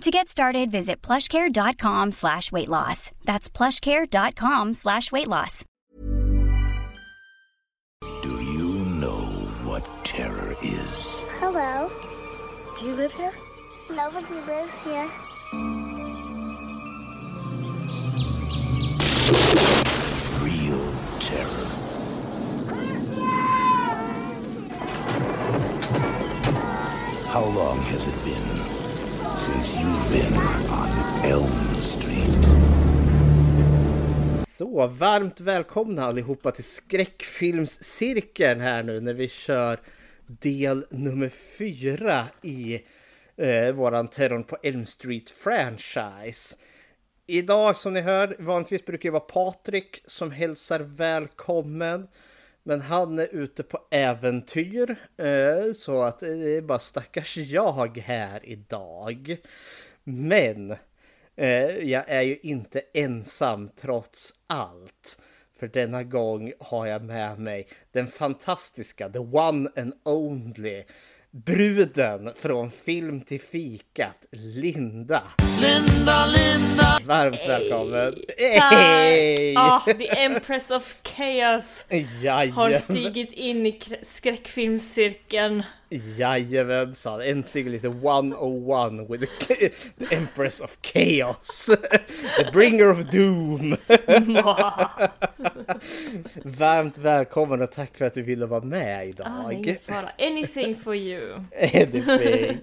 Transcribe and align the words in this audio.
To 0.00 0.10
get 0.10 0.28
started, 0.28 0.70
visit 0.70 1.00
plushcare.com 1.02 2.12
slash 2.12 2.52
weight 2.52 2.68
loss. 2.68 3.10
That's 3.24 3.48
plushcare.com 3.48 4.74
slash 4.74 5.10
weight 5.12 5.28
loss. 5.28 5.64
Do 8.22 8.40
you 8.42 8.74
know 9.00 9.24
what 9.64 9.88
terror 10.04 10.54
is? 10.62 11.24
Hello. 11.38 11.90
Do 12.78 12.86
you 12.86 12.94
live 12.94 13.12
here? 13.12 13.32
Nobody 13.90 14.34
lives 14.46 14.72
here. 14.84 15.08
Real 20.42 20.92
terror. 21.20 21.70
How 27.28 27.44
long 27.44 27.78
has 27.90 28.06
it 28.06 28.24
been 28.24 28.53
since 29.44 29.76
you've 29.80 30.12
been 30.12 30.34
on 30.70 30.88
Elm 31.24 31.82
Street? 31.82 32.44
Så, 34.48 34.86
varmt 34.86 35.40
välkomna 35.40 36.04
allihopa 36.04 36.50
till 36.50 36.64
skräckfilmscirkeln 36.64 38.60
här 38.60 38.82
nu 38.82 39.00
när 39.00 39.14
vi 39.14 39.28
kör 39.28 39.80
del 40.26 40.86
nummer 40.90 41.28
fyra 41.58 42.26
i 42.42 42.82
eh, 43.36 43.72
våran 43.72 44.08
Terrorn 44.08 44.44
på 44.44 44.56
Elm 44.62 44.86
Street 44.86 45.30
franchise. 45.30 46.56
Idag 47.26 47.76
som 47.76 47.92
ni 47.92 48.00
hör, 48.00 48.36
vanligtvis 48.38 48.84
brukar 48.84 49.08
det 49.08 49.12
vara 49.12 49.20
Patrik 49.20 50.02
som 50.06 50.30
hälsar 50.30 50.80
välkommen. 50.80 52.08
Men 52.66 52.80
han 52.80 53.18
är 53.18 53.34
ute 53.34 53.62
på 53.62 53.78
äventyr 53.90 54.96
eh, 55.16 55.72
så 55.74 56.02
att 56.02 56.22
eh, 56.22 56.28
det 56.28 56.56
är 56.56 56.62
bara 56.62 56.78
stackars 56.78 57.36
jag 57.36 57.98
här 57.98 58.40
idag. 58.44 59.36
Men 60.04 60.70
eh, 61.36 61.78
jag 61.78 62.04
är 62.08 62.22
ju 62.22 62.38
inte 62.42 62.82
ensam 62.94 63.70
trots 63.76 64.34
allt. 64.46 65.20
För 65.58 65.68
denna 65.68 66.02
gång 66.02 66.52
har 66.60 66.86
jag 66.86 67.02
med 67.02 67.38
mig 67.38 67.68
den 67.92 68.06
fantastiska, 68.06 69.08
the 69.08 69.18
one 69.18 69.70
and 69.76 69.94
only 70.02 70.84
bruden 71.34 72.32
från 72.36 72.70
film 72.70 73.20
till 73.20 73.40
fikat, 73.40 74.26
Linda. 74.32 75.22
Linda, 75.60 76.26
Linda! 76.26 76.98
Varmt 77.04 77.48
välkommen! 77.48 78.14
Hej! 78.60 79.54
Ah, 79.56 79.80
the 79.80 80.08
Empress 80.08 80.70
of 80.70 80.96
Chaos 81.02 81.84
Jajamän. 82.22 82.52
har 82.52 82.72
stigit 82.72 83.32
in 83.32 83.66
i 83.66 83.80
skräckfilmscirkeln. 84.02 85.62
Jajamensan, 85.90 87.20
äntligen 87.20 87.72
lite 87.72 87.86
101 87.86 89.10
with 89.10 89.24
the, 89.48 89.68
the 90.06 90.14
Empress 90.16 90.60
of 90.60 90.76
Chaos. 90.82 91.66
The 92.38 92.50
bringer 92.52 92.90
of 92.90 92.98
doom. 93.10 93.76
Varmt 96.44 96.98
välkommen 96.98 97.62
och 97.62 97.70
tack 97.72 97.96
för 97.98 98.04
att 98.04 98.14
du 98.14 98.22
ville 98.22 98.46
vara 98.46 98.60
med 98.64 98.98
Ah, 98.98 99.02
idag. 99.02 99.52
ingen 99.52 99.76
fara. 99.82 100.10
Anything 100.18 100.76
for 100.76 100.94
you. 100.96 101.34
Anything. 101.74 102.58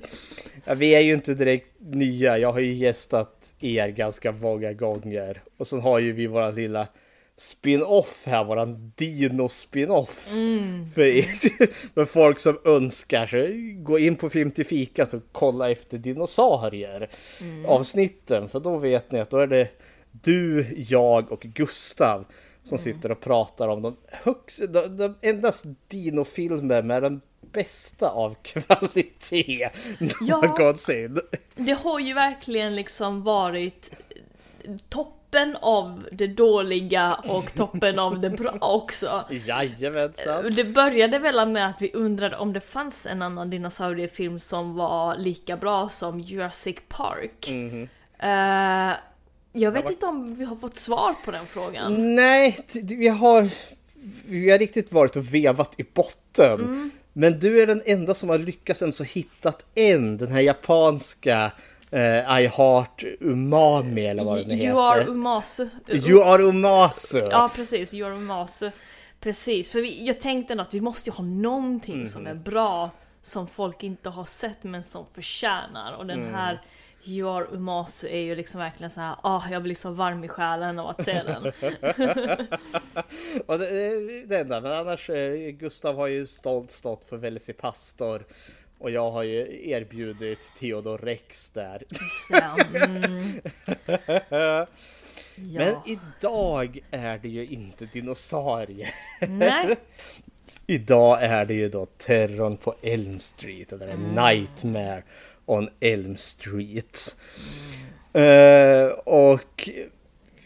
Ja, 0.66 0.74
vi 0.74 0.96
är 0.96 1.00
ju 1.00 1.14
inte 1.14 1.34
direkt 1.34 1.68
nya. 1.80 2.38
Jag 2.38 2.52
har 2.54 2.60
ju 2.60 2.74
gästat 2.74 3.54
er 3.60 3.88
ganska 3.90 4.32
många 4.32 4.74
gånger. 4.74 5.42
Och 5.58 5.68
sen 5.68 5.82
har 5.82 6.00
ju 6.00 6.12
vi 6.12 6.28
våran 6.28 6.56
lilla 6.56 6.88
spin-off 7.42 8.22
här, 8.26 8.44
våran 8.44 8.92
dino-spin-off. 8.96 10.28
För, 10.96 11.02
er- 11.02 11.94
för 11.94 12.06
folk 12.06 12.40
som 12.40 12.60
önskar 12.66 13.26
så 13.26 13.38
gå 13.84 14.00
in 14.00 14.16
på 14.16 14.30
Film 14.30 14.52
till 14.52 14.66
fikat 14.66 15.14
och 15.14 15.22
kolla 15.32 15.72
efter 15.72 15.98
dinosaurier 15.98 17.10
avsnitten. 17.68 18.50
För 18.50 18.60
då 18.60 18.78
vet 18.78 19.12
ni 19.12 19.20
att 19.20 19.30
då 19.30 19.38
är 19.38 19.48
det 19.48 19.68
du, 20.12 20.68
jag 20.90 21.32
och 21.32 21.40
Gustav 21.42 22.26
som 22.64 22.78
sitter 22.78 23.12
och 23.12 23.20
pratar 23.22 23.68
om 23.68 23.82
de 23.82 23.98
högst, 24.08 24.60
de, 24.70 24.98
de 24.98 25.16
endast 25.22 25.66
dinofilmer 25.88 26.82
med 26.82 27.04
den 27.04 27.22
bästa 27.52 28.10
av 28.10 28.36
kvalitet 28.44 29.70
Ja. 30.22 30.42
någonsin. 30.42 31.20
Det 31.56 31.74
har 31.74 32.00
ju 32.00 32.14
verkligen 32.14 32.76
liksom 32.76 33.24
varit 33.24 33.92
toppen 35.32 35.58
av 35.62 36.08
det 36.12 36.28
dåliga 36.28 37.14
och 37.14 37.54
toppen 37.56 38.00
av 38.00 38.20
det 38.20 38.30
bra 38.30 38.58
också. 38.62 39.26
Jajamensan. 39.30 40.50
Det 40.52 40.64
började 40.64 41.20
väl 41.20 41.50
med 41.50 41.68
att 41.68 41.82
vi 41.82 41.92
undrade 41.94 42.38
om 42.38 42.54
det 42.54 42.60
fanns 42.60 43.06
en 43.06 43.22
annan 43.22 43.50
dinosauriefilm 43.50 44.40
som 44.40 44.76
var 44.76 45.18
lika 45.18 45.58
bra 45.58 45.90
som 45.90 46.20
Jurassic 46.20 46.78
Park. 46.88 47.50
Eh, 48.20 48.92
jag 49.54 49.72
vet 49.72 49.90
inte 49.90 50.06
om 50.06 50.34
vi 50.34 50.46
har 50.46 50.56
fått 50.56 50.76
svar 50.76 51.16
på 51.26 51.32
den 51.32 51.46
frågan. 51.46 52.16
Nej, 52.16 52.58
vi 52.84 53.08
har, 53.08 53.50
vi 54.26 54.52
har 54.52 54.60
riktigt 54.60 54.92
varit 54.92 55.16
och 55.16 55.34
vevat 55.34 55.74
i 55.78 55.86
botten. 55.94 56.60
Mm. 56.60 56.92
Men 57.14 57.40
du 57.40 57.62
är 57.62 57.68
den 57.68 57.82
enda 57.86 58.14
som 58.14 58.30
har 58.30 58.38
lyckats 58.38 58.82
ens 58.82 59.00
ha 59.00 59.06
hittat 59.06 59.66
en, 59.76 60.18
den 60.18 60.32
här 60.32 60.42
japanska 60.42 61.46
eh, 61.46 61.52
I 62.42 62.48
Heart 62.48 63.04
Umami 63.20 64.06
eller 64.06 64.24
vad 64.24 64.38
den 64.38 64.50
heter. 64.50 64.66
You 64.72 64.80
are 64.82 65.06
umasu. 65.06 65.68
You 65.88 66.24
are 66.24 66.44
Umasu. 66.44 67.28
Ja 67.32 67.50
precis, 67.56 67.94
You 67.94 68.08
are 68.10 68.16
umasu. 68.18 68.72
Precis, 69.20 69.70
för 69.72 69.82
vi, 69.82 70.08
jag 70.08 70.22
tänkte 70.22 70.54
ändå 70.54 70.62
att 70.62 70.74
vi 70.74 70.82
måste 70.82 71.10
ju 71.10 71.14
ha 71.16 71.24
någonting 71.24 72.06
som 72.06 72.22
Mhm. 72.22 72.32
är 72.32 72.36
bra 72.36 72.90
som 73.22 73.48
folk 73.48 73.84
inte 73.84 74.10
har 74.10 74.26
sett 74.26 74.64
men 74.64 74.84
som 74.84 75.06
förtjänar. 75.14 75.94
Och 75.98 76.06
den 76.06 76.20
Mm. 76.22 76.34
här 76.34 76.62
You 77.06 77.30
are 77.38 77.46
umasu 77.52 78.08
är 78.08 78.20
ju 78.22 78.36
liksom 78.36 78.60
verkligen 78.62 78.90
så 78.90 79.02
här, 79.02 79.16
ah 79.24 79.42
jag 79.52 79.64
blir 79.64 79.76
så 79.76 79.92
varm 79.92 80.24
i 80.24 80.28
själen 80.28 80.80
av 80.80 80.88
att 80.88 81.04
se 81.06 81.22
den. 81.24 81.44
Och 83.46 83.60
det, 83.60 83.70
det- 83.70 84.26
det 84.26 84.40
enda, 84.40 84.62
men 84.62 84.72
annars 84.72 85.10
eh, 85.10 85.34
Gustav 85.52 85.96
har 85.96 86.08
ju 86.08 86.28
stolt 86.28 86.72
stått 86.72 87.06
för 87.06 87.18
Velocipastor. 87.18 88.26
Och 88.82 88.92
jag 88.92 89.12
har 89.12 89.24
ju 89.24 89.70
erbjudit 89.70 90.52
Theodor 90.60 90.98
Rex 90.98 91.50
där. 91.50 91.84
Så, 92.28 92.36
mm, 92.78 93.42
Men 95.36 95.74
ja. 95.74 95.84
idag 95.86 96.80
är 96.92 97.18
det 97.18 97.30
ju 97.30 97.46
inte 97.46 97.86
dinosaurier. 97.86 98.90
Nej, 99.28 99.76
Idag 100.68 101.24
är 101.24 101.46
det 101.46 101.54
ju 101.54 101.70
då 101.70 101.86
terrorn 101.86 102.58
på 102.58 102.76
Elm 102.82 103.20
Street, 103.20 103.74
eller 103.74 103.88
Mm. 103.92 104.16
Nightmare 104.16 105.04
on 105.46 105.70
Elm 105.80 106.18
Street. 106.18 107.16
Eh, 108.14 108.86
och 109.06 109.70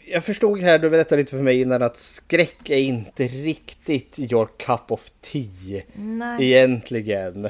jag 0.06 0.24
förstod 0.24 0.60
här, 0.60 0.78
du 0.78 0.90
berättade 0.90 1.22
lite 1.22 1.36
för 1.36 1.42
mig 1.42 1.60
innan 1.60 1.82
att 1.82 1.96
skräck 1.96 2.70
är 2.70 2.78
inte 2.78 3.28
riktigt 3.28 4.18
your 4.18 4.48
cup 4.56 4.92
of 4.92 5.10
tea 5.20 5.82
nej. 5.94 6.44
egentligen. 6.44 7.48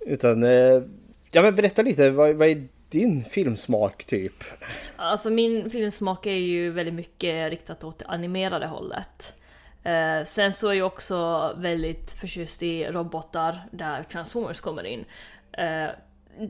Utan, 0.00 0.42
eh, 0.42 0.82
ja 1.30 1.42
men 1.42 1.54
berätta 1.54 1.82
lite, 1.82 2.10
vad, 2.10 2.34
vad 2.34 2.48
är 2.48 2.66
din 2.88 3.24
filmsmak 3.24 4.04
typ? 4.04 4.44
Alltså 4.96 5.30
min 5.30 5.70
filmsmak 5.70 6.26
är 6.26 6.30
ju 6.30 6.70
väldigt 6.70 6.94
mycket 6.94 7.50
riktat 7.50 7.84
åt 7.84 7.98
det 7.98 8.06
animerade 8.06 8.66
hållet. 8.66 9.34
Eh, 9.82 10.24
sen 10.24 10.52
så 10.52 10.68
är 10.68 10.74
jag 10.74 10.86
också 10.86 11.50
väldigt 11.58 12.12
förtjust 12.12 12.62
i 12.62 12.84
robotar 12.84 13.58
där 13.70 14.02
Transformers 14.02 14.60
kommer 14.60 14.84
in. 14.84 15.04
Eh, 15.52 15.88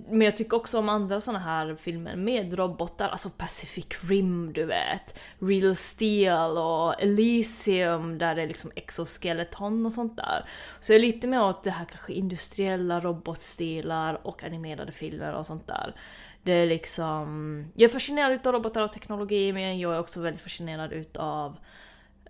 men 0.09 0.21
jag 0.21 0.37
tycker 0.37 0.57
också 0.57 0.79
om 0.79 0.89
andra 0.89 1.21
såna 1.21 1.39
här 1.39 1.77
filmer 1.77 2.17
med 2.17 2.59
robotar, 2.59 3.09
alltså 3.09 3.31
Pacific 3.31 3.87
Rim 4.09 4.53
du 4.53 4.65
vet. 4.65 5.19
Real 5.39 5.75
Steel 5.75 6.59
och 6.59 7.03
Elysium 7.03 8.19
där 8.19 8.35
det 8.35 8.43
är 8.43 8.47
liksom 8.47 8.71
exoskeleton 8.75 9.87
och 9.87 9.93
sånt 9.93 10.17
där. 10.17 10.45
Så 10.81 10.93
jag 10.93 10.97
är 10.97 11.01
lite 11.01 11.29
mer 11.29 11.43
åt 11.43 11.65
det 11.65 11.71
här 11.71 11.85
kanske 11.85 12.13
industriella 12.13 13.01
robotstilar 13.01 14.27
och 14.27 14.45
animerade 14.45 14.93
filmer 14.93 15.35
och 15.35 15.47
sånt 15.47 15.67
där. 15.67 15.95
Det 16.43 16.53
är 16.53 16.67
liksom... 16.67 17.73
Jag 17.75 17.89
är 17.91 17.93
fascinerad 17.93 18.33
utav 18.33 18.53
robotar 18.53 18.83
och 18.83 18.93
teknologi 18.93 19.53
men 19.53 19.79
jag 19.79 19.95
är 19.95 20.01
också 20.01 20.21
väldigt 20.21 20.43
fascinerad 20.43 20.93
utav 20.93 21.57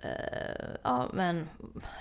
eh, 0.05 0.71
ja, 0.83 1.11
men 1.13 1.49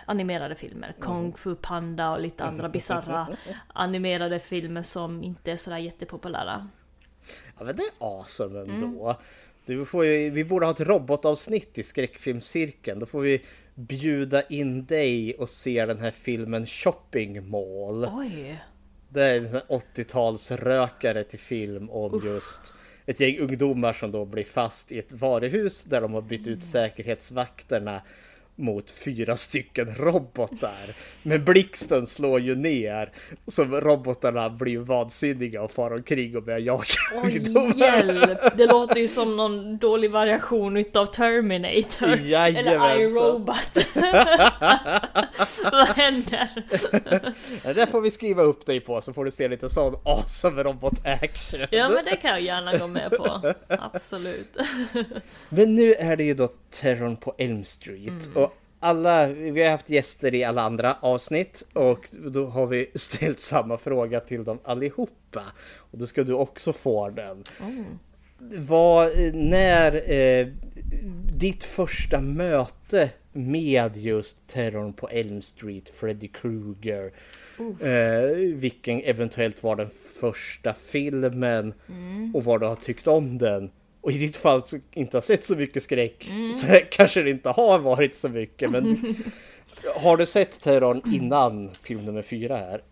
animerade 0.06 0.56
filmer. 0.56 0.96
Kung 1.00 1.34
Fu 1.34 1.56
Panda 1.56 2.12
och 2.12 2.20
lite 2.20 2.44
andra 2.44 2.70
bizarra 2.70 3.28
animerade 3.68 4.40
filmer 4.40 4.84
som 4.84 5.24
inte 5.24 5.52
är 5.52 5.58
sådär 5.58 5.78
jättepopulära. 5.78 6.70
Ja 7.58 7.66
men 7.66 7.76
det 7.76 7.84
är 7.84 7.92
awesome 8.00 8.60
ändå. 8.60 9.20
Du 9.66 9.86
får 9.86 10.06
ju, 10.06 10.30
vi 10.30 10.44
borde 10.44 10.66
ha 10.66 10.74
ett 10.74 10.80
robotavsnitt 10.80 11.78
i 11.78 11.84
skräckfilmscirkeln. 11.84 13.00
Då 13.00 13.06
får 13.06 13.22
vi 13.22 13.42
bjuda 13.76 14.44
in 14.44 14.86
dig 14.86 15.36
och 15.36 15.50
se 15.50 15.86
den 15.86 16.00
här 16.00 16.12
filmen 16.12 16.66
Shopping 16.66 17.50
Mall. 17.50 18.10
Oj! 18.14 18.64
Det 19.10 19.24
är 19.24 19.38
en 19.38 19.50
sån 19.50 19.62
här 19.70 19.80
80-talsrökare 19.96 21.24
till 21.24 21.40
film 21.40 21.90
om 21.90 22.22
just 22.26 22.74
ett 23.06 23.20
gäng 23.20 23.40
ungdomar 23.40 23.94
som 23.94 24.12
då 24.12 24.26
blir 24.26 24.44
fast 24.44 24.92
i 24.92 25.00
ett 25.00 25.12
varuhus 25.12 25.84
där 25.84 26.02
de 26.02 26.14
har 26.14 26.22
bytt 26.22 26.48
ut 26.48 26.64
säkerhetsvakterna 26.64 28.02
mot 28.56 28.90
fyra 28.90 29.38
stycken 29.38 29.96
robotar. 29.96 30.96
Men 31.24 31.46
blixten 31.46 32.08
slår 32.08 32.40
ju 32.40 32.56
ner 32.56 33.12
så 33.48 33.64
robotarna 33.64 34.50
blir 34.50 34.78
vansinniga 34.78 35.62
och 35.62 35.72
far 35.72 35.94
omkring 35.94 36.38
och 36.38 36.44
börjar 36.44 36.60
jaga 36.60 36.86
ungdomar. 37.24 37.76
hjälp! 37.76 38.58
Det 38.58 38.66
låter 38.66 39.00
ju 39.00 39.08
som 39.08 39.36
någon 39.38 39.78
dålig 39.78 40.12
variation 40.12 40.78
utav 40.78 41.06
Terminator. 41.06 42.08
Eller 42.08 42.26
Jajamensan. 42.26 43.00
iRobot. 43.00 43.78
Vad 45.72 45.88
händer? 45.88 46.50
Det 47.74 47.88
får 47.88 48.02
vi 48.02 48.12
skriva 48.12 48.42
upp 48.42 48.66
dig 48.66 48.80
på 48.80 49.02
så 49.02 49.14
får 49.14 49.26
du 49.26 49.32
se 49.32 49.48
lite 49.48 49.70
sån 49.70 49.96
awesome 50.06 50.64
robot 50.64 51.06
action. 51.06 51.68
Ja 51.72 51.90
men 51.90 52.06
det 52.06 52.16
kan 52.16 52.32
jag 52.32 52.42
gärna 52.42 52.78
gå 52.78 52.88
med 52.88 53.12
på. 53.12 53.54
Absolut. 53.68 54.58
Men 55.50 55.76
nu 55.76 55.94
är 55.94 56.16
det 56.16 56.24
ju 56.24 56.34
då 56.34 56.48
terrorn 56.74 57.18
på 57.18 57.36
Elm 57.38 57.64
Street. 57.64 58.30
Och 58.36 58.54
alla, 58.80 59.28
vi 59.28 59.64
har 59.64 59.70
haft 59.70 59.90
gäster 59.90 60.36
i 60.36 60.44
alla 60.44 60.62
andra 60.62 60.98
avsnitt 61.00 61.64
och 61.74 62.10
då 62.28 62.46
har 62.46 62.68
vi 62.68 62.92
ställt 62.96 63.40
samma 63.40 63.78
fråga 63.78 64.20
till 64.20 64.44
dem 64.44 64.60
allihopa. 64.64 65.44
Och 65.76 65.98
då 65.98 66.08
ska 66.08 66.24
du 66.24 66.34
också 66.34 66.74
få 66.74 67.10
den. 67.10 67.44
Vad, 68.40 69.10
när 69.34 70.12
eh, 70.12 70.48
ditt 71.34 71.64
första 71.64 72.22
möte 72.22 73.10
med 73.32 73.98
just 73.98 74.48
terrorn 74.48 74.94
på 74.94 75.10
Elm 75.10 75.42
Street, 75.42 75.90
Freddy 75.90 76.28
Krueger. 76.28 77.12
Eh, 77.80 78.38
vilken 78.56 79.02
eventuellt 79.02 79.64
var 79.64 79.76
den 79.76 79.90
första 80.20 80.74
filmen 80.74 81.74
och 82.34 82.44
vad 82.44 82.62
du 82.62 82.66
har 82.66 82.76
tyckt 82.76 83.08
om 83.08 83.38
den. 83.38 83.72
Och 84.04 84.12
i 84.12 84.18
ditt 84.18 84.38
fall 84.38 84.64
så 84.64 84.80
inte 84.92 85.18
har 85.18 85.22
sett 85.22 85.44
så 85.44 85.56
mycket 85.56 85.84
skräck 85.84 86.30
så 86.56 86.80
kanske 86.92 87.22
det 87.22 87.30
inte 87.30 87.50
har 87.50 87.80
varit 87.80 88.16
så 88.16 88.30
mycket. 88.30 88.72
Men 88.72 89.16
har 89.96 90.18
du 90.18 90.26
sett 90.26 90.62
terrorn 90.62 91.02
innan 91.06 91.70
film 91.70 92.06
nummer 92.06 92.22
fyra 92.22 92.58
här? 92.58 92.84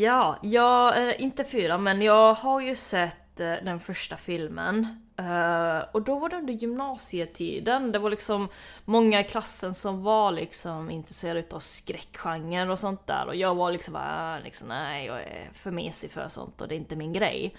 Ja, 0.00 0.36
jag, 0.42 1.08
eh, 1.08 1.22
inte 1.22 1.44
fyra, 1.44 1.78
men 1.78 2.02
jag 2.02 2.34
har 2.34 2.60
ju 2.60 2.74
sett 2.74 3.40
eh, 3.40 3.54
den 3.62 3.80
första 3.80 4.16
filmen. 4.16 4.86
Eh, 5.16 5.78
och 5.92 6.02
då 6.02 6.18
var 6.18 6.28
det 6.28 6.36
under 6.36 6.52
gymnasietiden. 6.52 7.92
Det 7.92 7.98
var 7.98 8.10
liksom 8.10 8.48
många 8.84 9.20
i 9.20 9.24
klassen 9.24 9.74
som 9.74 10.02
var 10.02 10.32
liksom 10.32 10.90
intresserade 10.90 11.44
av 11.50 11.58
skräckgenre 11.58 12.72
och 12.72 12.78
sånt 12.78 13.06
där. 13.06 13.26
Och 13.26 13.36
jag 13.36 13.54
var 13.54 13.72
liksom 13.72 13.94
bara, 13.94 14.38
liksom, 14.38 14.68
nej 14.68 15.06
jag 15.06 15.22
är 15.22 15.50
för 15.54 15.70
mesig 15.70 16.10
för 16.10 16.28
sånt 16.28 16.60
och 16.60 16.68
det 16.68 16.74
är 16.74 16.76
inte 16.76 16.96
min 16.96 17.12
grej. 17.12 17.56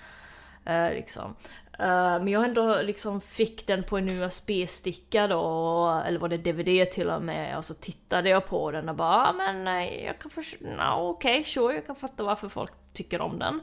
Liksom. 0.92 1.36
Eh, 1.80 2.20
men 2.20 2.28
jag 2.28 2.44
ändå 2.44 2.82
liksom 2.82 3.22
fick 3.22 3.68
den 3.68 3.84
på 3.84 3.98
en 3.98 4.10
USB-sticka 4.10 5.28
då, 5.28 6.04
eller 6.06 6.20
var 6.20 6.30
det 6.30 6.38
DVD 6.38 6.92
till 6.92 7.10
och 7.10 7.22
med, 7.22 7.58
och 7.58 7.66
så 7.66 7.74
tittade 7.74 8.30
jag 8.30 8.48
på 8.48 8.72
den 8.72 8.90
och 8.90 8.96
bara, 8.96 9.28
ah, 9.28 9.34
men 9.34 9.68
eh, 9.68 10.06
jag 10.06 10.20
kan 10.20 10.32
förstå, 10.32 10.66
no, 10.66 11.10
okej, 11.10 11.44
sure, 11.44 11.74
jag 11.74 11.86
kan 11.86 11.96
fatta 11.96 12.24
varför 12.24 12.50
folk 12.50 12.72
tycker 12.94 13.22
om 13.22 13.40
den. 13.40 13.62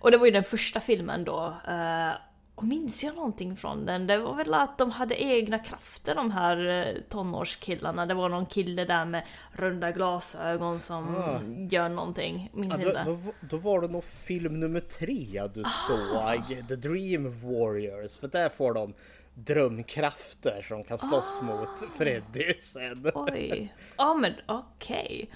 Och 0.00 0.10
det 0.10 0.18
var 0.18 0.26
ju 0.26 0.32
den 0.32 0.44
första 0.44 0.80
filmen 0.80 1.24
då. 1.24 1.54
Eh, 1.68 2.10
och 2.56 2.64
minns 2.64 3.04
jag 3.04 3.14
någonting 3.14 3.56
från 3.56 3.86
den? 3.86 4.06
Det 4.06 4.18
var 4.18 4.34
väl 4.34 4.54
att 4.54 4.78
de 4.78 4.90
hade 4.90 5.22
egna 5.22 5.58
krafter 5.58 6.14
de 6.14 6.30
här 6.30 6.66
eh, 6.68 7.02
tonårskillarna. 7.08 8.06
Det 8.06 8.14
var 8.14 8.28
någon 8.28 8.46
kille 8.46 8.84
där 8.84 9.04
med 9.04 9.24
runda 9.52 9.90
glasögon 9.92 10.78
som 10.80 11.16
Ah. 11.16 11.40
gör 11.70 11.88
någonting. 11.88 12.50
Minns 12.54 12.78
Ja, 12.78 12.84
då, 12.84 12.88
inte. 12.90 13.04
då, 13.04 13.18
då 13.40 13.56
var 13.56 13.80
det 13.80 13.88
nog 13.88 14.04
film 14.04 14.60
nummer 14.60 14.80
tre 14.80 15.42
du 15.54 15.64
såg. 15.88 16.68
The 16.68 16.76
Dream 16.76 17.40
Warriors. 17.40 18.18
För 18.18 18.28
där 18.28 18.48
får 18.48 18.74
de 18.74 18.94
drömkrafter 19.34 20.62
som 20.68 20.84
kan 20.84 20.98
slåss 20.98 21.40
mot 21.42 21.92
Freddy 21.98 22.54
sen. 22.62 23.10
Oj. 23.14 23.74
Ja 23.96 24.14
men 24.14 24.32
okej. 24.46 25.30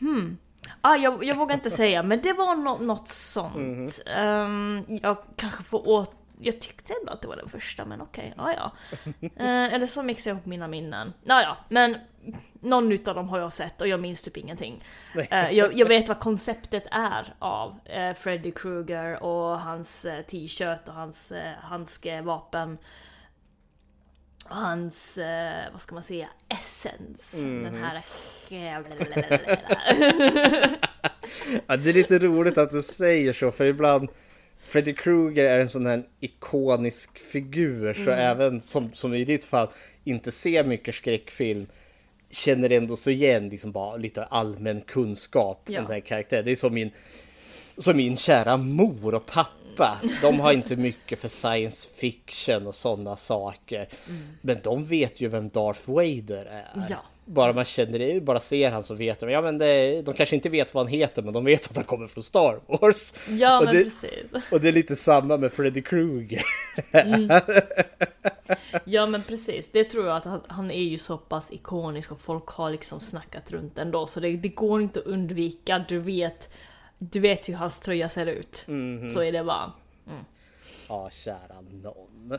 Hmm. 0.00 0.36
Ah, 0.80 0.96
jag, 0.96 1.24
jag 1.24 1.34
vågar 1.36 1.54
inte 1.54 1.70
säga, 1.70 2.02
men 2.02 2.20
det 2.22 2.32
var 2.32 2.56
nå- 2.56 2.78
något 2.78 3.08
sånt. 3.08 4.00
Ehm, 4.16 4.84
jag 5.02 5.16
kanske 5.36 5.62
får 5.62 5.88
åt... 5.88 6.12
Jag 6.40 6.60
tyckte 6.60 6.92
ändå 7.00 7.12
att 7.12 7.22
det 7.22 7.28
var 7.28 7.36
den 7.36 7.48
första, 7.48 7.84
men 7.84 8.00
okej, 8.00 8.34
ja 8.36 8.52
ja. 8.52 8.72
Eh, 9.20 9.74
eller 9.74 9.86
så 9.86 10.02
mixar 10.02 10.30
jag 10.30 10.34
ihop 10.36 10.46
mina 10.46 10.68
minnen. 10.68 11.12
Ja 11.24 11.42
ja, 11.42 11.56
men 11.68 11.96
någon 12.60 12.92
utav 12.92 13.14
dem 13.14 13.28
har 13.28 13.38
jag 13.38 13.52
sett 13.52 13.80
och 13.80 13.88
jag 13.88 14.00
minns 14.00 14.22
typ 14.22 14.36
ingenting. 14.36 14.84
Eh, 15.30 15.50
jag, 15.50 15.72
jag 15.74 15.88
vet 15.88 16.08
vad 16.08 16.20
konceptet 16.20 16.84
är 16.90 17.34
av 17.38 17.78
eh, 17.84 18.14
Freddy 18.14 18.50
Krueger 18.50 19.22
och 19.22 19.60
hans 19.60 20.04
eh, 20.04 20.22
t-shirt 20.22 20.88
och 20.88 20.94
hans 20.94 21.32
eh, 21.32 21.52
handskevapen. 21.62 22.78
Och 24.50 24.56
hans, 24.56 25.18
eh, 25.18 25.72
vad 25.72 25.80
ska 25.80 25.94
man 25.94 26.02
säga, 26.02 26.28
essens. 26.48 27.42
Den 27.42 27.84
här... 27.84 28.00
Ja, 31.66 31.76
det 31.76 31.90
är 31.90 31.94
lite 31.94 32.18
roligt 32.18 32.58
att 32.58 32.70
du 32.70 32.82
säger 32.82 33.32
så 33.32 33.50
för 33.50 33.64
ibland 33.64 34.08
Freddy 34.66 34.92
Krueger 34.94 35.44
är 35.44 35.60
en 35.60 35.68
sån 35.68 35.86
här 35.86 36.02
ikonisk 36.20 37.18
figur 37.18 37.94
så 37.94 38.10
även 38.10 38.60
som, 38.60 38.92
som 38.92 39.14
i 39.14 39.24
ditt 39.24 39.44
fall 39.44 39.68
inte 40.04 40.32
ser 40.32 40.64
mycket 40.64 40.94
skräckfilm 40.94 41.66
känner 42.30 42.70
ändå 42.72 42.96
så 42.96 43.10
igen 43.10 43.48
liksom 43.48 43.72
bara 43.72 43.96
lite 43.96 44.24
allmän 44.24 44.80
kunskap 44.80 45.62
Ja. 45.66 45.78
om 45.80 45.84
den 45.84 45.92
här 45.94 46.00
karaktären. 46.00 46.44
Det 46.44 46.50
är 46.50 46.56
som 46.56 46.74
min, 46.74 46.90
som 47.78 47.96
min 47.96 48.16
kära 48.16 48.56
mor 48.56 49.14
och 49.14 49.26
pappa. 49.26 50.00
De 50.22 50.40
har 50.40 50.52
inte 50.52 50.76
mycket 50.76 51.18
för 51.18 51.28
science 51.28 51.88
fiction 51.96 52.66
och 52.66 52.74
sådana 52.74 53.16
saker. 53.16 53.88
Men 54.40 54.56
de 54.62 54.84
vet 54.84 55.20
ju 55.20 55.28
vem 55.28 55.48
Darth 55.48 55.90
Vader 55.90 56.44
är. 56.46 56.86
Ja. 56.90 57.02
Bara 57.28 57.52
man 57.52 57.64
känner 57.64 57.98
det, 57.98 58.22
bara 58.22 58.40
ser 58.40 58.70
han 58.70 58.84
så 58.84 58.94
vet 58.94 59.20
de. 59.20 59.30
Ja 59.30 59.42
men 59.42 59.58
det, 59.58 60.02
de 60.02 60.14
kanske 60.14 60.36
inte 60.36 60.48
vet 60.48 60.74
vad 60.74 60.84
han 60.86 60.92
heter 60.92 61.22
men 61.22 61.32
de 61.32 61.44
vet 61.44 61.70
att 61.70 61.76
han 61.76 61.84
kommer 61.84 62.06
från 62.06 62.22
Star 62.22 62.60
Wars. 62.66 63.14
ja 63.28 63.58
och, 63.58 63.64
men 63.64 63.74
det, 63.74 63.84
precis. 63.84 64.52
och 64.52 64.60
det 64.60 64.68
är 64.68 64.72
lite 64.72 64.96
samma 64.96 65.36
med 65.36 65.52
Freddy 65.52 65.82
Krueger. 65.82 66.42
Ja 68.84 69.06
men 69.06 69.22
precis, 69.22 69.68
det 69.72 69.84
tror 69.84 70.06
jag 70.06 70.16
att 70.16 70.24
han, 70.24 70.40
han 70.48 70.70
är 70.70 70.82
ju 70.82 70.98
så 70.98 71.18
pass 71.18 71.52
ikonisk 71.52 72.12
och 72.12 72.20
folk 72.20 72.48
har 72.48 72.70
liksom 72.70 73.00
snackat 73.00 73.52
runt 73.52 73.78
ändå 73.78 74.06
så 74.06 74.20
det, 74.20 74.36
det 74.36 74.48
går 74.48 74.82
inte 74.82 75.00
att 75.00 75.06
undvika, 75.06 75.84
du 75.88 75.98
vet 75.98 76.50
Du 76.98 77.20
vet 77.20 77.48
hur 77.48 77.54
hans 77.54 77.80
tröja 77.80 78.08
ser 78.08 78.26
ut. 78.26 78.56
Så 79.12 79.22
är 79.22 79.32
det 79.32 79.44
bara. 79.44 79.72
Ja, 80.88 81.10
kära 81.12 81.60
någon. 81.82 82.38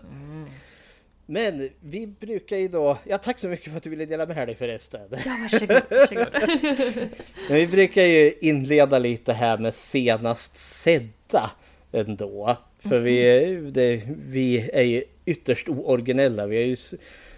Men 1.30 1.70
vi 1.82 2.08
brukar 2.08 2.58
ju 2.58 2.68
då, 2.68 2.98
ja 3.04 3.18
tack 3.18 3.40
så 3.40 3.48
mycket 3.48 3.72
för 3.72 3.78
att 3.78 3.84
du 3.84 3.90
ville 3.90 4.06
dela 4.06 4.26
med 4.26 4.48
dig 4.48 4.56
förresten. 4.56 5.02
Ja 5.12 5.38
varsågod, 5.42 5.82
varsågod. 5.90 6.28
Men 7.50 7.58
vi 7.58 7.68
brukar 7.68 8.04
ju 8.04 8.34
inleda 8.42 9.00
lite 9.00 9.34
här 9.34 9.58
med 9.58 9.74
senast 9.74 10.58
sedda 10.58 11.52
ändå. 11.92 12.58
För 12.80 13.00
vi, 13.00 13.18
är- 13.20 13.62
det, 13.72 14.02
vi 14.28 14.70
är 14.74 14.84
ju 14.84 15.04
ytterst 15.26 15.70
ooriginella. 15.70 16.46
Vi 16.48 16.58
är 16.58 16.66
ju, 16.66 16.76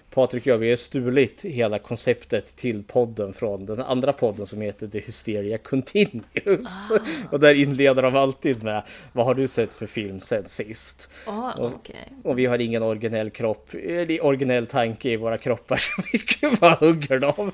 Patrik 0.09 0.43
och 0.43 0.47
jag, 0.47 0.57
vi 0.57 0.69
har 0.69 0.75
stulit 0.75 1.45
hela 1.45 1.79
konceptet 1.79 2.55
till 2.55 2.83
podden 2.83 3.33
från 3.33 3.65
den 3.65 3.81
andra 3.81 4.13
podden 4.13 4.45
som 4.45 4.61
heter 4.61 4.87
The 4.87 4.99
Hysteria 4.99 5.57
Continues. 5.57 6.91
Och 7.31 7.39
där 7.39 7.53
inleder 7.53 8.01
de 8.01 8.15
alltid 8.15 8.63
med 8.63 8.83
Vad 9.13 9.25
har 9.25 9.33
du 9.33 9.47
sett 9.47 9.73
för 9.73 9.87
film 9.87 10.19
sen 10.19 10.49
sist? 10.49 11.11
Ja, 11.25 11.55
okej. 11.57 12.13
Och 12.23 12.39
vi 12.39 12.45
har 12.45 12.59
ingen 12.59 12.83
originell 12.83 13.29
kropp, 13.29 13.73
eller 13.73 14.25
originell 14.25 14.67
tanke 14.67 15.09
i 15.09 15.15
våra 15.15 15.37
kroppar 15.37 15.77
så 15.77 16.01
vi 16.11 16.57
bara 16.59 16.73
hugger 16.73 17.19
dem. 17.19 17.51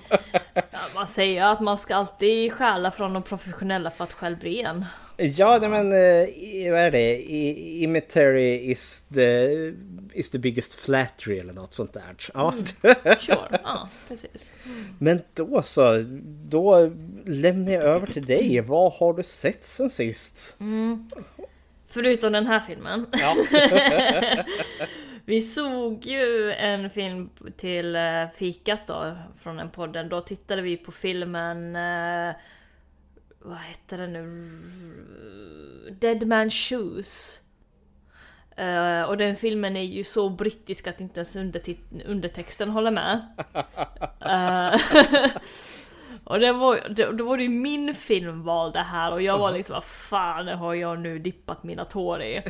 Ja, 0.53 0.61
man 0.95 1.07
säger 1.07 1.45
att 1.45 1.59
man 1.59 1.77
ska 1.77 1.95
alltid 1.95 2.53
stjäla 2.53 2.91
från 2.91 3.13
de 3.13 3.23
professionella 3.23 3.91
för 3.91 4.03
att 4.03 4.13
själv 4.13 4.39
bli 4.39 4.61
en. 4.61 4.85
Ja, 5.17 5.57
nej, 5.61 5.69
men 5.69 5.91
eh, 5.91 6.71
vad 6.71 6.81
är 6.81 6.91
det? 6.91 7.15
I, 7.17 7.83
imitary 7.83 8.71
is 8.71 9.03
the, 9.13 9.49
is 10.13 10.29
the 10.31 10.39
biggest 10.39 10.79
flattery 10.79 11.39
eller 11.39 11.53
något 11.53 11.73
sånt 11.73 11.93
där. 11.93 12.15
Ja. 12.33 12.53
Sure, 13.19 13.59
ja 13.63 13.89
precis. 14.07 14.51
men 14.99 15.21
då 15.33 15.61
så, 15.61 16.05
då 16.49 16.91
lämnar 17.25 17.71
jag 17.71 17.83
över 17.83 18.07
till 18.07 18.25
dig. 18.25 18.61
Vad 18.61 18.93
har 18.93 19.13
du 19.13 19.23
sett 19.23 19.65
sen 19.65 19.89
sist? 19.89 20.57
Förutom 21.87 22.31
den 22.31 22.47
här 22.47 22.59
filmen. 22.59 23.05
Ja. 23.11 23.35
Vi 25.25 25.41
såg 25.41 26.05
ju 26.05 26.51
en 26.51 26.89
film 26.89 27.29
till 27.57 27.95
eh, 27.95 28.01
fikat 28.35 28.87
då, 28.87 29.17
från 29.43 29.55
den 29.55 29.69
podden. 29.69 30.09
Då 30.09 30.21
tittade 30.21 30.61
vi 30.61 30.77
på 30.77 30.91
filmen... 30.91 31.77
Vad 33.47 33.57
heter 33.57 33.97
den 33.97 34.13
nu? 34.13 34.59
Dead 35.99 36.27
Man 36.27 36.49
Shoes. 36.49 37.41
Eh, 38.57 39.01
och 39.01 39.17
den 39.17 39.35
filmen 39.35 39.77
är 39.77 39.83
ju 39.83 40.03
så 40.03 40.29
brittisk 40.29 40.87
att 40.87 41.01
inte 41.01 41.19
ens 41.19 41.35
undertexten 42.05 42.69
håller 42.69 42.91
med. 42.91 43.27
Eh, 44.19 44.75
och 46.23 46.39
det 46.39 46.53
var, 46.53 46.89
det, 46.89 47.11
då 47.11 47.25
var 47.25 47.37
det 47.37 47.43
ju 47.43 47.49
min 47.49 47.93
filmval 47.93 48.71
det 48.71 48.79
här 48.79 49.11
och 49.11 49.21
jag 49.21 49.37
var 49.37 49.51
liksom 49.51 49.73
vad 49.73 49.83
fan 49.83 50.47
har 50.47 50.73
jag 50.73 50.99
nu 50.99 51.19
dippat 51.19 51.63
mina 51.63 51.85
tår 51.85 52.21
i? 52.21 52.35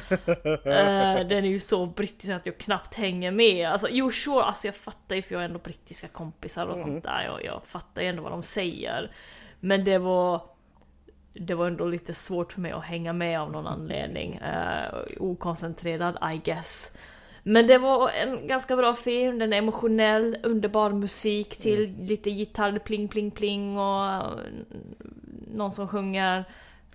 Eh, 0.66 1.28
den 1.28 1.46
är 1.46 1.50
ju 1.50 1.60
så 1.60 1.86
brittisk 1.86 2.32
att 2.34 2.46
jag 2.46 2.58
knappt 2.58 2.96
hänger 2.96 3.32
med. 3.32 3.70
Alltså 3.70 3.88
jo 3.92 4.12
sure, 4.12 4.44
alltså 4.44 4.68
jag 4.68 4.76
fattar 4.76 5.16
ju 5.16 5.22
för 5.22 5.34
jag 5.34 5.40
har 5.40 5.46
ändå 5.46 5.60
brittiska 5.60 6.08
kompisar 6.08 6.68
och 6.68 6.78
sånt 6.78 7.04
där. 7.04 7.24
Jag, 7.24 7.46
jag 7.46 7.62
fattar 7.66 8.02
ju 8.02 8.08
ändå 8.08 8.24
vad 8.24 8.32
de 8.32 8.44
säger. 8.44 9.12
Men 9.60 9.84
det 9.84 9.98
var 9.98 10.55
det 11.40 11.54
var 11.54 11.68
ändå 11.68 11.86
lite 11.86 12.14
svårt 12.14 12.54
för 12.54 12.62
mig 12.62 12.72
att 12.72 12.84
hänga 12.84 13.14
med 13.14 13.40
av 13.40 13.52
någon 13.52 13.68
anledning. 13.68 14.36
Eh, 14.36 14.94
okoncentrerad 15.20 16.18
I 16.34 16.38
guess. 16.44 16.92
Men 17.44 17.68
det 17.68 17.78
var 17.78 18.10
en 18.10 18.48
ganska 18.48 18.76
bra 18.76 18.96
film, 18.96 19.40
den 19.40 19.54
är 19.54 19.58
emotionell, 19.58 20.38
underbar 20.44 20.90
musik 20.92 21.58
till 21.58 21.96
lite 22.00 22.30
gitarr, 22.30 22.80
pling 22.80 23.08
pling 23.08 23.32
pling 23.32 23.78
och 23.78 24.24
någon 25.54 25.72
som 25.72 25.88
sjunger. 25.88 26.46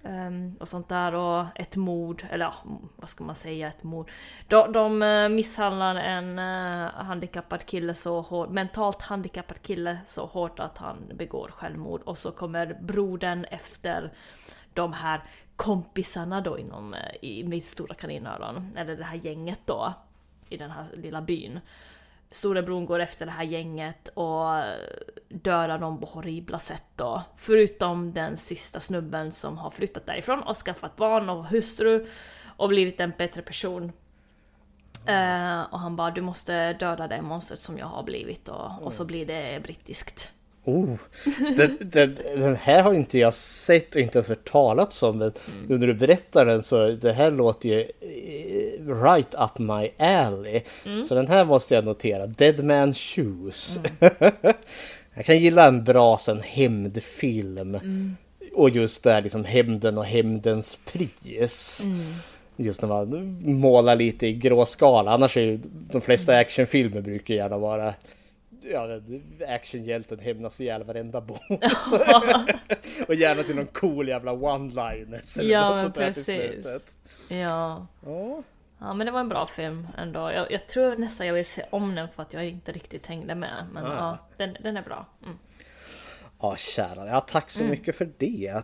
Ehm, 0.02 0.57
och 0.61 0.69
sånt 0.69 0.88
där 0.88 1.14
och 1.14 1.47
ett 1.54 1.76
mord, 1.76 2.25
eller 2.30 2.45
ja, 2.45 2.54
vad 2.97 3.09
ska 3.09 3.25
man 3.25 3.35
säga, 3.35 3.69
ett 3.69 3.83
mord. 3.83 4.11
De, 4.49 4.73
de 4.73 5.02
eh, 5.02 5.28
misshandlar 5.28 5.95
en 5.95 6.38
eh, 6.38 6.90
handikappad 6.92 7.66
kille 7.66 7.95
så 7.95 8.21
hårt, 8.21 8.50
mentalt 8.50 9.02
handikappad 9.02 9.62
kille 9.62 9.99
så 10.04 10.26
hårt 10.26 10.59
att 10.59 10.78
han 10.78 10.97
begår 11.14 11.49
självmord 11.49 12.02
och 12.02 12.19
så 12.19 12.33
kommer 12.33 12.78
brodern 12.80 13.45
efter 13.45 14.12
de 14.75 14.92
här 14.92 15.23
kompisarna 15.57 16.40
då 16.40 16.59
inom, 16.59 16.95
eh, 16.95 17.14
i 17.23 17.45
mitt 17.45 17.66
stora 17.66 17.95
kaninöron, 17.95 18.73
eller 18.76 18.97
det 18.97 19.04
här 19.04 19.16
gänget 19.16 19.61
då, 19.64 19.92
i 20.49 20.57
den 20.57 20.71
här 20.71 20.87
lilla 20.95 21.21
byn. 21.21 21.61
Storebror 22.31 22.87
går 22.87 23.01
efter 23.01 23.27
det 23.27 23.33
här 23.33 23.45
gänget 23.45 24.09
och 24.09 24.63
dödar 25.29 25.79
dem 25.79 26.01
på 26.01 26.07
horribla 26.07 26.59
sätt 26.59 26.85
då. 26.97 27.23
Förutom 27.37 28.13
den 28.13 28.37
sista 28.37 28.81
snubben 28.81 29.33
som 29.33 29.59
har 29.59 29.71
flyttat 29.71 30.07
därifrån 30.07 30.43
och 30.43 30.57
skaffat 30.57 30.97
barn 30.97 31.29
och 31.29 31.47
hustru 31.47 32.07
och 32.57 32.69
blivit 32.69 33.01
en 33.01 33.13
bättre 33.19 33.43
person. 33.43 33.93
Eh, 35.07 35.61
och 35.61 35.81
han 35.81 35.97
bara 35.97 36.11
du 36.11 36.21
måste 36.21 36.73
döda 36.73 37.09
det 37.09 37.23
monstret 37.23 37.61
som 37.61 37.79
jag 37.79 37.87
har 37.87 38.03
blivit 38.03 38.49
och, 38.49 38.83
och 38.83 38.95
så 38.95 39.05
blir 39.05 39.27
det 39.27 39.63
brittiskt. 39.63 40.33
Oh, 40.71 40.97
den, 41.57 41.77
den, 41.81 42.19
den 42.37 42.57
här 42.57 42.83
har 42.83 42.95
inte 42.95 43.19
jag 43.19 43.35
sett 43.35 43.95
och 43.95 44.00
inte 44.00 44.19
ens 44.19 44.29
hört 44.29 44.50
talats 44.50 45.03
om. 45.03 45.19
Men 45.19 45.33
nu 45.69 45.79
när 45.79 45.87
du 45.87 45.95
berättar 45.95 46.47
den 46.47 46.62
så 46.62 46.91
det 46.91 47.12
här 47.12 47.31
låter 47.31 47.69
ju 47.69 47.81
eh, 47.81 49.03
right 49.03 49.35
up 49.35 49.59
my 49.59 49.91
alley. 50.07 50.62
Så 51.09 51.15
den 51.15 51.29
här 51.29 51.45
måste 51.45 51.75
jag 51.75 51.85
notera. 51.85 52.27
Dead 52.27 52.65
Man 52.65 52.95
Shoes. 52.95 53.81
jag 55.15 55.25
kan 55.25 55.39
gilla 55.39 55.67
en 55.67 55.85
bra 55.85 56.19
sån 56.19 56.41
hämndfilm. 56.41 57.81
Och 58.55 58.71
just 58.71 59.03
det 59.03 59.12
här 59.12 59.23
liksom 59.23 59.45
hämnden 59.45 59.99
och 59.99 60.05
hämndens 60.05 60.79
pris. 60.93 61.83
Just 62.57 62.83
när 62.83 62.89
man 62.89 63.39
målar 63.43 63.97
lite 63.97 64.27
i 64.27 64.33
grå 64.33 64.67
skala. 64.67 65.11
Annars 65.11 65.37
är 65.37 65.41
ju 65.41 65.61
de 65.93 66.00
flesta 66.00 66.37
actionfilmer 66.37 67.00
brukar 67.00 67.35
gärna 67.35 67.59
vara 67.59 67.95
ja, 68.62 69.00
actionhjälten 69.49 70.19
hämnas 70.19 70.61
ihjäl 70.61 70.85
varenda 70.85 71.21
boss. 71.21 71.40
och 73.09 73.14
gärna 73.14 73.43
till 73.43 73.57
någon 73.57 73.67
cool 73.67 74.09
jävla 74.09 74.33
one-liners. 74.33 75.43
Ja, 75.43 75.76
men 75.76 75.93
precis. 75.93 76.97
Ja. 77.29 77.87
Ja. 78.07 78.43
Ja 78.79 78.95
men 78.95 79.07
det 79.07 79.11
var 79.12 79.21
en 79.21 79.29
bra 79.29 79.47
film 79.47 79.87
ändå. 79.99 80.31
Jag, 80.33 80.52
jag 80.52 80.67
tror 80.67 80.97
nästan 80.97 81.26
jag 81.26 81.35
vill 81.35 81.47
se 81.47 81.62
om 81.71 81.95
den 81.95 82.09
för 82.09 82.23
att 82.23 82.33
jag 82.33 82.47
inte 82.49 82.73
riktigt 82.73 83.07
hängde 83.07 83.35
med. 83.35 83.67
Men 83.73 83.87
Ah. 83.87 83.95
ja, 83.97 84.19
den, 84.37 84.57
den 84.62 84.76
är 84.76 84.83
bra. 84.83 85.07
Mm. 85.23 85.38
Ja, 86.40 86.57
kära. 86.57 87.07
Ja, 87.07 87.21
tack 87.21 87.50
så 87.50 87.64
mycket 87.64 87.97
för 87.97 88.11
det. 88.19 88.62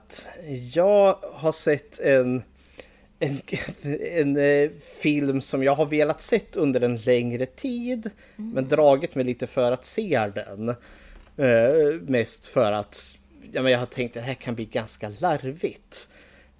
Jag 0.74 1.18
har 1.32 1.52
sett 1.52 2.00
en, 2.00 2.42
en, 3.18 3.40
en 4.00 4.36
eh, 4.36 4.70
film 5.00 5.40
som 5.40 5.62
jag 5.62 5.74
har 5.74 5.86
velat 5.86 6.20
sett 6.20 6.56
under 6.56 6.80
en 6.80 6.96
längre 6.96 7.46
tid. 7.46 8.10
Men 8.36 8.68
dragit 8.68 9.14
mig 9.14 9.24
lite 9.24 9.46
för 9.46 9.72
att 9.72 9.84
se 9.84 10.30
den. 10.34 10.68
Eh, 11.36 12.00
mest 12.00 12.46
för 12.46 12.72
att 12.72 13.18
ja, 13.52 13.62
men 13.62 13.72
jag 13.72 13.78
har 13.78 13.86
tänkt 13.86 14.16
att 14.16 14.22
det 14.22 14.26
här 14.26 14.34
kan 14.34 14.54
bli 14.54 14.64
ganska 14.64 15.12
larvigt. 15.20 16.08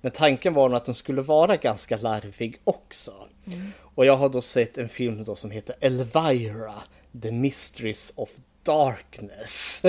Men 0.00 0.12
tanken 0.12 0.54
var 0.54 0.68
nog 0.68 0.76
att 0.76 0.84
den 0.84 0.94
skulle 0.94 1.22
vara 1.22 1.56
ganska 1.56 1.96
larvig 1.96 2.58
också. 2.64 3.12
Och 3.80 4.06
jag 4.06 4.16
har 4.16 4.28
då 4.28 4.40
sett 4.40 4.78
en 4.78 4.88
film 4.88 5.24
då 5.24 5.34
som 5.34 5.50
heter 5.50 5.76
Elvira, 5.80 6.74
The 7.22 7.32
Mysteries 7.32 8.12
of 8.16 8.30
Darkness. 8.62 9.82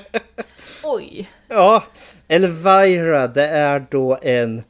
Oj! 0.84 1.30
Ja, 1.48 1.84
Elvira 2.28 3.28
det 3.28 3.46
är 3.46 3.86
då 3.90 4.18
en 4.22 4.62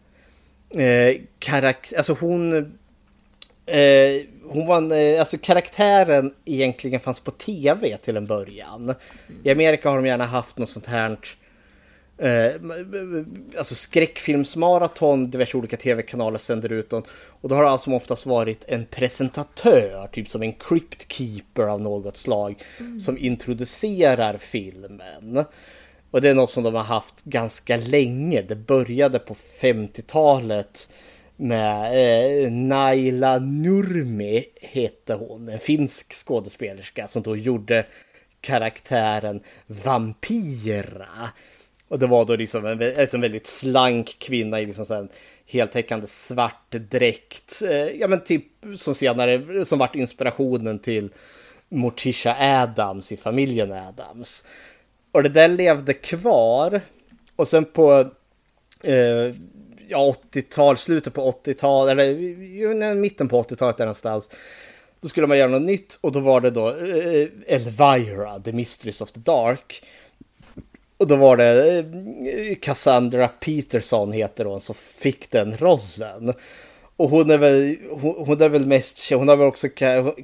eh, 0.71 1.21
karaktär, 1.39 1.97
alltså 1.97 2.13
hon 2.21 2.53
eh, 3.67 4.23
hon 4.53 4.67
var 4.67 4.77
en, 4.77 4.93
eh, 4.93 5.21
alltså 5.21 5.39
karaktären 5.39 6.35
egentligen 6.45 7.01
fanns 7.01 7.21
på 7.21 7.31
tv 7.31 7.97
till 7.97 8.17
en 8.17 8.27
början. 8.27 8.95
I 9.43 9.51
Amerika 9.51 9.89
har 9.91 9.97
de 9.97 10.07
gärna 10.07 10.25
haft 10.25 10.59
något 10.59 10.69
sånt 10.69 10.87
här 10.87 11.19
eh, 12.19 12.53
alltså 13.59 13.75
skräckfilmsmaraton, 13.75 15.31
diverse 15.31 15.57
olika 15.57 15.77
tv-kanaler 15.77 16.39
sänder 16.39 16.73
ut 16.73 16.91
dem. 16.91 17.03
Och 17.13 17.49
då 17.49 17.55
har 17.55 17.63
det 17.63 17.71
alltså 17.71 17.91
oftast 17.91 18.27
varit 18.27 18.65
en 18.69 18.87
presentatör, 18.87 20.09
typ 20.13 20.29
som 20.29 20.43
en 20.43 20.53
crypt 20.53 21.13
keeper 21.13 21.63
av 21.63 21.81
något 21.81 22.17
slag, 22.17 22.63
som 23.01 23.19
introducerar 23.19 24.39
filmen. 24.39 25.45
Och 26.11 26.21
det 26.21 26.29
är 26.29 26.35
något 26.35 26.51
som 26.51 26.65
de 26.65 26.75
har 26.75 26.83
haft 26.83 27.25
ganska 27.25 27.77
länge. 27.77 28.43
Det 28.43 28.57
började 28.57 29.19
på 29.19 29.35
50-talet 29.35 30.89
med 31.37 32.45
eh, 32.45 32.53
Naila 32.53 33.39
Nurmi 33.39 34.45
hette 34.61 35.15
hon, 35.15 35.49
en 35.49 35.59
finsk 35.59 36.13
skådespelerska 36.13 37.09
som 37.09 37.23
då 37.23 37.37
gjorde 37.37 37.87
karaktären 38.41 39.41
Vampira. 39.67 41.31
Och 41.89 41.99
det 41.99 42.07
var 42.07 42.25
då 42.25 42.37
liksom 42.37 42.67
en, 42.67 43.01
alltså 43.01 43.17
en 43.17 43.21
väldigt 43.21 43.47
slank 43.47 44.17
kvinna 44.19 44.61
i 44.61 44.67
liksom 44.67 44.87
så 44.87 44.95
en 44.95 45.09
heltäckande 45.47 46.07
svart 46.07 46.71
dräkt. 46.71 47.63
Eh, 47.63 47.71
ja 47.71 48.09
men 48.09 48.25
typ 48.25 48.45
som 48.77 48.95
senare, 48.95 49.65
som 49.65 49.79
vart 49.79 49.95
inspirationen 49.95 50.79
till 50.79 51.11
Morticia 51.69 52.37
Adams 52.63 53.13
i 53.13 53.17
familjen 53.17 53.73
Adams. 53.73 54.45
Och 55.13 55.23
det 55.23 55.29
där 55.29 55.49
levde 55.49 55.95
kvar. 55.95 56.81
Och 57.37 57.49
sen 57.49 57.65
på 57.65 58.11
eh, 58.83 59.35
ja, 59.89 60.15
80-tal, 60.33 60.77
slutet 60.77 61.15
på 61.15 61.33
80-tal, 61.45 61.89
eller 61.89 62.05
ju, 62.05 62.95
mitten 62.95 63.29
på 63.29 63.43
80-talet 63.43 63.77
där 63.77 63.85
någonstans. 63.85 64.31
Då 65.01 65.09
skulle 65.09 65.27
man 65.27 65.39
göra 65.39 65.51
något 65.51 65.63
nytt 65.63 65.99
och 66.01 66.13
då 66.13 66.21
var 66.21 66.41
det 66.41 66.51
då 66.51 66.69
eh, 66.69 67.29
Elvira, 67.47 68.41
The 68.41 68.53
Mistress 68.53 69.01
of 69.01 69.13
the 69.13 69.21
Dark. 69.21 69.83
Och 70.97 71.07
då 71.07 71.17
var 71.17 71.37
det 71.37 71.79
eh, 71.79 72.57
Cassandra 72.61 73.29
Peterson 73.29 74.13
heter 74.13 74.45
hon 74.45 74.61
som 74.61 74.75
fick 74.75 75.31
den 75.31 75.57
rollen. 75.57 76.35
Och 76.97 77.11
hon 77.11 77.31
är 77.31 77.39
väl, 77.39 77.77
hon, 77.91 78.15
hon 78.27 78.43
är 78.43 78.49
väl 78.49 78.67
mest 78.67 79.11
hon 79.11 79.29
har 79.29 79.37
väl 79.37 79.47
också, 79.47 79.69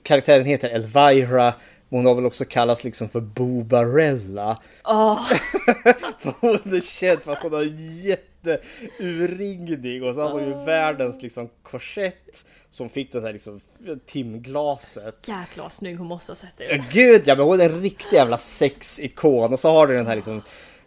karaktären 0.03 0.45
heter 0.45 0.69
Elvira. 0.69 1.55
Hon 1.91 2.07
har 2.07 2.15
väl 2.15 2.27
också 2.27 2.45
kallats 2.45 2.85
liksom 2.85 3.09
för 3.09 3.21
Bobarella. 3.21 4.59
Åh, 4.85 5.27
För 6.19 6.35
hon 6.41 6.75
är 6.75 6.81
känd 6.81 7.23
för 7.23 7.33
att 7.33 7.41
hon 7.43 7.53
har 7.53 7.63
jätteurringning 8.05 10.03
och 10.03 10.15
så 10.15 10.21
har 10.21 10.31
hon 10.31 10.45
ju 10.45 10.65
världens 10.65 11.23
liksom 11.23 11.49
korsett 11.63 12.45
som 12.71 12.89
fick 12.89 13.13
den 13.13 13.25
här 13.25 13.33
liksom 13.33 13.61
timglaset. 14.07 15.29
jäklar 15.29 15.65
vad 15.65 15.73
snygg 15.73 15.99
hon 15.99 16.07
måste 16.07 16.33
ha 16.33 16.37
sett 16.37 16.61
ut. 16.61 16.83
Gud 16.93 17.23
ja, 17.25 17.35
men 17.35 17.45
hon 17.47 17.61
är 17.61 17.71
en 17.71 17.83
riktig 17.83 18.17
jävla 18.17 18.39
sexikon 18.39 19.53
och 19.53 19.61
så 19.61 19.73
har 19.73 19.87
du 19.87 19.97
den 19.97 20.07
här 20.07 20.17
liksom 20.17 20.43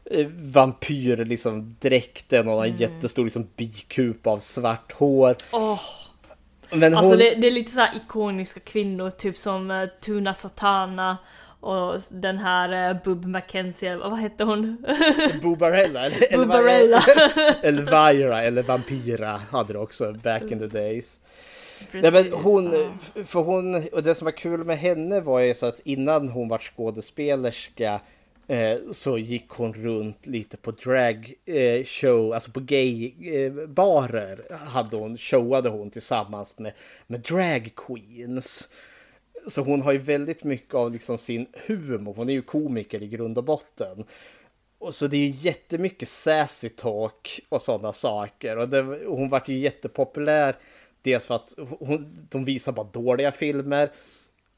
eh, 0.05 0.27
vampyr 0.27 1.17
liksom 1.25 1.75
dräkten 1.79 2.47
och 2.47 2.65
en 2.65 2.77
jättestor 2.77 3.23
liksom 3.23 3.47
bikupa 3.55 4.29
av 4.29 4.39
svart 4.39 4.91
hår. 4.91 5.35
Åh, 5.51 5.81
Men 6.71 6.93
hon... 6.93 6.97
alltså 6.97 7.17
det, 7.17 7.35
det 7.35 7.47
är 7.47 7.51
lite 7.51 7.71
så 7.71 7.79
här 7.79 7.95
ikoniska 7.95 8.59
kvinnor, 8.59 9.09
typ 9.09 9.37
som 9.37 9.71
uh, 9.71 9.85
Tuna 10.01 10.33
Satana 10.33 11.17
och 11.59 12.01
den 12.11 12.37
här 12.37 12.93
uh, 12.93 13.03
Bub 13.03 13.25
Mackenzie, 13.25 13.95
vad 13.95 14.19
hette 14.19 14.43
hon? 14.43 14.85
Bobarella 15.41 16.05
eller 16.05 16.37
Bubarella. 16.37 17.01
Elvira 17.61 18.43
eller 18.43 18.63
Vampira 18.63 19.41
hade 19.51 19.73
det 19.73 19.79
också 19.79 20.13
back 20.13 20.41
in 20.41 20.59
the 20.59 20.67
days. 20.67 21.19
Nej, 21.79 21.87
Precis, 21.91 22.13
men 22.31 22.39
hon, 22.41 22.73
ja. 22.73 23.23
för 23.25 23.39
hon, 23.39 23.75
och 23.91 24.03
det 24.03 24.15
som 24.15 24.25
var 24.25 24.31
kul 24.31 24.63
med 24.63 24.77
henne 24.77 25.21
var 25.21 25.39
ju 25.39 25.53
så 25.53 25.65
att 25.65 25.79
innan 25.83 26.29
hon 26.29 26.47
var 26.47 26.59
skådespelerska 26.59 27.99
eh, 28.49 28.77
så 28.91 29.17
gick 29.17 29.49
hon 29.49 29.73
runt 29.73 30.25
lite 30.25 30.57
på 30.57 30.71
drag 30.71 31.33
eh, 31.45 31.85
show, 31.85 32.33
alltså 32.33 32.51
på 32.51 32.59
gaybarer, 32.59 34.45
eh, 34.49 34.57
hade 34.57 34.97
hon, 34.97 35.17
showade 35.17 35.69
hon 35.69 35.89
tillsammans 35.89 36.59
med, 36.59 36.73
med 37.07 37.19
drag 37.19 37.71
queens. 37.75 38.69
Så 39.47 39.61
hon 39.61 39.81
har 39.81 39.91
ju 39.91 39.97
väldigt 39.97 40.43
mycket 40.43 40.73
av 40.73 40.91
liksom 40.91 41.17
sin 41.17 41.47
humor. 41.67 42.13
Hon 42.13 42.29
är 42.29 42.33
ju 42.33 42.41
komiker 42.41 43.03
i 43.03 43.07
grund 43.07 43.37
och 43.37 43.43
botten. 43.43 44.05
Och 44.79 44.95
så 44.95 45.07
det 45.07 45.17
är 45.17 45.25
ju 45.25 45.33
jättemycket 45.37 46.09
sassy 46.09 46.69
talk 46.69 47.39
och 47.49 47.61
sådana 47.61 47.93
saker. 47.93 48.57
Och 48.57 48.69
det, 48.69 48.81
hon 49.07 49.29
vart 49.29 49.49
ju 49.49 49.57
jättepopulär. 49.57 50.55
Dels 51.01 51.25
för 51.25 51.35
att 51.35 51.53
hon, 51.79 52.27
de 52.29 52.43
visar 52.43 52.71
bara 52.71 52.87
dåliga 52.91 53.31
filmer. 53.31 53.91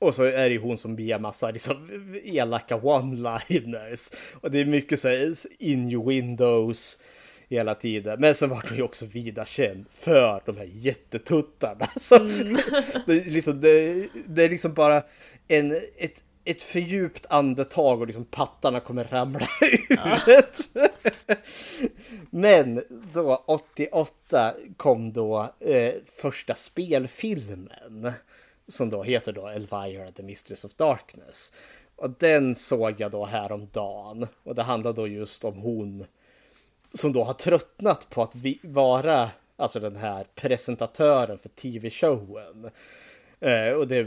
Och 0.02 0.16
så 0.16 0.24
är 0.24 0.50
det 0.50 0.50
ju 0.50 0.60
hon 0.60 0.78
som 0.78 1.00
en 1.00 1.22
massa 1.22 1.52
liksom, 1.52 1.90
elaka 2.24 2.78
one-liners. 2.78 4.14
Och 4.34 4.52
det 4.52 4.60
är 4.60 4.66
mycket 4.66 5.00
så 5.00 5.08
här 5.08 5.36
in 5.60 5.92
your 5.92 6.10
windows 6.10 7.00
hela 7.50 7.76
tiden. 7.76 8.20
Men 8.20 8.36
sen 8.36 8.50
var 8.50 8.64
hon 8.70 8.78
ju 8.78 8.84
också 8.84 9.06
vida 9.06 9.46
känd 9.46 9.86
för 9.92 10.42
de 10.46 10.58
här 10.58 10.70
jättetuttarna. 10.74 11.88
Så, 12.00 12.16
mm. 12.16 12.58
det, 13.06 13.14
är 13.14 13.30
liksom, 13.30 13.62
det, 13.62 14.08
det, 14.28 14.44
är 14.44 14.50
liksom 14.50 14.74
bara 14.74 15.04
en, 15.48 15.72
ett, 15.98 16.24
ett 16.46 16.64
fördjupt 16.64 17.26
andetag 17.30 18.02
och 18.02 18.08
liksom 18.08 18.26
pattarna 18.26 18.80
kommer 18.80 19.04
ramla 19.04 19.40
ut. 19.62 19.90
Ja. 19.90 20.88
Men 22.30 22.84
då 23.14 23.44
88 23.48 24.54
kom 24.78 25.14
då 25.14 25.50
eh, 25.60 25.94
första 26.22 26.56
spelfilmen 26.56 28.14
som 28.68 28.90
då 28.90 29.04
heter 29.04 29.32
då 29.32 29.48
Elvira 29.48 30.12
the 30.12 30.24
Mistress 30.24 30.66
of 30.66 30.74
Darkness. 30.74 31.54
Och 31.96 32.10
den 32.10 32.56
såg 32.56 33.02
jag 33.02 33.12
då 33.12 33.26
häromdagen 33.26 34.28
och 34.44 34.56
det 34.56 34.64
handlar 34.64 34.94
då 34.94 35.08
just 35.08 35.46
om 35.46 35.58
hon 35.58 36.06
som 36.94 37.14
då 37.14 37.24
har 37.24 37.34
tröttnat 37.34 38.10
på 38.10 38.22
att 38.24 38.36
vi, 38.36 38.60
vara 38.64 39.30
alltså 39.56 39.80
den 39.80 39.96
här 39.96 40.26
presentatören 40.36 41.38
för 41.38 41.50
tv-showen. 41.50 42.70
Eh, 43.40 43.74
och 43.74 43.88
det, 43.88 44.04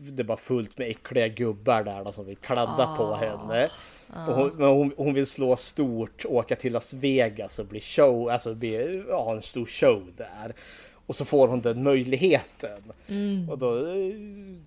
det 0.00 0.22
var 0.22 0.36
fullt 0.36 0.78
med 0.78 0.88
äckliga 0.88 1.28
gubbar 1.28 1.82
där 1.82 2.04
då, 2.04 2.12
som 2.12 2.26
vill 2.26 2.36
kladda 2.36 2.86
ah, 2.86 2.96
på 2.96 3.14
henne. 3.14 3.70
Ah. 4.10 4.26
Och 4.26 4.34
hon, 4.34 4.62
hon, 4.62 4.92
hon, 4.96 5.14
vill 5.14 5.26
slå 5.26 5.56
stort, 5.56 6.24
åka 6.24 6.56
till 6.56 6.72
Las 6.72 6.94
Vegas 6.94 7.58
och 7.58 7.66
bli 7.66 7.80
show, 7.80 8.30
alltså 8.30 8.54
bli, 8.54 9.02
ha 9.10 9.32
en 9.32 9.42
stor 9.42 9.66
show 9.66 10.12
där. 10.16 10.54
Och 11.10 11.16
så 11.16 11.24
får 11.24 11.48
hon 11.48 11.60
den 11.60 11.82
möjligheten. 11.82 12.92
Mm. 13.08 13.50
Och 13.50 13.58
då 13.58 13.76
eh, 13.76 14.14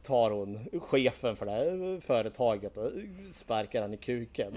tar 0.03 0.31
hon 0.31 0.59
chefen 0.81 1.35
för 1.35 1.45
det 1.45 1.51
här 1.51 2.01
företaget 2.01 2.77
och 2.77 2.91
sparkar 3.31 3.81
han 3.81 3.93
i 3.93 3.97
kuken. 3.97 4.53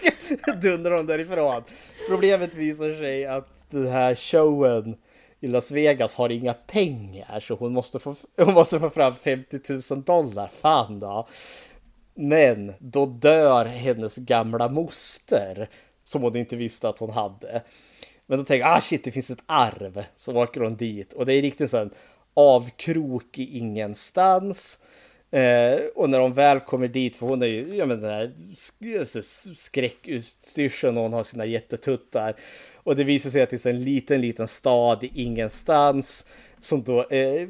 Dundrar 0.62 0.96
hon 0.96 1.06
därifrån. 1.06 1.62
Problemet 2.10 2.54
visar 2.54 2.94
sig 2.94 3.26
att 3.26 3.48
den 3.70 3.86
här 3.86 4.14
showen 4.14 4.96
i 5.40 5.46
Las 5.46 5.70
Vegas 5.70 6.14
har 6.14 6.28
inga 6.28 6.54
pengar 6.54 7.40
så 7.40 7.54
hon 7.54 7.72
måste 7.72 7.98
få, 7.98 8.14
hon 8.36 8.54
måste 8.54 8.80
få 8.80 8.90
fram 8.90 9.14
50 9.14 9.60
000 9.90 10.02
dollar. 10.02 10.48
Fan 10.48 11.00
då. 11.00 11.28
Men 12.14 12.72
då 12.78 13.06
dör 13.06 13.64
hennes 13.64 14.16
gamla 14.16 14.68
moster 14.68 15.68
som 16.04 16.22
hon 16.22 16.36
inte 16.36 16.56
visste 16.56 16.88
att 16.88 16.98
hon 16.98 17.10
hade. 17.10 17.62
Men 18.26 18.38
då 18.38 18.44
tänker 18.44 18.66
jag, 18.66 18.76
ah 18.76 18.80
shit, 18.80 19.04
det 19.04 19.10
finns 19.10 19.30
ett 19.30 19.42
arv. 19.46 20.04
Så 20.16 20.36
åker 20.36 20.60
hon 20.60 20.76
dit 20.76 21.12
och 21.12 21.26
det 21.26 21.32
är 21.32 21.42
riktigt 21.42 21.70
så 21.70 21.76
här 21.76 21.90
avkrok 22.34 23.38
i 23.38 23.58
ingenstans. 23.58 24.78
Eh, 25.30 25.80
och 25.94 26.10
när 26.10 26.18
de 26.18 26.32
väl 26.32 26.60
kommer 26.60 26.88
dit, 26.88 27.16
för 27.16 27.26
hon 27.26 27.42
är 27.42 27.46
ju, 27.46 27.74
ja 27.76 27.86
men 27.86 28.00
den 28.00 28.10
här 28.10 28.32
alltså, 29.00 29.22
skräckutstyrseln 29.56 30.96
och 30.96 31.02
hon 31.02 31.12
har 31.12 31.24
sina 31.24 31.46
jättetuttar. 31.46 32.34
Och 32.74 32.96
det 32.96 33.04
visar 33.04 33.30
sig 33.30 33.42
att 33.42 33.50
det 33.50 33.66
är 33.66 33.70
en 33.70 33.84
liten, 33.84 34.20
liten 34.20 34.48
stad 34.48 35.04
i 35.04 35.10
ingenstans. 35.14 36.26
Som 36.60 36.82
då, 36.82 37.08
eh, 37.08 37.48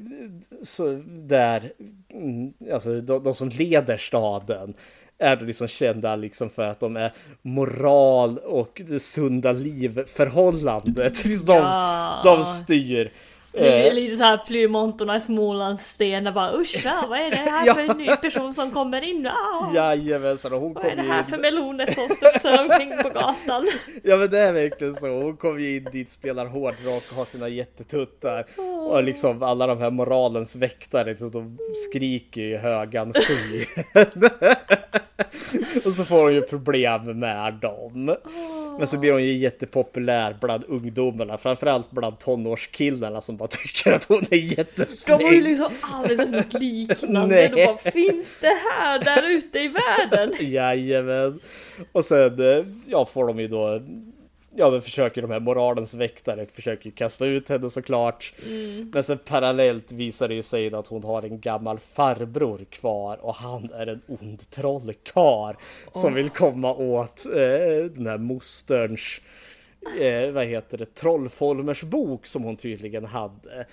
så 0.63 1.03
där, 1.07 1.73
mm, 2.09 2.53
alltså 2.73 3.01
de, 3.01 3.23
de 3.23 3.35
som 3.35 3.49
leder 3.49 3.97
staden 3.97 4.75
är 5.19 5.37
liksom 5.37 5.69
kända 5.69 6.17
liksom 6.17 6.51
för 6.51 6.69
att 6.69 6.81
de 6.81 6.97
är 6.97 7.13
moral 7.43 8.39
och 8.39 8.83
det 8.89 9.01
sunda 9.01 9.53
livförhållandet. 9.53 11.25
De, 11.47 11.57
ja. 11.57 12.21
de 12.25 12.45
styr 12.45 13.13
Eh. 13.57 13.95
Lite 13.95 14.17
såhär 14.17 14.37
Plymontorna 14.37 15.17
i 15.17 15.21
Smålandssten 15.21 16.35
bara 16.35 16.53
usch 16.53 16.83
ja, 16.85 17.05
vad 17.09 17.19
är 17.19 17.31
det 17.31 17.37
här 17.37 17.75
för 17.75 17.81
en 17.91 17.99
ny 17.99 18.17
person 18.17 18.55
som 18.55 18.71
kommer 18.71 19.03
in? 19.03 19.27
Ah. 19.27 19.75
Jajamensan 19.75 20.53
och 20.53 20.61
hon 20.61 20.73
Vad 20.73 20.85
är 20.85 20.97
det 20.97 21.03
här 21.03 21.19
in... 21.19 21.25
för 21.25 21.39
meloner 21.39 21.87
som 21.87 22.09
studsar 22.09 22.65
omkring 22.65 22.93
på 23.03 23.09
gatan? 23.09 23.67
Ja 24.03 24.17
men 24.17 24.31
det 24.31 24.39
är 24.39 24.53
verkligen 24.53 24.95
så. 24.95 25.07
Hon 25.07 25.37
kommer 25.37 25.61
ju 25.61 25.77
in 25.77 25.85
dit, 25.93 26.11
spelar 26.11 26.47
hårdrock 26.47 27.03
och 27.11 27.17
har 27.17 27.25
sina 27.25 27.49
jättetuttar. 27.49 28.47
Och 28.89 29.03
liksom 29.03 29.43
alla 29.43 29.67
de 29.67 29.79
här 29.79 29.91
moralens 29.91 30.57
väktare, 30.57 31.05
liksom, 31.05 31.31
de 31.31 31.59
skriker 31.89 32.41
i 32.41 32.57
högan 32.57 33.13
sky. 33.13 33.67
och 35.85 35.93
så 35.93 36.05
får 36.05 36.23
hon 36.23 36.35
ju 36.35 36.43
problem 36.43 37.19
med 37.19 37.55
dem. 37.55 38.17
Men 38.79 38.87
så 38.87 38.99
blir 38.99 39.13
hon 39.13 39.25
ju 39.25 39.33
jättepopulär 39.33 40.37
bland 40.41 40.65
ungdomarna, 40.69 41.39
framförallt 41.39 41.91
bland 41.91 42.19
tonårskillarna 42.19 43.21
som 43.21 43.37
bara 43.37 43.46
tycker 43.51 43.93
att 43.93 44.05
hon 44.05 44.25
är 44.31 44.37
jättesnygg. 44.37 45.19
De 45.19 45.25
har 45.25 45.33
ju 45.33 45.43
liksom 45.43 45.73
aldrig 45.81 46.17
sett 46.17 46.31
något 46.31 46.53
liknande. 46.53 47.27
Nej. 47.37 47.49
De 47.49 47.67
bara, 47.67 47.93
finns 47.93 48.39
det 48.41 48.57
här 48.71 48.99
där 49.05 49.31
ute 49.31 49.59
i 49.59 49.69
världen? 49.69 50.33
Jajamän. 50.53 51.41
Och 51.93 52.05
sen, 52.05 52.41
eh, 52.41 52.65
ja, 52.87 53.07
får 53.07 53.27
de 53.27 53.41
ju 53.41 53.49
då 53.49 53.81
ja, 54.57 54.71
men 54.71 54.83
försöker 54.83 55.23
de 55.23 55.31
här 55.31 55.41
moralens 55.41 55.95
väktare 55.95 56.47
försöker 56.47 56.91
kasta 56.91 57.27
ut 57.27 57.49
henne 57.49 57.71
såklart. 57.71 58.35
Mm. 58.47 58.91
Men 58.95 59.03
sen 59.03 59.19
parallellt 59.19 59.93
visar 59.93 60.29
det 60.29 60.35
ju 60.35 60.43
sig 60.43 60.75
att 60.75 60.87
hon 60.87 61.05
har 61.05 61.23
en 61.23 61.41
gammal 61.41 61.79
farbror 61.79 62.65
kvar 62.71 63.25
och 63.25 63.35
han 63.35 63.71
är 63.73 63.87
en 63.87 64.01
ond 64.07 64.51
trollkar 64.51 65.57
oh. 65.93 66.03
som 66.03 66.15
vill 66.15 66.31
komma 66.31 66.75
åt 66.75 67.27
eh, 67.27 67.85
den 67.85 68.07
här 68.07 68.19
mosterns 68.19 69.21
eh, 70.01 70.31
vad 70.31 70.45
heter 70.45 70.79
det, 70.79 70.95
Trollfolmers 70.95 71.83
bok 71.83 72.27
som 72.27 72.43
hon 72.43 72.57
tydligen 72.57 73.05
hade. 73.05 73.67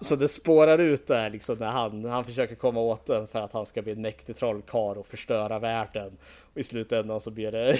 Så 0.00 0.16
det 0.16 0.28
spårar 0.28 0.78
ut 0.78 1.06
där 1.06 1.30
liksom 1.30 1.58
när 1.58 1.70
han, 1.70 2.04
han 2.04 2.24
försöker 2.24 2.54
komma 2.54 2.80
åt 2.80 3.06
den 3.06 3.26
för 3.26 3.40
att 3.40 3.52
han 3.52 3.66
ska 3.66 3.82
bli 3.82 3.92
en 3.92 4.02
mäktig 4.02 4.36
trollkarl 4.36 4.98
och 4.98 5.06
förstöra 5.06 5.58
världen. 5.58 6.16
Och 6.54 6.60
i 6.60 6.64
slutändan 6.64 7.20
så 7.20 7.30
blir 7.30 7.52
det 7.52 7.78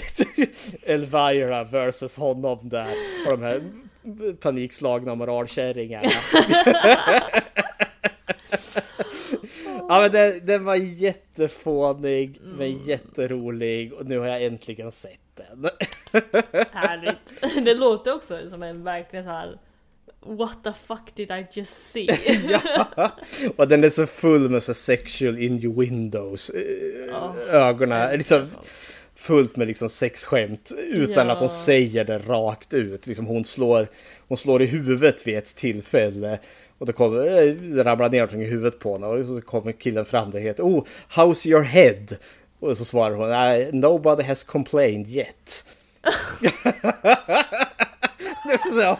Elvira 0.93 1.63
versus 1.63 2.17
honom 2.17 2.69
där 2.69 2.87
och 3.27 3.31
de 3.31 3.43
här 3.43 3.61
panikslagna 4.33 5.15
moralkärringarna. 5.15 6.09
ja 9.89 10.01
men 10.01 10.11
den, 10.11 10.45
den 10.45 10.65
var 10.65 10.75
jättefånig 10.75 12.39
mm. 12.43 12.55
men 12.57 12.85
jätterolig 12.85 13.93
och 13.93 14.05
nu 14.05 14.19
har 14.19 14.27
jag 14.27 14.43
äntligen 14.43 14.91
sett 14.91 15.30
den. 15.49 15.69
Härligt. 16.71 17.41
Det 17.65 17.73
låter 17.73 18.13
också 18.13 18.49
som 18.49 18.63
en 18.63 18.83
verkligen 18.83 19.25
så 19.25 19.31
här 19.31 19.57
What 20.25 20.63
the 20.63 20.73
fuck 20.87 21.15
did 21.15 21.31
I 21.31 21.47
just 21.51 21.91
see? 21.91 22.07
ja, 22.49 23.11
och 23.55 23.67
den 23.67 23.83
är 23.83 23.89
så 23.89 24.05
full 24.05 24.49
med 24.49 24.63
så 24.63 24.73
sexual 24.73 25.39
innuendos 25.39 26.49
oh, 26.49 27.35
ögonen. 27.49 28.17
Liksom, 28.17 28.45
fullt 29.15 29.55
med 29.55 29.67
liksom 29.67 29.89
sexskämt 29.89 30.71
utan 30.89 31.27
ja. 31.27 31.33
att 31.33 31.39
hon 31.39 31.49
säger 31.49 32.05
det 32.05 32.17
rakt 32.19 32.73
ut. 32.73 33.07
Liksom 33.07 33.25
hon, 33.25 33.45
slår, 33.45 33.87
hon 34.27 34.37
slår 34.37 34.61
i 34.61 34.65
huvudet 34.65 35.27
vid 35.27 35.37
ett 35.37 35.55
tillfälle. 35.55 36.39
Och 36.77 36.85
det, 36.85 36.93
kommer, 36.93 37.25
det 37.75 37.83
ramlar 37.83 38.09
ner 38.09 38.17
någonting 38.17 38.41
i 38.41 38.45
huvudet 38.45 38.79
på 38.79 38.93
henne 38.93 39.07
och 39.07 39.25
så 39.25 39.41
kommer 39.41 39.71
killen 39.71 40.05
fram 40.05 40.29
och 40.29 40.39
heter 40.39 40.63
Oh, 40.63 40.85
how's 41.15 41.47
your 41.47 41.61
head? 41.61 42.05
Och 42.61 42.77
så 42.77 42.85
svarar 42.85 43.15
hon 43.15 43.79
Nobody 43.79 44.23
has 44.23 44.43
complained 44.43 45.07
yet. 45.07 45.65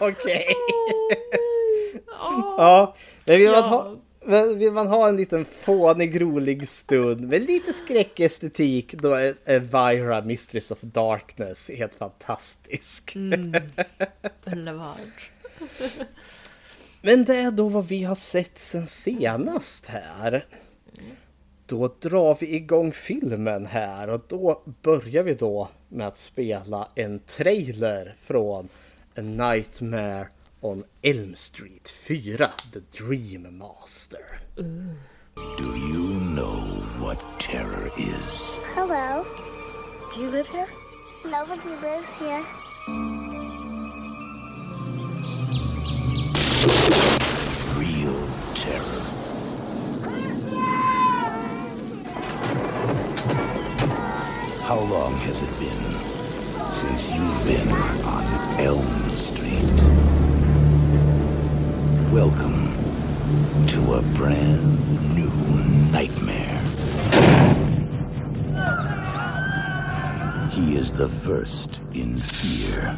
Okay. 0.00 0.46
Oh, 2.22 2.54
ja, 2.58 2.94
men 3.24 3.38
vill, 3.38 3.50
man 3.50 3.64
ha, 3.64 3.96
vill 4.54 4.72
man 4.72 4.86
ha 4.86 5.08
en 5.08 5.16
liten 5.16 5.44
fånig 5.44 6.20
rolig 6.20 6.68
stund 6.68 7.28
med 7.28 7.42
lite 7.42 7.72
skräckestetik 7.72 8.94
då 8.94 9.12
är 9.12 9.34
Elvira 9.44 10.20
Mistress 10.20 10.70
of 10.70 10.80
Darkness 10.80 11.70
helt 11.70 11.94
fantastisk. 11.94 13.14
Mm, 13.14 13.52
men 17.02 17.24
det 17.24 17.36
är 17.36 17.50
då 17.50 17.68
vad 17.68 17.88
vi 17.88 18.04
har 18.04 18.14
sett 18.14 18.58
sen 18.58 18.86
senast 18.86 19.86
här. 19.86 20.46
Då 21.72 21.94
drar 22.00 22.36
vi 22.40 22.54
igång 22.56 22.92
filmen 22.92 23.66
här 23.66 24.10
och 24.10 24.24
då 24.28 24.62
börjar 24.82 25.22
vi 25.22 25.34
då 25.34 25.68
med 25.88 26.06
att 26.06 26.16
spela 26.16 26.88
en 26.94 27.18
trailer 27.18 28.16
från 28.20 28.68
A 29.16 29.20
Nightmare 29.20 30.28
on 30.60 30.84
Elm 31.02 31.34
Street 31.34 31.88
4, 31.88 32.50
The 32.72 33.04
Dream 33.04 33.58
Master. 33.58 34.40
Do 35.34 35.76
you 35.94 36.20
know 36.34 36.84
what 37.00 37.18
terror 37.40 37.86
is? 37.98 38.58
Hello. 38.74 39.24
Do 40.14 40.22
you 40.22 40.30
live 40.32 40.48
here? 40.52 40.68
Nobody 41.24 41.70
lives 41.82 42.20
here. 42.20 42.42
How 54.72 54.80
long 54.84 55.12
has 55.28 55.42
it 55.42 55.58
been 55.58 55.84
since 56.72 57.12
you've 57.14 57.44
been 57.44 57.68
on 58.06 58.24
Elm 58.58 59.18
Street? 59.18 59.70
Welcome 62.10 62.72
to 63.66 63.96
a 63.96 64.02
brand 64.16 65.14
new 65.14 65.30
nightmare. 65.92 66.58
He 70.52 70.78
is 70.78 70.90
the 70.90 71.06
first 71.06 71.82
in 71.92 72.14
fear. 72.14 72.96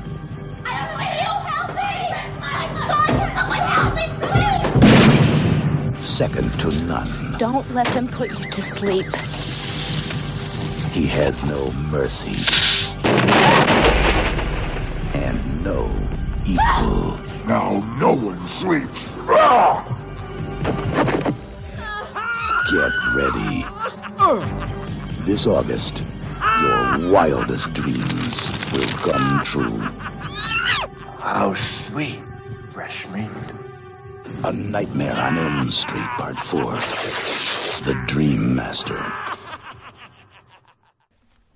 Second 6.00 6.52
to 6.60 6.84
none. 6.86 7.38
Don't 7.38 7.68
let 7.74 7.92
them 7.94 8.06
put 8.06 8.30
you 8.30 8.48
to 8.48 8.62
sleep. 8.62 9.06
He 10.94 11.08
has 11.08 11.44
no 11.46 11.72
mercy. 11.90 12.38
And 15.18 15.64
no 15.64 15.90
equal. 16.46 17.18
Now 17.48 17.82
no 17.98 18.14
one 18.14 18.38
sleeps. 18.46 19.10
Get 22.70 22.92
ready. 23.16 23.66
This 25.24 25.48
August, 25.48 25.98
your 26.60 27.10
wildest 27.10 27.74
dreams 27.74 28.48
will 28.72 28.86
come 29.02 29.42
true. 29.42 29.80
How 31.18 31.54
sweet, 31.54 32.20
fresh 32.70 33.08
meat. 33.08 33.28
A 34.44 34.52
Nightmare 34.52 35.16
on 35.16 35.38
Elm 35.38 35.72
Street 35.72 36.06
Part 36.18 36.36
4. 36.36 36.74
The 37.84 38.00
Dream 38.06 38.54
Master. 38.54 39.33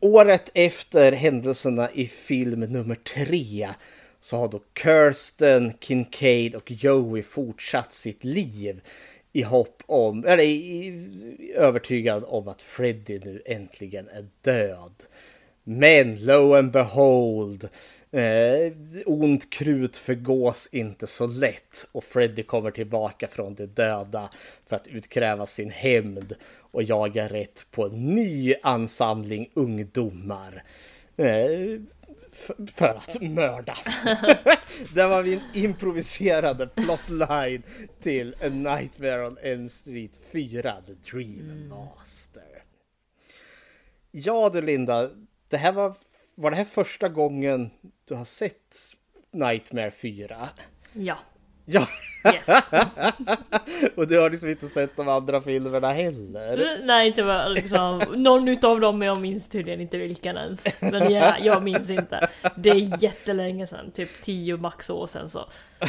Året 0.00 0.50
efter 0.54 1.12
händelserna 1.12 1.90
i 1.92 2.06
film 2.06 2.60
nummer 2.60 2.94
tre 2.94 3.68
så 4.20 4.36
har 4.36 4.48
då 4.48 4.60
Kirsten, 4.82 5.72
Kincaid 5.80 6.54
och 6.54 6.70
Joey 6.70 7.22
fortsatt 7.22 7.92
sitt 7.92 8.24
liv 8.24 8.80
i 9.32 9.42
hopp 9.42 9.82
om, 9.86 10.24
eller 10.24 10.42
i, 10.42 11.52
övertygad 11.54 12.24
om 12.26 12.48
att 12.48 12.62
Freddy 12.62 13.18
nu 13.18 13.42
äntligen 13.46 14.08
är 14.08 14.26
död. 14.42 14.92
Men 15.64 16.24
lo 16.24 16.54
and 16.54 16.70
behold, 16.70 17.68
eh, 18.10 18.72
ont 19.06 19.50
krut 19.50 19.96
förgås 19.96 20.68
inte 20.72 21.06
så 21.06 21.26
lätt 21.26 21.86
och 21.92 22.04
Freddy 22.04 22.42
kommer 22.42 22.70
tillbaka 22.70 23.28
från 23.28 23.54
de 23.54 23.66
döda 23.66 24.30
för 24.66 24.76
att 24.76 24.88
utkräva 24.88 25.46
sin 25.46 25.70
hämnd 25.70 26.34
och 26.70 26.82
jaga 26.82 27.28
rätt 27.28 27.66
på 27.70 27.86
en 27.86 28.14
ny 28.14 28.54
ansamling 28.62 29.50
ungdomar. 29.54 30.64
Eh, 31.16 31.80
för 32.74 32.94
att 32.94 33.22
mörda. 33.22 33.76
det 34.94 35.06
var 35.06 35.22
min 35.22 35.40
improviserade 35.54 36.66
plotline 36.66 37.62
till 38.02 38.34
A 38.42 38.48
Nightmare 38.48 39.26
on 39.26 39.38
Elm 39.42 39.68
Street 39.68 40.12
4, 40.32 40.76
The 40.86 40.92
Dream 40.92 41.68
Master. 41.68 42.62
Ja 44.10 44.50
du 44.50 44.62
Linda, 44.62 45.10
det 45.48 45.56
här 45.56 45.72
var, 45.72 45.94
var 46.34 46.50
det 46.50 46.56
här 46.56 46.64
första 46.64 47.08
gången 47.08 47.70
du 48.04 48.14
har 48.14 48.24
sett 48.24 48.76
Nightmare 49.30 49.90
4? 49.90 50.48
Ja. 50.92 51.18
Ja, 51.64 51.88
Yes. 52.24 52.48
och 53.96 54.08
du 54.08 54.18
har 54.18 54.30
liksom 54.30 54.48
inte 54.48 54.68
sett 54.68 54.96
de 54.96 55.08
andra 55.08 55.40
filmerna 55.40 55.92
heller. 55.92 56.80
Nej, 56.84 57.06
inte 57.06 57.22
var 57.22 57.48
liksom 57.48 57.98
någon 58.16 58.48
utav 58.48 58.80
dem, 58.80 59.02
jag 59.02 59.20
minns 59.20 59.48
tydligen 59.48 59.80
inte 59.80 59.98
vilken 59.98 60.36
ens. 60.36 60.80
Men 60.80 61.12
ja, 61.12 61.38
jag 61.38 61.62
minns 61.62 61.90
inte. 61.90 62.28
Det 62.56 62.70
är 62.70 63.02
jättelänge 63.02 63.66
sedan, 63.66 63.90
typ 63.90 64.22
10 64.22 64.56
max 64.56 64.90
år 64.90 65.06
sedan 65.06 65.28
så. 65.28 65.48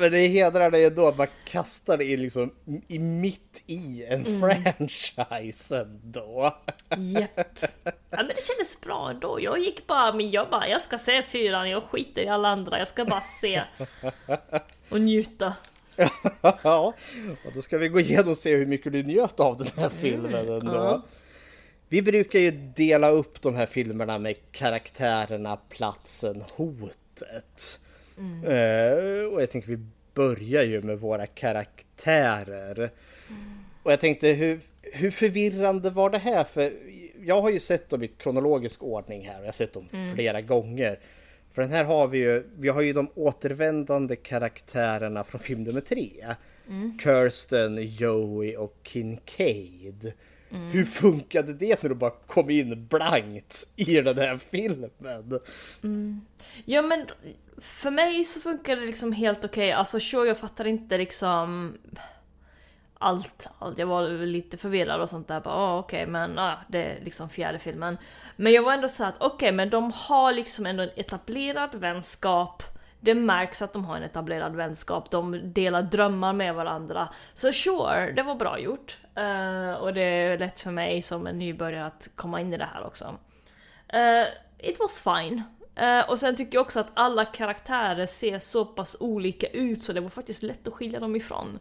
Men 0.00 0.12
det 0.12 0.26
hedrar 0.26 0.70
dig 0.70 0.84
ändå 0.84 1.08
att 1.08 1.18
man 1.18 1.26
kastar 1.44 1.96
det 1.96 2.04
i 2.04 2.16
liksom 2.16 2.50
i 2.88 2.98
mitt 2.98 3.62
i 3.66 4.04
en 4.04 4.40
franchise 4.40 5.78
ändå. 5.78 6.56
Japp. 6.96 7.64
Ja 7.84 8.16
men 8.16 8.28
det 8.28 8.42
kändes 8.42 8.80
bra 8.80 9.10
ändå. 9.10 9.40
Jag 9.40 9.58
gick 9.58 9.86
bara, 9.86 10.12
men 10.12 10.30
jag 10.30 10.50
bara, 10.50 10.68
jag 10.68 10.80
ska 10.80 10.98
se 10.98 11.22
fyran, 11.22 11.70
jag 11.70 11.82
skiter 11.82 12.22
i 12.22 12.28
alla 12.28 12.48
andra, 12.48 12.78
jag 12.78 12.88
ska 12.88 13.04
bara 13.04 13.20
se. 13.20 13.62
Och 14.90 15.00
njuta. 15.00 15.54
Ja, 16.62 16.94
och 17.44 17.52
då 17.54 17.62
ska 17.62 17.78
vi 17.78 17.88
gå 17.88 18.00
igenom 18.00 18.30
och 18.30 18.36
se 18.36 18.56
hur 18.56 18.66
mycket 18.66 18.92
du 18.92 19.02
njöt 19.02 19.40
av 19.40 19.56
den 19.56 19.66
här 19.76 19.88
filmen 19.88 20.34
ändå. 20.48 20.74
ja. 20.74 21.02
Vi 21.88 22.02
brukar 22.02 22.38
ju 22.38 22.50
dela 22.50 23.08
upp 23.10 23.42
de 23.42 23.54
här 23.54 23.66
filmerna 23.66 24.18
med 24.18 24.36
karaktärerna, 24.52 25.56
platsen, 25.56 26.44
hotet. 26.56 27.80
Eh, 28.44 29.24
och 29.32 29.42
jag 29.42 29.50
tänker 29.50 29.68
vi 29.68 29.78
börjar 30.14 30.62
ju 30.62 30.82
med 30.82 30.98
våra 30.98 31.26
karaktärer. 31.26 32.90
Och 33.82 33.92
jag 33.92 34.00
tänkte 34.00 34.28
hur, 34.28 34.60
hur 34.82 35.10
förvirrande 35.10 35.90
var 35.90 36.10
det 36.10 36.18
här? 36.18 36.44
För 36.44 36.72
jag 37.22 37.40
har 37.40 37.50
ju 37.50 37.60
sett 37.60 37.88
dem 37.88 38.02
i 38.02 38.08
kronologisk 38.08 38.82
ordning 38.82 39.26
här 39.26 39.34
och 39.34 39.42
jag 39.42 39.46
har 39.46 39.52
sett 39.52 39.72
dem 39.72 39.88
flera 40.14 40.40
gånger. 40.40 40.98
För 41.52 41.62
den 41.62 41.70
här 41.70 41.84
har 41.84 42.08
vi 42.08 42.18
ju, 42.18 42.44
vi 42.58 42.68
har 42.68 42.80
ju 42.80 42.92
de 42.92 43.08
återvändande 43.14 44.16
karaktärerna 44.16 45.24
från 45.24 45.40
film 45.40 45.62
nummer 45.62 45.80
tre. 45.80 46.34
Kirsten, 47.02 47.78
Joey 47.82 48.56
och 48.56 48.76
Kincaid. 48.82 50.12
Hur 50.72 50.84
funkade 50.84 51.54
det 51.54 51.82
när 51.82 51.88
du 51.88 51.94
bara 51.94 52.10
kom 52.10 52.50
in 52.50 52.86
blankt 52.86 53.66
i 53.76 54.00
den 54.00 54.18
här 54.18 54.36
filmen? 54.36 54.90
Ja 56.64 56.82
men 56.82 57.06
för 57.58 57.90
mig 57.90 58.24
så 58.24 58.40
funkar 58.40 58.76
det 58.76 58.86
liksom 58.86 59.12
helt 59.12 59.44
okej. 59.44 59.72
Alltså 59.72 60.00
sure, 60.00 60.28
jag 60.28 60.38
fattar 60.38 60.66
inte 60.66 60.98
liksom 60.98 61.74
allt, 62.98 63.48
allt. 63.58 63.78
Jag 63.78 63.86
var 63.86 64.08
lite 64.08 64.56
förvirrad 64.56 65.00
och 65.00 65.08
sånt 65.08 65.28
där. 65.28 65.40
Bara, 65.40 65.54
ah, 65.54 65.78
okej, 65.78 66.06
men 66.06 66.38
ah, 66.38 66.58
det 66.68 66.84
är 66.84 67.04
liksom 67.04 67.28
fjärde 67.28 67.58
filmen. 67.58 67.96
Men 68.40 68.52
jag 68.52 68.62
var 68.62 68.72
ändå 68.72 68.88
så 68.88 69.04
att 69.04 69.22
okej, 69.22 69.52
men 69.52 69.70
de 69.70 69.92
har 69.94 70.32
liksom 70.32 70.66
ändå 70.66 70.82
en 70.82 70.90
etablerad 70.96 71.74
vänskap. 71.74 72.62
Det 73.00 73.14
märks 73.14 73.62
att 73.62 73.72
de 73.72 73.84
har 73.84 73.96
en 73.96 74.02
etablerad 74.02 74.56
vänskap. 74.56 75.10
De 75.10 75.52
delar 75.52 75.82
drömmar 75.82 76.32
med 76.32 76.54
varandra. 76.54 77.08
Så 77.34 77.52
sure, 77.52 78.12
det 78.12 78.22
var 78.22 78.34
bra 78.34 78.58
gjort. 78.58 78.98
Uh, 79.18 79.72
och 79.72 79.94
det 79.94 80.02
är 80.02 80.38
lätt 80.38 80.60
för 80.60 80.70
mig 80.70 81.02
som 81.02 81.26
en 81.26 81.38
nybörjare 81.38 81.86
att 81.86 82.10
komma 82.14 82.40
in 82.40 82.52
i 82.52 82.56
det 82.56 82.68
här 82.74 82.86
också. 82.86 83.04
Uh, 83.94 84.26
it 84.58 84.78
was 84.78 85.00
fine. 85.00 85.42
Uh, 85.82 86.10
och 86.10 86.18
sen 86.18 86.36
tycker 86.36 86.54
jag 86.54 86.62
också 86.62 86.80
att 86.80 86.90
alla 86.94 87.24
karaktärer 87.24 88.06
ser 88.06 88.38
så 88.38 88.64
pass 88.64 88.96
olika 89.00 89.46
ut 89.46 89.82
så 89.82 89.92
det 89.92 90.00
var 90.00 90.10
faktiskt 90.10 90.42
lätt 90.42 90.68
att 90.68 90.74
skilja 90.74 91.00
dem 91.00 91.16
ifrån. 91.16 91.58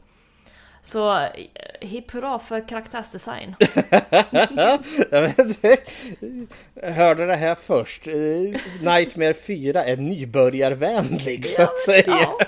Så 0.82 1.20
eh, 1.20 1.30
hipp 1.82 2.12
hurra 2.12 2.40
för 2.40 2.68
karaktärsdesign. 2.68 3.56
Hörde 6.84 7.26
det 7.26 7.36
här 7.36 7.56
först. 7.56 8.08
Eh, 8.08 8.14
Nightmare 8.82 9.34
4 9.34 9.86
är 9.86 9.98
nybörjarvänlig 9.98 11.46
så 11.48 11.62
att 11.62 11.80
säga. 11.80 12.04
Ja. 12.08 12.40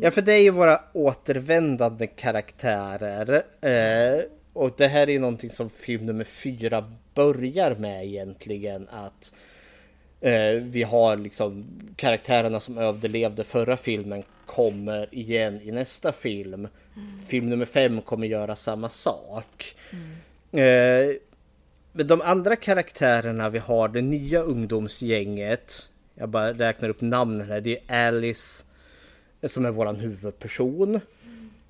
Ja, 0.00 0.10
för 0.10 0.22
det 0.22 0.32
är 0.32 0.42
ju 0.42 0.50
våra 0.50 0.80
återvändande 0.92 2.06
karaktärer. 2.06 3.42
Eh, 3.60 4.20
och 4.52 4.74
det 4.76 4.86
här 4.86 5.02
är 5.02 5.12
ju 5.12 5.18
någonting 5.18 5.50
som 5.50 5.70
film 5.70 6.06
nummer 6.06 6.24
fyra 6.24 6.92
börjar 7.14 7.74
med 7.74 8.04
egentligen. 8.04 8.88
Att 8.88 9.32
vi 10.62 10.82
har 10.82 11.16
liksom 11.16 11.66
karaktärerna 11.96 12.60
som 12.60 12.78
överlevde 12.78 13.44
förra 13.44 13.76
filmen 13.76 14.22
kommer 14.46 15.14
igen 15.14 15.60
i 15.62 15.70
nästa 15.70 16.12
film. 16.12 16.68
Film 17.26 17.48
nummer 17.48 17.64
fem 17.64 18.00
kommer 18.00 18.26
göra 18.26 18.56
samma 18.56 18.88
sak. 18.88 19.74
Eh, 20.52 21.16
men 21.92 22.06
de 22.06 22.20
andra 22.20 22.56
karaktärerna 22.56 23.50
vi 23.50 23.58
har, 23.58 23.88
det 23.88 24.00
nya 24.00 24.42
ungdomsgänget. 24.42 25.88
Jag 26.14 26.28
bara 26.28 26.52
räknar 26.52 26.88
upp 26.88 27.00
namnen 27.00 27.48
här. 27.48 27.60
Det 27.60 27.78
är 27.86 28.06
Alice 28.08 28.64
som 29.42 29.64
är 29.64 29.70
våran 29.70 29.96
huvudperson. 29.96 31.00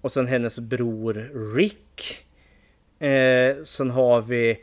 Och 0.00 0.12
sen 0.12 0.26
hennes 0.26 0.58
bror 0.58 1.14
Rick. 1.56 2.24
Eh, 2.98 3.64
sen 3.64 3.90
har 3.90 4.22
vi 4.22 4.58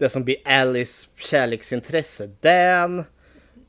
det 0.00 0.08
som 0.08 0.24
blir 0.24 0.36
Alice 0.44 1.08
kärleksintresse, 1.16 2.30
Dan. 2.40 3.04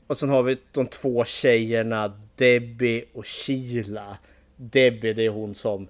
Och 0.06 0.16
sen 0.16 0.28
har 0.28 0.42
vi 0.42 0.58
de 0.72 0.86
två 0.86 1.24
tjejerna 1.24 2.18
Debbie 2.36 3.04
och 3.14 3.26
Sheila. 3.26 4.18
Debbie 4.56 5.12
det 5.12 5.22
är 5.22 5.30
hon 5.30 5.54
som 5.54 5.88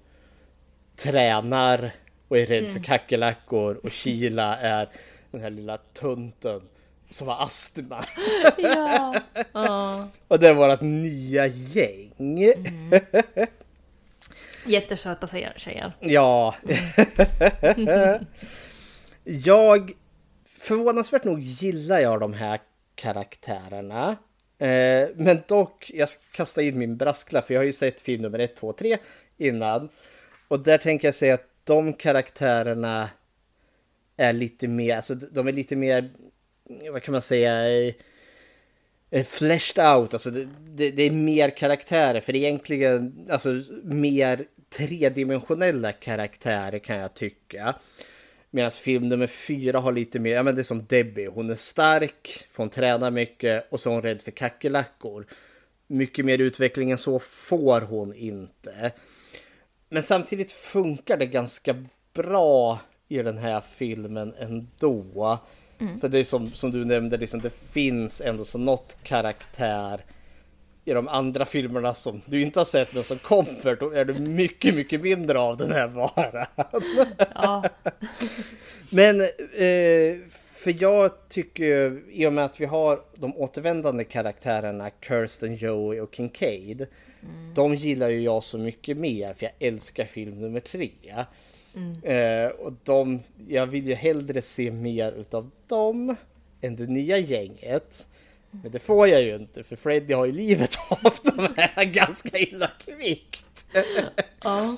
tränar 0.95 1.91
och 2.27 2.37
är 2.37 2.45
rädd 2.45 2.69
för 2.69 2.83
kackerlackor 2.83 3.79
och 3.83 3.91
Kila 3.91 4.57
är 4.57 4.89
den 5.31 5.41
här 5.41 5.49
lilla 5.49 5.77
tunten 5.77 6.61
som 7.09 7.27
har 7.27 7.45
astma. 7.45 8.05
Ja. 8.57 9.15
Ja. 9.53 10.07
Och 10.27 10.39
det 10.39 10.49
är 10.49 10.53
vårt 10.53 10.81
nya 10.81 11.47
gäng. 11.47 12.39
Jättesöta 14.65 15.27
tjejer. 15.27 15.53
tjejer. 15.57 15.91
Ja. 15.99 16.55
jag 19.23 19.93
förvånansvärt 20.63 21.23
nog 21.23 21.39
gillar 21.39 21.99
jag 21.99 22.19
de 22.19 22.33
här 22.33 22.59
karaktärerna. 22.95 24.17
Eh, 24.57 25.09
men 25.15 25.39
dock, 25.47 25.91
jag 25.93 26.09
kastar 26.31 26.61
in 26.61 26.77
min 26.77 26.97
brasklapp 26.97 27.47
för 27.47 27.53
jag 27.53 27.61
har 27.61 27.65
ju 27.65 27.73
sett 27.73 28.01
film 28.01 28.21
nummer 28.21 28.39
1, 28.39 28.55
2, 28.55 28.73
3 28.73 28.97
innan. 29.37 29.89
Och 30.47 30.59
där 30.59 30.77
tänker 30.77 31.07
jag 31.07 31.15
säga 31.15 31.33
att 31.33 31.49
de 31.63 31.93
karaktärerna 31.93 33.09
är 34.17 34.33
lite 34.33 34.67
mer, 34.67 34.95
alltså 34.95 35.15
de 35.15 35.47
är 35.47 35.51
lite 35.51 35.75
mer, 35.75 36.11
vad 36.91 37.03
kan 37.03 37.11
man 37.11 37.21
säga, 37.21 37.71
eh, 37.71 37.93
eh, 39.09 39.25
fleshed 39.25 39.85
out, 39.95 40.13
alltså 40.13 40.31
det, 40.31 40.47
det, 40.65 40.91
det 40.91 41.03
är 41.03 41.11
mer 41.11 41.49
karaktärer 41.49 42.21
för 42.21 42.35
egentligen, 42.35 43.27
alltså 43.29 43.61
mer 43.83 44.45
tredimensionella 44.69 45.91
karaktärer 45.91 46.79
kan 46.79 46.97
jag 46.97 47.13
tycka. 47.13 47.75
Medan 48.55 48.71
film 48.71 49.09
nummer 49.09 49.27
fyra 49.27 49.79
har 49.79 49.91
lite 49.91 50.19
mer, 50.19 50.31
ja 50.31 50.43
men 50.43 50.55
det 50.55 50.61
är 50.61 50.63
som 50.63 50.85
Debbie, 50.85 51.27
hon 51.27 51.49
är 51.49 51.55
stark, 51.55 52.45
får 52.51 52.63
hon 52.63 52.69
träna 52.69 53.11
mycket 53.11 53.67
och 53.71 53.79
så 53.79 53.89
är 53.89 53.93
hon 53.93 54.01
rädd 54.03 54.21
för 54.21 54.31
kackerlackor. 54.31 55.25
Mycket 55.87 56.25
mer 56.25 56.37
utveckling 56.37 56.91
än 56.91 56.97
så 56.97 57.19
får 57.19 57.81
hon 57.81 58.13
inte. 58.13 58.91
Men 59.89 60.03
samtidigt 60.03 60.51
funkar 60.51 61.17
det 61.17 61.25
ganska 61.25 61.75
bra 62.13 62.79
i 63.07 63.17
den 63.17 63.37
här 63.37 63.61
filmen 63.61 64.33
ändå. 64.39 65.39
För 66.01 66.09
det 66.09 66.19
är 66.19 66.23
som, 66.23 66.47
som 66.47 66.71
du 66.71 66.85
nämnde, 66.85 67.17
liksom, 67.17 67.39
det 67.41 67.53
finns 67.53 68.21
ändå 68.21 68.45
så 68.45 68.57
något 68.57 68.97
karaktär 69.03 70.05
i 70.85 70.93
de 70.93 71.07
andra 71.07 71.45
filmerna 71.45 71.93
som 71.93 72.21
du 72.25 72.41
inte 72.41 72.59
har 72.59 72.65
sett 72.65 72.93
men 72.93 73.03
som 73.03 73.17
kommer, 73.17 73.75
då 73.79 73.89
är 73.89 74.05
det 74.05 74.13
mycket, 74.13 74.75
mycket 74.75 75.01
mindre 75.01 75.39
av 75.39 75.57
den 75.57 75.71
här 75.71 75.87
varan. 75.87 76.45
Ja. 77.35 77.63
Men 78.91 79.21
eh, 79.21 80.17
för 80.63 80.81
jag 80.83 81.29
tycker 81.29 82.01
i 82.11 82.25
och 82.25 82.33
med 82.33 82.45
att 82.45 82.61
vi 82.61 82.65
har 82.65 83.01
de 83.15 83.37
återvändande 83.37 84.03
karaktärerna 84.03 84.89
Kirsten, 85.01 85.55
Joey 85.55 85.99
och 85.99 86.15
Kincaid. 86.15 86.87
De 87.55 87.75
gillar 87.75 88.09
ju 88.09 88.21
jag 88.21 88.43
så 88.43 88.57
mycket 88.57 88.97
mer 88.97 89.33
för 89.33 89.45
jag 89.45 89.53
älskar 89.59 90.05
film 90.05 90.41
nummer 90.41 90.59
tre. 90.59 90.91
Eh, 92.03 92.47
och 92.47 92.73
de, 92.83 93.19
jag 93.47 93.65
vill 93.65 93.87
ju 93.87 93.93
hellre 93.93 94.41
se 94.41 94.71
mer 94.71 95.11
utav 95.11 95.51
dem 95.67 96.15
än 96.61 96.75
det 96.75 96.87
nya 96.87 97.17
gänget. 97.17 98.07
Men 98.61 98.71
det 98.71 98.79
får 98.79 99.07
jag 99.07 99.21
ju 99.21 99.35
inte 99.35 99.63
för 99.63 99.75
Freddy 99.75 100.13
har 100.13 100.25
ju 100.25 100.31
livet 100.31 100.75
av 100.89 101.13
de 101.23 101.53
här 101.57 101.83
ganska 101.83 102.37
illa 102.37 102.67
kvickt. 102.85 103.65
Ja. 104.43 104.77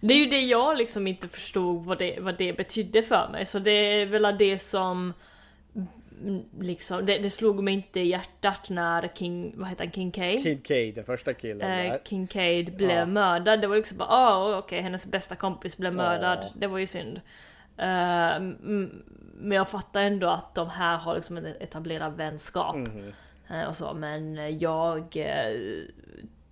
Det 0.00 0.14
är 0.14 0.18
ju 0.18 0.26
det 0.26 0.40
jag 0.40 0.78
liksom 0.78 1.06
inte 1.06 1.28
förstod 1.28 1.84
vad 1.84 1.98
det, 1.98 2.20
vad 2.20 2.38
det 2.38 2.52
betydde 2.52 3.02
för 3.02 3.28
mig. 3.32 3.44
Så 3.46 3.58
det 3.58 3.70
är 3.70 4.06
väl 4.06 4.38
det 4.38 4.58
som 4.58 5.12
mm, 6.24 6.42
liksom, 6.60 7.06
det, 7.06 7.18
det 7.18 7.30
slog 7.30 7.62
mig 7.62 7.74
inte 7.74 8.00
i 8.00 8.08
hjärtat 8.08 8.70
när 8.70 9.08
King, 9.14 9.52
vad 9.56 9.68
heter 9.68 9.84
han, 9.84 9.92
Kincaid? 9.92 10.42
Kincaid, 10.42 10.94
den 10.94 11.04
första 11.04 11.34
killen 11.34 11.60
Eh, 11.70 11.90
där. 11.92 12.00
Kincaid 12.04 12.76
blev 12.76 12.90
Ja. 12.90 13.06
mördad. 13.06 13.60
Det 13.60 13.66
var 13.66 13.76
liksom 13.76 13.98
bara, 13.98 14.08
ah 14.08 14.58
okej 14.58 14.80
hennes 14.80 15.06
bästa 15.06 15.36
kompis 15.36 15.76
blev 15.76 15.94
mördad. 15.94 16.38
Ja. 16.42 16.48
Det 16.54 16.66
var 16.66 16.78
ju 16.78 16.86
synd. 16.86 17.20
Eh, 17.80 18.40
men 19.34 19.56
jag 19.56 19.68
fattar 19.68 20.02
ändå 20.02 20.28
att 20.28 20.54
de 20.54 20.68
här 20.70 20.96
har 20.98 21.14
liksom 21.14 21.36
en 21.36 21.46
etablerad 21.46 22.16
vänskap. 22.16 22.76
Eh, 23.50 23.68
och 23.68 23.76
så, 23.76 23.94
men 23.94 24.58
jag 24.58 25.16
eh, 25.16 25.54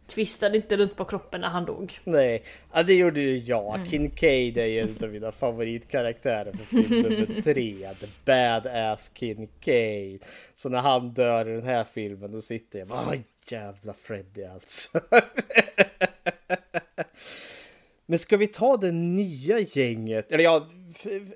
twistade 0.06 0.56
inte 0.56 0.76
runt 0.76 0.96
på 0.96 1.04
kroppen 1.04 1.40
när 1.40 1.48
han 1.48 1.64
dog. 1.64 1.98
Nej, 2.04 2.42
ja, 2.72 2.82
det 2.82 2.94
gjorde 2.94 3.20
ju 3.20 3.38
jag. 3.38 3.74
Mm. 3.74 3.88
Kincaid 3.88 4.58
är 4.58 4.66
ju 4.66 4.80
en 4.80 4.96
av 5.02 5.08
mina 5.08 5.32
favoritkaraktärer 5.32 6.52
för 6.52 6.64
film 6.64 7.00
nummer 7.02 7.42
tre. 7.42 7.88
The 8.00 8.06
Badass 8.24 9.10
Kincaid. 9.14 10.24
Så 10.54 10.68
när 10.68 10.78
han 10.78 11.10
dör 11.14 11.48
i 11.48 11.52
den 11.52 11.64
här 11.66 11.84
filmen 11.84 12.32
då 12.32 12.40
sitter 12.40 12.78
jag 12.78 12.88
bara, 12.88 13.04
"Åh, 13.08 13.14
jävla 13.48 13.92
Freddy 13.92 14.44
alltså. 14.44 15.00
Men 18.06 18.18
ska 18.18 18.36
vi 18.36 18.46
ta 18.46 18.76
det 18.76 18.92
nya 18.92 19.58
gänget? 19.60 20.32
Eller 20.32 20.44
ja, 20.44 20.66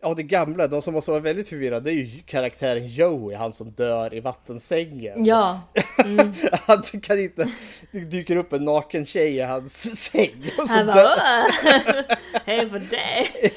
ja 0.03 0.15
det 0.15 0.23
gamla, 0.23 0.67
de 0.67 0.83
som 0.83 0.95
var 0.95 1.21
väldigt 1.21 1.49
förvirrade, 1.49 1.81
det 1.85 1.91
är 1.91 1.95
ju 1.95 2.23
karaktären 2.27 2.87
Joey, 2.87 3.37
han 3.37 3.53
som 3.53 3.71
dör 3.71 4.15
i 4.15 4.21
vattensängen. 4.21 5.25
Ja, 5.25 5.61
Han 6.67 6.83
kan 6.83 7.21
inte, 7.21 7.49
det 7.91 8.01
dyker 8.01 8.37
upp 8.37 8.53
en 8.53 8.65
naken 8.65 9.07
tjej 9.07 9.37
i 9.37 9.41
hans 9.41 10.01
säng. 10.03 10.51
Och 10.59 10.69
så 10.69 10.75
han 10.75 10.87
bara 10.87 11.17
Hej 12.45 12.71
för 12.71 12.79
det! 12.79 13.49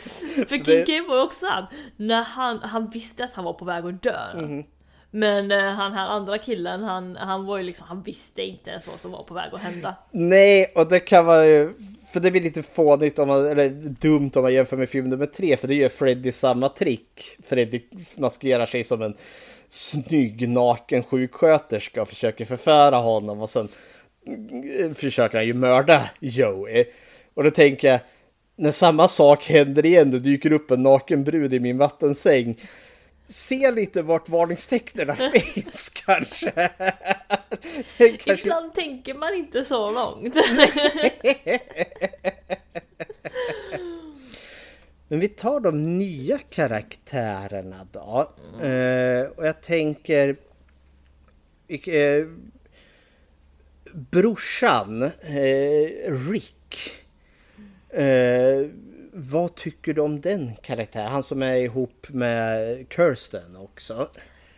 För 0.47 0.57
Det- 0.57 0.65
Kincaid 0.65 1.07
var 1.07 1.15
ju 1.15 1.21
också 1.21 1.45
han, 1.47 1.65
när 1.97 2.23
han, 2.23 2.59
han 2.59 2.89
visste 2.89 3.23
att 3.23 3.33
han 3.33 3.45
var 3.45 3.53
på 3.53 3.65
väg 3.65 3.85
att 3.85 4.03
dö. 4.03 4.19
Mhm. 4.35 4.63
Men 5.11 5.51
eh, 5.51 5.71
han 5.71 5.93
här 5.93 6.07
andra 6.07 6.37
killen, 6.37 6.83
han, 6.83 7.15
han 7.15 7.45
var 7.45 7.57
ju 7.57 7.63
liksom, 7.63 7.87
han 7.87 8.01
visste 8.03 8.41
inte 8.43 8.69
ens 8.69 8.87
vad 8.87 8.99
som 8.99 9.11
var 9.11 9.23
på 9.23 9.33
väg 9.33 9.49
att 9.53 9.61
hända. 9.61 9.95
Nej, 10.11 10.71
och 10.75 10.87
det 10.87 10.99
kan 10.99 11.25
vara 11.25 11.45
ju... 11.45 11.73
För 12.15 12.19
det 12.19 12.32
blir 12.32 12.41
lite 12.41 12.63
fånigt 12.63 13.19
om 13.19 13.28
man, 13.28 13.45
eller 13.45 13.69
dumt 13.99 14.32
om 14.36 14.41
man 14.41 14.54
jämför 14.54 14.78
med 14.78 14.89
film 14.89 15.10
nummer 15.10 15.25
tre, 15.25 15.58
för 15.58 15.67
det 15.67 15.75
gör 15.75 15.89
Freddy 15.89 16.32
samma 16.32 16.69
trick. 16.69 17.38
Freddy 17.43 17.82
maskerar 18.17 18.65
sig 18.65 18.84
som 18.84 19.01
en 19.01 19.13
snygg 19.69 20.49
naken 20.49 21.04
sjuksköterska 21.04 22.01
och 22.01 22.10
försöker 22.10 22.45
förföra 22.45 22.97
honom 22.97 23.41
och 23.41 23.49
sen 23.49 23.67
eh, 24.80 24.91
försöker 24.91 25.38
han 25.38 25.47
ju 25.47 25.54
mörda 25.54 26.10
Joey. 26.19 26.86
Och 27.34 27.43
då 27.43 27.51
tänker 27.51 27.88
jag, 27.88 27.99
när 28.56 28.71
samma 28.71 29.08
sak 29.08 29.45
händer 29.45 29.86
igen, 29.86 30.12
det 30.12 30.19
dyker 30.19 30.51
upp 30.51 30.71
en 30.71 30.84
naken 30.84 31.23
brud 31.23 31.54
i 31.54 31.60
min 31.60 31.78
vattensäng. 31.78 32.62
Se 33.27 33.71
lite 33.71 34.01
vart 34.01 34.29
varningstecknen 34.29 35.15
finns 35.33 35.89
kanske. 35.89 36.51
kanske. 37.97 38.33
Ibland 38.33 38.73
tänker 38.73 39.13
man 39.13 39.33
inte 39.33 39.65
så 39.65 39.91
långt. 39.91 40.35
Men 45.07 45.19
vi 45.19 45.27
tar 45.27 45.59
de 45.59 45.97
nya 45.97 46.38
karaktärerna 46.38 47.88
då. 47.91 48.33
Eh, 48.65 49.21
och 49.21 49.47
jag 49.47 49.61
tänker... 49.61 50.35
Eh, 51.67 52.25
brorsan, 53.93 55.03
eh, 55.03 55.89
Rick. 56.29 56.91
Eh, 57.89 58.69
vad 59.17 59.56
tycker 59.56 59.93
du 59.93 60.01
om 60.01 60.21
den 60.21 60.56
karaktären? 60.62 61.12
Han 61.12 61.23
som 61.23 61.43
är 61.43 61.56
ihop 61.56 62.08
med 62.10 62.86
Kirsten 62.89 63.56
också. 63.56 64.10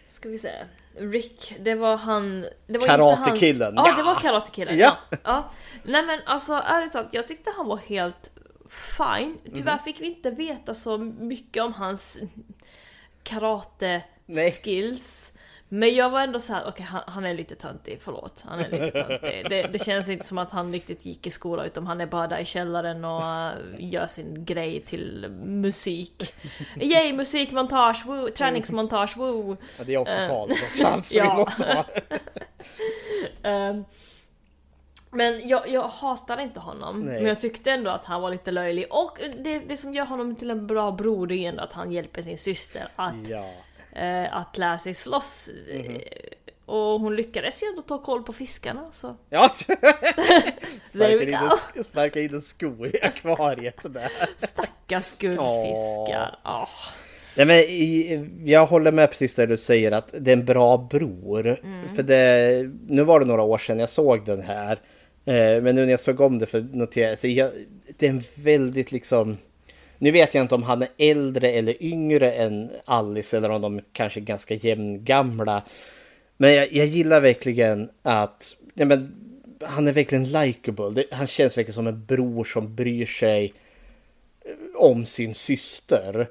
Ska 0.08 0.30
vi 0.30 0.38
se. 0.38 0.52
Rick, 1.00 1.54
det 1.60 1.76
var 1.76 1.98
han... 1.98 2.46
Det 2.68 2.78
var 2.80 2.88
Karatekillen, 2.88 3.78
han, 3.78 3.86
ja, 3.88 3.96
det 3.98 4.04
var 4.04 4.16
karatekillen. 4.16 4.78
Ja. 4.78 4.98
Ja. 5.12 5.18
ja. 5.24 5.52
Nej 5.84 6.06
men 6.06 6.20
alltså 6.26 6.54
ärligt 6.54 6.92
talat, 6.92 7.08
jag 7.12 7.28
tyckte 7.28 7.52
han 7.58 7.68
var 7.68 7.78
helt 7.78 8.32
fine. 8.70 9.38
Tyvärr 9.56 9.74
Mhm. 9.76 9.84
fick 9.84 10.02
vi 10.02 10.06
inte 10.06 10.32
veta 10.32 10.74
så 10.74 10.98
mycket 10.98 11.64
om 11.64 11.74
hans 11.74 12.18
karate 13.24 14.02
skills. 14.64 15.34
Men 15.70 15.96
jag 15.96 16.10
var 16.10 16.22
ändå 16.22 16.40
så 16.40 16.54
här: 16.54 16.64
okej 16.68 16.86
han, 16.86 17.02
han 17.08 17.26
är 17.26 17.34
lite 17.34 17.56
töntig, 17.56 18.00
förlåt. 18.02 18.44
Han 18.48 18.60
är 18.60 18.70
lite 18.70 19.04
töntig. 19.04 19.46
Det, 19.50 19.62
det 19.68 19.80
känns 19.86 20.10
inte 20.10 20.26
som 20.28 20.38
att 20.38 20.52
han 20.52 20.72
riktigt 20.72 21.06
gick 21.06 21.28
i 21.28 21.30
skola 21.30 21.66
utan 21.66 21.88
han 21.88 22.02
är 22.02 22.06
bara 22.06 22.28
där 22.28 22.40
i 22.40 22.46
källaren 22.46 23.06
och 23.06 23.24
äh, 23.24 23.52
gör 23.78 24.08
sin 24.08 24.46
grej 24.46 24.82
till 24.82 25.28
musik. 25.46 26.34
Yay 26.82 27.14
musikmontage, 27.14 28.06
woo! 28.06 28.30
Träningsmontage, 28.30 29.18
woo! 29.18 29.58
Ja, 29.78 29.84
det 29.86 29.94
är 29.96 30.00
80-talet 30.00 30.58
också 30.72 30.86
alltså. 30.94 31.16
ja. 31.16 31.34
vi 31.34 31.40
måste 31.40 31.74
ha- 31.74 31.86
Ehm, 33.44 33.86
men 35.12 35.48
jag, 35.48 35.70
jag 35.70 35.88
hatade 35.88 36.44
inte 36.44 36.60
honom. 36.60 37.02
Nej. 37.02 37.16
Men 37.16 37.26
jag 37.26 37.40
tyckte 37.40 37.72
ändå 37.72 37.92
att 37.92 38.06
han 38.06 38.22
var 38.22 38.32
lite 38.32 38.52
löjlig. 38.52 38.86
Och 38.90 39.18
det, 39.38 39.60
det 39.60 39.78
som 39.78 39.94
gör 39.94 40.06
honom 40.06 40.36
till 40.36 40.52
en 40.52 40.68
bra 40.68 40.92
bror 40.92 41.32
är 41.32 41.50
ändå 41.50 41.64
att 41.64 41.74
han 41.74 41.92
hjälper 41.92 42.22
sin 42.22 42.38
syster 42.38 42.88
att, 42.96 43.30
Ja. 43.30 43.50
Eh, 43.98 44.36
att 44.38 44.58
lära 44.58 44.78
sig 44.78 44.94
slåss. 44.94 45.50
Eh, 45.72 46.02
Och 46.66 47.00
hon 47.00 47.16
lyckades 47.16 47.64
ju 47.64 47.68
ändå 47.68 47.82
ta 47.82 47.98
koll 48.02 48.24
på 48.24 48.34
fiskarna 48.34 48.92
så... 48.92 49.16
Ja. 49.30 49.50
Sparka 51.84 52.22
in, 52.22 52.34
en, 52.34 52.42
sko 52.42 52.86
i 52.86 53.02
akvariet 53.02 53.94
där. 53.94 54.12
Stackars 54.38 55.18
guldfiskar. 55.18 56.40
Ah. 56.44 56.68
Nej, 57.38 57.46
men 57.46 57.56
i, 57.58 58.30
jag 58.46 58.66
håller 58.66 58.92
med 58.92 59.10
precis 59.10 59.36
där 59.36 59.48
du 59.48 59.58
säger 59.58 59.92
att 59.92 60.14
det 60.20 60.32
är 60.32 60.38
en 60.38 60.46
bra 60.46 60.78
bror. 60.78 61.62
För 61.96 62.04
det, 62.04 62.70
nu 62.88 63.04
var 63.04 63.20
det 63.20 63.26
några 63.26 63.44
år 63.44 63.58
sedan 63.58 63.80
jag 63.80 63.90
såg 63.90 64.26
den 64.26 64.42
här. 64.42 64.80
Eh, 65.26 65.62
men 65.62 65.76
nu 65.76 65.86
när 65.86 65.92
jag 65.92 66.00
såg 66.00 66.22
om 66.22 66.40
det 66.40 66.46
för 66.46 66.62
notera, 66.62 67.16
så 67.16 67.28
jag, 67.28 67.52
det 67.98 68.06
är 68.06 68.10
en 68.10 68.24
väldigt 68.36 68.92
liksom 68.92 69.38
nu 69.98 70.12
vet 70.12 70.34
jag 70.34 70.42
inte 70.42 70.56
om 70.56 70.64
han 70.64 70.82
är 70.82 70.90
äldre 70.98 71.52
eller 71.52 71.84
yngre 71.84 72.32
än 72.32 72.72
Alice 72.86 73.38
eller 73.38 73.50
om 73.50 73.62
de 73.62 73.82
kanske 73.92 74.20
är 74.20 74.22
ganska 74.22 74.54
jämngamla. 74.54 75.64
Men 76.38 76.54
jag, 76.54 76.74
jag 76.74 76.86
gillar 76.86 77.22
verkligen 77.22 77.90
att 78.02 78.56
ja, 78.74 78.86
men, 78.86 79.16
han 79.62 79.88
är 79.88 79.94
verkligen 79.94 80.32
likable. 80.32 81.04
Han 81.12 81.28
känns 81.28 81.58
verkligen 81.58 81.76
som 81.76 81.88
en 81.88 82.06
bror 82.06 82.44
som 82.44 82.76
bryr 82.76 83.06
sig 83.06 83.54
eh, 84.42 84.52
om 84.76 85.06
sin 85.06 85.36
syster 85.36 86.30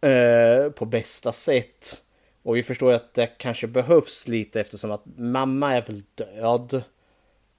eh, 0.00 0.70
på 0.72 0.84
bästa 0.84 1.32
sätt. 1.32 2.02
Och 2.42 2.56
vi 2.56 2.62
förstår 2.62 2.92
att 2.92 3.14
det 3.14 3.26
kanske 3.26 3.66
behövs 3.66 4.28
lite 4.28 4.60
eftersom 4.60 4.90
att 4.90 5.02
mamma 5.16 5.74
är 5.74 5.82
väl 5.82 6.02
död. 6.14 6.82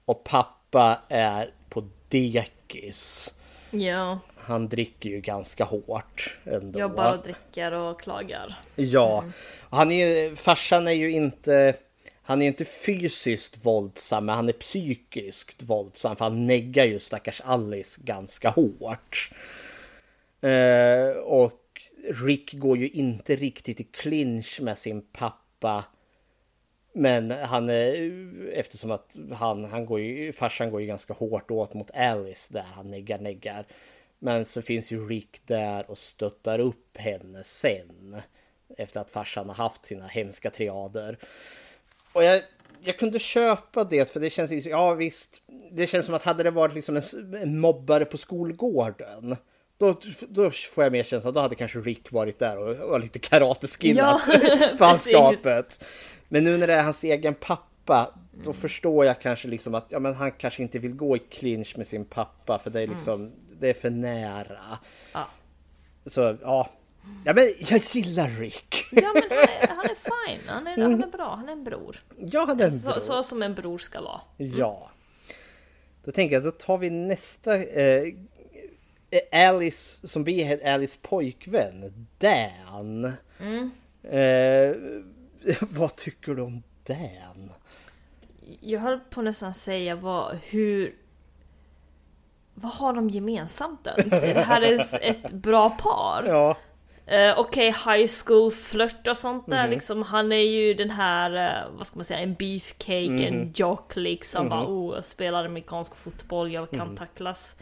Och 0.04 0.24
pappa 0.24 0.98
är 1.08 1.50
på 1.68 1.88
dekis. 2.08 3.34
Ja, 3.70 4.18
han 4.44 4.68
dricker 4.68 5.10
ju 5.10 5.20
ganska 5.20 5.64
hårt 5.64 6.38
ändå. 6.44 6.80
jobbar 6.80 7.18
och 7.18 7.24
dricker 7.24 7.72
och 7.72 8.00
klagar. 8.00 8.58
Ja, 8.76 9.24
och 9.60 9.76
han 9.76 9.92
är, 9.92 10.36
farsan 10.36 10.88
är 10.88 10.92
ju 10.92 11.10
inte, 11.10 11.74
han 12.22 12.42
är 12.42 12.46
inte 12.46 12.64
fysiskt 12.64 13.66
våldsam, 13.66 14.26
men 14.26 14.34
han 14.34 14.48
är 14.48 14.52
psykiskt 14.52 15.62
våldsam. 15.62 16.16
För 16.16 16.24
han 16.24 16.46
neggar 16.46 16.84
ju 16.84 16.98
stackars 16.98 17.40
Alice 17.44 18.00
ganska 18.04 18.50
hårt. 18.50 19.30
Eh, 20.40 21.16
och 21.16 21.58
Rick 22.26 22.52
går 22.52 22.78
ju 22.78 22.88
inte 22.88 23.36
riktigt 23.36 23.80
i 23.80 23.84
clinch 23.84 24.60
med 24.62 24.78
sin 24.78 25.02
pappa. 25.12 25.84
Men 26.92 27.30
han 27.30 27.70
är, 27.70 28.12
eftersom 28.52 28.90
att 28.90 29.16
han, 29.32 29.64
han 29.64 29.86
går 29.86 30.00
ju, 30.00 30.32
farsan 30.32 30.70
går 30.70 30.80
ju 30.80 30.86
ganska 30.86 31.14
hårt 31.14 31.50
åt 31.50 31.74
mot 31.74 31.90
Alice 31.90 32.52
där 32.54 32.64
han 32.74 32.90
neggar, 32.90 33.18
neggar. 33.18 33.66
Men 34.24 34.44
så 34.44 34.62
finns 34.62 34.90
ju 34.90 35.08
Rick 35.08 35.40
där 35.46 35.90
och 35.90 35.98
stöttar 35.98 36.58
upp 36.58 36.96
henne 36.96 37.44
sen. 37.44 38.16
Efter 38.78 39.00
att 39.00 39.10
farsan 39.10 39.48
har 39.48 39.54
haft 39.54 39.86
sina 39.86 40.06
hemska 40.06 40.50
triader. 40.50 41.18
Och 42.12 42.24
jag, 42.24 42.42
jag 42.80 42.98
kunde 42.98 43.18
köpa 43.18 43.84
det 43.84 44.10
för 44.12 44.20
det 44.20 44.30
känns, 44.30 44.50
liksom- 44.50 44.72
ja 44.72 44.94
visst. 44.94 45.42
Det 45.70 45.86
känns 45.86 46.06
som 46.06 46.14
att 46.14 46.22
hade 46.22 46.42
det 46.42 46.50
varit 46.50 46.74
liksom 46.74 46.96
en, 46.96 47.34
en 47.34 47.60
mobbare 47.60 48.04
på 48.04 48.18
skolgården. 48.18 49.36
Då, 49.78 50.00
då 50.28 50.50
får 50.50 50.84
jag 50.84 50.92
mer 50.92 51.02
känslan 51.02 51.28
att 51.28 51.34
då 51.34 51.40
hade 51.40 51.54
kanske 51.54 51.78
Rick 51.78 52.12
varit 52.12 52.38
där 52.38 52.58
och 52.58 52.76
var 52.88 52.98
lite 52.98 53.18
karateskillat 53.18 54.22
Ja, 54.26 54.38
fanskapet. 54.78 55.84
Men 56.28 56.44
nu 56.44 56.56
när 56.56 56.66
det 56.66 56.74
är 56.74 56.82
hans 56.82 57.04
egen 57.04 57.34
pappa, 57.34 58.14
då 58.32 58.52
förstår 58.52 59.04
jag 59.04 59.20
kanske 59.20 59.48
liksom 59.48 59.74
att 59.74 59.86
ja, 59.88 59.98
men 59.98 60.14
han 60.14 60.32
kanske 60.32 60.62
inte 60.62 60.78
vill 60.78 60.92
gå 60.94 61.16
i 61.16 61.18
clinch 61.18 61.74
med 61.76 61.86
sin 61.86 62.04
pappa 62.04 62.58
för 62.58 62.70
det 62.70 62.80
är 62.80 62.86
liksom, 62.86 63.32
det 63.60 63.68
är 63.70 63.74
för 63.74 63.90
nära. 63.90 64.78
Ja. 65.12 65.28
Så 66.06 66.36
ja, 66.42 66.70
ja 67.24 67.34
men 67.34 67.48
jag 67.68 67.80
gillar 67.92 68.28
Rick. 68.28 68.84
Ja 68.92 69.12
men 69.14 69.22
han 69.30 69.38
är, 69.38 69.66
han 69.68 69.84
är 69.84 69.94
fine, 70.28 70.48
han 70.48 70.66
är, 70.66 70.82
han 70.82 71.02
är 71.02 71.06
bra, 71.06 71.34
han 71.34 71.48
är 71.48 71.52
en 71.52 71.64
bror. 71.64 71.96
Ja, 72.18 72.44
han 72.46 72.60
är 72.60 72.64
en 72.64 72.72
Så, 72.72 72.90
bror. 72.90 73.00
så 73.00 73.22
som 73.22 73.42
en 73.42 73.54
bror 73.54 73.78
ska 73.78 74.00
vara. 74.00 74.20
Ja. 74.36 74.90
Då 76.04 76.10
tänker 76.10 76.36
jag, 76.36 76.44
då 76.44 76.50
tar 76.50 76.78
vi 76.78 76.90
nästa. 76.90 77.56
Eh, 77.64 78.04
Alice, 79.32 80.08
som 80.08 80.24
blir 80.24 80.66
Alice 80.66 80.98
pojkvän, 81.02 82.06
Dan. 82.18 83.04
Eh, 84.02 84.76
vad 85.60 85.96
tycker 85.96 86.34
du 86.34 86.42
om 86.42 86.62
Dan? 86.84 87.50
Jag 88.60 88.80
höll 88.80 89.00
på 89.00 89.22
nästan 89.22 89.54
säga 89.54 89.96
vad, 89.96 90.38
hur... 90.42 90.94
Vad 92.54 92.72
har 92.72 92.92
de 92.92 93.10
gemensamt 93.10 93.86
ens? 93.86 94.22
Är 94.22 94.34
det 94.34 94.40
här 94.40 94.62
är 94.62 94.98
ett 95.02 95.32
bra 95.32 95.70
par? 95.70 96.24
Ja, 96.26 96.56
Eh, 97.06 97.38
Okej, 97.38 97.66
high 97.66 98.10
school 98.24 98.52
flört 98.52 99.08
och 99.08 99.16
sånt 99.16 99.50
där 99.50 99.68
liksom. 99.68 100.02
Han 100.02 100.32
är 100.32 100.36
ju 100.36 100.74
den 100.74 100.90
här, 100.90 101.34
eh, 101.34 101.76
vad 101.76 101.86
ska 101.86 101.96
man 101.96 102.04
säga, 102.04 102.20
en 102.20 102.34
beefcake, 102.34 103.26
en 103.26 103.52
jock 103.54 103.96
liksom. 103.96 104.48
Bara, 104.48 104.66
oh, 104.66 104.94
jag 104.94 105.04
spelar 105.04 105.44
amerikansk 105.44 105.94
fotboll, 105.96 106.52
jag 106.52 106.70
kan 106.70 106.96
tacklas. 106.96 107.56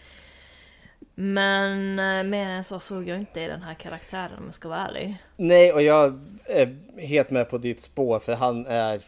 Men 1.15 1.99
eh, 1.99 2.23
mer 2.23 2.49
än 2.49 2.65
så 2.65 2.81
såg 2.81 3.09
jag 3.09 3.19
inte 3.19 3.41
i 3.41 3.47
den 3.47 3.63
här 3.63 3.75
karaktären 3.75 4.39
om 4.39 4.45
jag 4.45 4.55
ska 4.55 4.69
vara 4.69 4.79
ärlig. 4.79 5.17
nej 5.37 5.73
och 5.73 5.83
jag 5.83 6.21
är 6.45 6.77
helt 6.99 7.31
med 7.31 7.51
på 7.51 7.59
ditt 7.59 7.81
spår 7.81 8.19
för 8.19 8.35
han 8.35 8.67
är 8.67 9.01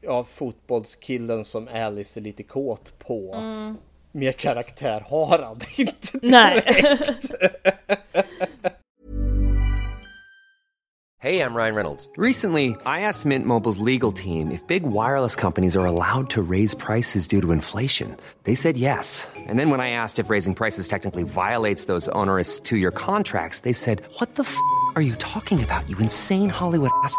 ja, 0.00 0.24
fotbollskillen 0.24 1.44
som 1.44 1.68
Alice 1.74 2.20
är 2.20 2.22
lite 2.22 2.42
kåt 2.42 2.98
på. 2.98 3.36
Mer 4.12 4.32
karaktär 4.32 5.04
har 5.08 5.38
han 5.38 5.60
inte. 5.76 6.18
Nej! 6.22 6.64
Hey, 11.20 11.40
I'm 11.42 11.52
Ryan 11.52 11.74
Reynolds. 11.74 12.08
Recently, 12.16 12.76
I 12.86 13.00
asked 13.00 13.26
Mint 13.26 13.44
Mobile's 13.44 13.78
legal 13.78 14.12
team 14.12 14.52
if 14.52 14.64
big 14.68 14.84
wireless 14.84 15.34
companies 15.34 15.76
are 15.76 15.84
allowed 15.84 16.30
to 16.30 16.40
raise 16.40 16.76
prices 16.76 17.26
due 17.26 17.40
to 17.40 17.50
inflation. 17.50 18.16
They 18.44 18.54
said 18.54 18.76
yes. 18.76 19.26
And 19.36 19.58
then 19.58 19.68
when 19.68 19.80
I 19.80 19.90
asked 19.90 20.20
if 20.20 20.30
raising 20.30 20.54
prices 20.54 20.86
technically 20.86 21.24
violates 21.24 21.86
those 21.86 22.08
onerous 22.10 22.60
two 22.60 22.76
year 22.76 22.92
contracts, 22.92 23.60
they 23.60 23.72
said, 23.72 24.00
What 24.20 24.36
the 24.36 24.44
f 24.44 24.56
are 24.94 25.02
you 25.02 25.16
talking 25.16 25.60
about, 25.60 25.90
you 25.90 25.98
insane 25.98 26.50
Hollywood 26.50 26.90
ass? 27.02 27.18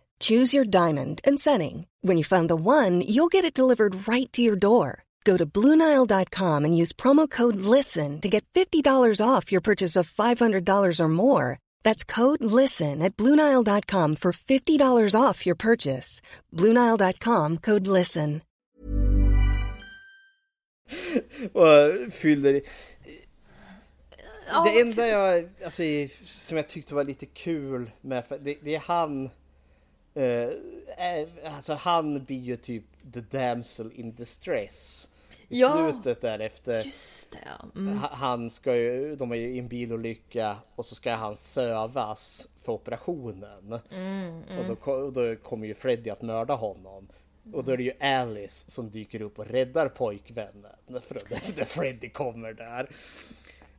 Choose 0.21 0.53
your 0.53 0.65
diamond 0.65 1.19
and 1.23 1.39
setting. 1.39 1.87
When 2.01 2.17
you 2.17 2.23
find 2.23 2.49
the 2.49 2.55
one, 2.55 3.01
you'll 3.01 3.33
get 3.35 3.45
it 3.45 3.53
delivered 3.53 4.07
right 4.07 4.31
to 4.33 4.41
your 4.41 4.55
door. 4.55 5.03
Go 5.23 5.37
to 5.37 5.45
Bluenile.com 5.45 6.65
and 6.65 6.77
use 6.77 6.93
promo 6.93 7.29
code 7.29 7.57
LISTEN 7.57 8.21
to 8.21 8.29
get 8.29 8.43
$50 8.53 8.83
off 9.25 9.51
your 9.51 9.61
purchase 9.61 9.95
of 9.95 10.09
$500 10.09 10.99
or 10.99 11.07
more. 11.07 11.59
That's 11.83 12.03
code 12.03 12.43
LISTEN 12.43 13.01
at 13.01 13.15
Bluenile.com 13.17 14.15
for 14.15 14.31
$50 14.31 15.15
off 15.19 15.45
your 15.45 15.55
purchase. 15.55 16.21
Bluenile.com 16.51 17.57
code 17.57 17.87
LISTEN. 17.87 18.41
och 21.53 22.13
fyller 22.13 22.53
i. 22.53 22.63
Det 24.65 24.79
enda 24.81 25.07
jag, 25.07 25.49
alltså, 25.63 25.83
som 26.25 26.57
jag 26.57 26.67
tyckte 26.67 26.95
var 26.95 27.03
lite 27.03 27.25
kul 27.25 27.91
med, 28.01 28.25
för 28.25 28.39
det, 28.39 28.57
det 28.61 28.75
är 28.75 28.79
han, 28.79 29.29
eh, 30.13 30.23
eh, 31.07 31.27
alltså 31.55 31.73
han 31.73 32.23
blir 32.23 32.39
ju 32.39 32.57
typ 32.57 32.83
the 33.13 33.19
damsel 33.37 33.91
in 33.95 34.13
distress. 34.13 35.07
I 35.49 35.59
Ja. 35.59 35.73
slutet 35.91 36.21
där 36.21 36.39
efter, 36.39 36.75
Just 36.75 37.31
det. 37.31 37.79
Mm. 37.79 37.97
ha- 37.97 38.09
han 38.13 38.49
ska 38.49 38.75
ju, 38.75 39.15
de 39.15 39.31
är 39.31 39.35
ju 39.35 39.47
i 39.55 39.59
en 39.59 39.67
bilolycka 39.67 40.57
och 40.75 40.85
så 40.85 40.95
ska 40.95 41.11
han 41.13 41.35
sövas 41.35 42.47
för 42.61 42.73
operationen. 42.73 43.73
Och 44.59 44.77
då, 44.85 45.11
då 45.11 45.35
kommer 45.35 45.67
ju 45.67 45.73
Freddy 45.73 46.09
att 46.09 46.21
mörda 46.21 46.53
honom. 46.53 47.07
Och 47.53 47.63
då 47.63 47.71
är 47.71 47.77
det 47.77 47.83
ju 47.83 47.93
Alice 47.99 48.71
som 48.71 48.89
dyker 48.89 49.21
upp 49.21 49.39
och 49.39 49.47
räddar 49.47 49.89
pojkvännen. 49.89 50.71
För 51.01 51.17
när 51.57 51.65
Freddy 51.65 52.09
kommer 52.09 52.53
där. 52.53 52.89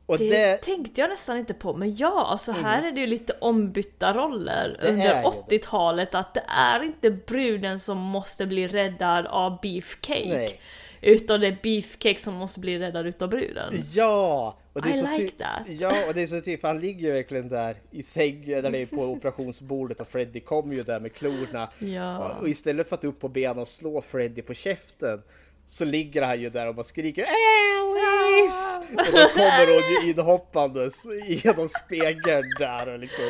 Och 0.05 0.17
Det, 0.17 0.29
det, 0.29 0.57
tänkte 0.57 1.01
jag 1.01 1.09
nästan 1.09 1.37
inte 1.37 1.53
på, 1.53 1.73
men 1.73 1.95
ja, 1.95 2.25
alltså 2.27 2.51
här 2.51 2.83
är 2.83 2.91
det 2.91 2.99
ju 2.99 3.07
lite 3.07 3.33
ombytta 3.41 4.13
roller 4.13 4.77
är 4.79 4.87
under 4.87 5.23
ju 5.23 5.29
80-talet. 5.29 6.15
Att 6.15 6.33
det 6.33 6.43
är 6.47 6.83
inte 6.83 7.11
bruden 7.11 7.79
som 7.79 7.97
måste 7.97 8.45
bli 8.45 8.67
räddad 8.67 9.25
av 9.25 9.59
beefcake. 9.61 10.27
Nej. 10.27 10.59
Utan 11.01 11.41
det 11.41 11.47
är 11.47 11.57
beefcake 11.63 12.19
som 12.19 12.33
måste 12.33 12.59
bli 12.59 12.79
räddad 12.79 13.07
utav 13.07 13.29
bruden. 13.29 13.73
Ja! 13.93 14.57
Och 14.73 14.81
det 14.81 14.89
är 14.89 14.93
I 14.93 14.97
så 14.97 15.17
like 15.17 15.37
that. 15.37 15.61
Ja, 15.67 16.07
och 16.07 16.13
det 16.13 16.21
är 16.21 16.27
så 16.27 16.41
typ, 16.41 16.63
han 16.63 16.79
ligger 16.79 17.07
ju 17.07 17.13
verkligen 17.13 17.49
där 17.49 17.75
i 17.91 18.03
sängen 18.03 18.63
där 18.63 18.71
det 18.71 18.77
är 18.77 18.85
på 18.85 19.03
operationsbordet 19.11 20.01
och 20.01 20.07
Freddy 20.07 20.39
kommer 20.39 20.75
ju 20.75 20.83
där 20.83 20.99
med 20.99 21.13
klorna. 21.13 21.69
Ja. 21.79 22.37
Och 22.41 22.49
istället 22.49 22.89
för 22.89 22.95
att 22.95 23.03
upp 23.03 23.19
på 23.19 23.29
benen 23.29 23.59
och 23.59 23.67
slå 23.67 24.01
Freddy 24.01 24.41
på 24.41 24.53
käften 24.53 25.21
så 25.67 25.85
ligger 25.85 26.21
han 26.21 26.41
ju 26.41 26.49
där 26.49 26.67
och 26.67 26.75
bara 26.75 26.83
skriker 26.83 27.23
Alice! 27.25 28.83
Och 28.97 29.05
då 29.13 29.27
kommer 29.27 29.67
hon 29.67 30.03
ju 30.05 30.09
inhoppandes 30.11 31.03
genom 31.27 31.67
spegeln 31.67 32.45
där 32.59 32.93
och 32.93 32.99
liksom 32.99 33.23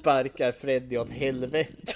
sparkar 0.00 0.52
Freddy 0.52 0.96
åt 0.98 1.10
helvete. 1.10 1.92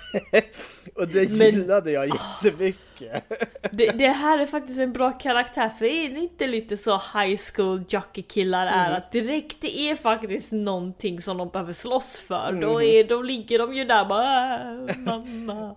och 0.94 1.08
det 1.08 1.24
gillade 1.24 1.90
jag 1.90 2.08
jättemycket. 2.08 3.24
Det, 3.72 3.90
det 3.90 4.08
här 4.08 4.38
är 4.38 4.46
faktiskt 4.46 4.80
en 4.80 4.92
bra 4.92 5.12
karaktär 5.12 5.68
för 5.78 5.84
är 5.84 6.08
det 6.08 6.20
inte 6.20 6.46
lite 6.46 6.76
så 6.76 6.92
high 7.14 7.40
school 7.54 7.84
jockey 7.88 8.22
killar 8.22 8.66
är 8.66 8.86
Mm. 8.86 8.96
att 8.98 9.12
direkt 9.12 9.56
det 9.60 9.78
är 9.90 9.96
faktiskt 9.96 10.52
någonting 10.52 11.20
som 11.20 11.36
de 11.38 11.48
behöver 11.48 11.72
slåss 11.72 12.20
för 12.20 12.48
Mm. 12.48 12.60
då, 12.60 12.82
är, 12.82 13.04
då 13.04 13.22
ligger 13.22 13.58
de 13.58 13.74
ju 13.74 13.84
där 13.84 14.04
bara 14.04 14.54
"Äh, 14.88 14.96
mamma. 14.96 15.76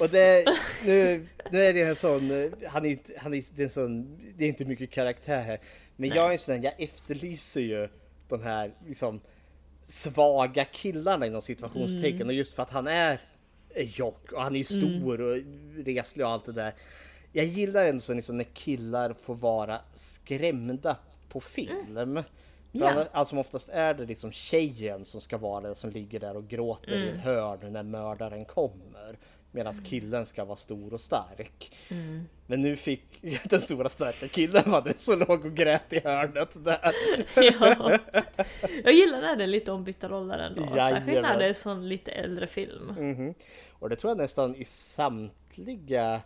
Och 0.00 0.08
det, 0.08 0.44
nu, 0.86 1.26
nu 1.50 1.62
är 1.64 1.74
det 1.74 1.82
en 1.82 1.96
sån, 1.96 2.20
han 2.66 2.86
är, 2.86 2.98
han 3.18 3.34
är, 3.34 3.44
det 3.56 3.62
är 3.62 3.64
en 3.64 3.70
sån, 3.70 4.18
det 4.36 4.44
är 4.44 4.48
inte 4.48 4.64
mycket 4.64 4.90
karaktär 4.90 5.40
här. 5.42 5.60
Men 5.96 6.08
jag 6.08 6.26
är 6.28 6.32
en 6.32 6.38
sån, 6.38 6.62
jag 6.62 6.74
efterlyser 6.80 7.60
ju 7.60 7.88
de 8.28 8.42
här 8.42 8.72
liksom 8.86 9.20
svaga 9.82 10.64
killarna 10.64 11.26
inom 11.26 11.42
situationstecken. 11.42 12.16
Mm. 12.16 12.28
Och 12.28 12.34
just 12.34 12.54
för 12.54 12.62
att 12.62 12.70
han 12.70 12.86
är 12.86 13.20
jock 13.74 14.32
och 14.32 14.42
han 14.42 14.54
är 14.54 14.58
ju 14.58 14.64
stor 14.64 15.20
och 15.20 15.38
reslig 15.84 16.26
och 16.26 16.32
allt 16.32 16.44
det 16.44 16.52
där. 16.52 16.74
Jag 17.32 17.44
gillar 17.44 17.86
ändå 17.86 18.00
så 18.00 18.14
liksom 18.14 18.36
när 18.36 18.44
killar 18.44 19.12
får 19.12 19.34
vara 19.34 19.80
skrämda 19.94 20.96
på 21.28 21.40
film. 21.40 22.14
För 22.14 22.24
Ja. 22.72 22.90
annars- 22.90 23.06
allt 23.12 23.28
som 23.28 23.38
oftast 23.38 23.68
är 23.68 23.94
det 23.94 24.04
liksom 24.06 24.32
tjejen 24.32 25.04
som 25.04 25.20
ska 25.20 25.38
vara 25.38 25.60
den 25.60 25.74
som 25.74 25.90
ligger 25.90 26.20
där 26.20 26.36
och 26.36 26.48
gråter 26.48 26.96
i 27.04 27.08
ett 27.08 27.18
hörn 27.18 27.72
när 27.72 27.82
mördaren 27.82 28.44
kommer. 28.44 29.16
Medan 29.52 29.74
killen 29.74 30.26
ska 30.26 30.44
vara 30.44 30.56
stor 30.56 30.94
och 30.94 31.00
stark. 31.00 31.72
Men 32.46 32.60
nu 32.60 32.76
fick 32.76 33.02
den 33.50 33.60
stora 33.60 33.88
starka 33.88 34.28
killen 34.28 34.62
var 34.66 34.82
det 34.82 34.98
så 35.00 35.14
låg 35.16 35.44
och 35.44 35.56
grät 35.56 35.92
i 35.92 36.00
hörnet 36.00 36.64
där. 36.64 36.92
Ja. 37.60 37.98
Jag 38.84 38.92
gillar 38.94 39.20
när 39.20 39.36
det 39.36 39.42
är 39.44 39.48
lite 39.48 39.72
ombytta 39.72 40.08
roller 40.08 40.38
ändå, 40.38 40.62
särskilt 40.62 41.06
när 41.06 41.12
Jajamän. 41.12 41.38
det 41.38 41.46
är 41.46 41.52
sån 41.52 41.88
lite 41.88 42.10
äldre 42.10 42.46
film. 42.46 42.86
Mhm. 42.98 43.34
Och 43.70 43.88
det 43.88 43.96
tror 43.96 44.10
jag 44.10 44.18
nästan 44.18 44.56
i 44.56 44.64
samtliga 44.64 46.20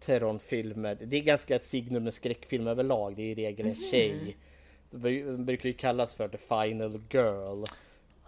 Terron-filmer. 0.00 0.98
Det 1.04 1.16
är 1.16 1.20
ganska 1.22 1.56
ett 1.56 1.64
signum 1.64 2.04
med 2.04 2.14
skräckfilm 2.14 2.66
överlag. 2.66 3.16
Det 3.16 3.22
är 3.22 3.26
i 3.26 3.34
regel 3.34 3.66
en 3.66 3.74
tjej. 3.90 4.36
De 4.90 4.96
bru- 5.08 5.26
de 5.26 5.44
brukar 5.44 5.68
ju 5.68 5.72
kallas 5.72 6.14
för 6.14 6.28
the 6.28 6.38
final 6.38 7.00
girl. 7.10 7.64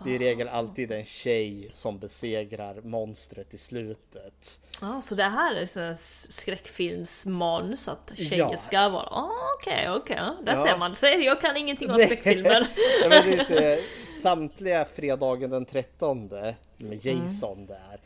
Det 0.05 0.11
är 0.11 0.15
i 0.15 0.19
regel 0.19 0.49
alltid 0.49 0.93
en 0.93 1.05
tjej 1.05 1.69
som 1.73 1.99
besegrar 1.99 2.81
monstret 2.83 3.55
i 3.55 3.59
slutet. 3.59 4.61
Ah, 4.81 5.01
så 5.01 5.15
det 5.15 5.23
här 5.25 5.55
är 5.57 5.67
så 5.67 5.93
skräckfilmsmanus 6.33 7.89
att 7.89 8.13
tjejer 8.17 8.39
Ja. 8.39 8.57
ska 8.57 8.89
vara... 8.89 9.03
Ah, 9.11 9.31
Okej, 9.59 9.91
okej, 9.91 10.17
ja, 10.17 10.37
där 10.43 10.53
Ja. 10.57 10.67
ser 10.67 10.77
man. 10.79 10.95
Så 10.95 11.07
jag 11.07 11.41
kan 11.41 11.57
ingenting 11.57 11.91
om 11.91 11.99
skräckfilmer. 11.99 12.67
Ja, 13.51 13.77
samtliga 14.23 14.85
fredagen 14.85 15.51
den 15.51 15.65
13 15.65 16.29
med 16.77 17.05
Jason 17.05 17.67
där. 17.67 18.01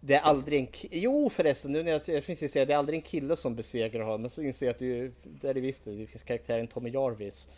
Det 0.00 0.14
är 0.14 0.20
aldrig 0.20 0.60
en 0.60 0.68
Jo 0.90 1.30
förresten, 1.30 1.72
nu 1.72 1.82
när 1.82 1.92
jag, 1.92 2.00
jag 2.06 2.26
precis 2.26 2.52
säga 2.52 2.64
det 2.64 2.72
är 2.72 2.76
aldrig 2.78 2.96
en 2.98 3.02
kille 3.02 3.36
som 3.36 3.56
besegrar 3.56 4.02
honom. 4.04 4.20
Men 4.22 4.30
så 4.30 4.42
inser 4.42 4.66
jag 4.66 4.72
att 4.72 4.78
det, 4.78 4.98
är 5.00 5.12
det 5.22 5.48
är 5.48 5.54
det 5.54 5.60
visst. 5.60 5.84
Det 5.84 6.06
finns 6.06 6.22
karaktären 6.22 6.66
Tommy 6.66 6.90
Jarvis 6.90 7.48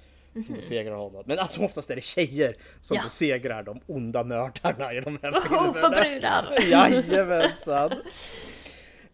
som 0.46 0.54
besegrar 0.54 0.94
honom. 0.96 1.22
Men 1.26 1.38
allt 1.38 1.52
som 1.52 1.64
oftast 1.64 1.90
är 1.90 1.94
det 1.94 2.00
tjejer 2.00 2.54
som 2.80 2.96
Ja. 2.96 3.02
besegrar 3.04 3.62
de 3.62 3.80
onda 3.86 4.24
mördarna 4.24 4.92
i 4.94 5.00
de 5.00 5.18
här 5.22 5.30
Oh, 5.34 5.40
för 5.40 6.02
filmerna. 6.02 6.42
brudar! 6.50 6.70
Jajamensan! 6.70 7.92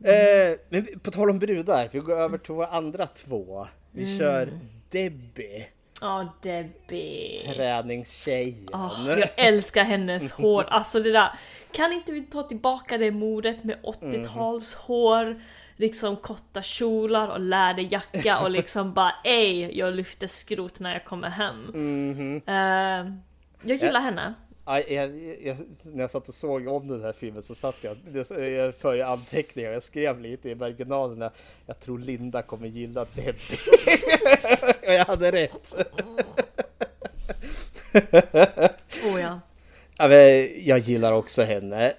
Eh, 0.04 0.58
men 0.68 0.86
på 1.02 1.10
tal 1.10 1.30
om 1.30 1.38
brudar, 1.38 1.88
vi 1.92 1.98
går 1.98 2.20
över 2.20 2.38
till 2.38 2.54
våra 2.54 2.66
andra 2.66 3.06
två. 3.06 3.66
Vi 3.92 4.18
kör 4.18 4.48
Debbie, 4.90 5.66
Ja, 6.00 6.34
Debbie. 6.42 7.38
träningstjejen. 7.54 8.68
Åh, 8.72 9.04
jag 9.18 9.28
älskar 9.36 9.84
hennes 9.84 10.32
hår. 10.42 10.64
Alltså 10.68 11.00
det 11.00 11.12
där. 11.12 11.28
Kan 11.72 11.92
inte 11.92 12.12
vi 12.12 12.22
ta 12.22 12.42
tillbaka 12.42 12.98
det 12.98 13.10
modet 13.10 13.64
med 13.64 13.76
80-talshår? 13.82 15.42
Liksom 15.80 16.16
korta 16.16 16.62
kjolar 16.62 17.28
och 17.28 17.40
läderjacka 17.40 18.40
och 18.40 18.50
liksom 18.50 18.92
bara 18.94 19.12
ej, 19.24 19.78
jag 19.78 19.94
lyfter 19.94 20.26
skrot 20.26 20.80
när 20.80 20.92
jag 20.92 21.04
kommer 21.04 21.28
hem. 21.28 22.42
Eh, 22.46 23.12
jag 23.62 23.76
gillar 23.76 24.00
henne. 24.00 24.34
Ja, 24.64 24.80
jag, 24.80 25.36
jag, 25.42 25.56
när 25.82 26.00
jag 26.00 26.10
satt 26.10 26.28
och 26.28 26.34
såg 26.34 26.68
om 26.68 26.88
den 26.88 27.02
här 27.02 27.12
filmen 27.12 27.42
så 27.42 27.54
satt 27.54 27.76
jag, 27.80 27.96
jag 28.40 28.74
för 28.74 28.94
ju 28.94 29.02
anteckningar, 29.02 29.70
jag 29.70 29.82
skrev 29.82 30.20
lite 30.20 30.50
i 30.50 30.54
marginalerna. 30.54 31.30
Jag 31.66 31.80
tror 31.80 31.98
Linda 31.98 32.42
kommer 32.42 32.68
gilla 32.68 33.06
Debbie. 33.14 33.58
och 34.86 34.92
jag 34.92 35.04
hade 35.04 35.32
rätt. 35.32 35.74
Oh 39.04 39.20
ja. 39.20 39.40
Ja, 39.96 40.14
jag 40.62 40.78
gillar 40.78 41.12
också 41.12 41.42
henne. 41.42 41.92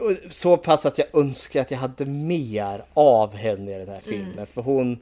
Och 0.00 0.32
Så 0.32 0.56
pass 0.56 0.86
att 0.86 0.98
jag 0.98 1.06
önskar 1.14 1.60
att 1.60 1.70
jag 1.70 1.78
hade 1.78 2.06
mer 2.06 2.84
av 2.94 3.34
henne 3.34 3.74
i 3.76 3.78
den 3.78 3.88
här 3.88 4.00
filmen. 4.00 4.46
För 4.46 4.62
hon, 4.62 4.98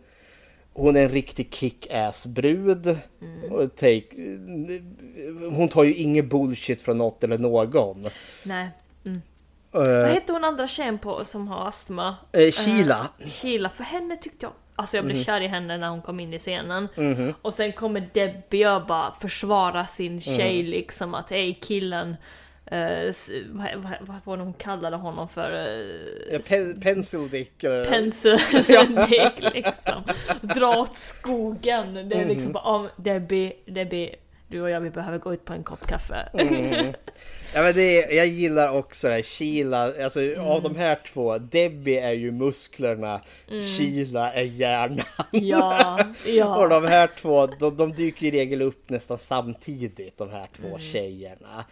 hon 0.73 0.97
är 0.97 1.03
en 1.03 1.09
riktig 1.09 1.55
kick-ass 1.55 2.27
brud. 2.27 2.99
Och 3.51 3.77
take, 3.77 4.03
hon 5.53 5.69
tar 5.69 5.85
ju 5.85 5.95
ingen 5.95 6.29
bullshit 6.29 6.83
från 6.83 6.99
något 6.99 7.25
eller 7.25 7.39
någon. 7.39 8.07
Nej. 8.43 8.69
Eh, 9.05 9.81
Vad 9.81 10.09
hette 10.09 10.33
hon 10.33 10.45
andra 10.45 10.69
tjejen 10.69 10.99
på 10.99 11.25
som 11.25 11.49
har 11.49 11.69
astma? 11.69 12.17
Eh, 12.33 12.51
Sheila. 12.51 13.09
Eh, 13.19 13.29
Sheila, 13.29 13.69
för 13.69 13.85
henne 13.85 14.17
tyckte 14.17 14.47
jag... 14.47 14.53
Alltså 14.77 14.97
jag 14.97 15.05
blev 15.05 15.17
Mhm. 15.17 15.25
kär 15.25 15.41
i 15.41 15.47
henne 15.47 15.79
när 15.79 15.89
hon 15.89 16.03
kom 16.03 16.21
in 16.21 16.35
i 16.35 16.39
scenen. 16.39 16.89
Och 17.43 17.55
sen 17.55 17.73
kommer 17.73 18.09
Debbie 18.13 18.67
och 18.67 18.87
bara 18.87 19.13
försvara 19.21 19.87
sin 19.87 20.21
tjej 20.21 20.63
Mhm. 20.63 20.71
liksom 20.71 21.15
att 21.15 21.33
ej 21.33 21.59
killen... 21.63 22.17
eh, 22.71 23.12
vad, 23.53 23.68
vad, 24.01 24.16
var 24.25 24.37
det 24.37 24.43
hon 24.43 24.53
kallade 24.53 24.97
honom 24.97 25.29
för? 25.29 25.53
Uh, 25.53 26.33
Ja, 26.33 26.39
Pe- 26.39 26.81
pencil 26.83 27.29
Dick. 27.29 27.64
eh, 27.64 27.85
Penseldick 27.85 29.55
liksom. 29.55 30.03
Dra 30.41 30.79
åt 30.79 30.97
skogen. 30.97 31.95
Det 32.09 32.16
är 32.16 32.27
liksom 32.29 32.53
bara, 32.53 32.77
oh, 32.77 32.87
Debbie, 32.97 33.53
Debbie, 33.66 34.14
du 34.51 34.61
och 34.61 34.70
jag 34.70 34.80
vi 34.80 34.90
behöver 34.90 35.18
gå 35.18 35.34
ut 35.34 35.44
på 35.44 35.53
en 35.53 35.64
kopp 35.64 35.86
kaffe. 35.86 36.28
Mm. 36.40 36.92
Ja, 37.55 37.62
men 37.62 37.74
det 37.74 38.03
är, 38.03 38.16
jag 38.16 38.26
gillar 38.26 38.72
också 38.72 39.09
det 39.09 39.14
här 39.14 39.22
Sheila, 39.22 40.05
alltså 40.05 40.20
av 40.40 40.62
de 40.62 40.76
här 40.76 40.98
två, 41.12 41.38
Debbie 41.38 41.98
är 41.98 42.12
ju 42.12 42.30
musklerna, 42.30 43.20
Sheila 43.76 44.32
är 44.32 44.42
hjärnan. 44.42 45.01
ja, 45.32 46.07
ja. 46.26 46.57
Och 46.62 46.68
de 46.68 46.84
här 46.84 47.11
två, 47.18 47.46
de, 47.46 47.76
de 47.76 47.92
dyker 47.92 48.26
i 48.26 48.30
regel 48.30 48.62
upp 48.62 48.90
nästan 48.90 49.18
samtidigt, 49.18 50.18
de 50.18 50.30
här 50.30 50.48
två 50.57 50.78
tjejerna. 50.78 51.64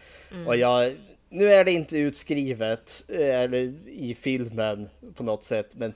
Och 0.46 0.56
jag, 0.56 0.96
nu 1.28 1.52
är 1.52 1.64
det 1.64 1.72
inte 1.72 1.98
utskrivet 1.98 3.04
eh, 3.08 3.40
eller 3.40 3.74
i 3.86 4.16
filmen 4.20 4.88
på 5.14 5.22
något 5.22 5.44
sätt, 5.44 5.70
men 5.72 5.94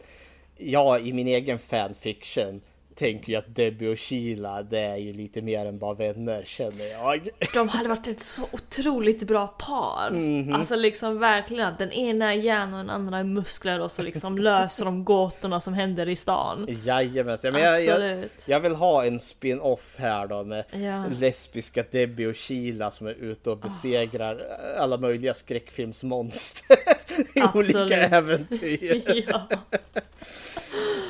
jag 0.56 1.06
i 1.06 1.12
min 1.12 1.28
egen 1.28 1.58
fanfiction 1.58 2.60
tänker 2.94 3.32
ju 3.32 3.38
att 3.38 3.54
Debbie 3.56 3.88
och 3.92 3.98
Sheila, 3.98 4.62
det 4.62 4.78
är 4.80 4.96
ju 4.96 5.12
lite 5.12 5.42
mer 5.42 5.66
än 5.66 5.78
bara 5.78 5.94
vänner 5.94 6.44
känner 6.44 6.86
jag. 6.90 7.28
De 7.54 7.68
hade 7.68 7.88
varit 7.88 8.06
ett 8.06 8.20
så 8.20 8.42
otroligt 8.52 9.22
bra 9.22 9.46
par. 9.46 10.10
Mhm. 10.10 10.54
Alltså 10.54 10.76
liksom 10.76 11.18
verkligen 11.18 11.66
att 11.68 11.78
den 11.78 11.92
ena 11.92 12.32
är 12.34 12.36
hjärna 12.38 12.78
och 12.78 12.84
den 12.84 12.90
andra 12.90 13.18
är 13.18 13.24
muskler 13.24 13.80
och 13.80 13.92
så 13.92 14.02
liksom 14.02 14.38
löser 14.38 14.84
de 14.84 15.04
gåtorna 15.04 15.60
som 15.60 15.74
händer 15.74 16.08
i 16.08 16.16
stan. 16.16 16.66
Jajamensan, 16.84 17.48
ja, 17.48 17.52
men 17.52 17.62
jag, 17.62 17.84
jag, 18.10 18.24
jag 18.46 18.60
vill 18.60 18.74
ha 18.74 19.04
en 19.04 19.18
spin-off 19.18 19.94
här 19.96 20.26
då 20.26 20.44
med 20.44 20.64
Ja. 20.70 21.04
lesbiska 21.20 21.84
Debbie 21.90 22.26
och 22.26 22.36
Sheila 22.36 22.90
som 22.90 23.06
är 23.06 23.12
ute 23.14 23.50
och 23.50 23.58
besegrar 23.58 24.46
alla 24.78 24.96
möjliga 24.96 25.34
skräckfilmsmonster 25.34 26.76
i 27.34 27.40
Absolut. 27.40 27.76
olika 27.76 27.96
äventyr. 27.96 29.02
ja. 29.28 29.42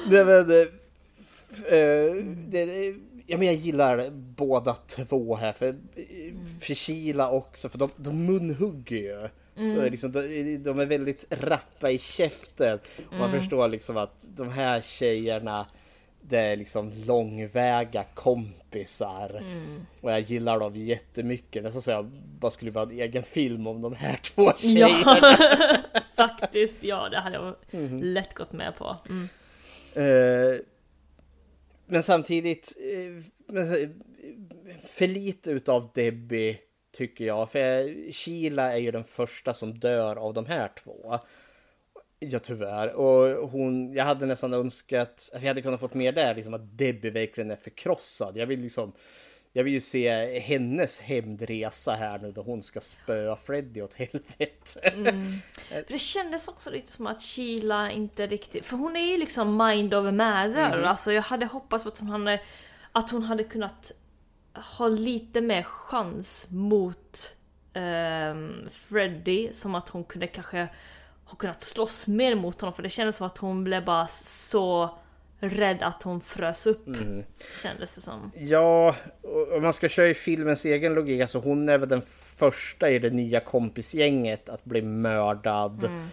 Nej, 0.07 0.25
men, 0.25 0.51
eh, 0.61 0.67
det, 2.51 2.65
det- 2.65 2.95
ja, 3.27 3.39
men 3.39 3.47
jag 3.47 3.55
gillar 3.57 4.11
båda 4.11 4.75
två 4.75 5.37
här. 5.37 5.53
För, 5.53 5.77
för 6.61 6.75
Sheila 6.75 7.31
också, 7.31 7.69
för 7.69 7.79
de, 7.79 7.91
de 7.97 8.27
munhugger 8.27 8.97
ju. 8.97 9.29
De, 9.55 9.63
är 9.81 9.91
liksom, 9.91 10.13
de, 10.13 10.57
de 10.59 10.79
är 10.79 10.87
väldigt 10.87 11.27
rappa 11.45 11.91
i 11.91 11.99
käften. 11.99 12.79
Och 13.11 13.15
man 13.17 13.31
förstår 13.33 13.69
liksom 13.69 13.97
att 13.97 14.25
de 14.37 14.49
här 14.49 14.81
tjejerna 14.81 15.67
det 16.21 16.39
är 16.39 16.57
liksom 16.57 16.93
långväga 17.07 18.05
kompisar. 18.15 19.43
Och 20.01 20.13
jag 20.13 20.21
gillar 20.21 20.61
dem 20.61 20.77
jättemycket. 20.77 21.63
Nästan 21.63 21.83
så 21.83 21.91
jag 21.91 22.05
bara 22.39 22.51
skulle 22.51 22.71
vara 22.71 22.85
en 22.85 22.91
egen 23.01 23.23
film 23.23 23.67
om 23.67 23.83
de 23.83 23.95
här 23.95 24.17
två 24.23 24.53
tjejerna. 24.59 25.37
ja, 25.95 26.01
faktiskt. 26.17 26.85
Ja, 26.85 27.09
det 27.09 27.19
hade 27.19 27.37
jag 27.37 27.55
Mhm. 27.83 27.99
lätt 28.03 28.35
gått 28.35 28.53
med 28.53 28.77
på. 28.77 28.97
Mm. 29.09 29.29
Men 31.87 32.03
samtidigt, 32.03 32.73
eh, 32.81 33.59
eh, 33.59 33.89
för 34.85 35.07
lite 35.07 35.51
utav 35.51 35.91
Debbie 35.95 36.59
tycker 36.93 37.25
jag. 37.25 37.51
För 37.51 38.13
Sheila 38.13 38.73
är 38.73 38.77
ju 38.77 38.91
den 38.91 39.05
första 39.05 39.55
som 39.55 39.79
dör 39.79 40.17
av 40.17 40.35
de 40.35 40.47
här 40.47 40.71
två. 40.85 41.19
Ja 42.19 42.39
tyvärr. 42.39 42.93
Och 42.93 43.51
hon, 43.51 43.93
jag 43.93 44.05
hade 44.05 44.27
nästan 44.27 44.55
önskat 44.55 45.31
att 45.33 45.43
jag 45.43 45.49
hade 45.49 45.63
kunnat 45.63 45.81
fått 45.81 45.95
mer 45.95 46.13
där, 46.13 46.35
liksom 46.35 46.55
att 46.55 46.79
Debbie 46.79 47.11
verkligen 47.11 47.51
är 47.51 47.57
förkrossad. 47.57 48.37
Jag 48.37 48.47
vill 48.47 48.61
liksom 48.61 48.93
jag 49.53 49.65
vill 49.65 49.73
ju 49.73 49.81
se 49.81 50.39
hennes 50.41 51.01
hämndresa 51.01 51.95
här 51.95 52.19
nu 52.19 52.33
då 52.33 52.43
hon 52.43 52.63
ska 52.63 52.81
spöa 52.81 53.37
Freddy 53.37 53.83
åt 53.83 53.95
helvete. 53.95 54.81
Mm. 54.83 55.25
Det 55.89 55.99
kändes 55.99 56.49
också 56.49 56.71
lite 56.71 56.91
som 56.91 57.07
att 57.07 57.23
Sheila 57.23 57.91
inte 57.91 58.27
riktigt, 58.27 58.65
för 58.65 58.77
hon 58.77 58.97
är 58.97 59.13
ju 59.13 59.19
liksom 59.19 59.57
mind 59.57 59.95
over 59.95 60.13
matter. 60.13 60.73
Mm. 60.73 60.85
Alltså 60.85 61.13
jag 61.13 61.23
hade 61.23 61.47
hoppats 61.47 61.83
på 61.83 61.89
att 61.89 61.99
hon 61.99 62.09
hade, 62.09 62.41
att 62.93 63.11
hon 63.11 63.23
hade 63.23 63.45
kunnat 63.45 63.93
ha 64.55 64.89
lite 64.89 65.41
mer 65.41 65.63
chans 65.63 66.49
mot 66.51 67.37
um, 67.75 68.69
Freddy. 68.73 69.53
Som 69.53 69.75
att 69.75 69.89
hon 69.89 70.05
kunde 70.05 70.27
kanske 70.27 70.69
ha 71.25 71.37
kunnat 71.37 71.63
slåss 71.63 72.07
mer 72.07 72.35
mot 72.35 72.61
honom. 72.61 72.75
För 72.75 72.83
det 72.83 72.91
kändes 72.91 73.17
som 73.17 73.27
att 73.27 73.39
hon 73.39 73.65
blev 73.65 73.85
bara 73.85 74.07
så 74.07 74.99
rädd 75.43 75.83
att 75.83 76.03
hon 76.03 76.21
frös 76.21 76.67
upp. 76.67 76.87
Mm. 76.87 77.25
Kändes 77.63 77.95
det 77.95 78.01
som. 78.01 78.33
Ja, 78.35 78.97
om 79.57 79.63
man 79.63 79.73
ska 79.73 79.89
köra 79.89 80.09
i 80.09 80.15
filmens 80.15 80.65
egen 80.65 80.95
logik, 80.95 81.21
alltså 81.21 81.39
hon 81.39 81.69
är 81.69 81.79
väl 81.79 81.89
den 81.89 82.03
första 82.37 82.91
i 82.91 82.99
det 82.99 83.11
nya 83.11 83.41
kompisgänget 83.41 84.49
att 84.49 84.65
bli 84.65 84.83
mördad. 84.83 85.85
Mm, 85.85 86.09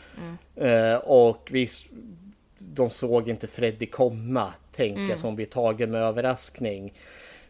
mm. 0.58 0.84
Eh, 0.94 0.98
och 0.98 1.48
visst, 1.52 1.86
de 2.58 2.90
såg 2.90 3.30
inte 3.30 3.48
Freddy 3.48 3.86
komma, 3.86 4.54
tänker 4.72 4.98
Mm. 5.00 5.10
jag, 5.10 5.20
som 5.20 5.36
blir 5.36 5.46
tagen 5.46 5.92
med 5.92 6.02
överraskning. 6.02 6.94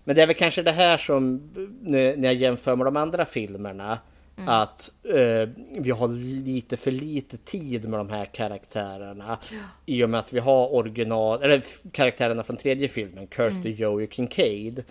Men 0.03 0.15
det 0.15 0.21
är 0.21 0.27
väl 0.27 0.35
kanske 0.35 0.63
det 0.63 0.71
här 0.71 0.97
som, 0.97 1.49
när 1.81 2.15
när 2.17 2.27
jag 2.27 2.35
jämför 2.35 2.75
med 2.75 2.87
de 2.87 2.97
andra 2.97 3.25
filmerna, 3.25 3.99
Mm. 4.41 4.49
att 4.49 4.93
eh, 5.03 5.49
vi 5.81 5.91
har 5.91 6.07
lite 6.45 6.77
för 6.77 6.91
lite 6.91 7.37
tid 7.37 7.89
med 7.89 7.99
de 7.99 8.09
här 8.09 8.25
karaktärerna. 8.25 9.37
I 9.85 10.03
och 10.03 10.09
med 10.09 10.19
att 10.19 10.33
vi 10.33 10.39
har 10.39 10.73
original, 10.73 11.43
eller 11.43 11.63
karaktärerna 11.91 12.43
från 12.43 12.57
tredje 12.57 12.87
filmen, 12.87 13.27
Kirsty, 13.27 13.69
Mm. 13.69 13.81
Joey 13.81 14.05
och 14.07 14.13
Kincaid. 14.13 14.83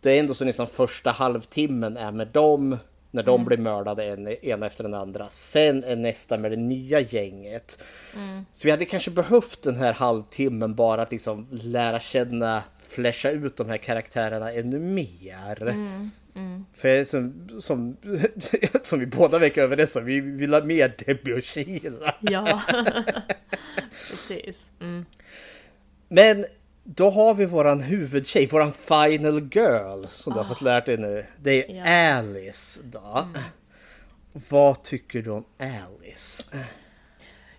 Det 0.00 0.10
är 0.10 0.20
ändå 0.20 0.34
så 0.34 0.44
nästan 0.44 0.66
första 0.66 1.10
halvtimmen 1.10 1.96
är 1.96 2.10
med 2.12 2.28
dem 2.28 2.76
när 3.10 3.22
de 3.22 3.34
Mm. 3.34 3.44
blir 3.46 3.58
mördade 3.58 4.04
en, 4.04 4.28
en 4.42 4.62
efter 4.62 4.84
den 4.84 4.94
andra. 4.94 5.26
Sen 5.28 5.84
är 5.84 5.96
nästa 5.96 6.38
med 6.38 6.50
det 6.52 6.56
nya 6.56 7.00
gänget. 7.00 7.78
Mm. 8.14 8.46
Så 8.52 8.60
vi 8.68 8.70
hade 8.70 8.84
kanske 8.84 9.10
behövt 9.10 9.62
den 9.62 9.76
här 9.76 9.92
halvtimmen 9.92 10.74
bara 10.74 11.02
att 11.02 11.12
liksom 11.12 11.46
lära 11.50 12.00
känna, 12.00 12.62
flasha 12.78 13.30
ut 13.30 13.56
de 13.56 13.68
här 13.68 13.76
karaktärerna 13.76 14.52
ännu 14.52 14.78
mer. 14.78 15.62
Mm, 15.62 16.10
mm. 16.36 16.66
För 16.74 17.04
som, 17.04 17.48
som, 17.60 17.96
som 18.82 18.98
vi 19.00 19.06
båda 19.06 19.38
verkar 19.38 19.62
överens 19.62 19.96
om, 19.96 20.04
vi 20.04 20.20
vill 20.20 20.54
ha 20.54 20.60
mer 20.64 20.94
Debbie 21.06 21.32
och 21.38 21.44
Sheila. 21.44 22.14
Ja, 22.20 22.62
precis. 24.10 24.72
Mm. 24.80 25.06
Men 26.08 26.44
då 26.84 27.10
har 27.10 27.34
vi 27.34 27.46
våran 27.46 27.80
huvudtjej, 27.80 28.46
våran 28.46 28.72
final 28.72 29.48
girl 29.52 30.04
som 30.08 30.32
du 30.32 30.38
har 30.38 30.44
Ah. 30.44 30.48
fått 30.48 30.62
lärt 30.62 30.86
dig 30.86 30.96
nu. 30.96 31.26
Det 31.42 31.70
är 31.70 31.76
Ja. 31.76 32.18
Alice 32.18 32.80
då. 32.84 33.28
Vad 34.48 34.82
tycker 34.82 35.22
du 35.22 35.30
om 35.30 35.44
Alice? 35.58 36.44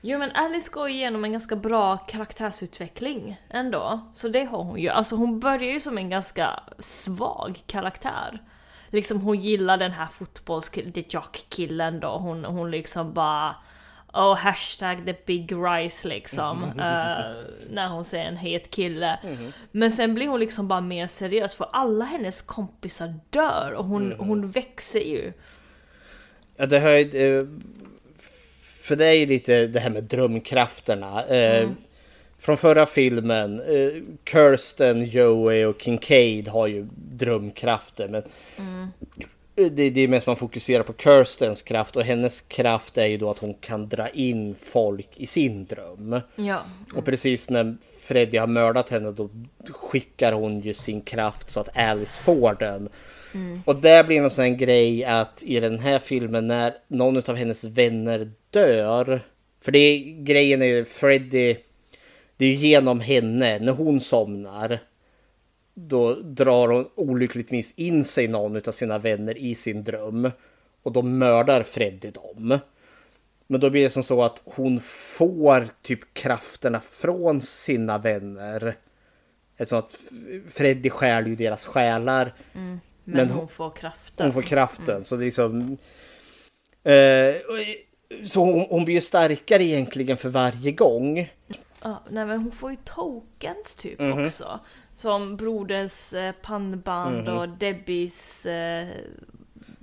Jo 0.01 0.19
men 0.19 0.32
Alice 0.32 0.71
går 0.73 0.89
igenom 0.89 1.23
en 1.23 1.32
ganska 1.32 1.55
bra 1.55 1.97
karaktärsutveckling 1.97 3.41
ändå. 3.49 4.09
Så 4.13 4.28
det 4.28 4.43
har 4.43 4.63
hon 4.63 4.80
ju. 4.80 4.89
Alltså 4.89 5.15
hon 5.15 5.39
börjar 5.39 5.71
ju 5.73 5.80
som 5.80 5.97
en 5.97 6.09
ganska 6.09 6.59
svag 6.80 7.61
karaktär. 7.67 8.43
Liksom 8.89 9.21
hon 9.21 9.39
gillar 9.39 9.77
den 9.77 9.91
här 9.91 10.07
fotbollskillen, 10.13 10.91
the 10.91 11.03
jock-killen 11.09 11.99
då. 11.99 12.07
Hon, 12.17 12.45
hon 12.45 12.71
liksom 12.71 13.13
bara... 13.13 13.55
Oh, 14.13 14.35
hashtag 14.35 15.05
the 15.05 15.15
big 15.25 15.51
rise 15.51 16.07
liksom. 16.07 16.63
eh, 16.69 17.25
när 17.69 17.88
hon 17.88 18.05
ser 18.05 18.19
en 18.23 18.38
het 18.38 18.71
kille. 18.71 19.19
Men 19.71 19.91
sen 19.91 20.13
blir 20.15 20.27
hon 20.27 20.39
liksom 20.39 20.67
bara 20.67 20.81
mer 20.81 21.07
seriös 21.07 21.55
för 21.55 21.67
alla 21.73 22.05
hennes 22.05 22.41
kompisar 22.41 23.13
dör 23.29 23.73
och 23.77 23.85
hon, 23.85 24.11
hon 24.17 24.51
växer 24.51 24.99
ju. 24.99 25.33
Ja, 26.55 26.65
det 26.65 26.79
har 26.79 26.89
ju... 26.89 27.38
eh, 27.39 27.43
För 28.81 28.95
det 28.95 29.05
är 29.05 29.13
ju 29.13 29.25
lite 29.25 29.67
det 29.67 29.79
här 29.79 29.89
med 29.89 30.03
drömkrafterna. 30.03 31.23
Mm. 31.23 31.75
Från 32.39 32.57
förra 32.57 32.85
filmen, 32.85 33.59
eh, 33.59 34.01
Kirsten, 34.31 35.05
Joey 35.05 35.65
och 35.65 35.81
Kincaid 35.81 36.47
har 36.47 36.67
ju 36.67 36.88
drömkrafter. 36.95 38.07
Men 38.07 38.23
Mm. 38.57 38.88
det, 39.55 39.89
det 39.89 40.01
är 40.01 40.07
mest 40.07 40.27
man 40.27 40.35
fokuserar 40.35 40.83
på 40.83 40.93
Kirstens 40.93 41.61
kraft 41.61 41.95
och 41.95 42.03
hennes 42.03 42.41
kraft 42.41 42.97
är 42.97 43.05
ju 43.05 43.17
då 43.17 43.29
att 43.29 43.39
hon 43.39 43.53
kan 43.53 43.89
dra 43.89 44.09
in 44.09 44.55
folk 44.55 45.07
i 45.15 45.27
sin 45.27 45.65
dröm. 45.65 46.19
Ja. 46.35 46.61
Och 46.95 47.05
precis 47.05 47.49
när 47.49 47.77
Freddy 47.99 48.38
har 48.38 48.47
mördat 48.47 48.89
henne 48.89 49.11
då 49.11 49.29
skickar 49.69 50.31
hon 50.31 50.59
ju 50.59 50.73
sin 50.73 51.01
kraft 51.01 51.49
så 51.51 51.59
att 51.59 51.77
Alice 51.77 52.21
får 52.23 52.53
den. 52.59 52.89
Mm. 53.33 53.61
Och 53.65 53.75
där 53.75 54.03
blir 54.03 54.21
en 54.21 54.29
sån 54.29 54.43
här 54.43 54.51
grej 54.51 55.05
att 55.05 55.43
i 55.43 55.59
den 55.59 55.79
här 55.79 55.99
filmen 55.99 56.47
när 56.47 56.73
någon 56.88 57.17
av 57.17 57.35
hennes 57.35 57.63
vänner 57.63 58.31
dör. 58.49 59.21
För 59.61 59.71
det 59.71 59.79
är, 59.79 60.23
grejen 60.23 60.61
är 60.61 60.65
ju 60.65 60.85
Freddy. 60.85 61.55
Det 62.38 62.45
är 62.45 62.53
genom 62.53 62.99
henne 62.99 63.59
när 63.59 63.71
hon 63.71 63.99
somnar. 63.99 64.79
Då 65.73 66.13
drar 66.13 66.67
hon 66.67 66.89
olyckligtvis 66.95 67.73
in 67.77 68.03
sig 68.03 68.27
någon 68.27 68.55
av 68.67 68.71
sina 68.71 68.97
vänner 68.97 69.38
i 69.38 69.55
sin 69.55 69.83
dröm. 69.83 70.31
Och 70.83 70.91
då 70.91 71.01
mördar 71.01 71.63
Freddy 71.63 72.11
dem. 72.11 72.59
Men 73.47 73.59
då 73.59 73.69
blir 73.69 73.83
det 73.83 73.89
som 73.89 74.03
så 74.03 74.23
att 74.23 74.41
hon 74.45 74.79
får 74.79 75.67
typ 75.81 76.13
krafterna 76.13 76.81
från 76.81 77.41
sina 77.41 77.97
vänner. 77.97 78.75
Eftersom 79.57 79.79
att 79.79 79.99
Freddy 80.49 80.89
stjäl 80.89 81.27
ju 81.27 81.35
deras 81.35 81.65
själar. 81.65 82.33
Mm. 82.53 82.79
Men, 83.03 83.17
Men 83.17 83.29
hon 83.29 83.39
hon- 83.39 83.47
får 83.47 83.69
kraften. 83.75 84.25
Hon 84.25 84.33
får 84.33 84.41
kraften. 84.41 85.03
Så 85.03 85.15
det 85.15 85.23
är 85.23 85.25
liksom... 85.25 85.77
Eh, 86.83 87.35
så 88.25 88.45
hon, 88.45 88.65
hon 88.69 88.85
blir 88.85 88.95
ju 88.95 89.01
starkare 89.01 89.63
egentligen 89.63 90.17
för 90.17 90.29
varje 90.29 90.71
gång. 90.71 91.29
Ja, 91.84 92.03
nej 92.09 92.25
men 92.25 92.39
hon 92.41 92.51
får 92.51 92.71
ju 92.71 92.78
tokens 92.86 93.75
typ 93.75 93.99
Mhm. 93.99 94.23
också. 94.25 94.59
Som 94.95 95.38
broders 95.38 96.13
eh, 96.13 96.32
pannband 96.41 97.28
Mhm. 97.28 97.38
och 97.38 97.49
Debbies 97.49 98.45
eh, 98.45 98.88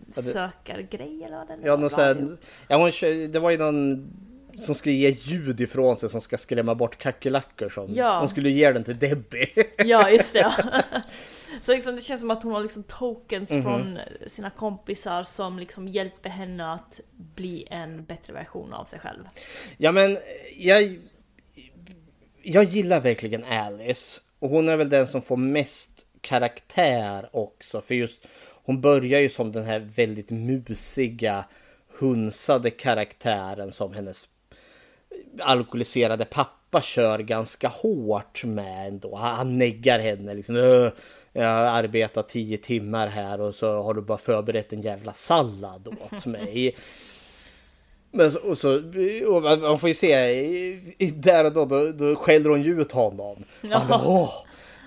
det- 0.07 0.23
sökargrej 0.23 1.25
eller 1.25 1.37
vad 1.37 1.49
det 1.49 1.57
nu 1.57 1.63
Ja, 1.67 1.71
var. 1.77 1.81
någon 1.81 1.91
sån, 1.91 2.39
ja, 2.69 2.77
hon, 2.77 2.91
kö- 2.91 3.27
det 3.27 3.39
var 3.39 3.51
ju 3.51 3.59
någon 3.59 4.07
som 4.61 4.75
skulle 4.75 4.95
ge 4.95 5.11
ljud 5.11 5.61
ifrån 5.61 5.97
sig 5.97 6.09
som 6.09 6.21
ska 6.21 6.39
skrämma 6.39 6.75
bort 6.75 6.99
kackerlackor. 6.99 7.69
Som, 7.69 7.87
Ja. 7.95 8.19
Hon 8.19 8.29
skulle 8.29 8.51
ge 8.51 8.73
den 8.73 8.85
till 8.85 8.99
Debbie. 8.99 9.47
Ja, 9.79 10.11
just 10.11 10.33
det. 10.33 10.53
Så 11.61 11.73
liksom, 11.75 11.97
det 11.97 12.01
känns 12.03 12.21
som 12.21 12.31
att 12.31 12.43
hon 12.43 12.53
har 12.53 12.61
liksom 12.61 12.83
tokens 12.83 13.51
Mhm. 13.51 13.63
från 13.63 13.99
sina 14.27 14.51
kompisar 14.51 15.23
som 15.23 15.59
liksom 15.59 15.89
hjälper 15.89 16.31
henne 16.31 16.73
att 16.73 17.01
bli 17.13 17.67
en 17.71 18.05
bättre 18.05 18.33
version 18.33 18.73
av 18.73 18.85
sig 18.85 18.99
själv. 18.99 19.29
Ja 19.77 19.93
men 19.93 20.19
jag, 20.57 20.99
jag 22.45 22.65
gillar 22.65 23.01
verkligen 23.01 23.45
Alice. 23.45 24.21
Och 24.39 24.49
hon 24.51 24.69
är 24.69 24.77
väl 24.77 24.89
den 24.89 25.09
som 25.09 25.23
får 25.23 25.37
mest 25.37 26.07
karaktär 26.21 27.29
också. 27.33 27.81
För 27.81 27.95
just 27.95 28.27
hon 28.65 28.81
börjar 28.81 29.21
ju 29.21 29.29
som 29.29 29.53
den 29.53 29.65
här 29.65 29.79
väldigt 29.97 30.31
musiga, 30.31 31.45
hunsade 31.99 32.71
karaktären 32.71 33.73
som 33.73 33.93
hennes 33.95 34.29
alkoholiserade 35.41 36.25
pappa 36.25 36.81
kör 36.81 37.19
ganska 37.19 37.69
hårt 37.69 38.45
med 38.45 38.89
ändå. 38.89 39.17
Han 39.17 39.59
neggar 39.59 39.99
henne 39.99 40.35
liksom. 40.35 40.57
"Öh, 40.57 40.93
Jag 41.33 41.47
har 41.47 41.65
arbetat 41.65 42.29
tio 42.29 42.59
timmar 42.59 43.07
här 43.07 43.41
och 43.41 43.55
så 43.55 43.83
har 43.83 43.95
du 43.95 44.01
bara 44.01 44.19
förberett 44.19 44.73
en 44.73 44.83
jävla 44.83 45.13
sallad 45.13 45.89
åt 45.89 46.27
mig. 46.27 46.77
Men 48.15 48.33
så, 48.33 48.39
och 48.39 48.59
så, 48.59 48.77
och 49.29 49.43
man 49.43 49.79
får 49.79 49.89
ju 49.89 49.95
se, 49.95 50.31
i- 50.31 50.95
i- 50.99 51.11
där 51.11 51.45
och 51.45 51.53
då, 51.53 51.65
då, 51.65 51.93
då 51.93 52.15
skäller 52.17 52.51
hon 52.51 52.63
ju 52.63 52.81
ut 52.81 52.93
honom. 52.93 53.45
Ja. 53.61 53.79
Han 53.79 53.89
bara, 53.89 54.03
"Åh." 54.09 54.33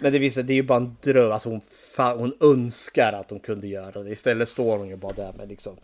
Men 0.01 0.13
det 0.13 0.19
visar, 0.19 0.43
det 0.43 0.53
är 0.53 0.55
ju 0.55 0.63
bara 0.63 0.77
en 0.77 0.95
dröm, 1.01 1.31
alltså 1.31 1.49
hon, 1.49 1.61
fa- 1.97 2.17
hon 2.17 2.37
önskar 2.41 3.13
att 3.13 3.29
hon 3.29 3.39
kunde 3.39 3.67
göra 3.67 4.03
det. 4.03 4.09
Istället 4.11 4.49
står 4.49 4.77
hon 4.77 4.89
ju 4.89 4.95
bara 4.95 5.13
där 5.13 5.33
med 5.37 5.49
liksom 5.49 5.77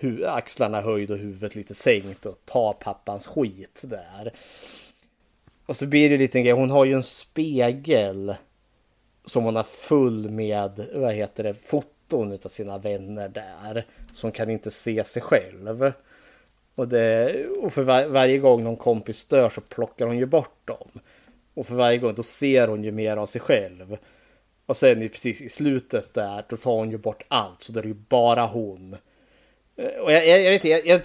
hu- 0.00 0.26
axlarna 0.26 0.80
höjd 0.80 1.10
och 1.10 1.18
huvudet 1.18 1.54
lite 1.54 1.74
sänkt 1.74 2.26
och 2.26 2.38
tar 2.44 2.72
pappans 2.72 3.26
skit 3.26 3.82
där. 3.84 4.32
Och 5.66 5.76
så 5.76 5.86
blir 5.86 6.08
det 6.08 6.14
en 6.14 6.20
liten 6.20 6.42
grej, 6.42 6.52
hon 6.52 6.70
har 6.70 6.84
ju 6.84 6.92
en 6.94 7.02
spegel 7.02 8.34
som 9.24 9.44
hon 9.44 9.56
har 9.56 9.62
full 9.62 10.30
med, 10.30 10.86
vad 10.94 11.14
heter 11.14 11.44
det, 11.44 11.54
foton 11.54 12.32
utav 12.32 12.48
sina 12.48 12.78
vänner 12.78 13.28
där. 13.28 13.86
Så 14.14 14.26
hon 14.26 14.32
kan 14.32 14.50
inte 14.50 14.70
se 14.70 15.04
sig 15.04 15.22
själv. 15.22 15.92
Och, 16.78 16.88
det, 16.88 17.46
och 17.46 17.72
för 17.72 17.82
var, 17.82 18.04
varje 18.06 18.38
gång 18.38 18.64
någon 18.64 18.76
kompis 18.76 19.24
dör 19.24 19.48
så 19.48 19.60
plockar 19.60 20.06
hon 20.06 20.18
ju 20.18 20.26
bort 20.26 20.60
dem. 20.66 20.88
Och 21.54 21.66
för 21.66 21.74
varje 21.74 21.98
gång 21.98 22.14
då 22.14 22.22
ser 22.22 22.68
hon 22.68 22.84
ju 22.84 22.92
mer 22.92 23.16
av 23.16 23.26
sig 23.26 23.40
själv. 23.40 23.96
Och 24.66 24.76
sen 24.76 25.02
i, 25.02 25.08
precis 25.08 25.40
i 25.42 25.48
slutet 25.48 26.14
där 26.14 26.44
då 26.48 26.56
tar 26.56 26.72
hon 26.72 26.90
ju 26.90 26.98
bort 26.98 27.22
allt 27.28 27.62
så 27.62 27.72
då 27.72 27.78
är 27.78 27.82
det 27.82 27.88
ju 27.88 27.94
bara 27.94 28.46
hon. 28.46 28.96
Eh, 29.76 30.00
och 30.00 30.12
jag, 30.12 30.26
jag, 30.28 30.42
jag 30.42 30.50
vet 30.50 30.64
inte, 30.64 30.68
jag, 30.68 30.86
jag, 30.86 31.00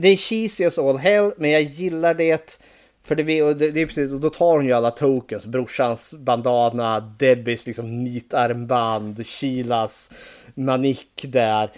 det- 0.00 0.08
är 0.08 0.16
cheesy 0.16 0.64
as 0.64 0.78
all 0.78 0.96
hell 0.96 1.32
men 1.36 1.50
jag 1.50 1.62
gillar 1.62 2.14
det. 2.14 2.58
För 3.02 3.14
det, 3.14 3.42
och 3.42 3.56
det, 3.56 3.70
det 3.70 3.80
är 3.80 3.86
precis, 3.86 4.12
och 4.12 4.20
då 4.20 4.30
tar 4.30 4.52
hon 4.56 4.66
ju 4.66 4.72
alla 4.72 4.90
tokens. 4.90 5.46
Brorsans 5.46 6.14
bandana, 6.14 7.00
Debbies 7.00 7.66
liksom 7.66 8.04
nitarmband, 8.04 9.26
Shilas 9.26 10.10
manik 10.54 11.24
där. 11.28 11.70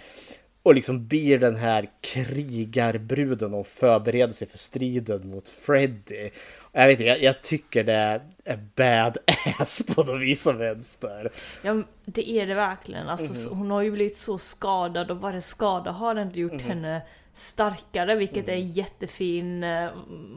Och 0.63 0.75
liksom 0.75 1.07
blir 1.07 1.37
den 1.37 1.55
här 1.55 1.89
krigarbruden 2.01 3.53
och 3.53 3.67
förbereder 3.67 4.33
sig 4.33 4.47
för 4.47 4.57
striden 4.57 5.29
mot 5.29 5.49
Freddy. 5.49 6.29
Jag 6.71 6.87
vet 6.87 6.91
inte, 6.99 7.03
jag, 7.03 7.21
jag 7.23 7.41
tycker 7.41 7.83
det 7.83 8.21
är 8.45 8.59
badass 8.75 9.81
på 9.95 10.03
något 10.03 10.21
vis 10.21 10.47
och 10.47 10.61
vänster. 10.61 11.31
Ja, 11.61 11.81
det 12.05 12.29
är 12.29 12.47
det 12.47 12.53
verkligen. 12.55 13.07
Alltså, 13.09 13.33
så- 13.33 13.55
Hon 13.55 13.71
har 13.71 13.81
ju 13.81 13.91
blivit 13.91 14.17
så 14.17 14.37
skadad 14.37 15.11
och 15.11 15.17
varje 15.17 15.41
skada 15.41 15.91
har 15.91 16.15
ändå 16.15 16.35
gjort 16.35 16.61
henne 16.61 17.01
starkare, 17.33 18.15
vilket 18.15 18.49
är 18.49 18.53
en 18.53 18.69
jättefin, 18.71 19.63
eh, 19.63 19.89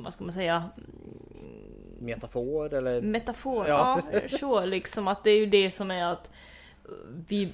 vad 0.05 0.12
ska 0.12 0.25
man 0.25 0.33
säga, 0.33 0.70
Metafor 1.99 2.75
eller? 2.75 3.01
metafor. 3.03 3.68
Ja. 3.68 4.01
Ja, 4.12 4.20
så 4.39 4.64
liksom 4.64 5.09
att 5.09 5.25
det 5.25 5.31
är 5.31 5.39
ju 5.39 5.47
det 5.47 5.70
som 5.70 5.91
är 5.91 6.05
att 6.05 6.31
vi, 7.28 7.53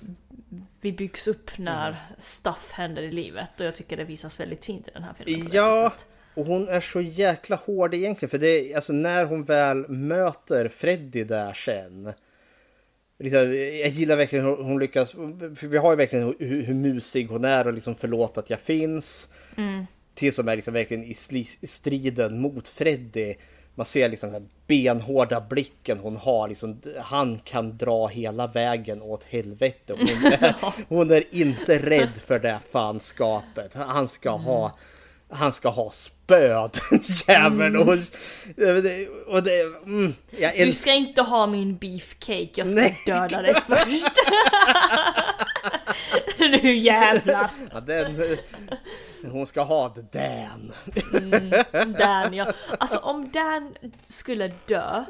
vi 0.80 0.92
byggs 0.92 1.28
upp 1.28 1.58
när 1.58 1.96
stuff 2.18 2.70
händer 2.72 3.02
i 3.02 3.10
livet 3.10 3.60
och 3.60 3.66
jag 3.66 3.74
tycker 3.74 3.96
det 3.96 4.04
visas 4.04 4.40
väldigt 4.40 4.64
fint 4.64 4.88
i 4.88 4.90
den 4.94 5.02
här 5.02 5.14
filmen. 5.24 5.48
Ja, 5.52 5.92
och 6.34 6.46
hon 6.46 6.68
är 6.68 6.80
så 6.80 7.00
jäkla 7.00 7.56
hård 7.56 7.94
egentligen. 7.94 8.30
För 8.30 8.38
det 8.38 8.72
är 8.72 8.76
alltså 8.76 8.92
när 8.92 9.24
hon 9.24 9.44
väl 9.44 9.88
möter 9.88 10.68
Freddy 10.68 11.24
där 11.24 11.52
sen. 11.52 12.12
Liksom, 13.18 13.40
jag 13.56 13.88
gillar 13.88 14.16
verkligen 14.16 14.44
hur 14.44 14.56
hon 14.56 14.78
lyckas. 14.78 15.12
För 15.56 15.66
vi 15.66 15.78
har 15.78 15.90
ju 15.90 15.96
verkligen 15.96 16.34
hur, 16.38 16.62
hur 16.62 16.74
musig 16.74 17.26
hon 17.26 17.44
är 17.44 17.66
och 17.66 17.72
liksom 17.72 17.94
förlåt 17.94 18.38
att 18.38 18.50
jag 18.50 18.60
finns. 18.60 19.28
Till 20.14 20.32
som 20.32 20.48
är 20.48 20.56
liksom 20.56 20.74
verkligen 20.74 21.04
i, 21.04 21.14
sli, 21.14 21.48
i 21.60 21.66
striden 21.66 22.40
mot 22.40 22.68
Freddy. 22.68 23.34
Man 23.78 23.86
ser 23.86 24.08
liksom 24.08 24.32
den 24.32 24.48
benhårda 24.66 25.40
blicken 25.40 25.98
hon 25.98 26.16
har. 26.16 26.48
Liksom, 26.48 26.80
han 27.00 27.40
kan 27.44 27.76
dra 27.76 28.06
hela 28.06 28.46
vägen 28.46 29.02
åt 29.02 29.24
helvete. 29.24 29.94
Hon 29.98 30.08
är, 30.32 30.54
hon 30.88 31.10
är 31.10 31.24
inte 31.30 31.78
rädd 31.78 32.16
för 32.26 32.38
det 32.38 32.58
fanskapet. 32.72 33.74
Han 33.74 34.08
ska 34.08 34.30
ha 34.30 34.78
han 35.30 35.52
ska 35.52 35.68
ha 35.68 35.90
spö 35.90 36.68
den 36.88 37.00
jäveln. 37.28 37.76
Och, 37.76 37.94
och 39.26 39.42
det, 39.42 39.60
mm, 39.84 40.14
Du 40.56 40.72
ska 40.72 40.92
inte 40.92 41.22
ha 41.22 41.46
min 41.46 41.76
beefcake, 41.76 42.48
jag 42.54 42.68
ska 42.68 42.80
Nej. 42.80 43.02
döda 43.06 43.42
dig 43.42 43.54
först. 43.66 44.12
nu 46.62 46.74
jävlar. 46.74 47.50
ja, 47.72 47.80
den, 47.80 48.22
hon 49.32 49.46
ska 49.46 49.62
ha 49.62 49.94
det 49.94 50.18
Dan. 50.18 50.72
Dan 51.98 52.34
ja. 52.34 52.52
Alltså 52.78 52.98
om 52.98 53.30
Dan 53.32 53.74
skulle 54.04 54.52
dö, 54.66 55.04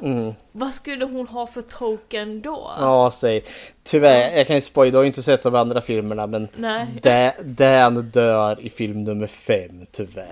vad 0.51 0.73
skulle 0.73 1.05
hon 1.05 1.27
ha 1.27 1.47
för 1.47 1.61
token 1.61 2.41
då? 2.41 2.71
Ja, 2.79 3.11
säg. 3.13 3.43
Tyvärr, 3.83 4.37
jag 4.37 4.47
kan 4.47 4.55
ju 4.55 4.61
spoila, 4.61 4.91
du 4.91 4.97
har 4.97 5.03
ju 5.03 5.07
inte 5.07 5.23
sett 5.23 5.43
de 5.43 5.55
andra 5.55 5.81
filmerna 5.81 6.27
men 6.27 6.47
Nej. 6.55 6.87
Da- 7.03 7.33
Dan 7.43 8.01
dör 8.09 8.59
i 8.61 8.69
film 8.69 9.03
nummer 9.03 9.27
fem 9.27 9.85
tyvärr. 9.91 10.27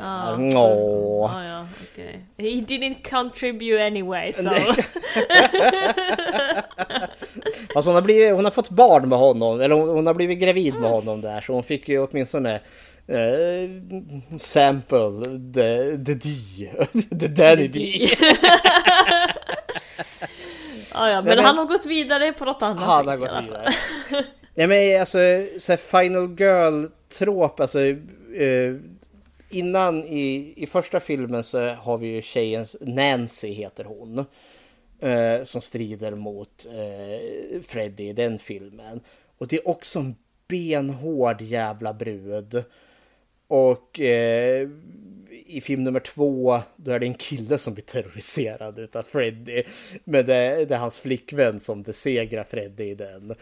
Åh. 0.55 1.35
Ah, 1.35 1.43
ja, 1.45 1.65
okej. 1.93 2.19
He 2.37 2.43
didn't 2.45 3.09
contribute 3.09 3.85
anyway 3.87 4.33
so. 4.33 4.49
Alltså 7.75 7.89
hon 7.89 7.95
har, 7.95 8.01
blivit, 8.01 8.33
hon 8.35 8.43
har 8.45 8.51
fått 8.51 8.69
barn 8.69 9.09
med 9.09 9.19
honom, 9.19 9.61
eller 9.61 9.75
hon, 9.75 9.89
hon 9.89 10.07
har 10.07 10.13
blivit 10.13 10.39
gravid 10.39 10.73
med 10.73 10.89
honom 10.89 10.96
där 11.05 11.41
så 11.41 11.53
hon 11.53 11.63
fick 11.63 11.89
ju 11.89 11.99
åtminstone 12.07 12.55
eh, 13.07 13.69
sample 14.37 15.23
the, 15.53 15.97
the 16.05 16.13
D. 16.13 16.29
the 17.19 17.27
Danny 17.27 17.67
D. 17.67 18.07
ah, 20.91 21.09
ja, 21.09 21.21
men, 21.21 21.25
men- 21.25 21.45
han 21.45 21.57
har 21.57 21.65
gått 21.65 21.85
vidare 21.85 22.33
på 22.33 22.45
något 22.45 22.61
annat 22.61 22.83
Han 22.83 23.07
har 23.07 23.17
gått 23.17 23.45
vidare. 23.45 23.69
Ja 24.59 24.67
men 24.67 24.99
alltså 24.99 25.17
så 25.59 25.77
Final 25.77 26.35
Girl-trop, 26.39 27.59
alltså 27.59 27.79
eh, 28.35 28.75
innan 29.49 30.03
i, 30.05 30.53
i 30.57 30.67
första 30.67 30.99
filmen 30.99 31.43
så 31.43 31.69
har 31.69 31.97
vi 31.97 32.07
ju 32.07 32.21
tjejen 32.21 32.65
Nancy 32.81 33.47
heter 33.51 33.83
hon. 33.83 34.25
Eh, 34.99 35.43
som 35.43 35.61
strider 35.61 36.15
mot 36.15 36.65
eh, 36.65 37.61
Freddy 37.67 38.03
i 38.09 38.13
den 38.13 38.39
filmen. 38.39 38.99
Och 39.37 39.47
det 39.47 39.55
är 39.55 39.67
också 39.67 39.99
en 39.99 40.15
benhård 40.47 41.41
jävla 41.41 41.93
brud. 41.93 42.63
Och 43.47 43.99
eh, 43.99 44.69
i 45.45 45.61
film 45.61 45.83
nummer 45.83 45.99
två 45.99 46.61
då 46.75 46.91
är 46.91 46.99
det 46.99 47.05
en 47.05 47.13
kille 47.13 47.57
som 47.57 47.73
blir 47.73 47.83
terroriserad 47.83 48.79
utav 48.79 49.03
Freddy. 49.03 49.63
Men 50.03 50.25
det, 50.25 50.65
det 50.65 50.75
är 50.75 50.79
hans 50.79 50.99
flickvän 50.99 51.59
som 51.59 51.83
besegrar 51.83 52.43
Freddy 52.43 52.83
i 52.83 52.95
den. 52.95 53.35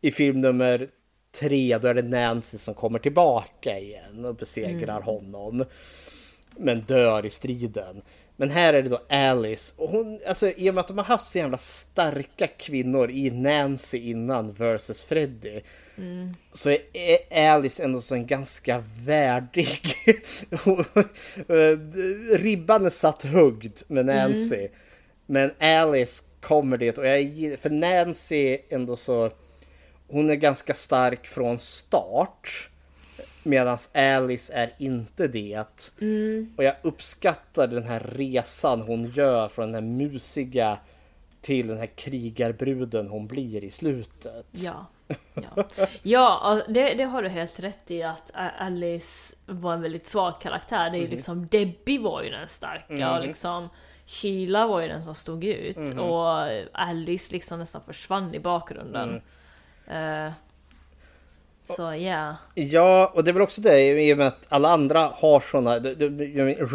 I 0.00 0.10
film 0.10 0.40
nummer 0.40 0.88
tre 1.32 1.78
då 1.78 1.88
är 1.88 1.94
det 1.94 2.02
Nancy 2.02 2.58
som 2.58 2.74
kommer 2.74 2.98
tillbaka 2.98 3.78
igen 3.78 4.24
och 4.24 4.34
besegrar 4.34 5.00
honom. 5.00 5.64
Men 6.56 6.80
dör 6.80 7.26
i 7.26 7.30
striden. 7.30 8.02
Men 8.36 8.50
här 8.50 8.74
är 8.74 8.82
det 8.82 8.88
då 8.88 9.00
Alice. 9.08 9.74
Och 9.76 9.88
hon, 9.88 10.18
alltså, 10.26 10.50
I 10.50 10.70
och 10.70 10.74
med 10.74 10.80
att 10.80 10.88
de 10.88 10.98
har 10.98 11.04
haft 11.04 11.26
så 11.26 11.38
jävla 11.38 11.58
starka 11.58 12.46
kvinnor 12.46 13.10
i 13.10 13.30
Nancy 13.30 13.98
innan 13.98 14.52
versus 14.52 15.02
Freddy. 15.02 15.60
Så 16.52 16.76
är 16.92 17.50
Alice 17.50 17.84
ändå 17.84 18.00
så 18.00 18.14
en 18.14 18.26
ganska 18.26 18.84
värdig... 19.04 19.80
Ribban 22.38 22.86
är 22.86 22.90
satt 22.90 23.22
högt 23.22 23.88
med 23.88 24.06
Nancy. 24.06 24.68
Men 25.26 25.50
Alice 25.60 26.24
kommer 26.40 26.76
dit 26.76 26.98
och 26.98 27.06
jag 27.06 27.58
För 27.60 27.70
Nancy 27.70 28.58
ändå 28.68 28.96
så... 28.96 29.30
Hon 30.08 30.30
är 30.30 30.34
ganska 30.34 30.74
stark 30.74 31.26
från 31.26 31.58
start. 31.58 32.70
Medan 33.42 33.78
Alice 33.94 34.52
är 34.52 34.74
inte 34.78 35.28
det. 35.28 35.64
Och 36.56 36.64
jag 36.64 36.74
uppskattar 36.82 37.66
den 37.66 37.82
här 37.82 38.00
resan 38.00 38.80
hon 38.80 39.06
gör 39.06 39.48
från 39.48 39.72
den 39.72 39.74
här 39.74 39.90
musiga 39.90 40.78
till 41.40 41.66
den 41.66 41.78
här 41.78 41.86
krigarbruden 41.86 43.08
hon 43.08 43.26
blir 43.26 43.64
i 43.64 43.70
slutet. 43.70 44.46
Ja. 44.50 44.86
Ja, 45.34 45.64
ja 46.02 46.62
det, 46.68 46.94
det 46.94 47.04
har 47.04 47.22
du 47.22 47.28
helt 47.28 47.60
rätt 47.60 47.90
i 47.90 48.02
att 48.02 48.30
Alice 48.58 49.36
var 49.46 49.74
en 49.74 49.82
väldigt 49.82 50.06
svag 50.06 50.40
karaktär. 50.40 50.90
Det 50.90 50.98
är 50.98 51.00
ju 51.00 51.08
liksom 51.08 51.46
Debbie 51.46 51.98
var 51.98 52.22
ju 52.22 52.30
den 52.30 52.48
starka 52.48 53.16
och 53.16 53.26
liksom 53.26 53.68
Sheila 54.06 54.66
var 54.66 54.80
ju 54.80 54.88
den 54.88 55.02
som 55.02 55.14
stod 55.14 55.44
ut 55.44 55.98
och 55.98 56.28
Alice 56.72 57.32
liksom 57.32 57.58
nästan 57.58 57.82
försvann 57.86 58.34
i 58.34 58.40
bakgrunden. 58.40 59.22
Eh, 59.86 60.32
så 61.64 61.94
ja. 61.94 62.36
Ja, 62.54 63.12
och 63.14 63.24
det 63.24 63.30
är 63.30 63.32
väl 63.32 63.42
också 63.42 63.60
det 63.60 64.02
i 64.02 64.12
och 64.12 64.18
med 64.18 64.26
att 64.26 64.46
alla 64.48 64.68
andra 64.68 65.00
har 65.00 65.40
såna. 65.40 65.78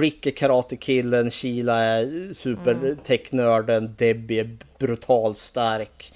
Rick 0.02 0.26
är 0.26 0.32
karatekillen, 0.32 1.32
Sheila 1.32 1.80
är 1.80 2.34
supertechnörden, 2.34 3.96
Debbie 3.98 4.40
är 4.40 4.58
brutal 4.80 5.36
stark. 5.36 6.14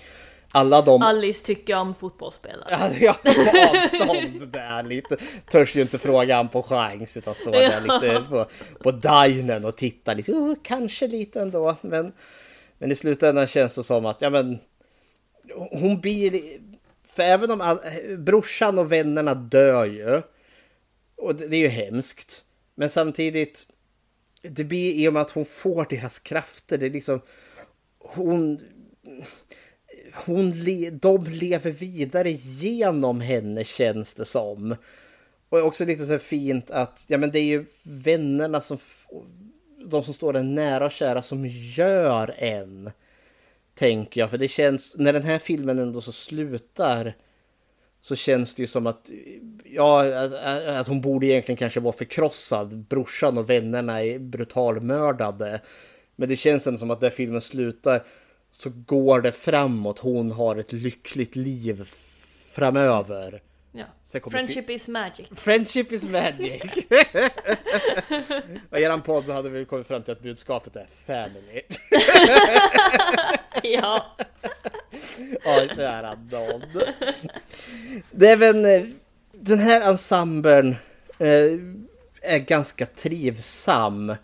Alla 0.54 0.82
de... 0.82 1.02
Alice 1.02 1.45
tycker 1.45 1.76
om 1.76 1.95
fotbollsspelare. 1.95 2.97
Ja, 2.99 3.14
på 3.24 3.30
avstånd 3.30 4.47
där 4.47 4.84
lite. 4.84 5.18
Törs 5.52 5.76
ju 5.76 5.82
inte 5.82 5.97
fråga 5.97 6.36
han 6.36 6.49
på 6.49 6.64
chans 6.64 7.18
utan 7.18 7.36
står 7.36 7.52
där 7.52 7.82
lite 7.82 8.24
på, 8.30 8.47
på 8.84 8.91
dinen 8.91 9.66
och 9.66 9.78
tittar 9.78 10.16
lite. 10.16 10.32
Oh, 10.32 10.56
kanske 10.64 11.08
lite 11.08 11.41
ändå. 11.41 11.76
Men, 11.82 12.14
men 12.78 12.91
i 12.91 12.95
slutändan 12.95 13.47
känns 13.47 13.76
det 13.76 13.84
som 13.84 14.06
att 14.06 14.22
ja, 14.22 14.30
men, 14.30 14.60
hon 15.72 16.02
blir... 16.02 16.41
För 17.14 17.24
även 17.24 17.52
om 17.52 17.62
all, 17.62 17.80
brorsan 18.18 18.80
och 18.80 18.91
vännerna 18.91 19.34
dör 19.36 19.86
ju. 19.86 20.22
Och 21.16 21.36
det, 21.36 21.47
det 21.47 21.56
är 21.56 21.60
ju 21.60 21.68
hemskt. 21.68 22.45
Men 22.76 22.89
samtidigt. 22.89 23.68
Det 24.41 24.64
blir 24.64 24.93
i 24.93 25.08
och 25.08 25.14
med 25.14 25.22
att 25.22 25.32
hon 25.32 25.45
får 25.45 25.88
deras 25.89 26.20
krafter. 26.20 26.78
Det 26.78 26.86
är 26.86 26.89
liksom. 26.89 27.22
Hon 27.99 28.62
hon 30.16 30.51
le, 30.51 30.89
de 30.89 31.26
lever 31.26 31.72
vidare 31.72 32.32
genom 32.32 33.22
henne 33.22 33.64
känns 33.64 34.14
det 34.14 34.26
som. 34.26 34.76
Och 35.49 35.59
också 35.59 35.86
lite 35.86 36.05
så 36.05 36.12
här 36.12 36.20
fint 36.20 36.72
att 36.72 37.05
ja, 37.07 37.18
men 37.18 37.32
det 37.32 37.39
är 37.39 37.43
ju 37.43 37.66
vännerna 37.84 38.62
som 38.62 38.78
de 39.86 40.03
som 40.03 40.14
står 40.14 40.36
en 40.36 40.55
nära 40.55 40.86
och 40.86 40.91
kära 40.91 41.22
som 41.22 41.45
gör 41.47 42.36
en. 42.38 42.91
Tänker 43.76 44.22
jag, 44.22 44.30
för 44.30 44.38
det 44.38 44.47
känns 44.47 44.95
när 44.97 45.14
den 45.14 45.24
här 45.24 45.38
filmen 45.38 45.80
ändå 45.80 46.01
så 46.01 46.12
slutar 46.12 47.16
så 48.01 48.16
känns 48.16 48.55
det 48.55 48.62
ju 48.62 48.68
som 48.68 48.88
att 48.88 49.09
ja, 49.64 50.24
att, 50.24 50.34
att 50.68 50.88
hon 50.88 51.01
borde 51.01 51.26
egentligen 51.26 51.57
kanske 51.57 51.80
vara 51.80 51.93
förkrossad. 51.93 52.78
Brorsan 52.78 53.38
och 53.38 53.49
vännerna 53.49 54.03
är 54.03 54.20
brutalmördade. 54.20 55.62
Men 56.16 56.30
det 56.30 56.36
känns 56.36 56.68
ändå 56.68 56.80
som 56.80 56.91
att 56.91 56.99
där 56.99 57.09
filmen 57.09 57.41
slutar 57.41 58.03
så 58.52 58.70
går 58.86 59.22
det 59.22 59.32
framåt. 59.32 59.99
Hon 59.99 60.32
har 60.32 60.56
ett 60.56 60.72
lyckligt 60.72 61.36
liv 61.36 61.89
framöver. 62.56 63.41
Ja. 63.72 63.86
Friendship 64.32 64.70
is 64.70 64.88
magic. 64.88 65.28
Friendship 65.36 65.91
is 65.91 66.04
magic. 66.04 66.62
Och 68.70 68.80
i 68.80 68.84
eran 68.84 69.02
podd 69.02 69.26
så 69.26 69.32
hade 69.32 69.49
vi 69.49 69.66
kommit 69.66 69.88
fram 69.88 70.04
till 70.04 70.12
att 70.12 70.22
budskapet 70.22 70.76
är 70.76 70.88
family. 71.06 71.62
ja. 73.78 74.18
Ja, 75.43 75.68
kära 75.76 76.16
nån. 76.32 76.62
Det 78.12 78.28
är 78.28 78.38
väl 78.38 78.66
eh, 78.66 78.82
den 79.32 79.60
här 79.60 79.82
ensemblen 79.82 80.76
eh, 81.20 81.60
är 82.22 82.39
ganska 82.39 82.86
trivsam. 82.86 84.16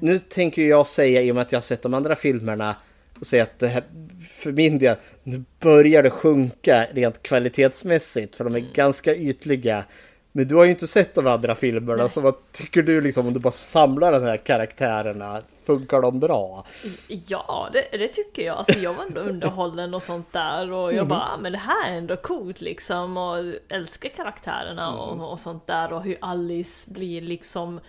Nu 0.00 0.18
tänker 0.18 0.62
jag 0.62 0.86
säga 0.86 1.22
i 1.22 1.30
och 1.30 1.34
med 1.34 1.42
att 1.42 1.52
jag 1.52 1.56
har 1.56 1.62
sett 1.62 1.82
de 1.82 1.94
andra 1.94 2.16
filmerna 2.16 2.76
och 3.20 3.26
säga 3.26 3.42
att 3.42 3.58
det 3.58 3.68
här 3.68 3.84
för 4.28 4.52
min 4.52 4.78
del 4.78 4.96
nu 5.22 5.44
börjar 5.60 6.02
det 6.02 6.10
sjunka 6.10 6.86
rent 6.92 7.22
kvalitetsmässigt 7.22 8.36
för 8.36 8.44
de 8.44 8.54
är 8.54 8.74
ganska 8.74 9.14
ytliga. 9.14 9.84
Men 10.32 10.48
du 10.48 10.54
har 10.54 10.64
ju 10.64 10.70
inte 10.70 10.86
sett 10.86 11.14
de 11.14 11.26
andra 11.26 11.54
filmerna 11.54 12.08
så 12.08 12.20
vad 12.20 12.52
tycker 12.52 12.82
du 12.82 13.00
liksom 13.00 13.26
om 13.26 13.34
du 13.34 13.40
bara 13.40 13.50
samlar 13.50 14.12
de 14.12 14.22
här 14.22 14.36
karaktärerna? 14.36 15.42
Funkar 15.62 16.00
de 16.00 16.20
bra? 16.20 16.66
Ja, 17.08 17.68
det, 17.72 17.98
det 17.98 18.08
tycker 18.08 18.46
jag. 18.46 18.56
Alltså 18.56 18.78
jag 18.78 18.94
var 18.94 19.04
ändå 19.04 19.20
underhållen 19.20 19.94
och 19.94 20.02
sånt 20.02 20.32
där 20.32 20.72
och 20.72 20.94
jag 20.94 21.06
bara, 21.06 21.20
ah, 21.20 21.36
men 21.40 21.52
det 21.52 21.58
här 21.58 21.90
är 21.90 21.98
ändå 21.98 22.16
coolt 22.16 22.60
liksom 22.60 23.16
och 23.16 23.54
älskar 23.68 24.08
karaktärerna 24.08 24.94
och, 24.94 25.32
och 25.32 25.40
sånt 25.40 25.66
där 25.66 25.92
och 25.92 26.02
hur 26.02 26.18
Alice 26.20 26.90
blir 26.90 27.20
liksom 27.20 27.80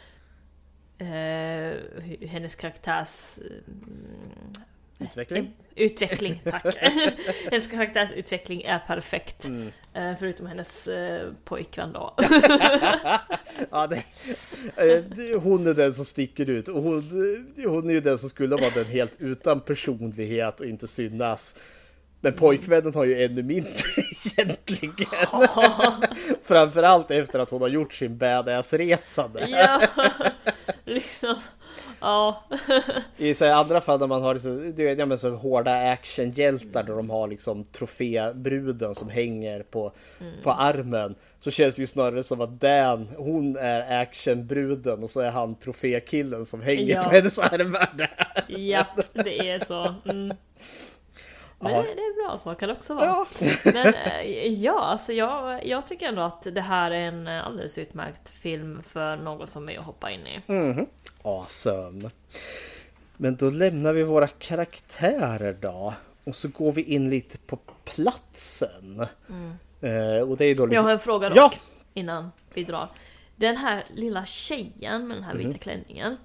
eh, 0.97 1.77
hennes 2.27 2.55
karaktärs 2.55 3.39
mm, 3.39 4.51
Utveckling? 5.01 5.53
Utveckling, 5.75 6.41
tack. 6.45 6.75
hennes 7.45 7.67
karaktärsutveckling 7.67 8.61
är 8.61 8.79
perfekt. 8.79 9.49
Eh, 9.93 10.13
Förutom 10.19 10.47
hennes 10.47 10.87
eh, 10.87 11.31
pojkvän 11.43 11.93
då. 11.93 12.15
Ja, 13.71 13.87
det, 13.87 14.03
eh, 14.75 15.41
hon 15.41 15.67
är 15.67 15.73
den 15.73 15.93
som 15.93 16.05
sticker 16.05 16.49
ut 16.49 16.67
och 16.67 16.83
hon, 16.83 17.03
hon 17.65 17.89
är 17.89 17.93
ju 17.93 18.01
den 18.01 18.17
som 18.17 18.29
skulle 18.29 18.55
vara 18.55 18.69
den 18.75 18.85
helt 18.85 19.15
utan 19.21 19.61
personlighet 19.61 20.59
och 20.59 20.65
inte 20.65 20.87
synas. 20.87 21.55
Men 22.23 22.33
pojkvännen 22.33 22.93
har 22.93 23.05
ju 23.05 23.23
ännu 23.23 23.43
mindre 23.43 23.71
egentligen. 24.37 24.95
Framförallt 26.43 27.11
efter 27.11 27.39
att 27.39 27.49
hon 27.49 27.61
har 27.61 27.67
gjort 27.67 27.93
sin 27.93 28.17
badass-resa 28.17 29.29
ja, 29.47 29.81
liksom. 30.85 31.35
Ja. 32.01 32.43
I 33.17 33.33
så 33.33 33.53
andra 33.53 33.81
fall 33.81 33.99
där 33.99 34.07
man 34.07 34.21
har 34.21 34.33
liksom, 34.33 34.73
du 34.75 34.83
vet, 34.85 34.99
ja, 34.99 35.05
men 35.05 35.17
så 35.17 35.29
hårda 35.29 35.91
actionhjältar 35.91 36.83
där 36.83 36.93
de 36.95 37.09
har 37.09 37.27
liksom 37.27 37.63
trofébruden 37.63 38.95
som 38.95 39.09
hänger 39.09 39.63
på, 39.63 39.91
på 40.43 40.51
armen. 40.51 41.15
Så 41.39 41.51
känns 41.51 41.75
det 41.75 41.81
ju 41.81 41.87
snarare 41.87 42.23
som 42.23 42.41
att 42.41 42.61
Dan, 42.61 43.09
hon 43.17 43.57
är 43.57 44.01
actionbruden 44.01 45.03
och 45.03 45.09
så 45.09 45.19
är 45.21 45.31
han 45.31 45.55
trofékillen 45.55 46.45
som 46.45 46.61
hänger 46.61 46.95
Ja. 46.95 47.03
på 47.03 47.09
hennes 47.09 47.39
armar. 47.39 48.09
Japp, 48.47 48.99
det 49.13 49.49
är 49.49 49.65
så. 49.65 49.95
Mm. 50.05 50.37
Men 51.61 51.73
det, 51.73 51.81
det 51.95 52.01
är 52.01 52.27
bra, 52.27 52.37
så 52.37 52.55
kan 52.55 52.69
det 52.69 52.75
också 52.75 52.93
vara. 52.93 53.05
Ja. 53.05 53.25
Men 53.73 53.93
eh, 53.93 54.47
ja, 54.47 54.79
alltså 54.79 55.13
jag, 55.13 55.65
jag 55.67 55.87
tycker 55.87 56.07
ändå 56.07 56.21
att 56.21 56.47
det 56.55 56.61
här 56.61 56.91
är 56.91 57.07
en 57.07 57.27
alldeles 57.27 57.77
utmärkt 57.77 58.29
film 58.29 58.83
för 58.87 59.17
någon 59.17 59.47
som 59.47 59.69
är 59.69 59.79
att 59.79 59.85
hoppa 59.85 60.11
in 60.11 60.27
i. 60.27 60.41
Mhm. 60.47 60.85
Awesome. 61.21 62.09
Men 63.17 63.35
då 63.35 63.49
lämnar 63.49 63.93
vi 63.93 64.03
våra 64.03 64.27
karaktärer 64.27 65.57
då. 65.61 65.93
Och 66.23 66.35
så 66.35 66.47
går 66.47 66.71
vi 66.71 66.83
in 66.83 67.09
lite 67.09 67.37
på 67.37 67.59
platsen. 67.83 68.99
Eh, 69.81 70.29
och 70.29 70.37
det 70.37 70.45
är 70.45 70.55
då 70.55 70.63
Jag 70.63 70.69
liksom... 70.69 70.85
har 70.85 70.91
en 70.91 70.99
fråga 70.99 71.29
dock, 71.29 71.37
Ja! 71.37 71.51
innan 71.93 72.31
vi 72.53 72.63
drar. 72.63 72.89
Den 73.35 73.57
här 73.57 73.83
lilla 73.93 74.25
tjejen 74.25 75.07
med 75.07 75.17
den 75.17 75.23
här 75.23 75.35
vita 75.35 75.57
klänningen. 75.57 76.17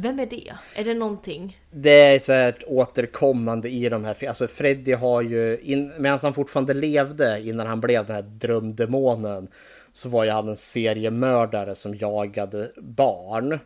Vem 0.00 0.18
är 0.18 0.26
det? 0.26 0.52
Är 0.74 0.84
det 0.84 0.94
någonting? 0.94 1.58
Det 1.70 1.90
är 1.90 2.18
så 2.18 2.32
här 2.32 2.54
återkommande 2.66 3.68
i 3.68 3.88
de 3.88 4.04
här 4.04 4.28
Alltså 4.28 4.46
Freddy 4.46 4.92
har 4.92 5.22
ju, 5.22 5.58
in, 5.58 5.92
medan 5.98 6.18
han 6.22 6.34
fortfarande 6.34 6.74
levde 6.74 7.40
innan 7.40 7.66
han 7.66 7.80
blev 7.80 8.06
den 8.06 8.16
här 8.16 8.22
drömdemonen. 8.22 9.48
Så 9.92 10.08
var 10.08 10.24
ju 10.24 10.30
han 10.30 10.48
en 10.48 10.56
seriemördare 10.56 11.74
som 11.74 11.94
jagade 11.94 12.72
barn. 12.76 13.58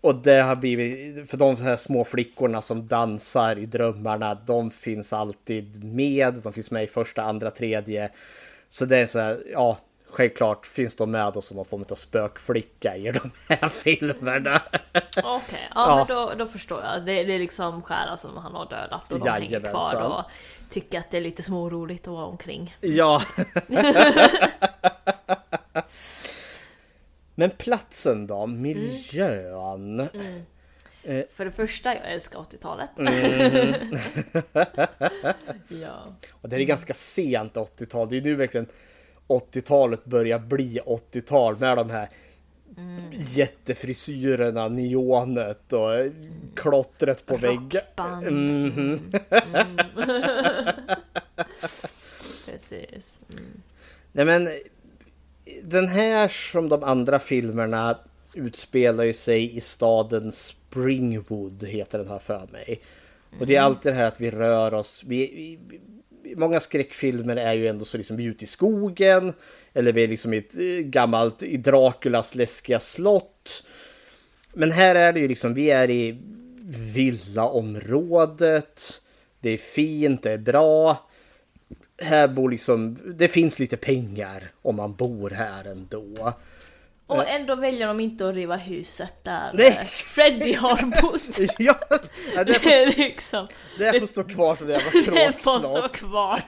Och 0.00 0.14
det 0.14 0.40
har 0.40 0.56
blivit, 0.56 1.30
för 1.30 1.36
de 1.36 1.56
här 1.56 1.76
små 1.76 2.04
flickorna 2.04 2.62
som 2.62 2.86
dansar 2.86 3.58
i 3.58 3.66
drömmarna, 3.66 4.34
de 4.34 4.70
finns 4.70 5.12
alltid 5.12 5.84
med. 5.84 6.34
De 6.34 6.52
finns 6.52 6.70
med 6.70 6.84
i 6.84 6.86
första, 6.86 7.22
andra, 7.22 7.50
tredje. 7.50 8.10
Så 8.68 8.84
det 8.84 8.96
är 8.96 9.06
så 9.06 9.18
här, 9.18 9.38
ja, 9.52 9.78
självklart 10.12 10.66
finns 10.66 10.96
de 10.96 11.10
med 11.10 11.36
och 11.36 11.44
som 11.44 11.56
någon 11.56 11.64
form 11.66 11.84
av 11.90 11.94
spökflicka 11.94 12.96
i 12.96 13.10
de 13.12 13.30
här 13.48 13.68
filmerna. 13.84 14.62
Okej, 15.24 15.68
ja, 15.74 15.74
Ja. 15.74 15.96
men 15.96 16.06
då, 16.16 16.32
då 16.44 16.46
förstår 16.50 16.82
jag. 16.82 17.04
Det, 17.06 17.24
det 17.24 17.34
är 17.34 17.38
liksom 17.38 17.82
själar 17.82 18.16
som 18.16 18.36
han 18.36 18.54
har 18.54 18.66
dödat 18.68 19.12
och 19.12 19.18
de 19.18 19.28
hänger 19.28 19.60
kvar 19.60 19.92
Jajamensan. 19.94 20.12
och 20.12 20.24
tycker 20.70 20.98
att 20.98 21.10
det 21.10 21.16
är 21.16 21.20
lite 21.20 21.42
småroligt 21.42 22.08
att 22.08 22.12
vara 22.14 22.26
omkring. 22.26 22.76
Ja. 22.80 23.22
Men 27.34 27.50
platsen 27.50 28.26
då? 28.26 28.46
Miljön? 28.46 30.08
För 31.34 31.44
det 31.44 31.50
första, 31.50 31.94
jag 31.94 32.12
älskar 32.12 32.38
80-talet. 32.38 32.90
Mm. 32.98 33.74
ja. 35.82 36.14
Och 36.30 36.48
det 36.48 36.56
är 36.56 36.60
ganska 36.60 36.94
sent 36.94 37.54
80-tal. 37.54 38.08
Det 38.10 38.16
är 38.16 38.20
nu 38.20 38.34
verkligen 38.34 38.66
80-talet 39.28 40.04
börjar 40.04 40.38
bli 40.38 40.80
80-tal 40.86 41.58
med 41.58 41.76
de 41.76 41.90
här 41.90 42.08
jättefrisyrerna, 43.34 44.68
neonet 44.68 45.72
och 45.72 45.90
klottret 46.54 47.26
på 47.26 47.36
väggen. 47.36 47.82
Mhm. 48.24 49.12
Precis. 52.46 53.20
Mm. 53.30 53.62
Nej 54.12 54.24
men 54.24 54.48
den 55.62 55.88
här 55.88 56.28
som 56.28 56.68
de 56.68 56.82
andra 56.82 57.18
filmerna 57.18 57.98
utspelar 58.34 59.04
ju 59.04 59.12
sig 59.12 59.56
i 59.56 59.60
staden 59.60 60.32
Springwood 60.32 61.64
heter 61.64 61.98
den 61.98 62.08
här 62.08 62.18
för 62.18 62.46
mig. 62.52 62.80
Och 63.40 63.46
det 63.46 63.56
är 63.56 63.60
alltid 63.60 63.92
det 63.92 63.96
här 63.96 64.04
att 64.04 64.20
vi 64.20 64.30
rör 64.30 64.74
oss. 64.74 65.04
Vi, 65.06 65.58
vi, 65.68 65.80
många 66.36 66.60
skräckfilmer 66.60 67.36
är 67.36 67.52
ju 67.52 67.66
ändå 67.66 67.84
så 67.84 67.98
liksom 67.98 68.16
vi 68.16 68.24
är 68.24 68.30
ute 68.30 68.44
i 68.44 68.46
skogen. 68.46 69.32
Eller 69.74 69.92
vi 69.92 70.04
är 70.04 70.08
liksom 70.08 70.34
i 70.34 70.36
ett 70.36 70.56
eh, 70.56 70.84
gammalt, 70.84 71.42
i 71.42 71.56
Draculas 71.56 72.34
läskiga 72.34 72.80
slott. 72.80 73.64
Men 74.52 74.70
här 74.70 74.94
är 74.94 75.12
det 75.12 75.20
ju 75.20 75.28
liksom, 75.28 75.54
vi 75.54 75.70
är 75.70 75.90
i 75.90 76.18
villaområdet. 76.94 79.00
Det 79.40 79.50
är 79.50 79.58
fint, 79.58 80.22
det 80.22 80.32
är 80.32 80.38
bra. 80.38 81.08
Här 81.98 82.28
bor 82.28 82.50
liksom, 82.50 82.98
det 83.04 83.28
finns 83.28 83.58
lite 83.58 83.76
pengar 83.76 84.52
om 84.62 84.76
man 84.76 84.94
bor 84.94 85.30
här 85.30 85.64
ändå. 85.64 86.32
Och 87.16 87.28
ändå 87.28 87.54
väljer 87.54 87.86
de 87.86 88.00
inte 88.00 88.28
att 88.28 88.34
riva 88.34 88.56
huset 88.56 89.14
där 89.24 89.50
Nej. 89.54 89.68
eh, 89.68 89.86
Freddy 89.86 90.52
har 90.54 91.02
bott. 91.02 91.38
Ja, 91.58 91.78
det, 92.44 92.54
får, 92.54 92.98
liksom... 92.98 93.46
det 93.78 94.00
får 94.00 94.06
stå 94.06 94.24
kvar 94.24 94.56
som 94.56 94.66
det 94.66 94.72
jävla 94.72 94.90
Det 95.26 95.42
får 95.42 95.58
stå 95.58 95.88
kvar. 95.88 96.42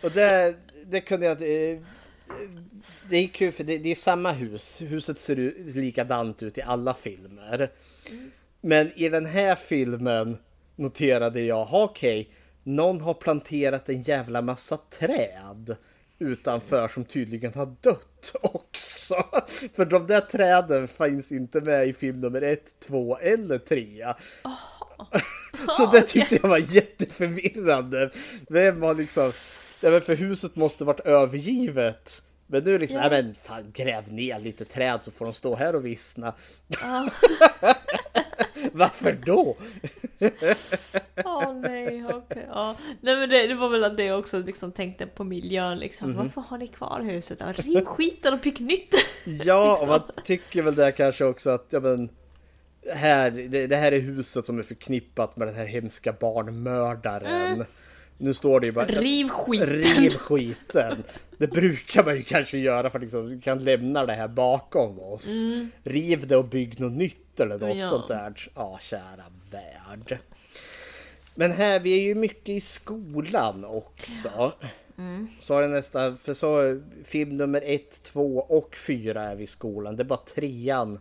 Och 0.04 0.10
det, 0.10 0.54
det 0.86 1.00
kunde 1.00 1.26
jag... 1.26 1.32
eh, 1.42 1.78
Det 3.08 3.16
är 3.16 3.28
kul 3.28 3.52
för 3.52 3.64
det, 3.64 3.78
det 3.78 3.90
är 3.90 3.94
samma 3.94 4.32
hus. 4.32 4.82
Huset 4.82 5.18
ser 5.18 5.36
ut 5.36 5.74
likadant 5.76 6.42
ut 6.42 6.58
i 6.58 6.62
alla 6.62 6.94
filmer. 6.94 7.70
Men 8.60 8.92
i 8.96 9.08
den 9.08 9.26
här 9.26 9.54
filmen 9.54 10.38
noterade 10.76 11.40
jag, 11.40 11.68
okej, 11.72 12.28
någon 12.62 13.00
har 13.00 13.14
planterat 13.14 13.88
en 13.88 14.02
jävla 14.02 14.42
massa 14.42 14.76
träd 14.76 15.76
utanför 16.24 16.88
som 16.88 17.04
tydligen 17.04 17.54
har 17.54 17.74
dött 17.80 18.32
också. 18.42 19.14
För 19.74 19.84
de 19.84 20.06
där 20.06 20.20
träden 20.20 20.88
finns 20.88 21.32
inte 21.32 21.60
med 21.60 21.88
i 21.88 21.92
film 21.92 22.20
nummer 22.20 22.42
ett, 22.42 22.80
två 22.86 23.18
eller 23.18 23.58
tre. 23.58 24.06
Så 25.76 25.86
det 25.86 26.02
tyckte 26.02 26.38
jag 26.42 26.48
var 26.48 26.58
jätteförvirrande. 26.58 28.10
Vem 28.48 28.82
har 28.82 28.94
liksom... 28.94 29.32
Ja, 29.82 30.00
för 30.00 30.14
huset 30.16 30.56
måste 30.56 30.84
varit 30.84 31.00
övergivet. 31.00 32.22
Men 32.46 32.64
nu 32.64 32.74
är 32.74 32.78
liksom, 32.78 32.96
Ja. 32.98 33.10
men 33.10 33.34
fan 33.34 33.70
gräv 33.72 34.12
ner 34.12 34.38
lite 34.40 34.64
träd 34.64 35.02
så 35.02 35.10
får 35.10 35.24
de 35.24 35.34
stå 35.34 35.54
här 35.54 35.74
och 35.76 35.86
vissna. 35.86 36.34
Varför 38.76 39.12
då? 39.12 39.56
Åh 41.24 41.54
nej, 41.54 42.04
okej. 42.12 42.46
ja. 42.48 42.76
Nej 43.00 43.16
men 43.16 43.28
det, 43.30 43.46
det 43.46 43.54
var 43.54 43.68
väl 43.68 43.84
att 43.84 43.96
det 43.96 44.12
också 44.12 44.38
liksom 44.38 44.72
tänkte 44.72 45.06
på 45.06 45.24
miljön 45.24 45.78
liksom. 45.78 46.10
Mhm. 46.10 46.18
Varför 46.18 46.40
har 46.40 46.58
ni 46.58 46.66
kvar 46.66 47.00
huset? 47.00 47.38
Ja, 47.40 47.52
riv 47.52 47.84
skiten 47.84 48.34
och 48.34 48.40
bygg 48.40 48.60
nytt! 48.60 48.94
Ja, 49.44 49.62
och 49.72 49.78
Liksom. 49.78 49.88
man 49.88 50.24
tycker 50.24 50.62
väl 50.62 50.74
där 50.74 50.90
kanske 50.90 51.24
också 51.24 51.50
att, 51.50 51.66
ja 51.70 51.80
men... 51.80 52.08
Här, 52.94 53.30
det, 53.30 53.66
det 53.66 53.76
här 53.76 53.92
är 53.92 53.98
huset 54.00 54.46
som 54.46 54.58
är 54.58 54.62
förknippat 54.62 55.36
med 55.36 55.48
den 55.48 55.54
här 55.54 55.64
hemska 55.64 56.12
barnmördaren. 56.12 57.64
Nu 58.18 58.34
står 58.34 58.60
det 58.60 58.66
ju 58.66 58.72
bara... 58.72 58.86
Riv 58.86 59.28
skiten! 59.28 59.68
Riv 59.68 60.10
skiten! 60.10 61.02
Det 61.38 61.46
brukar 61.46 62.04
man 62.04 62.16
ju 62.16 62.22
kanske 62.22 62.58
göra 62.58 62.90
för 62.90 62.98
att 62.98 63.02
liksom, 63.02 63.28
vi 63.28 63.40
kan 63.40 63.64
lämna 63.64 64.06
det 64.06 64.12
här 64.12 64.28
bakom 64.28 65.00
oss. 65.00 65.26
Mm. 65.26 65.70
Riv 65.84 66.26
det 66.26 66.36
och 66.36 66.44
bygg 66.44 66.80
något 66.80 66.92
nytt 66.92 67.40
eller 67.40 67.58
något 67.58 67.78
Ja. 67.78 67.88
sånt 67.88 68.08
där. 68.08 68.50
Ja, 68.54 68.78
kära 68.82 69.24
värld. 69.50 70.18
Men 71.34 71.52
här, 71.52 71.80
vi 71.80 71.98
är 71.98 72.02
ju 72.02 72.14
mycket 72.14 72.48
i 72.48 72.60
skolan 72.60 73.64
också. 73.64 74.52
Mm. 74.98 75.28
Så 75.40 75.60
det 75.60 75.68
nästa, 75.68 76.16
för 76.16 76.34
så 76.34 76.80
film 77.04 77.36
nummer 77.36 77.62
ett, 77.64 78.02
två 78.02 78.38
och 78.38 78.76
fyra 78.76 79.22
är 79.22 79.36
vi 79.36 79.44
i 79.44 79.46
skolan. 79.46 79.96
Det 79.96 80.02
är 80.02 80.04
bara 80.04 80.20
trean 80.34 80.98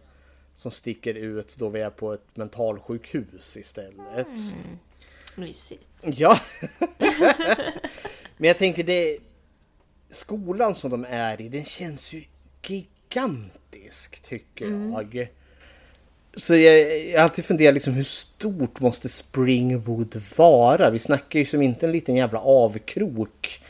som 0.55 0.71
sticker 0.71 1.13
ut 1.13 1.55
då 1.57 1.69
vi 1.69 1.81
är 1.81 1.89
på 1.89 2.13
ett 2.13 2.37
mentalsjukhus 2.37 3.57
istället. 3.57 4.27
Mm. 4.27 4.77
Mysigt. 5.37 5.89
Ja. 6.05 6.39
Men 8.37 8.47
jag 8.47 8.57
tänker 8.57 8.83
det 8.83 9.17
skolan 10.09 10.75
som 10.75 10.91
de 10.91 11.05
är 11.09 11.41
i, 11.41 11.49
den 11.49 11.65
känns 11.65 12.13
ju 12.13 12.23
gigantisk 12.67 14.19
tycker 14.23 14.65
jag. 14.65 15.27
Så 16.37 16.55
jag, 16.55 17.05
jag 17.09 17.19
har 17.19 17.23
alltid 17.23 17.45
funderat 17.45 17.73
liksom 17.73 17.93
hur 17.93 18.03
stort 18.03 18.79
måste 18.79 19.09
Springwood 19.09 20.21
vara? 20.35 20.89
Vi 20.89 20.99
snackar 20.99 21.39
ju 21.39 21.45
som 21.45 21.61
inte 21.61 21.85
en 21.85 21.91
liten 21.91 22.15
jävla 22.15 22.39
avkrok. 22.39 23.61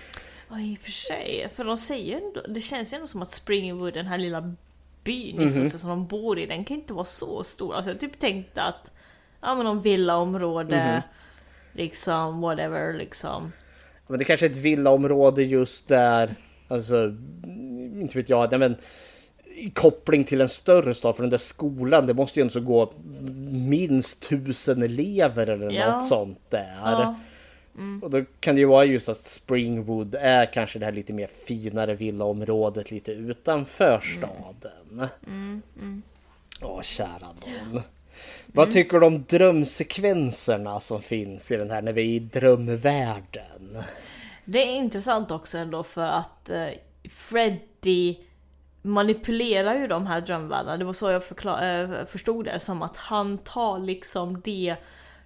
Ja, 0.50 0.60
i 0.60 0.76
och 0.76 0.80
för 0.80 0.92
sig. 0.92 1.50
För 1.56 1.66
de 1.66 1.78
säger 1.78 2.18
ändå, 2.18 2.42
det 2.48 2.62
känns 2.62 2.94
ju 2.94 2.96
ändå 2.96 3.08
som 3.08 3.22
att 3.22 3.32
Springwood, 3.32 3.94
den 3.94 4.06
här 4.06 4.18
lilla 4.18 4.54
byn 5.04 5.50
stort 5.50 5.72
sett 5.72 5.82
som 5.82 5.90
de 5.90 6.08
bor 6.08 6.40
i, 6.40 6.46
den 6.46 6.66
kan 6.66 6.78
inte 6.78 6.94
vara 6.94 7.06
så 7.06 7.44
stor. 7.44 7.76
Alltså 7.76 7.92
jag 7.92 8.00
typ 8.00 8.20
tänkte 8.20 8.62
att, 8.62 8.92
ja 9.42 9.56
men 9.56 9.66
någon 9.66 9.82
villaområde, 9.82 10.76
Mhm. 10.94 11.02
Liksom 11.74 12.42
whatever 12.42 12.94
liksom. 12.94 13.52
Men 14.08 14.20
det 14.20 14.26
kanske 14.26 14.46
är 14.46 14.50
ett 14.50 14.56
villaområde 14.56 15.44
just 15.44 15.88
där, 15.88 16.36
alltså 16.68 17.16
inte 18.02 18.18
vet 18.18 18.30
jag, 18.30 18.52
nej 18.52 18.60
men 18.60 18.76
i 19.56 19.70
koppling 19.70 20.24
till 20.24 20.42
en 20.42 20.50
större 20.50 20.94
stad 20.94 21.16
för 21.16 21.24
den 21.24 21.30
där 21.30 21.38
skolan, 21.38 22.08
det 22.08 22.14
måste 22.14 22.40
ju 22.40 22.42
ändå 22.42 22.60
gå 22.60 22.94
minst 23.52 24.30
tusen 24.30 24.84
elever 24.84 25.48
eller 25.48 25.72
Ja. 25.72 25.96
något 25.96 26.08
sånt 26.08 26.40
där. 26.50 26.78
Ja. 26.82 27.16
Och 28.02 28.10
då 28.12 28.24
kan 28.40 28.56
det 28.56 28.62
ju 28.62 28.68
vara 28.68 28.86
just 28.86 29.10
att 29.10 29.18
Springwood 29.18 30.16
är 30.16 30.46
kanske 30.54 30.80
det 30.80 30.86
här 30.86 30.92
lite 30.92 31.14
mer 31.14 31.28
finare 31.48 31.96
villaområdet 31.96 32.92
lite 32.92 33.12
utanför 33.12 34.00
staden. 34.00 35.10
Mm, 35.28 35.62
mm. 35.80 36.02
Åh, 36.62 36.82
kära 36.82 37.28
nån. 37.46 37.82
Vad 38.46 38.72
tycker 38.72 39.00
du 39.00 39.06
om 39.06 39.24
drömsekvenserna 39.24 40.80
som 40.80 41.02
finns 41.02 41.52
i 41.52 41.58
den 41.58 41.72
här 41.72 41.82
när 41.82 41.94
vi 41.94 42.02
är 42.02 42.16
i 42.16 42.20
drömvärlden? 42.20 43.84
Det 44.46 44.60
är 44.60 44.76
intressant 44.76 45.32
också 45.32 45.58
ändå 45.58 45.84
för 45.84 46.06
att 46.06 46.50
eh, 46.50 46.68
Freddy 47.10 48.16
manipulerar 48.82 49.76
ju 49.76 49.88
de 49.88 50.08
här 50.08 50.22
drömvärldarna. 50.22 50.78
Det 50.78 50.86
var 50.86 50.94
så 50.94 51.10
jag 51.10 51.24
eh, 51.46 52.06
förstod 52.06 52.46
det, 52.46 52.60
som 52.60 52.82
att 52.82 52.98
han 52.98 53.38
tar 53.38 53.80
liksom 53.80 54.42
det 54.42 54.76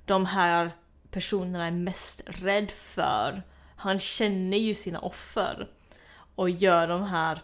de 0.06 0.26
här 0.26 0.72
personerna 1.12 1.68
är 1.68 1.72
mest 1.72 2.22
rädd 2.26 2.72
för. 2.72 3.44
Han 3.76 4.00
känner 4.00 4.58
ju 4.58 4.74
sina 4.74 5.00
offer 5.00 5.68
och 6.36 6.50
gör 6.50 6.88
de 6.88 7.04
här 7.04 7.42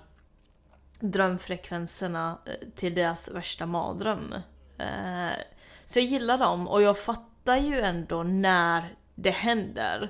drömfrekvenserna 0.99 2.37
eh, 2.45 2.67
till 2.75 2.95
deras 2.95 3.29
värsta 3.31 3.65
mardröm. 3.65 4.35
Eh, 4.83 5.39
Så 5.85 5.99
jag 5.99 6.05
gillar 6.05 6.37
dem 6.37 6.67
och 6.67 6.81
jag 6.81 6.97
fattar 6.97 7.57
ju 7.57 7.79
ändå 7.79 8.23
när 8.23 8.83
det 9.15 9.29
händer. 9.31 10.01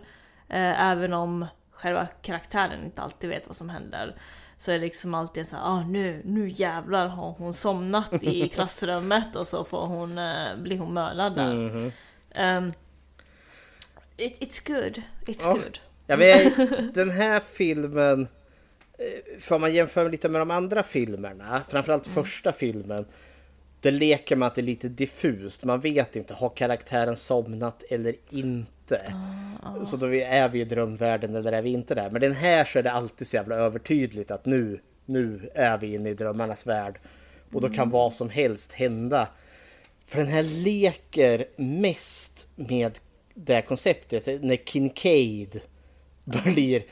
Eh, 0.49 0.82
Även 0.91 1.13
om 1.13 1.45
själva 1.71 2.07
karaktären 2.21 2.86
inte 2.86 3.01
alltid 3.01 3.30
vet 3.30 3.47
vad 3.47 3.55
som 3.55 3.69
händer. 3.69 4.15
Så 4.57 4.71
är 4.71 4.76
det 4.80 4.86
liksom 4.86 5.13
alltid 5.13 5.47
så 5.47 5.55
här, 5.55 5.63
ah, 5.65 5.84
nu, 5.84 6.21
nu 6.26 6.49
jävlar 6.49 7.07
har 7.07 7.32
hon 7.32 7.53
somnat 7.53 8.24
i 8.24 8.49
klassrummet 8.53 9.36
och 9.36 9.47
så 9.47 9.63
får 9.63 9.86
hon, 9.86 10.17
eh, 10.17 10.55
blir 10.57 10.78
hon 10.78 10.93
mördad 10.93 11.36
där. 11.36 11.53
Mhm. 11.53 11.91
Um, 12.39 12.74
it, 14.17 14.39
it's 14.41 14.67
good, 14.74 15.01
it's 15.26 15.43
Ja. 15.45 15.53
good. 15.53 15.80
Ja, 16.07 16.17
men 16.17 16.91
den 16.93 17.09
här 17.09 17.39
filmen, 17.39 18.28
eh, 18.97 19.39
får 19.41 19.59
man 19.59 19.74
jämföra 19.74 20.07
lite 20.07 20.30
med 20.30 20.41
de 20.41 20.51
andra 20.51 20.84
filmerna, 20.84 21.61
framförallt 21.69 22.07
första 22.07 22.51
filmen, 22.51 23.05
det 23.84 23.91
leker 23.91 24.36
man 24.36 24.47
att 24.47 24.55
det 24.55 24.61
är 24.61 24.63
lite 24.63 24.89
diffust. 24.89 25.63
Man 25.63 25.79
vet 25.79 26.15
inte, 26.15 26.34
har 26.34 26.49
karaktären 26.49 27.15
somnat 27.15 27.84
eller 27.89 28.15
inte? 28.29 29.13
Så 29.86 29.97
då 29.97 30.13
är 30.13 30.49
vi 30.49 30.61
i 30.61 30.65
drömvärlden 30.65 31.36
eller 31.36 31.51
är 31.51 31.61
vi 31.61 31.69
inte 31.69 31.95
där? 31.95 32.09
Men 32.09 32.21
den 32.21 32.34
här 32.34 32.65
så 32.65 32.79
är 32.79 32.84
det 32.84 32.91
alltid 32.91 33.27
så 33.27 33.36
jävla 33.36 33.55
övertydligt 33.55 34.31
att 34.31 34.45
nu, 34.45 34.79
nu 35.05 35.49
är 35.55 35.77
vi 35.77 35.93
inne 35.93 36.09
i 36.09 36.13
drömmarnas 36.13 36.67
värld. 36.67 36.99
Och 37.51 37.61
då 37.61 37.67
kan 37.67 37.75
Mm. 37.77 37.89
vad 37.89 38.13
som 38.13 38.29
helst 38.29 38.73
hända. 38.73 39.27
För 40.05 40.19
den 40.19 40.27
här 40.27 40.43
leker 40.43 41.45
mest 41.55 42.47
med 42.55 42.99
det 43.34 43.61
konceptet 43.61 44.43
när 44.43 44.55
Kincaid 44.55 45.61
blir 46.23 46.84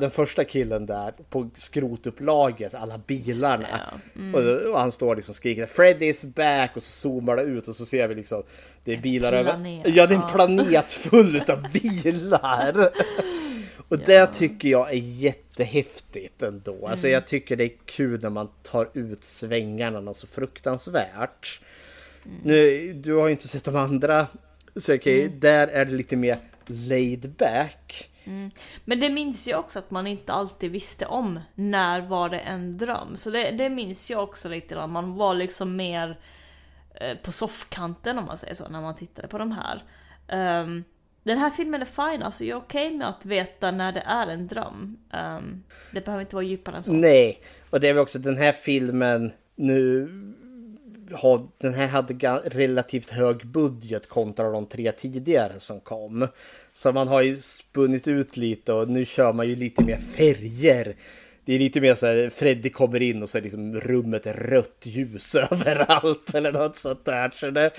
den 0.00 0.10
första 0.10 0.44
killen 0.44 0.86
där 0.86 1.12
på 1.30 1.50
skrotupplaget, 1.54 2.74
alla 2.74 2.98
bilarna. 2.98 3.80
Mm. 4.16 4.34
Och, 4.34 4.72
och 4.72 4.80
han 4.80 4.92
står 4.92 5.16
liksom 5.16 5.32
och 5.32 5.36
skriker 5.36 5.66
Freddy 5.66 6.06
is 6.06 6.24
back 6.24 6.76
och 6.76 6.82
så 6.82 6.90
zoomar 6.90 7.36
det 7.36 7.42
ut 7.42 7.68
och 7.68 7.76
så 7.76 7.86
ser 7.86 8.08
vi 8.08 8.14
liksom 8.14 8.42
det 8.84 8.92
är 8.92 8.96
bilar 8.96 9.32
över. 9.32 9.82
Ja, 9.84 10.06
det 10.06 10.14
är 10.14 10.16
en 10.16 10.22
ja. 10.22 10.30
planet 10.32 10.92
full 10.92 11.42
av 11.48 11.62
bilar. 11.72 12.90
Och 13.88 13.98
det 13.98 14.26
tycker 14.26 14.68
jag 14.68 14.90
är 14.90 14.96
jättehäftigt 14.98 16.42
ändå. 16.42 16.86
Alltså 16.86 17.06
Mm. 17.06 17.14
jag 17.14 17.26
tycker 17.26 17.56
det 17.56 17.64
är 17.64 17.72
kul 17.86 18.22
när 18.22 18.30
man 18.30 18.48
tar 18.62 18.88
ut 18.94 19.24
svängarna 19.24 20.00
något 20.00 20.18
så 20.18 20.26
fruktansvärt. 20.26 21.60
Nu, 22.44 22.92
du 22.92 23.14
har 23.14 23.26
ju 23.26 23.32
inte 23.32 23.48
sett 23.48 23.64
de 23.64 23.76
andra. 23.76 24.26
Så 24.76 24.92
Mm. 24.92 25.40
där 25.40 25.68
är 25.68 25.84
det 25.84 25.92
lite 25.92 26.16
mer 26.16 26.36
laid 26.66 27.30
back. 27.38 28.07
Mm. 28.28 28.50
Men 28.84 29.00
det 29.00 29.10
minns 29.10 29.48
jag 29.48 29.60
också 29.60 29.78
att 29.78 29.90
man 29.90 30.06
inte 30.06 30.32
alltid 30.32 30.70
visste 30.70 31.06
om 31.06 31.40
när 31.54 32.00
var 32.00 32.28
det 32.28 32.38
en 32.38 32.78
dröm. 32.78 33.16
Så 33.16 33.30
det, 33.30 33.50
det 33.50 33.68
minns 33.68 34.10
jag 34.10 34.22
också 34.22 34.48
lite 34.48 34.74
grann. 34.74 34.90
Man 34.90 35.14
var 35.14 35.34
liksom 35.34 35.76
mer 35.76 36.18
eh, 36.94 37.16
på 37.16 37.32
soffkanten 37.32 38.18
om 38.18 38.24
man 38.24 38.38
säger 38.38 38.54
så 38.54 38.68
när 38.68 38.80
man 38.80 38.96
tittade 38.96 39.28
på 39.28 39.38
de 39.38 39.52
här. 39.52 39.82
Um, 40.62 40.84
den 41.22 41.38
här 41.38 41.50
filmen 41.50 41.82
är 41.82 41.86
fine, 41.86 42.22
alltså 42.22 42.44
jag 42.44 42.56
är 42.56 42.62
okej 42.62 42.96
med 42.96 43.08
att 43.08 43.24
veta 43.26 43.70
när 43.70 43.92
det 43.92 44.02
är 44.06 44.26
en 44.26 44.46
dröm. 44.46 44.98
Um, 45.12 45.62
det 45.92 46.04
behöver 46.04 46.20
inte 46.20 46.36
vara 46.36 46.44
djupare 46.44 46.76
än 46.76 46.82
så. 46.82 46.92
Nej, 46.92 47.42
och 47.70 47.80
det 47.80 47.88
är 47.88 47.92
väl 47.92 48.02
också 48.02 48.18
den 48.18 48.36
här 48.36 48.52
filmen 48.52 49.32
nu 49.56 50.08
har, 51.12 51.48
den 51.58 51.74
här 51.74 51.86
hade 51.86 52.14
relativt 52.44 53.10
hög 53.10 53.46
budget 53.46 54.08
kontra 54.08 54.50
de 54.50 54.66
tre 54.66 54.92
tidigare 54.92 55.60
som 55.60 55.80
kom. 55.80 56.28
Så 56.78 56.92
man 56.92 57.08
har 57.08 57.20
ju 57.20 57.36
spunnit 57.36 58.08
ut 58.08 58.36
lite 58.36 58.72
och 58.72 58.88
nu 58.88 59.04
kör 59.04 59.32
man 59.32 59.48
ju 59.48 59.56
lite 59.56 59.84
mer 59.84 59.96
färger. 59.96 60.96
Det 61.44 61.54
är 61.54 61.58
lite 61.58 61.80
mer 61.80 61.94
så 61.94 62.06
här, 62.06 62.30
Freddy 62.30 62.70
kommer 62.70 63.02
in 63.02 63.22
och 63.22 63.28
så 63.28 63.38
är 63.38 63.42
liksom 63.42 63.80
rummet 63.80 64.26
är 64.26 64.34
rött 64.34 64.82
ljus 64.82 65.34
överallt 65.50 66.34
eller 66.34 66.52
något 66.52 66.76
sånt 66.76 67.04
där. 67.04 67.30
Så 67.30 67.50
det, 67.50 67.70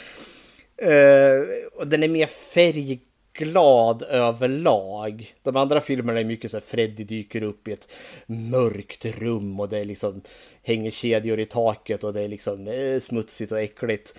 eh, 0.77 1.41
och 1.73 1.87
den 1.87 2.03
är 2.03 2.07
mer 2.07 2.27
färgglad 2.27 4.03
överlag. 4.03 5.33
De 5.43 5.55
andra 5.55 5.81
filmerna 5.81 6.19
är 6.19 6.25
mycket 6.25 6.51
så 6.51 6.57
här 6.57 6.65
Freddy 6.65 7.03
dyker 7.03 7.43
upp 7.43 7.67
i 7.67 7.71
ett 7.71 7.89
mörkt 8.25 9.05
rum 9.05 9.59
och 9.59 9.69
det 9.69 9.79
är 9.79 9.85
liksom 9.85 10.21
hänger 10.63 10.91
kedjor 10.91 11.39
i 11.39 11.45
taket 11.45 12.03
och 12.03 12.13
det 12.13 12.21
är 12.21 12.27
liksom 12.27 12.67
eh, 12.67 12.99
smutsigt 12.99 13.51
och 13.51 13.61
äckligt. 13.61 14.15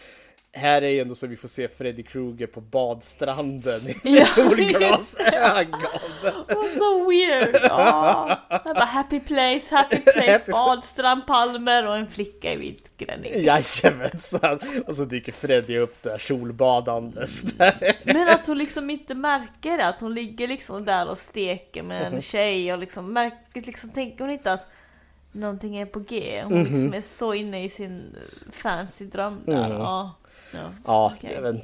Här 0.53 0.83
är 0.83 0.89
ju 0.89 1.01
ändå 1.01 1.15
så 1.15 1.27
vi 1.27 1.37
får 1.37 1.49
se 1.49 1.69
Freddy 1.69 2.03
Krueger 2.03 2.47
på 2.47 2.61
badstranden 2.61 3.81
i 4.05 4.25
solglasögon. 4.25 5.81
Oh, 6.49 6.67
so 6.79 7.11
weird! 7.11 7.57
Ja. 7.63 8.39
Jag 8.51 8.63
bara 8.65 8.85
happy 8.85 9.21
place, 9.21 9.75
happy 9.77 9.97
place, 10.05 10.33
Happy- 10.33 10.51
badstrand, 10.53 11.27
palmer 11.27 11.87
och 11.87 11.97
en 11.97 12.07
flicka 12.07 12.53
i 12.53 12.57
vit 12.57 12.91
klänning. 12.97 13.33
Jajamensan! 13.45 14.59
Och 14.87 14.97
så 14.97 15.05
dyker 15.05 15.33
Freddy 15.33 15.79
upp 15.79 16.03
där 16.03 16.19
solbadandes. 16.19 17.43
Där. 17.43 17.97
Men 18.05 18.29
att 18.29 18.47
hon 18.47 18.59
liksom 18.59 18.91
inte 18.91 19.15
märker 19.15 19.79
det, 19.79 19.87
att 19.87 20.01
hon 20.01 20.15
ligger 20.15 20.49
liksom 20.49 20.85
där 20.85 21.09
och 21.09 21.19
steker 21.19 21.83
med 21.83 22.03
en 22.07 22.13
Mhm. 22.13 22.21
tjej 22.21 22.73
och 22.73 22.79
liksom 22.79 23.13
märker, 23.13 23.61
liksom 23.67 23.91
tänker 23.91 24.25
hon 24.25 24.31
inte 24.33 24.53
att 24.53 24.67
någonting 25.33 25.77
är 25.77 25.87
på 25.87 25.99
G. 26.01 26.43
Hon 26.45 26.65
liksom 26.65 26.85
Mhm. 26.85 26.95
är 26.95 27.01
så 27.01 27.35
inne 27.35 27.65
i 27.65 27.69
sin 27.69 28.17
fancy 28.53 29.05
dröm 29.05 29.41
där. 29.47 29.65
Mm. 29.67 29.73
Ja, 29.81 30.11
ja, 30.53 30.59
Ja, 30.87 31.13
okej. 31.17 31.33
jag, 31.35 31.43
vet, 31.43 31.63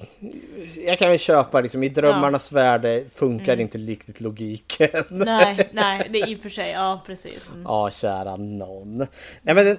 jag 0.87 0.99
kan 0.99 1.09
väl 1.11 1.18
köpa 1.18 1.61
liksom 1.61 1.82
i 1.82 1.89
drömmarnas 1.89 2.53
värld 2.53 3.11
funkar 3.14 3.53
Mm. 3.53 3.61
inte 3.61 3.78
riktigt 3.78 4.20
logiken. 4.20 5.05
Nej, 5.09 5.68
nej, 5.72 6.09
det 6.12 6.20
är 6.20 6.28
i 6.28 6.37
och 6.37 6.41
för 6.41 6.49
sig, 6.49 6.70
ja 6.70 7.03
precis. 7.07 7.49
Mm. 7.53 7.62
Ja, 7.62 7.91
kära 7.91 8.37
någon. 8.37 8.99
Nej, 9.43 9.55
men 9.55 9.64
den, 9.66 9.78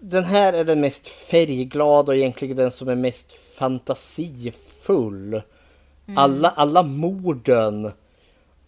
den 0.00 0.24
här 0.24 0.52
är 0.52 0.64
den 0.64 0.80
mest 0.80 1.08
färgglada 1.08 2.12
och 2.12 2.16
egentligen 2.16 2.56
den 2.56 2.70
som 2.70 2.88
är 2.88 2.94
mest 2.94 3.32
fantasifull. 3.58 5.34
Mm. 5.34 6.18
Alla, 6.18 6.48
alla 6.48 6.82
morden 6.82 7.92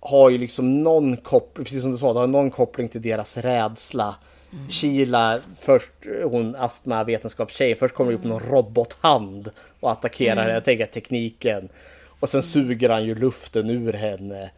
har 0.01 0.31
ju 0.31 0.39
liksom 0.39 0.83
någon 0.83 1.16
koppling, 1.16 1.64
precis 1.64 1.83
som 1.83 1.93
du 1.93 1.99
sa, 1.99 2.12
det 2.12 2.18
har 2.20 2.26
någon 2.26 2.51
koppling 2.51 2.89
till 2.89 3.03
deras 3.03 3.37
rädsla. 3.37 4.14
Kila, 4.69 5.41
först 5.61 5.93
hon 6.25 6.57
astmavetenskapstjej, 6.57 7.75
först 7.75 7.95
kommer 7.95 8.11
det 8.11 8.19
upp 8.19 8.25
någon 8.25 8.41
robothand 8.41 9.51
och 9.81 9.93
attackerar 9.93 10.37
henne. 10.43 10.55
Jag 10.55 10.65
tänker 10.65 10.87
tekniken. 10.87 11.69
Och 12.21 12.29
sen 12.29 12.43
suger 12.43 12.89
han 12.89 13.05
ju 13.05 13.15
luften 13.15 13.71
ur 13.71 13.93
henne. 13.93 14.51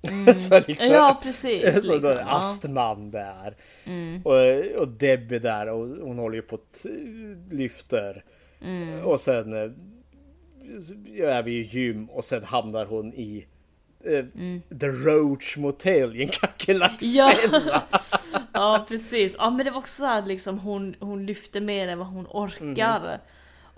så 0.36 0.60
liksom, 0.66 0.88
Ja, 0.88 1.20
precis, 1.22 1.62
Så 1.86 1.92
liksom, 1.92 2.10
ja. 2.10 2.24
astman 2.26 3.10
där. 3.10 3.54
Och, 4.24 4.80
och 4.80 4.88
Debbie 4.88 5.38
där 5.38 5.68
och 5.68 5.88
hon 5.88 6.18
håller 6.18 6.36
ju 6.36 6.42
på 6.42 6.54
att 6.54 6.86
lyfter. 7.50 8.24
Och 9.04 9.20
sen 9.20 9.52
eh, 9.52 9.70
är 11.28 11.42
vi 11.42 11.52
i 11.52 11.62
gym 11.62 12.10
och 12.10 12.24
sen 12.24 12.44
hamnar 12.44 12.86
hon 12.86 13.14
i 13.14 13.46
eh, 14.04 14.24
The 14.80 14.86
Roach 14.86 15.56
Motel 15.56 16.16
i 16.16 16.22
en 16.22 16.28
kackerlacksfälla. 16.28 17.60
Ja. 17.66 17.82
ja, 18.52 18.86
precis. 18.88 19.36
Ja, 19.38 19.50
men 19.50 19.64
det 19.64 19.70
var 19.70 19.78
också 19.78 20.02
så 20.02 20.10
att 20.10 20.28
liksom 20.28 20.58
hon, 20.58 20.94
hon 21.00 21.26
lyfter 21.26 21.60
mer 21.60 21.88
än 21.88 21.98
vad 21.98 22.08
hon 22.08 22.26
orkar. 22.30 23.00
Mhm. 23.00 23.18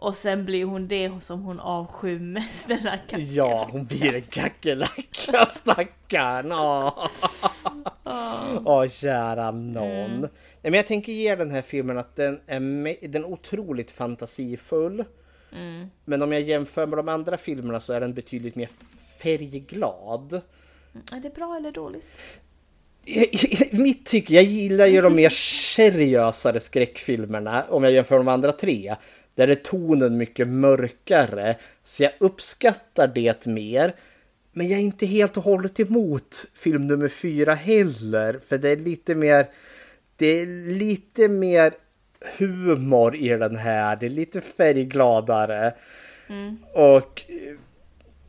Och 0.01 0.14
sen 0.14 0.45
blir 0.45 0.64
hon 0.64 0.89
det 0.89 1.12
som 1.21 1.43
hon 1.43 1.61
avskyr 1.61 2.19
mest, 2.19 2.69
den 2.69 2.79
här 2.79 2.97
kackerlackan. 2.97 3.35
Ja, 3.35 3.69
hon 3.73 3.85
blir 3.85 4.14
en 4.14 4.23
kackerlacka, 4.23 5.47
stackarn. 5.61 6.53
Åh, 6.53 7.09
Åh, 8.64 8.89
kära 8.89 9.51
nån. 9.51 10.21
Nej, 10.21 10.31
men 10.62 10.75
jag 10.75 10.87
tänker 10.87 11.12
ge 11.12 11.35
den 11.35 11.51
här 11.51 11.62
filmen 11.62 11.99
att 11.99 12.16
den 12.16 12.41
är, 12.47 13.09
den 13.09 13.25
är 13.25 13.29
otroligt 13.29 13.91
fantasifull. 13.91 15.05
Men 16.05 16.23
om 16.23 16.33
jag 16.33 16.43
jämför 16.43 16.87
med 16.87 16.99
de 16.99 17.09
andra 17.09 17.37
filmerna 17.37 17.81
så 17.81 17.93
är 17.93 18.01
den 18.01 18.14
betydligt 18.14 18.55
mer 18.55 18.69
färgglad. 19.23 20.41
Är 21.12 21.21
det 21.21 21.35
bra 21.35 21.57
eller 21.57 21.73
dåligt? 21.73 22.21
Mitt 23.73 24.07
tycke, 24.07 24.35
jag 24.35 24.45
gillar 24.45 24.87
ju 24.87 25.01
de 25.01 25.14
mer 25.14 25.31
seriösare 25.75 26.61
skräckfilmerna 26.61 27.64
om 27.69 27.85
jag 27.85 27.93
jämför 27.93 28.16
de 28.16 28.29
andra 28.29 28.53
tre. 28.53 28.97
Där 29.35 29.49
är 29.49 29.55
tonen 29.55 30.16
mycket 30.16 30.49
mörkare. 30.49 31.57
Så 31.83 32.03
jag 32.03 32.12
uppskattar 32.19 33.07
det 33.07 33.47
mer. 33.47 33.95
Men 34.53 34.69
jag 34.69 34.79
är 34.79 34.83
inte 34.83 35.07
helt 35.07 35.37
och 35.37 35.43
hållet 35.43 35.81
emot 35.81 36.47
film 36.55 36.87
nummer 36.87 37.09
fyra 37.09 37.55
heller. 37.55 38.41
För 38.47 38.59
det 38.59 38.69
är 38.69 38.77
lite 38.77 39.14
mer... 39.14 39.47
Det 40.16 40.27
är 40.27 40.47
lite 40.73 41.29
mer 41.29 41.73
humor 42.39 43.16
i 43.16 43.29
den 43.29 43.57
här. 43.57 43.97
Det 43.97 44.07
är 44.07 44.11
lite 44.11 44.41
färggladare. 44.41 45.75
Och 46.75 47.23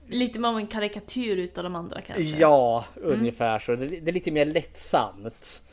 Lite 0.09 0.39
mer 0.39 0.49
av 0.49 0.57
en 0.57 0.67
karikatyr 0.67 1.37
utav 1.37 1.63
de 1.63 1.75
andra 1.75 2.01
kanske? 2.01 2.23
Ja, 2.23 2.85
ungefär 2.95 3.59
så. 3.59 3.75
Det, 3.75 3.87
det 3.87 4.11
är 4.11 4.13
lite 4.13 4.31
mer 4.31 4.45
lättsamt. 4.45 5.63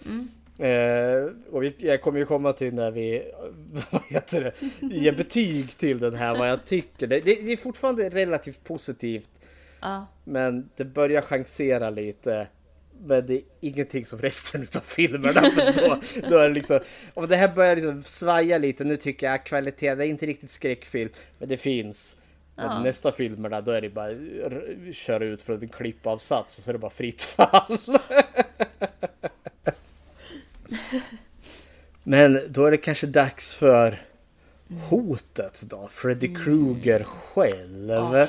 Eh, 0.59 1.33
och 1.51 1.63
vi, 1.63 1.75
jag 1.79 2.03
kommer 2.03 2.19
ju 2.19 2.27
komma 2.27 2.53
till 2.53 2.75
när 2.75 2.91
vi 2.91 3.33
vad 3.91 4.03
heter 4.09 4.45
det, 4.81 4.87
ger 4.97 5.13
betyg 5.13 5.77
till 5.77 5.99
den 5.99 6.15
här, 6.15 6.39
vad 6.39 6.49
jag 6.49 6.65
tycker. 6.65 7.07
Det, 7.07 7.21
det, 7.21 7.35
det 7.35 7.53
är 7.53 7.57
fortfarande 7.57 8.09
relativt 8.09 8.65
positivt. 8.65 9.31
Ja. 9.81 10.07
Men 10.25 10.71
det 10.77 10.85
börjar 10.85 11.23
chansera 11.23 11.91
lite. 11.91 12.47
Men 13.05 13.27
det 13.27 13.35
är 13.35 13.43
ingenting 13.61 14.07
som 14.07 14.19
resten 14.19 14.67
av 14.77 14.81
filmerna. 14.81 15.41
Då, 15.77 16.01
då 16.29 16.39
är 16.39 16.49
det 16.49 16.55
liksom, 16.55 16.81
om 17.15 17.29
det 17.29 17.37
här 17.37 17.55
börjar 17.55 17.77
liksom 17.77 18.03
svaja 18.03 18.59
lite. 18.59 18.85
Nu 18.85 18.97
tycker 18.97 19.31
jag 19.31 19.47
kvaliteten, 19.47 19.99
det 19.99 20.07
är 20.07 20.09
inte 20.09 20.27
riktigt 20.27 20.51
skräckfilm. 20.51 21.11
Men 21.39 21.49
det 21.49 21.57
finns. 21.57 22.17
Ja. 22.57 22.81
nästa 22.81 23.13
filmerna 23.13 23.61
då 23.61 23.71
är 23.73 23.81
det 23.81 23.91
bara 23.91 24.11
köra 24.93 25.25
ut 25.25 25.43
från 25.43 25.63
en 25.63 25.69
klippavsats 25.69 26.59
och 26.59 26.65
så 26.65 26.71
är 26.71 26.73
det 26.73 26.79
bara 26.79 26.91
fritt 26.91 27.23
fall. 27.23 27.79
Men 32.03 32.41
då 32.49 32.65
är 32.67 32.71
det 32.71 32.77
kanske 32.77 33.07
dags 33.07 33.55
för 33.55 34.03
hotet 34.89 35.63
då. 35.63 35.89
Freddy 35.89 36.35
Krueger 36.35 37.05
själv. 37.05 37.91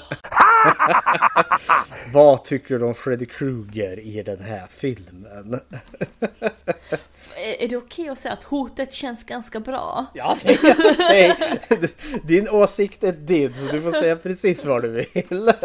Vad 2.14 2.44
tycker 2.44 2.80
du 2.80 2.86
om 2.86 2.96
Freddy 2.96 3.26
Krueger 3.26 4.00
i 4.00 4.24
den 4.24 4.40
här 4.40 4.68
filmen? 4.68 5.60
Är, 7.48 7.62
är 7.64 7.68
det 7.68 7.78
okej 7.78 8.10
att 8.10 8.20
säga 8.20 8.34
att 8.34 8.44
hotet 8.44 8.94
känns 8.94 9.24
ganska 9.24 9.60
bra? 9.60 10.06
Ja, 10.14 10.38
det 10.44 10.50
är 10.54 10.58
helt 10.58 11.00
okej. 11.00 11.94
Din 12.24 12.50
åsikt 12.50 13.04
är 13.04 13.12
din, 13.12 13.54
så 13.54 13.72
du 13.72 13.82
får 13.82 13.92
säga 13.92 14.16
precis 14.16 14.66
vad 14.66 14.82
du 14.82 14.90
vill. 15.14 15.52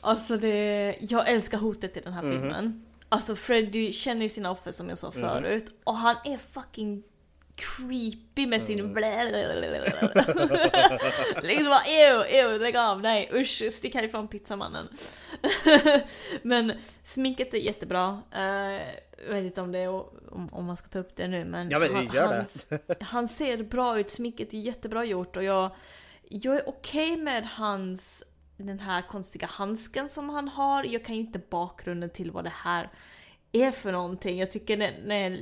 Alltså 0.00 0.36
det, 0.36 0.96
jag 1.00 1.28
älskar 1.30 1.58
hotet 1.58 1.96
i 1.96 2.00
den 2.00 2.12
här 2.12 2.22
Mhm. 2.22 2.32
filmen. 2.40 2.84
Alltså 3.08 3.36
Freddy 3.36 3.92
känner 3.92 4.22
ju 4.22 4.28
sina 4.28 4.50
offer 4.50 4.72
som 4.72 4.88
jag 4.88 4.98
sa 4.98 5.10
förut. 5.12 5.64
Och 5.84 5.94
han 5.96 6.16
är 6.24 6.38
fucking 6.52 7.02
creepy 7.56 8.46
med 8.46 8.62
sin 8.62 8.80
Mm. 8.80 8.94
Liksom 11.42 11.66
bara 11.66 11.84
ew, 11.86 12.24
ew, 12.28 12.58
lägg 12.58 12.76
av, 12.76 13.00
nej 13.00 13.30
usch, 13.34 13.62
stick 13.72 13.94
härifrån 13.94 14.28
pizzamannen. 14.28 14.88
men 16.42 16.72
sminket 17.02 17.54
är 17.54 17.58
jättebra. 17.58 18.22
Uh, 18.34 18.82
jag 19.26 19.34
vet 19.34 19.44
inte 19.44 19.60
om 19.60 19.72
det 19.72 19.78
är, 19.78 19.88
om, 19.88 20.48
om 20.52 20.64
man 20.64 20.76
ska 20.76 20.88
ta 20.88 20.98
upp 20.98 21.16
det 21.16 21.28
nu 21.28 21.44
men, 21.44 21.70
Ja, 21.70 21.78
men 21.78 21.94
han, 21.94 22.08
hans, 22.08 22.68
han 23.00 23.28
ser 23.28 23.64
bra 23.64 23.98
ut, 23.98 24.10
sminket 24.10 24.54
är 24.54 24.58
jättebra 24.58 25.04
gjort 25.04 25.36
och 25.36 25.44
jag, 25.44 25.70
jag 26.28 26.56
är 26.56 26.68
okej 26.68 27.16
med 27.16 27.46
hans 27.46 28.24
den 28.56 28.80
här 28.80 29.02
konstiga 29.02 29.46
handsken 29.46 30.08
som 30.08 30.28
han 30.28 30.48
har. 30.48 30.84
Jag 30.84 31.04
kan 31.04 31.14
ju 31.14 31.20
inte 31.20 31.40
bakgrunden 31.50 32.10
till 32.10 32.30
vad 32.30 32.44
det 32.44 32.52
här 32.54 32.90
är 33.54 33.70
för 33.70 33.92
någonting. 33.92 34.38
Jag 34.38 34.50
tycker 34.50 34.76
den 34.76 35.10
är 35.10 35.38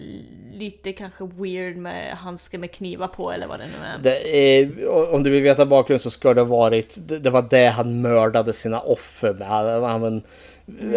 lite 0.53 0.93
kanske 0.93 1.25
weird 1.25 1.77
med 1.77 2.17
handske 2.17 2.59
med 2.59 2.71
knivar 2.71 3.09
på 3.09 3.33
eller 3.33 3.47
vad 3.47 3.61
det 3.61 3.67
nu 3.67 3.87
är. 3.87 3.99
Det 4.03 4.37
är, 4.37 4.89
om 5.15 5.23
du 5.23 5.31
vill 5.31 5.43
veta 5.43 5.67
bakgrunden 5.67 6.01
så 6.01 6.11
ska 6.11 6.35
det 6.35 6.45
varit, 6.45 6.99
det, 7.23 7.31
var 7.31 7.47
det 7.51 7.67
han 7.67 8.01
mördade 8.01 8.53
sina 8.53 8.81
offer 8.81 9.35
med. 9.35 9.49
Han, 9.49 9.83
han, 9.83 10.23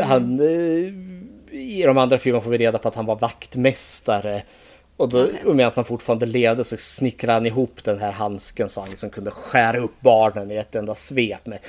han, 0.02 0.40
eh, 0.40 0.94
I 1.52 1.84
de 1.86 1.98
andra 1.98 2.18
filmerna 2.18 2.44
får 2.44 2.52
vi 2.52 2.58
reda 2.58 2.78
på 2.78 2.88
att 2.88 2.96
han 2.96 3.06
var 3.06 3.16
vaktmästare. 3.16 4.42
Och 4.98 5.10
då, 5.10 5.28
och 5.46 5.56
medan 5.56 5.72
han 5.76 5.86
fortfarande 5.86 6.26
levde 6.26 6.64
så 6.64 6.78
snickrade 6.78 7.34
han 7.34 7.46
ihop 7.46 7.84
den 7.84 8.00
här 8.00 8.12
handsken 8.12 8.70
så 8.70 8.82
han 8.82 8.90
liksom 8.90 9.10
kunde 9.10 9.32
skära 9.32 9.78
upp 9.80 10.02
barnen 10.02 10.52
i 10.52 10.56
ett 10.56 10.76
enda 10.76 10.96
svep 10.96 11.46
med 11.46 11.60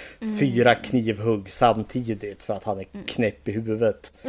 fyra 0.40 0.74
knivhugg 0.74 1.48
samtidigt 1.50 2.42
för 2.42 2.54
att 2.54 2.64
han 2.64 2.80
är 2.80 2.86
knäpp 3.06 3.48
i 3.48 3.52
huvudet. 3.52 4.12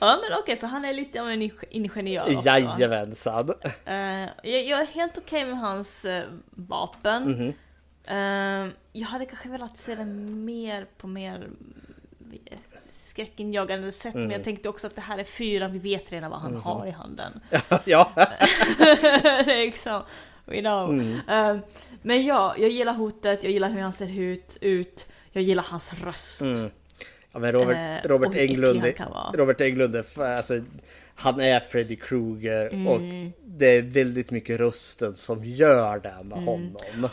Ja 0.00 0.18
men 0.22 0.38
okej, 0.38 0.56
så 0.56 0.66
han 0.66 0.84
är 0.84 0.92
lite 0.92 1.20
av 1.22 1.30
en 1.30 1.42
ing- 1.42 1.64
ingenjör 1.70 2.36
också. 2.36 2.48
Jajamensan. 2.48 3.52
Eh, 3.84 3.94
jag, 4.42 4.64
jag 4.64 4.80
är 4.80 4.86
helt 4.86 5.18
okej 5.18 5.44
med 5.44 5.58
hans 5.58 6.04
eh, 6.04 6.24
vapen. 6.50 7.22
Mhm. 7.30 7.52
Eh, 8.04 8.72
jag 8.92 9.06
hade 9.06 9.26
kanske 9.26 9.48
velat 9.48 9.76
se 9.78 9.94
den 9.94 10.44
mer 10.44 10.86
på 10.98 11.06
mer 11.06 11.48
skräckinjagande 13.12 13.92
sätt. 13.92 14.14
Men 14.14 14.22
Mm. 14.22 14.32
jag 14.32 14.44
tänkte 14.44 14.68
också 14.68 14.86
att 14.86 14.94
det 14.94 15.00
här 15.00 15.18
är 15.18 15.24
fyra, 15.24 15.68
vi 15.68 15.78
vet 15.78 16.12
redan 16.12 16.30
vad 16.30 16.40
han 16.40 16.52
Mhm. 16.52 16.62
har 16.62 16.86
i 16.86 16.90
handen. 16.90 17.40
ja. 17.84 18.12
liksom, 19.46 20.02
we 20.44 20.60
know. 20.60 20.90
Mm. 20.90 21.20
Eh, 21.28 21.56
men 22.02 22.26
ja, 22.26 22.54
jag 22.58 22.70
gillar 22.70 22.92
hotet, 22.94 23.44
jag 23.44 23.52
gillar 23.52 23.68
hur 23.70 23.80
han 23.80 23.92
ser 23.92 24.20
ut, 24.20 24.56
ut 24.60 25.12
jag 25.32 25.42
gillar 25.44 25.62
hans 25.68 25.92
röst. 26.04 26.40
Mm. 26.42 26.70
Ja, 27.32 27.38
men 27.38 27.52
Robert, 27.52 28.04
Eh, 28.04 28.08
Robert 28.08 28.34
Englund. 28.34 28.84
Robert 29.34 29.60
Englund 29.60 29.96
är, 29.96 30.20
alltså, 30.36 30.60
han 31.14 31.40
är 31.40 31.60
Freddy 31.60 31.96
Krueger 31.96 32.66
Mm. 32.72 32.86
och 32.86 33.00
det 33.44 33.66
är 33.66 33.82
väldigt 33.82 34.30
mycket 34.30 34.60
rösten 34.60 35.16
som 35.16 35.44
gör 35.44 35.98
det 35.98 36.14
med 36.22 36.38
Mm. 36.38 36.44
honom. 36.44 37.08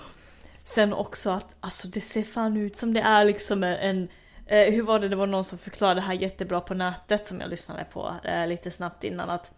Sen 0.64 0.94
också 0.94 1.30
att 1.30 1.56
alltså 1.60 1.88
det 1.88 2.02
ser 2.02 2.24
fan 2.24 2.58
ut 2.58 2.76
som 2.76 2.94
det 2.94 3.02
är 3.02 3.26
liksom 3.26 3.64
en, 3.64 4.08
Eh, 4.52 4.74
hur 4.74 4.84
var 4.84 5.00
det, 5.00 5.10
det 5.10 5.16
var 5.16 5.28
någon 5.28 5.44
som 5.44 5.58
förklarade 5.58 6.00
det 6.00 6.06
här 6.06 6.14
jättebra 6.14 6.62
på 6.62 6.74
nätet 6.74 7.26
som 7.26 7.42
jag 7.42 7.50
lyssnade 7.50 7.86
på 7.94 8.16
eh, 8.24 8.48
lite 8.48 8.72
snabbt 8.72 9.04
innan 9.04 9.30
att 9.30 9.52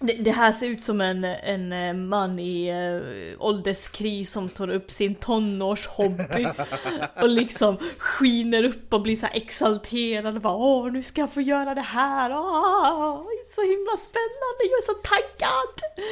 det, 0.00 0.12
det 0.12 0.30
här 0.30 0.52
ser 0.52 0.66
ut 0.66 0.82
som 0.82 1.00
en, 1.00 1.24
en 1.24 1.72
eh, 1.72 1.94
man 1.94 2.38
i 2.38 2.68
eh, 2.68 3.44
ålderskris 3.44 4.30
som 4.30 4.48
tar 4.48 4.70
upp 4.70 4.90
sin 4.90 5.14
tonårshobby 5.14 6.46
och 7.22 7.28
liksom 7.28 7.78
skiner 7.98 8.64
upp 8.64 8.92
och 8.92 9.02
blir 9.02 9.16
så 9.16 9.26
exalterad 9.32 10.36
och 10.36 10.42
bara 10.42 10.56
åh 10.56 10.92
nu 10.92 11.02
ska 11.02 11.20
jag 11.20 11.32
få 11.32 11.40
göra 11.40 11.74
det 11.74 11.80
här, 11.80 12.30
åh, 12.32 13.22
så 13.54 13.62
himla 13.62 13.96
spännande, 13.96 14.60
jag 14.60 14.78
är 14.78 14.86
så 14.86 14.94
taggad! 14.94 16.04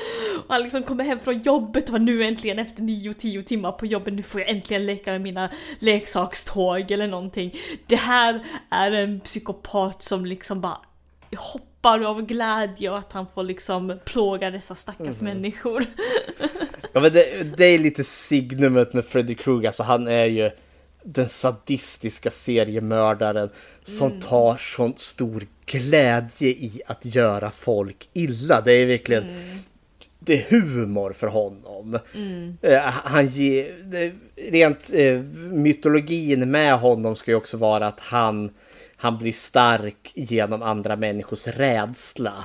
Och 0.45 0.55
han 0.55 0.63
liksom 0.63 0.83
kommer 0.83 1.05
hem 1.05 1.21
från 1.21 1.41
jobbet 1.41 1.85
och 1.85 1.93
bara, 1.93 2.03
nu 2.03 2.25
äntligen 2.25 2.59
efter 2.59 2.83
9-10 2.83 3.43
timmar 3.43 3.73
på 3.73 3.87
jobbet, 3.87 4.15
nu 4.15 4.23
får 4.23 4.41
jag 4.41 4.51
äntligen 4.51 4.87
leka 4.87 5.11
med 5.11 5.21
mina 5.21 5.51
leksakståg 5.79 6.91
eller 6.91 7.07
någonting. 7.07 7.55
Det 7.87 7.97
här 7.97 8.41
är 8.71 8.93
en 8.93 9.21
psykopat 9.21 10.03
som 10.03 10.27
liksom 10.27 10.61
bara 10.61 10.81
hoppar 11.37 11.76
av 11.87 12.23
glädje 12.23 12.91
och 12.91 12.99
att 12.99 13.13
han 13.13 13.27
får 13.35 13.43
liksom 13.43 13.99
plåga 14.05 14.51
dessa 14.51 14.75
stackars 14.75 15.21
människor. 15.21 15.85
Ja, 16.93 17.01
men 17.01 17.13
det, 17.13 17.57
det 17.57 17.65
är 17.65 17.79
lite 17.79 18.05
signumet 18.05 18.93
med 18.93 19.05
Freddy 19.05 19.35
Krueger, 19.35 19.69
alltså 19.69 19.83
han 19.83 20.09
är 20.09 20.25
ju 20.25 20.51
den 21.03 21.29
sadistiska 21.29 22.31
seriemördaren 22.31 23.51
som 23.83 24.21
tar 24.21 24.57
sån 24.57 24.95
stor 24.97 25.47
glädje 25.67 26.49
i 26.49 26.83
att 26.87 27.05
göra 27.05 27.51
folk 27.51 28.09
illa. 28.13 28.61
Det 28.61 28.73
är 28.73 28.87
verkligen 28.87 29.25
det 30.27 30.35
är 30.35 30.51
humor 30.51 31.13
för 31.13 31.27
honom. 31.27 31.99
Eh, 32.63 32.81
han 32.83 33.29
ger, 33.29 33.73
det, 33.91 34.13
rent 34.51 34.91
eh, 34.95 35.21
mytologin 35.53 36.51
med 36.51 36.79
honom 36.79 37.17
ska 37.17 37.31
ju 37.31 37.37
också 37.37 37.57
vara 37.57 37.87
att 37.87 38.01
han, 38.01 38.51
han 38.97 39.19
blir 39.19 39.33
stark 39.33 40.13
genom 40.15 40.63
andra 40.63 40.97
människors 40.97 41.47
rädsla. 41.47 42.45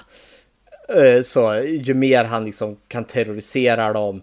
Eh, 0.89 1.21
så 1.21 1.55
ju 1.55 1.93
mer 1.93 2.23
han 2.23 2.45
liksom 2.45 2.77
kan 2.87 3.03
terrorisera 3.03 3.93
dem, 3.93 4.21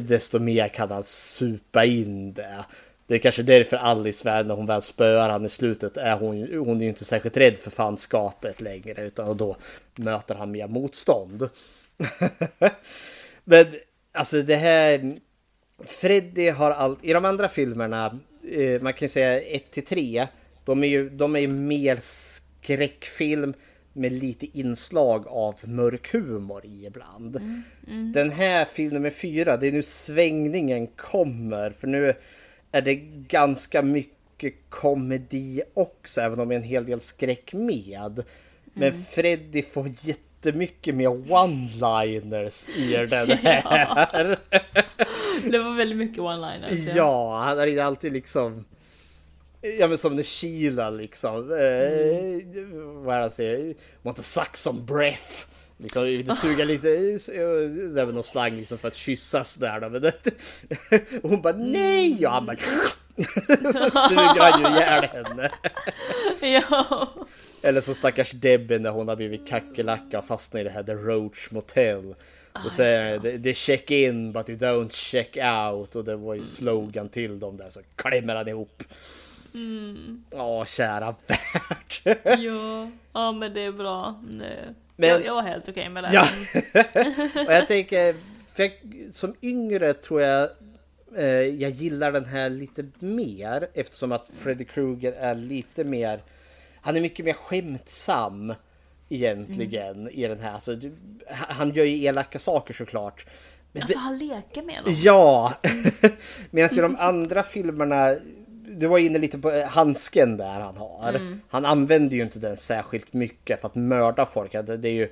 desto 0.00 0.38
mer 0.38 0.68
kan 0.68 0.90
han 0.90 1.04
supa 1.04 1.84
in 1.84 2.32
det. 2.32 2.64
Det 3.06 3.14
är 3.14 3.18
kanske 3.18 3.42
därför 3.42 3.76
Alice 3.76 4.24
väl 4.24 4.46
när 4.46 4.54
hon 4.54 4.66
väl 4.66 4.82
spöar 4.82 5.30
han 5.30 5.44
i 5.44 5.48
slutet 5.48 5.96
är 5.96 6.16
hon, 6.16 6.48
hon 6.66 6.76
är 6.76 6.82
ju 6.82 6.88
inte 6.88 7.04
särskilt 7.04 7.36
rädd 7.36 7.58
för 7.58 7.70
fanskapet 7.70 8.60
längre 8.60 9.02
utan 9.02 9.36
då 9.36 9.56
möter 9.94 10.34
han 10.34 10.50
mer 10.50 10.66
motstånd. 10.66 11.48
Men 13.44 13.66
alltså 14.12 14.42
det 14.42 14.56
här 14.56 15.18
Freddy 15.84 16.50
har 16.50 16.70
allt 16.70 17.04
i 17.04 17.12
de 17.12 17.24
andra 17.24 17.48
filmerna 17.48 18.18
eh, 18.50 18.80
man 18.80 18.92
kan 18.92 19.08
säga 19.08 19.40
1 19.40 19.70
till 19.70 19.84
3 19.84 20.26
de 20.64 20.84
är 20.84 20.88
ju 20.88 21.08
de 21.10 21.36
är 21.36 21.46
mer 21.46 21.98
skräckfilm 22.00 23.54
med 23.92 24.12
lite 24.12 24.58
inslag 24.58 25.26
av 25.28 25.54
mörk 25.64 26.12
humor 26.12 26.66
i 26.66 26.86
ibland. 26.86 27.40
Den 28.14 28.30
här 28.30 28.64
film 28.64 28.94
nummer 28.94 29.10
fyra, 29.10 29.56
det 29.56 29.66
är 29.68 29.72
nu 29.72 29.82
svängningen 29.82 30.86
kommer 30.86 31.70
för 31.70 31.86
nu 31.86 32.14
är 32.72 32.82
det 32.82 32.94
ganska 33.28 33.82
mycket 33.82 34.54
komedi 34.68 35.62
också 35.74 36.20
även 36.20 36.40
om 36.40 36.48
det 36.48 36.54
är 36.54 36.56
en 36.56 36.62
hel 36.62 36.86
del 36.86 37.00
skräck 37.00 37.52
med. 37.52 38.24
Men 38.64 39.04
Freddy 39.04 39.62
får 39.62 39.90
jättemycket 40.00 40.94
mer 40.94 41.08
one-liners 41.08 42.70
i 42.76 43.06
den 43.06 43.30
här. 43.42 44.38
Det 45.50 45.58
var 45.58 45.76
väldigt 45.76 45.98
mycket 45.98 46.18
one-liners. 46.18 46.96
Ja, 46.96 47.42
han 47.44 47.58
är 47.58 47.78
alltid 47.82 48.12
liksom 48.12 48.64
Ja 49.78 49.88
men 49.88 49.98
som 49.98 50.16
när 50.16 50.22
Sheila 50.22 50.90
liksom 50.90 51.36
eh, 51.36 52.58
Vad 53.04 53.14
är 53.14 53.18
det 53.18 53.22
han 53.22 53.30
säger? 53.30 53.74
Want 54.02 54.16
to 54.16 54.22
suck 54.22 54.56
some 54.56 54.80
breath. 54.80 55.46
Liksom 55.76 56.36
suga 56.36 56.64
lite 56.64 56.88
Det 56.88 58.00
är 58.00 58.04
väl 58.04 58.14
någon 58.14 58.22
slang 58.22 58.56
liksom 58.56 58.78
för 58.78 58.88
att 58.88 58.96
kyssas 58.96 59.54
där 59.54 59.80
då 59.80 59.88
men 59.88 60.02
det, 60.02 60.12
och 61.22 61.30
Hon 61.30 61.42
bara 61.42 61.56
nej! 61.56 62.26
Och 62.26 62.32
han 62.32 62.46
bara 62.46 62.56
Så 63.72 63.90
suger 64.08 64.50
han 64.50 64.60
ju 64.60 64.76
ihjäl 64.76 65.04
henne. 65.04 65.50
Ja. 66.42 67.14
Eller 67.62 67.80
så 67.80 67.94
stackars 67.94 68.30
Debbie 68.30 68.78
när 68.78 68.90
hon 68.90 69.08
har 69.08 69.16
blivit 69.16 69.48
kackerlacka 69.48 70.18
och 70.18 70.24
fastnat 70.24 70.60
i 70.60 70.64
det 70.64 70.70
här 70.70 70.82
The 70.82 70.94
Roach 70.94 71.50
Motel. 71.50 72.14
Då 72.64 72.70
säger 72.70 73.18
han 73.18 73.42
det 73.42 73.54
check 73.54 73.90
in 73.90 74.32
but 74.32 74.48
you 74.48 74.58
don't 74.58 74.90
check 74.90 75.36
out. 75.36 75.96
Och 75.96 76.04
det 76.04 76.16
var 76.16 76.34
ju 76.34 76.42
slogan 76.42 77.08
till 77.08 77.38
dem 77.38 77.56
där 77.56 77.70
så 77.70 77.80
klämmer 77.96 78.34
han 78.34 78.48
ihop 78.48 78.82
Ja, 80.30 80.64
kära 80.66 81.14
värld. 81.26 82.18
ja. 82.40 82.90
Ja 83.12 83.32
men 83.32 83.54
det 83.54 83.60
är 83.60 83.72
bra. 83.72 84.20
Det... 84.30 84.74
Men- 84.96 85.08
jag, 85.08 85.24
jag 85.24 85.34
var 85.34 85.42
helt 85.42 85.68
okej 85.68 85.88
med 85.88 86.04
det. 86.04 86.10
Ja. 86.12 86.26
och 87.46 87.52
jag 87.52 87.68
tänker, 87.68 88.14
jag, 88.56 88.72
som 89.12 89.34
yngre 89.42 89.92
tror 89.92 90.22
jag 90.22 90.48
eh, 91.16 91.24
jag 91.28 91.70
gillar 91.70 92.12
den 92.12 92.24
här 92.24 92.50
lite 92.50 92.84
mer 92.98 93.68
eftersom 93.74 94.12
att 94.12 94.30
Freddy 94.38 94.64
Krueger 94.64 95.12
är 95.12 95.34
lite 95.34 95.84
mer, 95.84 96.20
han 96.80 96.96
är 96.96 97.00
mycket 97.00 97.24
mer 97.24 97.32
skämtsam 97.32 98.54
egentligen 99.08 100.08
i 100.08 100.28
den 100.28 100.40
här. 100.40 100.52
Alltså, 100.52 100.74
du, 100.74 100.92
han 101.30 101.70
gör 101.70 101.84
ju 101.84 102.04
elaka 102.04 102.38
saker 102.38 102.74
såklart. 102.74 103.26
Men 103.72 103.82
Alltså 103.82 103.98
han 103.98 104.18
leker 104.18 104.62
med 104.62 104.84
dem. 104.84 104.94
Ja! 105.02 105.52
Medan 106.50 106.78
i 106.78 106.80
de 106.80 106.96
andra 106.96 107.42
filmerna 107.42 108.16
du 108.74 108.86
var 108.86 108.98
inne 108.98 109.18
lite 109.18 109.38
på 109.38 109.50
eh, 109.50 109.66
handsken 109.66 110.36
där 110.36 110.60
han 110.60 110.76
har. 110.76 111.38
Han 111.48 111.64
använder 111.64 112.16
ju 112.16 112.22
inte 112.22 112.38
den 112.38 112.56
särskilt 112.56 113.12
mycket 113.12 113.60
för 113.60 113.68
att 113.68 113.74
mörda 113.74 114.26
folk. 114.26 114.52
Det 114.52 114.88
är 114.88 114.92
ju 114.92 115.08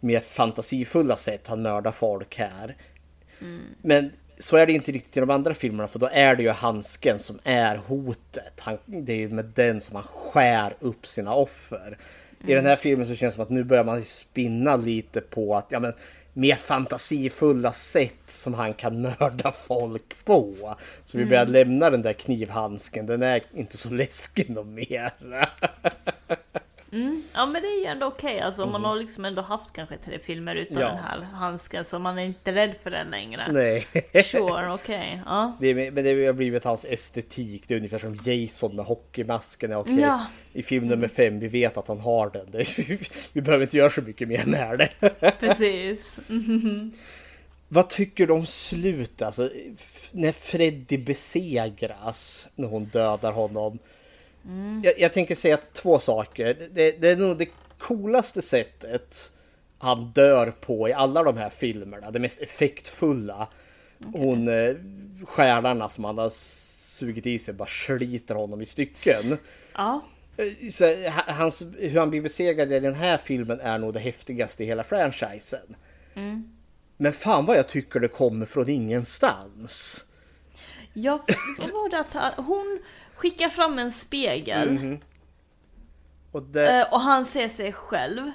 mer 0.00 0.20
fantasifulla 0.20 1.16
sätt 1.16 1.46
han 1.46 1.62
mördar 1.62 1.92
folk 1.92 2.38
här. 2.38 2.76
Men 3.82 4.10
så 4.38 4.56
är 4.56 4.66
det 4.66 4.72
inte 4.72 4.92
riktigt 4.92 5.16
i 5.16 5.20
de 5.20 5.30
andra 5.30 5.54
filmerna 5.54 5.88
för 5.88 5.98
då 5.98 6.08
är 6.12 6.36
det 6.36 6.42
ju 6.42 6.50
handsken 6.50 7.18
som 7.18 7.38
är 7.44 7.76
hotet. 7.76 8.60
Han, 8.60 8.78
det 8.84 9.12
är 9.12 9.16
ju 9.16 9.28
med 9.28 9.44
den 9.54 9.80
som 9.80 9.94
han 9.96 10.04
skär 10.04 10.76
upp 10.80 11.06
sina 11.06 11.34
offer. 11.34 11.98
I 12.46 12.54
den 12.54 12.66
här 12.66 12.76
filmen 12.76 13.06
så 13.06 13.14
känns 13.14 13.34
det 13.34 13.36
som 13.36 13.42
att 13.42 13.50
nu 13.50 13.64
börjar 13.64 13.84
man 13.84 14.02
spinna 14.02 14.76
lite 14.76 15.20
på 15.20 15.56
att 15.56 15.66
ja, 15.68 15.80
men, 15.80 15.92
mer 16.32 16.56
fantasifulla 16.56 17.72
sätt 17.72 18.22
som 18.28 18.54
han 18.54 18.74
kan 18.74 19.02
mörda 19.02 19.52
folk 19.52 20.24
på. 20.24 20.76
Så 21.04 21.18
vi 21.18 21.24
börjar 21.24 21.46
lämna 21.46 21.90
den 21.90 22.02
där 22.02 22.12
knivhandsken. 22.12 23.06
Den 23.06 23.22
är 23.22 23.42
inte 23.54 23.76
så 23.76 23.90
läskig 23.94 24.50
någon 24.50 24.74
mer. 24.74 25.12
Ja 27.34 27.46
men 27.46 27.62
det 27.62 27.68
är 27.68 27.80
ju 27.80 27.86
ändå 27.86 28.06
okej 28.06 28.40
alltså. 28.40 28.66
Man 28.66 28.84
har 28.84 28.96
liksom 28.96 29.24
ändå 29.24 29.42
haft 29.42 29.72
kanske 29.72 29.96
tre 29.96 30.18
filmer 30.18 30.54
utan 30.54 30.82
Ja. 30.82 30.88
den 30.88 30.96
här 30.96 31.20
handsken 31.20 31.84
så 31.84 31.98
man 31.98 32.18
är 32.18 32.22
inte 32.24 32.52
rädd 32.52 32.74
för 32.82 32.90
den 32.90 33.10
längre. 33.10 33.52
Nej. 33.52 33.86
Sure, 34.24 34.72
okej. 34.72 35.22
Ja. 35.26 35.56
Det 35.60 35.66
är, 35.68 35.90
men 35.90 36.04
det 36.04 36.26
har 36.26 36.32
blivit 36.32 36.64
hans 36.64 36.84
estetik. 36.84 37.64
Det 37.68 37.74
är 37.74 37.76
ungefär 37.76 37.98
som 37.98 38.18
Jason 38.24 38.76
med 38.76 38.84
hockeymasken. 38.84 39.70
Ja, 39.70 39.78
okej. 39.78 40.00
Ja. 40.00 40.26
I 40.52 40.62
film 40.62 40.86
nummer 40.86 41.08
fem, 41.08 41.38
vi 41.40 41.48
vet 41.48 41.76
att 41.76 41.88
han 41.88 42.00
har 42.00 42.30
den. 42.30 42.50
Det, 42.50 42.78
vi 43.32 43.40
behöver 43.40 43.64
inte 43.64 43.76
göra 43.76 43.90
så 43.90 44.02
mycket 44.02 44.28
mer 44.28 44.44
med 44.46 44.78
det. 44.78 45.10
Precis. 45.40 46.20
Vad 47.68 47.88
tycker 47.88 48.26
du 48.26 48.32
om 48.32 48.46
slutet? 48.46 49.22
Alltså, 49.22 49.50
när 50.12 50.32
Freddy 50.32 50.98
besegras, 50.98 52.48
när 52.54 52.68
hon 52.68 52.84
dödar 52.84 53.32
honom. 53.32 53.78
Jag, 54.84 54.98
jag 54.98 55.12
tänker 55.12 55.34
säga 55.34 55.58
två 55.72 55.98
saker. 55.98 56.56
Det, 56.70 56.92
det 57.00 57.08
är 57.08 57.16
nog 57.16 57.38
det 57.38 57.48
coolaste 57.78 58.42
sättet 58.42 59.32
han 59.78 60.10
dör 60.12 60.50
på 60.60 60.88
i 60.88 60.92
alla 60.92 61.22
de 61.22 61.36
här 61.36 61.50
filmerna. 61.50 62.10
Det 62.10 62.18
mest 62.18 62.40
effektfulla. 62.40 63.48
Hon, 64.12 64.48
eh, 64.48 64.74
stjärnorna 65.24 65.88
som 65.88 66.04
han 66.04 66.18
har 66.18 66.28
sugit 66.30 67.26
i 67.26 67.38
sig 67.38 67.54
bara 67.54 67.68
sliter 67.68 68.34
honom 68.34 68.62
i 68.62 68.66
stycken. 68.66 69.38
Ja. 69.74 70.00
Eh, 70.36 70.70
Så, 70.72 70.84
ha- 71.10 71.32
hans, 71.32 71.62
hur 71.78 71.98
han 71.98 72.10
blir 72.10 72.20
besegrad 72.20 72.72
i 72.72 72.80
den 72.80 72.94
här 72.94 73.16
filmen 73.18 73.60
är 73.60 73.78
nog 73.78 73.92
det 73.94 74.00
häftigaste 74.00 74.64
i 74.64 74.66
hela 74.66 74.84
franchisen. 74.84 75.76
Men 76.96 77.12
fan 77.12 77.46
vad 77.46 77.56
jag 77.58 77.68
tycker 77.68 78.00
det 78.00 78.08
kommer 78.08 78.46
från 78.46 78.68
ingenstans. 78.68 80.04
Ja, 80.92 81.24
vad 81.58 81.70
var 81.70 81.88
det 81.90 81.98
att 82.00 82.34
hon 82.36 82.78
skickar 83.20 83.48
fram 83.48 83.78
en 83.78 83.92
spegel 83.92 84.70
Mhm. 84.72 85.00
Och 86.32 86.42
det, 86.42 86.80
eh, 86.80 86.92
och 86.92 87.00
han 87.00 87.24
ser 87.24 87.48
sig 87.48 87.72
själv. 87.72 88.32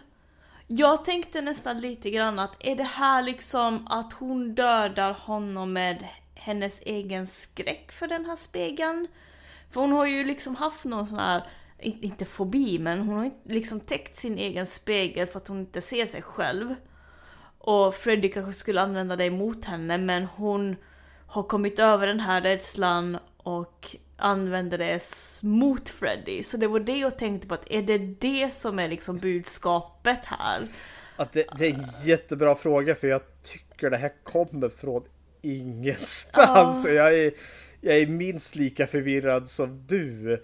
Jag 0.68 1.06
tänkte 1.06 1.42
nästan 1.42 1.82
lite 1.82 2.10
grann 2.10 2.40
att 2.40 2.56
är 2.60 2.76
det 2.76 2.84
här 2.84 3.22
liksom 3.24 3.88
att 3.88 4.14
hon 4.14 4.56
dödar 4.56 5.14
honom 5.14 5.74
med 5.74 6.06
hennes 6.36 6.82
egen 6.82 7.28
skräck 7.28 7.92
för 7.92 8.08
den 8.08 8.26
här 8.26 8.36
spegeln? 8.36 9.08
För 9.72 9.82
hon 9.82 9.92
har 9.92 10.06
ju 10.06 10.24
liksom 10.24 10.56
haft 10.56 10.84
någon 10.84 11.08
sån 11.08 11.20
här, 11.20 11.44
in- 11.80 12.00
inte 12.04 12.26
fobi, 12.26 12.80
men 12.80 13.00
hon 13.00 13.18
har 13.18 13.26
inte 13.26 13.54
liksom 13.54 13.80
täckt 13.80 14.16
sin 14.16 14.38
egen 14.38 14.66
spegel 14.66 15.28
för 15.28 15.38
att 15.40 15.48
hon 15.48 15.60
inte 15.60 15.82
ser 15.82 16.06
sig 16.06 16.22
själv. 16.22 16.76
Och 17.58 17.96
Freddy 17.96 18.30
kanske 18.32 18.54
skulle 18.54 18.82
använda 18.82 19.16
det 19.16 19.26
emot 19.26 19.66
henne 19.66 19.98
men 19.98 20.26
hon 20.26 20.76
har 21.28 21.44
kommit 21.44 21.80
över 21.80 22.08
den 22.08 22.20
här 22.20 22.42
rädslan 22.42 23.18
och 23.38 23.96
använder 24.18 24.78
det 24.78 25.02
mot 25.44 25.90
Freddy. 25.90 26.44
Så 26.44 26.58
det 26.58 26.68
var 26.68 26.80
det 26.80 26.98
jag 26.98 27.18
tänkte 27.18 27.48
på 27.48 27.54
att 27.54 27.72
är 27.72 27.82
det 27.82 27.98
det 27.98 28.54
som 28.54 28.80
är 28.80 28.88
liksom 28.88 29.18
budskapet 29.18 30.20
här? 30.24 30.68
att 31.16 31.34
det, 31.34 31.46
det 31.58 31.68
är 31.68 31.74
en 31.74 31.86
jättebra 32.04 32.56
fråga 32.56 32.96
för 32.96 33.08
jag 33.08 33.22
tycker 33.44 33.90
det 33.90 33.98
här 33.98 34.12
kommer 34.24 34.70
från 34.70 35.04
ingenstans. 35.42 36.86
Och 36.86 36.94
jag, 36.94 37.20
är, 37.20 37.32
jag 37.82 37.98
är 37.98 38.08
minst 38.08 38.56
lika 38.56 38.88
förvirrad 38.88 39.50
som 39.50 39.84
du. 39.88 40.42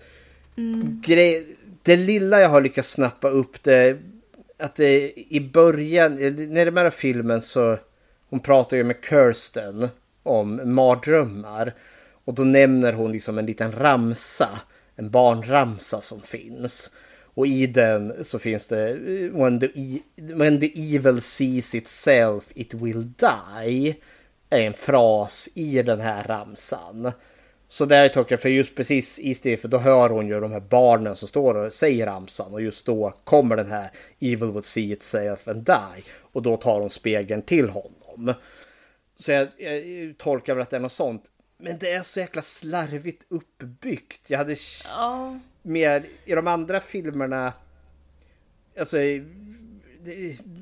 Grej, 1.06 1.48
det 1.84 1.96
lilla 1.96 2.40
jag 2.40 2.50
har 2.50 2.62
lyckats 2.62 2.92
snappa 2.92 3.30
upp 3.30 3.64
det 3.64 3.98
att 4.58 4.76
det 4.76 5.14
i 5.16 5.50
början, 5.54 6.16
närmare 6.54 6.92
filmen 6.92 7.42
så 7.42 7.78
hon 8.30 8.40
pratar 8.40 8.78
ju 8.78 8.84
med 8.84 8.98
Kirsten 9.10 9.90
om 10.24 10.74
mardrömmar. 10.76 11.74
Och 12.26 12.34
då 12.34 12.44
nämner 12.44 12.94
hon 12.94 13.12
liksom 13.12 13.38
en 13.38 13.46
liten 13.46 13.72
ramsa, 13.72 14.50
en 14.96 15.10
barnramsa 15.10 16.02
som 16.02 16.22
finns. 16.22 16.92
Och 17.34 17.48
i 17.48 17.68
den 17.68 18.24
så 18.24 18.40
finns 18.40 18.68
det 18.68 18.90
eh, 18.90 19.44
when 19.44 19.60
the, 19.60 19.66
e- 19.66 20.02
when 20.16 20.60
the 20.60 20.96
evil 20.96 21.22
sees 21.22 21.76
itself 21.76 22.52
it 22.56 22.74
will 22.74 23.12
die. 23.14 23.96
Är 24.50 24.62
en 24.62 24.74
fras 24.74 25.50
i 25.56 25.82
den 25.82 26.00
här 26.02 26.24
ramsan. 26.24 27.12
Så 27.68 27.86
det 27.86 27.98
är 27.98 28.26
jag 28.30 28.40
för 28.40 28.50
just 28.50 28.76
precis 28.76 29.20
i 29.20 29.34
det 29.44 29.58
för 29.58 29.68
då 29.68 29.78
hör 29.78 30.10
hon 30.10 30.28
ju 30.28 30.40
de 30.40 30.52
här 30.52 30.60
barnen 30.60 31.16
som 31.16 31.28
står 31.28 31.56
och 31.56 31.74
säger 31.74 32.06
ramsan 32.06 32.54
och 32.54 32.62
just 32.62 32.86
då 32.86 33.14
kommer 33.24 33.56
den 33.56 33.72
här 33.72 33.90
Evil 34.20 34.52
would 34.52 34.66
see 34.66 34.92
itself 34.92 35.48
and 35.48 35.66
die 35.66 36.04
och 36.20 36.42
då 36.42 36.58
tar 36.58 36.80
hon 36.80 36.90
spegeln 36.90 37.42
till 37.42 37.70
honom. 37.70 38.34
Så 39.16 39.32
jag, 39.32 39.48
jag 39.58 40.18
tolkar 40.18 40.56
väl 40.56 40.62
att 40.62 40.70
det 40.70 40.76
är 40.76 40.82
något 40.82 40.92
sånt. 40.92 41.24
Men 41.62 41.78
det 41.78 41.92
är 41.92 42.04
så 42.04 42.20
jäkla 42.20 42.42
slarvigt 42.42 43.26
uppbyggt. 43.30 44.30
Jag 44.30 44.38
hade 44.38 44.56
Ja. 44.86 45.40
mer 45.62 46.06
i 46.26 46.32
de 46.36 46.48
andra 46.48 46.80
filmerna. 46.80 47.54
Alltså, 48.80 48.98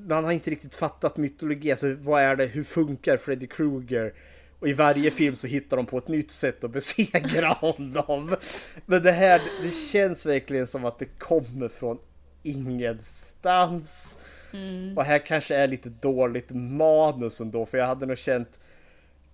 man 0.08 0.24
har 0.24 0.32
inte 0.32 0.52
riktigt 0.52 0.76
fattat 0.76 1.18
mytologi. 1.18 1.72
Alltså, 1.72 1.96
vad 2.00 2.22
är 2.24 2.36
det? 2.36 2.46
Hur 2.46 2.64
funkar 2.64 3.18
Freddy 3.18 3.48
Krueger? 3.48 4.14
Och 4.60 4.70
i 4.70 4.74
varje 4.74 5.12
film 5.12 5.36
så 5.36 5.48
hittar 5.48 5.78
de 5.78 5.86
på 5.86 5.98
ett 5.98 6.08
nytt 6.08 6.32
sätt 6.32 6.64
att 6.64 6.72
besegra 6.72 7.48
honom. 7.62 8.36
Men 8.86 9.04
det 9.04 9.12
här, 9.12 9.42
det 9.64 9.72
känns 9.72 10.26
verkligen 10.26 10.68
som 10.68 10.86
att 10.86 11.00
det 11.00 11.06
kommer 11.06 11.68
från 11.68 12.00
ingenstans. 12.44 14.18
Och 14.96 15.04
här 15.06 15.26
kanske 15.26 15.56
är 15.56 15.68
lite 15.68 15.90
dåligt 15.90 16.50
manus 16.52 17.42
ändå, 17.42 17.66
för 17.66 17.78
jag 17.78 17.86
hade 17.86 18.06
nog 18.06 18.18
känt 18.18 18.60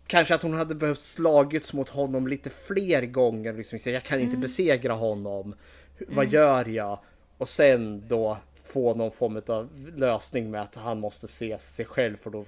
Kanske 0.07 0.35
att 0.35 0.43
hon 0.43 0.53
hade 0.53 0.75
behövt 0.75 1.01
slagits 1.01 1.73
mot 1.73 1.89
honom 1.89 2.27
lite 2.27 2.49
fler 2.49 3.05
gånger. 3.05 3.53
Liksom, 3.53 3.79
jag 3.85 4.03
kan 4.03 4.19
inte 4.19 4.37
besegra 4.37 4.93
honom. 4.93 5.55
Hur- 5.97 6.07
Vad 6.09 6.27
gör 6.27 6.65
jag? 6.65 6.99
Och 7.37 7.49
sen 7.49 8.03
då 8.07 8.37
få 8.63 8.93
någon 8.93 9.11
form 9.11 9.41
av 9.47 9.69
lösning 9.97 10.51
med 10.51 10.61
att 10.61 10.75
han 10.75 10.99
måste 10.99 11.27
se 11.27 11.57
sig 11.57 11.85
själv 11.85 12.17
för 12.17 12.29
då 12.29 12.45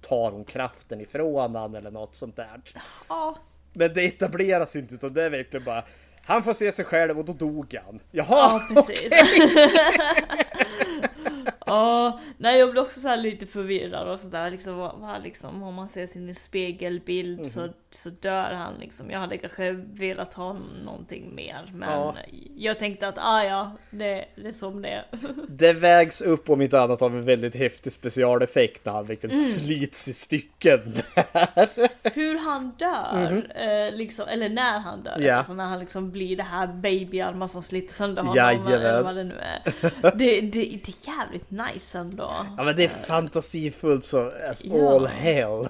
tar 0.00 0.30
hon 0.30 0.44
kraften 0.44 1.00
ifrån 1.00 1.54
han 1.54 1.74
eller 1.74 1.90
något 1.90 2.14
sånt 2.14 2.36
där. 2.36 2.60
Ja. 3.08 3.38
Men 3.72 3.94
det 3.94 4.04
etableras 4.04 4.76
inte 4.76 4.94
utan 4.94 5.12
det 5.12 5.24
är 5.24 5.30
verkligen 5.30 5.64
bara 5.64 5.84
han 6.24 6.42
får 6.42 6.52
se 6.54 6.72
sig 6.72 6.84
själv 6.84 7.18
och 7.18 7.24
då 7.24 7.32
dog 7.32 7.76
han. 7.84 8.00
Jaha! 8.10 8.62
Ja, 8.70 8.74
precis. 8.74 9.10
Ja, 11.70 12.20
nej 12.38 12.58
jag 12.58 12.70
blir 12.70 12.82
också 12.82 13.00
så 13.00 13.08
här 13.08 13.16
lite 13.16 13.46
förvirrad 13.46 14.08
och 14.08 14.20
sådär 14.20 14.50
liksom, 14.50 14.76
vad, 14.76 15.22
liksom, 15.22 15.62
om 15.62 15.74
man 15.74 15.88
ser 15.88 16.06
sin 16.06 16.34
spegelbild 16.34 17.46
så, 17.46 17.60
mhm 17.60 17.72
så 17.96 18.10
dör 18.10 18.52
han 18.52 18.74
liksom. 18.80 19.10
Jag 19.10 19.18
hade 19.18 19.38
kanske 19.38 19.72
velat 19.72 20.34
ha 20.34 20.56
någonting 20.84 21.34
mer 21.34 21.70
men 21.72 21.88
Ja. 21.90 22.14
jag 22.56 22.78
tänkte 22.78 23.08
att 23.08 23.18
ah 23.18 23.44
ja, 23.44 23.72
det, 23.90 24.24
det 24.36 24.48
är 24.48 24.52
som 24.52 24.82
det 24.82 24.88
är. 24.88 25.04
Det 25.48 25.72
vägs 25.72 26.20
upp 26.20 26.50
om 26.50 26.62
inte 26.62 26.80
annat 26.80 27.02
av 27.02 27.14
en 27.16 27.24
väldigt 27.24 27.54
häftig 27.54 27.92
specialeffekt 27.92 28.84
när 28.84 28.92
han 28.92 29.04
verkligen 29.06 29.36
slits 29.44 30.08
i 30.08 30.12
stycken. 30.12 30.80
Hur 32.02 32.38
han 32.38 32.70
dör, 32.78 33.50
eh, 33.54 33.96
liksom, 33.96 34.28
eller 34.28 34.48
när 34.48 34.78
han 34.78 35.02
dör. 35.02 35.18
Ja. 35.20 35.34
alltså 35.34 35.54
när 35.54 35.64
han 35.64 35.78
liksom 35.78 36.10
blir 36.10 36.36
det 36.36 36.42
här 36.42 36.66
babyarmar 36.66 37.46
som 37.46 37.62
sliter 37.62 37.92
sönder 37.94 38.22
honom 38.22 38.36
Jajamän. 38.36 38.72
eller 38.72 39.02
vad 39.02 39.16
det 39.16 39.24
nu 39.24 39.34
är. 39.38 39.62
Det, 40.16 40.40
det, 40.40 40.40
det 40.50 40.88
är 40.88 41.08
jävligt 41.18 41.50
nice 41.50 41.98
ändå. 41.98 42.32
Ja 42.56 42.62
men 42.64 42.76
det 42.76 42.84
är 42.84 42.88
fantasifullt 42.88 44.04
så 44.04 44.32
as 44.50 44.64
Ja. 44.64 44.74
Mm. 44.74 44.86
all 44.86 45.06
hell. 45.06 45.68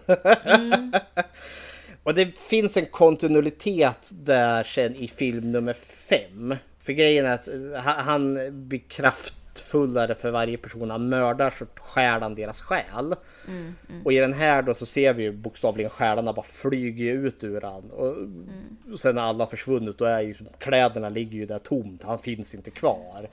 Och 2.06 2.14
det 2.14 2.38
finns 2.38 2.76
en 2.76 2.86
kontinuitet 2.86 4.08
där 4.10 4.64
sen 4.64 4.96
i 4.96 5.08
film 5.08 5.52
nummer 5.52 5.72
fem. 6.08 6.54
För 6.78 6.92
grejen 6.92 7.26
är 7.26 7.34
att 7.34 7.48
eh, 7.48 7.54
ha- 7.82 8.02
han 8.02 8.38
blir 8.68 8.78
kraftfullare 8.78 10.14
för 10.14 10.30
varje 10.30 10.56
person 10.56 10.90
han 10.90 11.08
mördar 11.08 11.50
så 11.50 11.66
stjäl 11.76 12.22
han 12.22 12.34
deras 12.34 12.60
själ. 12.60 13.14
Mm, 13.48 13.74
Och 14.04 14.12
i 14.12 14.16
den 14.16 14.32
här 14.32 14.62
då 14.62 14.74
så 14.74 14.86
ser 14.86 15.12
vi 15.14 15.22
ju 15.22 15.32
bokstavligen 15.32 15.90
själarna 15.90 16.32
bara 16.32 16.46
flyger 16.46 17.14
ut 17.14 17.44
ur 17.44 17.60
han. 17.60 17.90
Och, 17.90 18.12
Mm. 18.16 18.46
och 18.92 19.00
sen 19.00 19.14
när 19.14 19.22
alla 19.22 19.46
försvunnit 19.46 19.98
då 19.98 20.04
är 20.04 20.20
ju 20.20 20.34
kläderna 20.58 21.08
ligger 21.08 21.38
ju 21.38 21.46
där 21.46 21.58
tomt. 21.58 22.02
Han 22.02 22.18
finns 22.18 22.54
inte 22.54 22.70
kvar. 22.70 23.28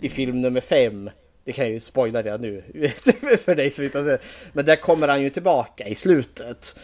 I 0.00 0.08
film 0.08 0.40
nummer 0.40 0.60
fem 0.60 1.10
det 1.44 1.52
kan 1.52 1.64
jag 1.64 1.72
ju 1.72 1.80
spoila 1.80 2.22
redan 2.22 2.40
nu 2.40 2.62
för 3.44 3.54
dig 3.54 3.70
som 3.70 3.84
inte 3.84 3.98
har 3.98 4.04
sett. 4.04 4.22
Men 4.52 4.64
där 4.64 4.76
kommer 4.76 5.08
han 5.08 5.22
ju 5.22 5.30
tillbaka 5.30 5.88
i 5.88 5.94
slutet. 5.94 6.78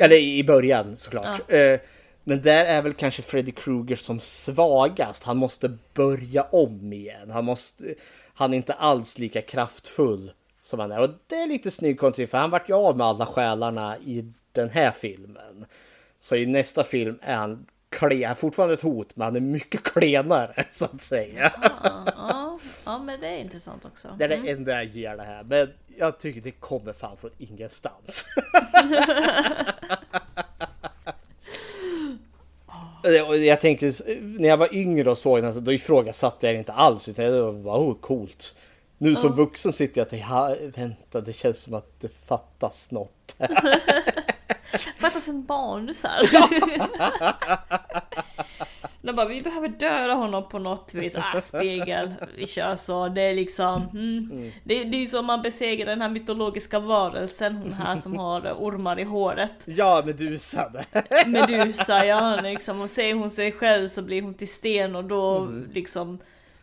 Eller 0.00 0.16
i 0.16 0.44
början 0.44 0.96
såklart. 0.96 1.52
Eh, 1.52 1.80
Men 2.24 2.42
där 2.42 2.64
är 2.64 2.82
väl 2.82 2.92
kanske 2.92 3.22
Freddy 3.22 3.52
Krueger 3.52 3.96
som 3.96 4.20
svagast. 4.20 5.24
Han 5.24 5.36
måste 5.36 5.76
börja 5.94 6.42
om 6.42 6.92
igen. 6.92 7.30
Han, 7.30 7.44
måste, 7.44 7.94
han 8.34 8.52
är 8.52 8.56
inte 8.56 8.72
alls 8.72 9.18
lika 9.18 9.42
kraftfull 9.42 10.32
som 10.62 10.80
han 10.80 10.92
är. 10.92 11.00
Och 11.00 11.10
det 11.26 11.34
är 11.34 11.46
lite 11.46 11.70
snygg 11.70 12.00
kontring 12.00 12.28
för 12.28 12.38
han 12.38 12.50
vart 12.50 12.68
ju 12.68 12.74
av 12.74 12.96
med 12.96 13.06
alla 13.06 13.26
själarna 13.26 13.96
i 13.98 14.32
den 14.52 14.70
här 14.70 14.90
filmen. 14.90 15.66
Så 16.20 16.36
i 16.36 16.46
nästa 16.46 16.84
film 16.84 17.18
är 17.22 17.34
han 17.34 17.66
klen, 17.88 18.36
fortfarande 18.36 18.74
ett 18.74 18.82
hot 18.82 19.16
men 19.16 19.24
han 19.24 19.36
är 19.36 19.40
mycket 19.40 19.82
klenare 19.82 20.64
så 20.70 20.84
att 20.84 21.02
säga. 21.02 21.52
Ja, 22.06 22.58
ja 22.84 22.98
men 22.98 23.20
det 23.20 23.26
är 23.28 23.38
intressant 23.38 23.84
också. 23.84 24.08
Det 24.18 24.24
är 24.24 24.28
det 24.28 24.50
enda 24.50 24.72
jag 24.72 24.84
ger 24.84 25.16
det 25.16 25.22
här. 25.22 25.42
Men 25.44 25.72
jag 25.98 26.18
tycker 26.18 26.40
det 26.40 26.50
kommer 26.50 26.92
fan 26.92 27.16
från 27.16 27.30
ingenstans. 27.38 28.24
Jag 33.40 33.60
tänkte 33.60 33.92
när 34.20 34.48
jag 34.48 34.56
var 34.56 34.74
yngre 34.74 35.10
och 35.10 35.18
såg 35.18 35.42
den 35.42 35.54
så 35.54 35.60
då 35.60 35.72
ifrågasatte 35.72 36.46
jag 36.46 36.54
det 36.54 36.58
inte 36.58 36.72
alls. 36.72 37.08
Utan 37.08 37.24
det 37.24 37.52
var 37.52 37.78
oh, 37.78 37.94
coolt. 38.00 38.56
Nu 38.98 39.16
som 39.16 39.32
vuxen 39.32 39.72
sitter 39.72 40.00
jag 40.00 40.06
och 40.06 40.10
tänker, 40.10 40.26
"Ha, 40.26 40.56
vänta 40.76 41.20
det 41.20 41.32
känns 41.32 41.58
som 41.58 41.74
att 41.74 42.00
det 42.00 42.08
fattas 42.26 42.90
något. 42.90 43.36
Fattas 45.00 45.28
en 45.28 45.44
manus 45.48 46.02
här. 46.02 46.22
De 49.04 49.16
bara, 49.16 49.26
vi 49.26 49.40
behöver 49.40 49.68
döda 49.68 50.14
honom 50.14 50.48
på 50.48 50.58
något 50.58 50.94
vis. 50.94 51.16
Ah, 51.16 51.40
spegel, 51.40 52.14
vi 52.36 52.46
kör 52.46 52.76
så. 52.76 53.08
Det 53.08 53.22
är 53.22 53.34
liksom, 53.34 53.88
mm. 53.92 54.52
det, 54.64 54.84
det 54.84 54.96
är 54.96 55.00
ju 55.00 55.06
så 55.06 55.22
man 55.22 55.42
besegrar 55.42 55.86
den 55.86 56.02
här 56.02 56.08
mytologiska 56.08 56.78
varelsen, 56.78 57.56
hon 57.56 57.72
här 57.72 57.96
som 57.96 58.18
har 58.18 58.40
ormar 58.40 58.98
i 58.98 59.04
håret. 59.04 59.64
Ja, 59.64 60.02
Medusan. 60.06 60.76
Medusa, 61.26 62.06
ja 62.06 62.40
liksom. 62.40 62.80
Och 62.80 62.90
ser 62.90 63.14
hon 63.14 63.30
sig 63.30 63.52
själv 63.52 63.88
så 63.88 64.02
blir 64.02 64.22
hon 64.22 64.34
till 64.34 64.48
sten 64.48 64.96
och 64.96 65.04
då 65.04 65.48
liksom 65.72 66.18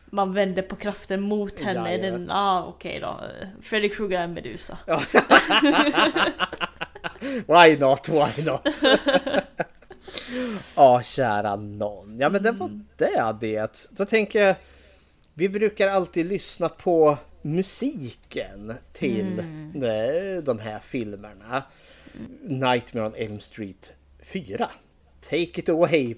man 0.06 0.34
vänder 0.34 0.62
på 0.62 0.76
kraften 0.76 1.22
mot 1.22 1.60
henne. 1.60 1.92
Ja, 1.92 1.98
ja. 1.98 2.12
Den, 2.12 2.32
ah, 2.32 2.64
okej 2.64 3.00
då. 3.00 3.20
Freddy 3.62 3.90
Krueger 3.90 4.20
är 4.20 4.24
en 4.24 4.34
Medusa. 4.34 4.78
Why 7.48 7.78
not, 7.78 8.10
why 8.10 8.46
not? 8.46 8.84
Ja, 10.76 11.02
kära 11.04 11.56
någon. 11.56 12.20
Ja, 12.20 12.30
men 12.30 12.44
det 12.44 12.52
var 12.52 12.80
det 12.98 13.36
det. 13.42 13.88
Då 13.92 14.06
tänker 14.06 14.40
jag, 14.46 14.56
vi 15.34 15.50
brukar 15.50 15.88
alltid 15.88 16.26
lyssna 16.26 16.70
på 16.70 17.18
musiken 17.42 18.74
till 18.94 19.44
de- 19.74 20.42
de 20.42 20.60
här 20.60 20.80
filmerna. 20.80 21.64
Nightmare 22.42 23.06
on 23.06 23.14
Elm 23.16 23.40
Street 23.40 23.94
4. 24.24 24.70
Take 25.22 25.42
it 25.44 25.70
away. 25.70 26.16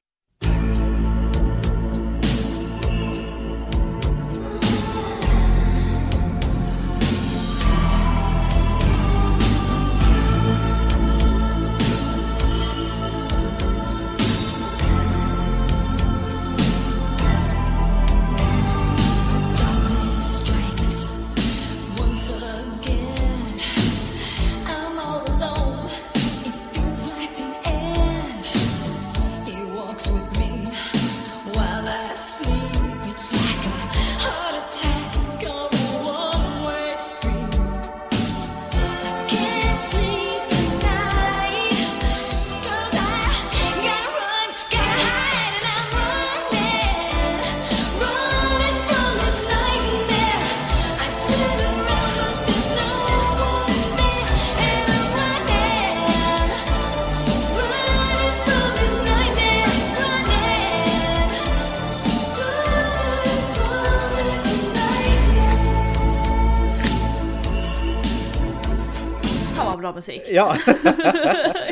Ja, 70.33 70.57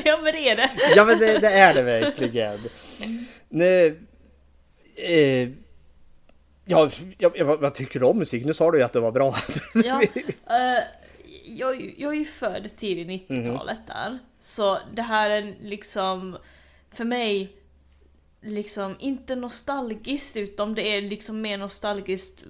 ja 0.05 0.19
men 0.23 0.33
det 0.33 0.49
är 0.49 0.55
det. 0.55 0.69
ja 0.95 1.05
men 1.05 1.19
det, 1.19 1.39
det 1.39 1.49
är 1.49 1.73
det 1.73 1.81
verkligen. 1.81 2.59
Nej, 3.49 3.99
eh, 4.95 5.49
ja, 6.65 6.89
jag, 7.17 7.37
jag, 7.37 7.57
vad 7.57 7.73
tycker 7.75 7.99
du 7.99 8.05
om 8.05 8.17
musik? 8.17 8.45
Nu 8.45 8.53
sa 8.53 8.71
du 8.71 8.77
ju 8.77 8.83
att 8.83 8.93
det 8.93 8.99
var 8.99 9.11
bra. 9.11 9.35
Ja, 9.73 10.01
eh, 10.01 10.83
jag, 11.45 11.93
jag 11.97 12.11
är 12.13 12.17
ju 12.17 12.25
född 12.25 12.69
tidigt 12.77 13.29
Mhm. 13.29 13.43
90-talet 13.43 13.79
där. 13.87 14.19
Så 14.39 14.77
det 14.93 15.01
här 15.01 15.29
är 15.29 15.55
liksom, 15.61 16.37
för 16.93 17.03
mig, 17.05 17.49
liksom 18.41 18.95
inte 18.99 19.35
nostalgiskt 19.35 20.37
utom 20.37 20.75
det 20.75 20.81
är 20.97 21.01
liksom 21.01 21.41
mer 21.41 21.57
nostalgiskt 21.57 22.43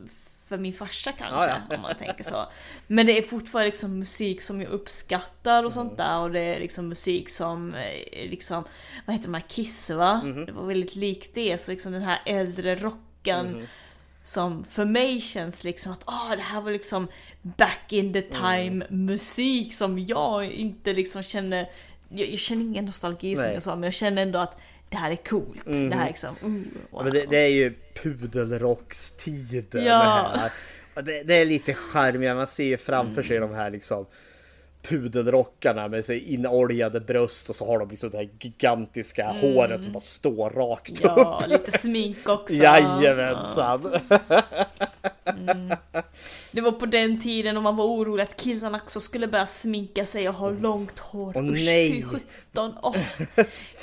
för 0.51 0.57
min 0.57 0.73
farsa 0.73 1.11
kanske, 1.11 1.49
Ja, 1.49 1.57
ja. 1.69 1.75
om 1.75 1.81
man 1.81 1.95
tänker 1.95 2.23
så. 2.23 2.45
Men 2.87 3.05
det 3.05 3.17
är 3.17 3.21
fortfarande 3.21 3.69
liksom 3.69 3.99
musik 3.99 4.41
som 4.41 4.61
jag 4.61 4.69
uppskattar 4.71 5.63
och 5.63 5.73
sånt 5.73 5.97
där 5.97 6.19
och 6.19 6.31
det 6.31 6.39
är 6.39 6.59
liksom 6.59 6.87
musik 6.87 7.29
som, 7.29 7.73
eh, 7.73 8.29
liksom, 8.29 8.63
vad 9.05 9.15
heter 9.15 9.27
de 9.27 9.33
här, 9.33 9.43
Kiss 9.47 9.89
va? 9.89 10.21
Mhm. 10.23 10.45
Det 10.45 10.51
var 10.51 10.65
väldigt 10.65 10.95
likt 10.95 11.35
det, 11.35 11.57
så 11.57 11.71
liksom 11.71 11.91
den 11.91 12.01
här 12.01 12.21
äldre 12.25 12.75
rocken 12.75 13.47
Mhm. 13.51 13.65
som 14.23 14.63
för 14.63 14.85
mig 14.85 15.21
känns 15.21 15.63
liksom 15.63 15.91
att 15.91 16.01
ah 16.05 16.35
det 16.35 16.41
här 16.41 16.61
var 16.61 16.71
liksom 16.71 17.07
back 17.41 17.93
in 17.93 18.13
the 18.13 18.21
time 18.21 18.85
musik 18.89 19.73
som 19.73 19.99
jag 19.99 20.45
inte 20.51 20.93
liksom 20.93 21.23
känner 21.23 21.69
jag, 22.09 22.29
jag 22.29 22.39
känner 22.39 22.61
ingen 22.61 22.85
nostalgi 22.85 23.35
som 23.35 23.45
Nej. 23.45 23.53
jag 23.53 23.63
sa 23.63 23.75
men 23.75 23.83
jag 23.83 23.93
känner 23.93 24.21
ändå 24.21 24.39
att 24.39 24.59
det 24.91 24.97
här 24.97 25.11
är 25.11 25.15
coolt. 25.15 25.65
Mhm. 25.65 25.89
Det 25.89 25.95
här 25.95 26.03
är 26.03 26.07
liksom, 26.07 26.35
uh, 26.43 26.61
Ja, 26.73 26.79
wow. 26.89 27.03
men 27.03 27.13
det, 27.13 27.25
det 27.29 27.37
är 27.37 27.47
ju 27.47 27.73
pudelrockstiden 28.03 29.83
Ja. 29.85 30.31
det 30.33 30.39
här. 30.39 30.51
Det, 31.03 31.23
det 31.23 31.35
är 31.35 31.45
lite 31.45 31.73
charmigt, 31.73 32.35
man 32.35 32.47
ser 32.47 32.63
ju 32.63 32.77
framför 32.77 33.23
sig 33.23 33.39
de 33.39 33.53
här 33.53 33.69
liksom 33.69 34.05
pudelrockarna 34.81 35.87
med 35.87 36.05
sig 36.05 36.33
inoljade 36.33 36.99
bröst 36.99 37.49
och 37.49 37.55
så 37.55 37.65
har 37.67 37.79
de 37.79 37.89
liksom 37.89 38.09
det 38.09 38.17
här 38.17 38.29
gigantiska 38.39 39.31
håret 39.31 39.83
som 39.83 39.91
bara 39.91 39.99
står 39.99 40.49
rakt 40.49 41.01
Ja, 41.03 41.41
upp. 41.43 41.49
lite 41.49 41.77
smink 41.77 42.29
också. 42.29 42.53
Jajamensan! 42.53 43.91
Det 46.51 46.61
var 46.61 46.71
på 46.71 46.85
den 46.85 47.19
tiden 47.21 47.57
om 47.57 47.63
man 47.63 47.75
var 47.75 47.85
orolig 47.85 48.23
att 48.23 48.37
killarna 48.37 48.77
också 48.83 48.99
skulle 48.99 49.27
börja 49.27 49.45
sminka 49.45 50.05
sig 50.05 50.29
och 50.29 50.35
ha 50.35 50.49
långt 50.49 50.99
hår. 50.99 51.33
Åh, 51.35 51.43
Usch, 51.45 51.65
nej. 51.65 51.91
fy 51.91 52.03
sjutton. 52.03 52.73
Åh. 52.83 52.95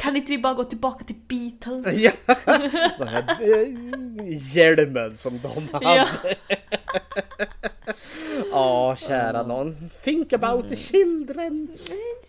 Kan 0.01 0.17
inte 0.17 0.33
vi 0.33 0.39
bara 0.39 0.55
gå 0.55 0.65
tillbaka 0.65 1.05
till 1.05 1.17
Beatles? 1.29 1.95
Ja. 1.97 2.13
Den 2.99 3.09
här 3.09 3.25
eh, 3.41 4.57
hjälmen 4.57 5.17
som 5.17 5.41
de 5.43 5.69
hade. 5.73 5.87
Ja. 5.97 6.07
Ja, 8.51 8.97
kära 8.97 9.43
någon. 9.43 9.91
Think 10.05 10.33
about 10.33 10.69
the 10.69 10.77
children. 10.77 11.69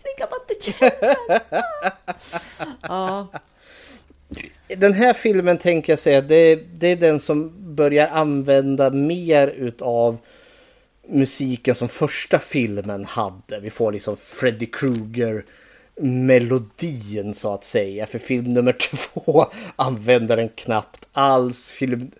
Think 0.02 0.20
about 0.20 0.48
the 0.48 0.72
children. 0.72 1.40
ja. 2.82 3.28
Den 4.76 4.92
här 4.92 5.12
filmen 5.12 5.58
tänker 5.58 5.92
jag 5.92 5.98
säga, 5.98 6.20
det, 6.20 6.54
det 6.54 6.86
är 6.86 6.96
den 6.96 7.20
som 7.20 7.52
börjar 7.74 8.08
använda 8.08 8.90
mer 8.90 9.48
utav 9.48 10.18
musiken 11.08 11.74
som 11.74 11.88
första 11.88 12.38
filmen 12.38 13.04
hade. 13.04 13.60
Vi 13.60 13.70
får 13.70 13.92
liksom 13.92 14.16
Freddy 14.16 14.66
Krueger 14.66 15.44
melodin 16.00 17.34
så 17.34 17.54
att 17.54 17.64
säga. 17.64 18.06
För 18.06 18.18
film 18.18 18.54
nummer 18.54 18.72
två 18.90 19.46
använder 19.76 20.36
den 20.36 20.48
knappt 20.48 21.08
alls. 21.12 21.72
Film, 21.72 22.10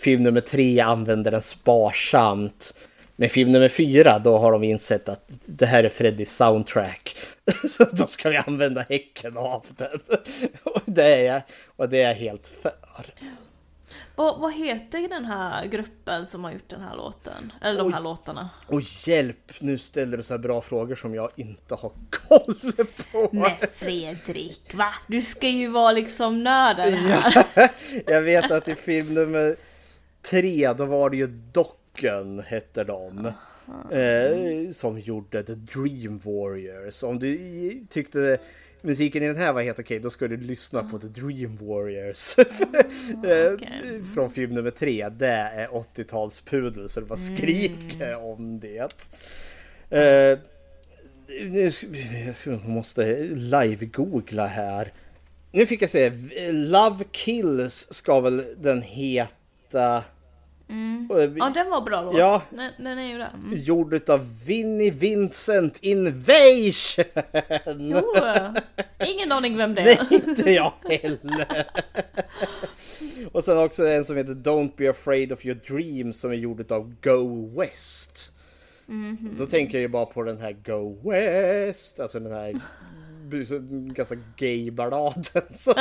film 0.00 0.22
nummer 0.22 0.40
tre 0.40 0.80
använder 0.80 1.30
den 1.30 1.42
sparsamt. 1.42 2.74
Men 3.16 3.28
film 3.28 3.52
nummer 3.52 3.68
fyra 3.68 4.18
då 4.18 4.38
har 4.38 4.52
de 4.52 4.64
insett 4.64 5.08
att 5.08 5.28
det 5.46 5.66
här 5.66 5.84
är 5.84 5.88
Freddys 5.88 6.36
soundtrack. 6.36 7.16
Så 7.70 7.84
då 7.92 8.06
ska 8.06 8.30
vi 8.30 8.36
använda 8.36 8.80
häcken 8.88 9.36
av 9.36 9.66
den. 9.76 10.00
Och 10.62 10.82
det 10.84 11.04
är 11.04 11.22
jag, 11.22 11.42
och 11.76 11.88
det 11.88 12.02
är 12.02 12.08
jag 12.08 12.14
helt 12.14 12.46
för. 12.46 12.72
Vad, 14.16 14.40
vad 14.40 14.52
heter 14.54 15.08
den 15.08 15.24
här 15.24 15.66
gruppen 15.66 16.26
som 16.26 16.44
har 16.44 16.52
gjort 16.52 16.68
den 16.68 16.80
här 16.80 16.96
låten? 16.96 17.52
Eller 17.62 17.78
de 17.78 17.86
Oj. 17.86 17.92
här 17.92 18.00
låtarna? 18.00 18.50
Och 18.66 18.80
hjälp, 18.80 19.52
nu 19.58 19.78
ställer 19.78 20.16
du 20.16 20.22
så 20.22 20.34
här 20.34 20.38
bra 20.38 20.60
frågor 20.60 20.94
som 20.94 21.14
jag 21.14 21.30
inte 21.36 21.74
har 21.74 21.92
koll 22.10 22.54
på. 23.12 23.28
Men 23.32 23.50
Fredrik, 23.74 24.74
va? 24.74 24.94
Du 25.06 25.20
ska 25.20 25.48
ju 25.48 25.68
vara 25.68 25.92
liksom 25.92 26.44
nörden 26.44 26.94
här. 26.94 27.46
Ja, 27.54 27.68
jag 28.06 28.22
vet 28.22 28.50
att 28.50 28.68
i 28.68 28.74
film 28.74 29.14
nummer 29.14 29.56
tre 30.22 30.72
då 30.72 30.84
var 30.86 31.10
det 31.10 31.16
ju 31.16 31.26
Docken 31.26 32.40
hette 32.46 32.84
de. 32.84 33.32
Eh, 33.92 34.72
som 34.72 35.00
gjorde 35.00 35.42
The 35.42 35.54
Dream 35.54 36.18
Warriors. 36.18 37.02
Om 37.02 37.18
du 37.18 37.38
tyckte 37.88 38.38
musiken 38.82 39.22
i 39.22 39.26
den 39.26 39.36
här 39.36 39.52
var 39.52 39.62
helt 39.62 39.78
okej 39.78 39.98
då 39.98 40.10
ska 40.10 40.28
du 40.28 40.36
lyssna 40.36 40.82
på 40.82 40.98
The 40.98 41.06
Dream 41.06 41.56
Warriors. 41.56 42.36
Eh, 43.24 43.52
Från 44.14 44.30
film 44.30 44.54
nummer 44.54 44.70
tre. 44.70 45.08
Det 45.08 45.26
är 45.26 45.68
80-talspudel 45.68 46.88
så 46.88 47.00
det 47.00 47.06
bara 47.06 47.18
skriker 47.18 48.16
om 48.16 48.60
det. 48.60 48.88
Eh, 49.90 50.38
nu 51.50 51.70
jag 52.46 52.68
måste 52.68 53.16
live-googla 53.24 54.46
här. 54.46 54.92
Nu 55.52 55.66
fick 55.66 55.82
jag 55.82 55.90
säga 55.90 56.12
Love 56.52 57.04
Kills 57.12 57.92
ska 57.92 58.20
väl 58.20 58.44
den 58.58 58.82
heta. 58.82 59.34
Och, 61.08 61.20
eh, 61.22 61.32
Ja, 61.36 61.50
den 61.54 61.70
var 61.70 61.80
bra 61.80 62.02
låt. 62.02 62.18
Ja. 62.18 62.42
Den, 62.50 62.70
den 62.78 62.98
är 62.98 63.06
ju 63.06 63.18
det. 63.18 63.30
Mm. 63.34 63.62
Gjord 63.62 63.94
utav 63.94 64.44
Vinnie 64.44 64.90
Vincent 64.90 65.78
Invasion! 65.80 67.04
Jo, 67.78 68.02
ingen 69.06 69.32
aning 69.32 69.56
vem 69.56 69.74
det 69.74 69.84
Nej, 69.84 69.98
är. 70.10 70.28
inte 70.28 70.50
jag 70.50 70.72
heller. 70.88 71.66
Och 73.32 73.44
sen 73.44 73.58
också 73.58 73.88
en 73.88 74.04
som 74.04 74.16
heter 74.16 74.32
Don't 74.34 74.70
be 74.76 74.90
afraid 74.90 75.32
of 75.32 75.46
your 75.46 75.58
dreams 75.68 76.20
som 76.20 76.30
är 76.30 76.34
gjord 76.34 76.60
utav 76.60 76.94
Go 77.02 77.50
West. 77.60 78.32
Mhm. 78.86 79.34
Då 79.38 79.46
tänker 79.46 79.74
jag 79.78 79.82
ju 79.82 79.88
bara 79.88 80.06
på 80.06 80.22
den 80.22 80.38
här 80.40 80.52
Go 80.52 81.10
West, 81.10 82.00
alltså 82.00 82.20
den 82.20 82.32
här 82.32 82.60
ganska 83.94 84.16
gay-balladen. 84.36 85.42
Så- 85.54 85.74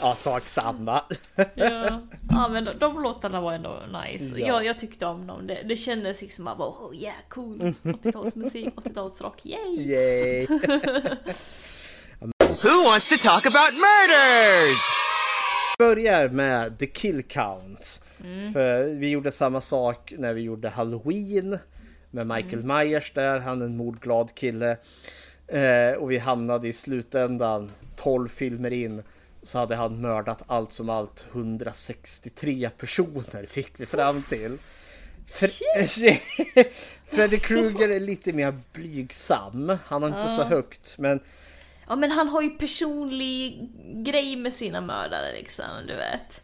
ja, 0.00 0.14
sak 0.14 0.42
samma. 0.42 1.04
Ja. 1.54 2.00
ja, 2.30 2.48
men 2.48 2.64
de, 2.64 2.78
de 2.78 3.02
låtarna 3.02 3.40
var 3.40 3.52
ändå 3.52 3.82
nice. 4.04 4.38
Ja. 4.38 4.46
Jag, 4.46 4.64
jag 4.64 4.78
tyckte 4.78 5.06
om 5.06 5.26
dem. 5.26 5.46
Det, 5.46 5.62
det 5.64 5.76
kändes 5.76 6.22
liksom 6.22 6.44
bara 6.44 6.68
oh 6.68 6.96
yeah 6.96 7.14
cool. 7.28 7.74
80-talsmusik, 7.82 8.70
80-talsrock, 8.74 9.34
yay! 9.42 9.90
Yay! 9.90 10.46
Who 12.62 12.84
wants 12.84 13.08
to 13.08 13.16
talk 13.28 13.46
about 13.46 13.72
murders? 13.72 14.80
börjar 15.78 16.28
med 16.28 16.78
The 16.78 16.86
Kill 16.86 17.22
Count. 17.22 18.02
Mm. 18.24 18.52
För 18.52 18.84
vi 18.84 19.08
gjorde 19.08 19.30
samma 19.30 19.60
sak 19.60 20.12
när 20.18 20.32
vi 20.32 20.40
gjorde 20.40 20.68
Halloween 20.68 21.58
med 22.14 22.26
Michael 22.26 22.64
Myers 22.64 23.12
där, 23.14 23.38
han 23.40 23.60
är 23.62 23.66
en 23.66 23.76
mordglad 23.76 24.34
kille. 24.34 24.76
Eh, 25.46 25.92
och 25.98 26.10
vi 26.10 26.18
hamnade 26.18 26.68
i 26.68 26.72
slutändan 26.72 27.70
12 27.96 28.28
filmer 28.28 28.72
in 28.72 29.02
så 29.42 29.58
hade 29.58 29.76
han 29.76 30.00
mördat 30.00 30.42
allt 30.46 30.72
som 30.72 30.88
allt 30.90 31.26
163 31.32 32.70
personer 32.78 33.46
fick 33.46 33.80
vi 33.80 33.86
fram 33.86 34.22
till. 34.22 34.58
Fre- 35.28 36.18
Freddy 37.04 37.38
Krueger 37.38 37.88
är 37.88 38.00
lite 38.00 38.32
mer 38.32 38.60
blygsam. 38.72 39.78
Han 39.86 40.02
har 40.02 40.08
inte 40.08 40.34
så 40.36 40.40
Ja. 40.42 40.44
högt 40.44 40.94
men 40.98 41.20
Ja 41.88 41.96
men 41.96 42.10
han 42.10 42.28
har 42.28 42.42
ju 42.42 42.50
personlig 42.50 43.68
grej 44.04 44.36
med 44.36 44.52
sina 44.54 44.80
mördare 44.80 45.32
liksom, 45.32 45.64
du 45.86 45.94
vet. 45.94 46.42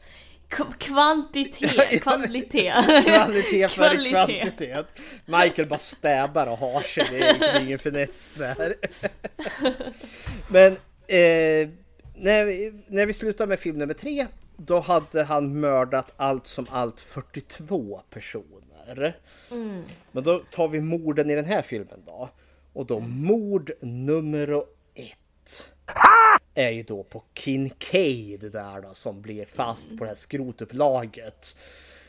Kvantitet, 0.78 2.02
kvalitet. 2.02 2.72
Kvalitet 3.04 3.68
före 3.68 3.96
Kvalitet. 3.96 4.10
kvantitet. 4.10 4.86
Michael 5.26 5.68
bara 5.68 5.78
stäbar 5.78 6.46
och 6.46 6.58
har 6.58 6.82
sig. 6.82 7.06
Det 7.10 7.18
är 7.18 7.32
liksom 7.32 7.66
ingen 7.66 7.78
finess 7.78 8.34
där. 8.34 8.74
Men 10.48 10.72
eh, 11.06 11.68
när, 12.16 12.44
vi, 12.44 12.72
när 12.86 13.06
vi 13.06 13.12
slutar 13.12 13.46
med 13.46 13.58
film 13.60 13.78
nummer 13.78 13.94
tre. 13.94 14.26
Då 14.56 14.80
hade 14.80 15.22
han 15.22 15.60
mördat 15.60 16.12
allt 16.16 16.46
som 16.46 16.66
allt 16.70 17.00
42 17.00 18.00
personer. 18.10 19.16
Mm. 19.50 19.82
Men 20.12 20.24
då 20.24 20.38
tar 20.38 20.68
vi 20.68 20.80
morden 20.80 21.30
i 21.30 21.34
den 21.34 21.44
här 21.44 21.62
filmen 21.62 22.02
då. 22.06 22.28
Och 22.72 22.86
då 22.86 23.00
mord 23.00 23.70
nummer 23.80 24.64
ett. 24.94 25.72
Är 26.54 26.70
ju 26.70 26.82
då 26.82 27.02
på 27.02 27.22
Kincaid 27.34 28.52
där 28.52 28.80
då 28.80 28.94
som 28.94 29.22
blir 29.22 29.44
fast 29.44 29.98
på 29.98 30.04
det 30.04 30.08
här 30.08 30.16
skrotupplaget. 30.16 31.56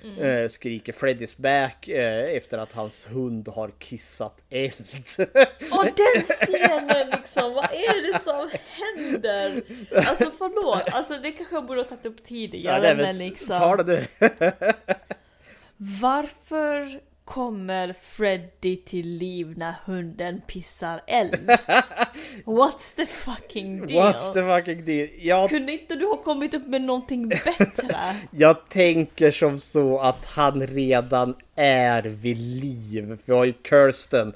Mm. 0.03 0.19
Eh, 0.19 0.49
skriker 0.49 0.93
Freddys 0.93 1.38
back 1.38 1.88
eh, 1.88 2.35
efter 2.38 2.57
att 2.57 2.73
hans 2.73 3.07
hund 3.07 3.47
har 3.47 3.72
kissat 3.80 4.43
eld. 4.49 4.85
Och 5.72 5.85
den 5.85 6.23
scenen 6.23 7.10
liksom, 7.10 7.53
vad 7.53 7.65
är 7.65 8.14
det 8.14 8.19
som 8.19 8.49
händer? 8.65 9.61
Alltså 10.10 10.31
förlåt, 10.38 10.93
alltså 10.93 11.14
det 11.14 11.31
kanske 11.31 11.56
jag 11.56 11.65
borde 11.65 11.80
ha 11.80 11.89
tagit 11.89 12.06
upp 12.06 12.23
tidigare 12.23 12.81
nej, 12.81 12.95
men 12.95 13.18
liksom. 13.18 13.60
Ta 13.60 13.76
det 13.76 13.84
du. 13.84 14.27
Varför 15.77 17.01
kommer 17.30 17.95
Freddy 18.01 18.76
till 18.76 19.07
liv 19.07 19.53
när 19.57 19.73
hunden 19.85 20.41
pissar 20.47 21.01
eld? 21.07 21.35
What's 22.45 22.95
the 22.95 23.06
fucking 23.06 23.85
deal? 23.85 24.03
What's 24.03 24.34
the 24.34 24.43
fucking 24.43 24.85
deal? 24.85 25.10
Jag, 25.19 25.49
Kunde 25.49 25.72
inte 25.72 25.95
du 25.95 26.06
ha 26.06 26.18
kommit 26.18 26.53
upp 26.53 26.68
med 26.68 26.81
någonting 26.81 27.27
bättre? 27.27 27.97
jag 28.31 28.69
tänker 28.69 29.31
som 29.31 29.60
så 29.60 29.99
att 29.99 30.26
han 30.26 30.68
redan 30.68 31.35
är 31.56 32.03
vid 32.03 32.38
liv. 32.38 33.18
Vi 33.26 33.34
har 33.34 33.45
ju 33.45 33.53
Kirsten 33.69 34.34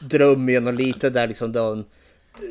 drömmen 0.00 0.66
och 0.66 0.74
lite 0.74 1.10
där 1.10 1.26
liksom 1.26 1.52
där 1.52 1.60
hon 1.60 1.84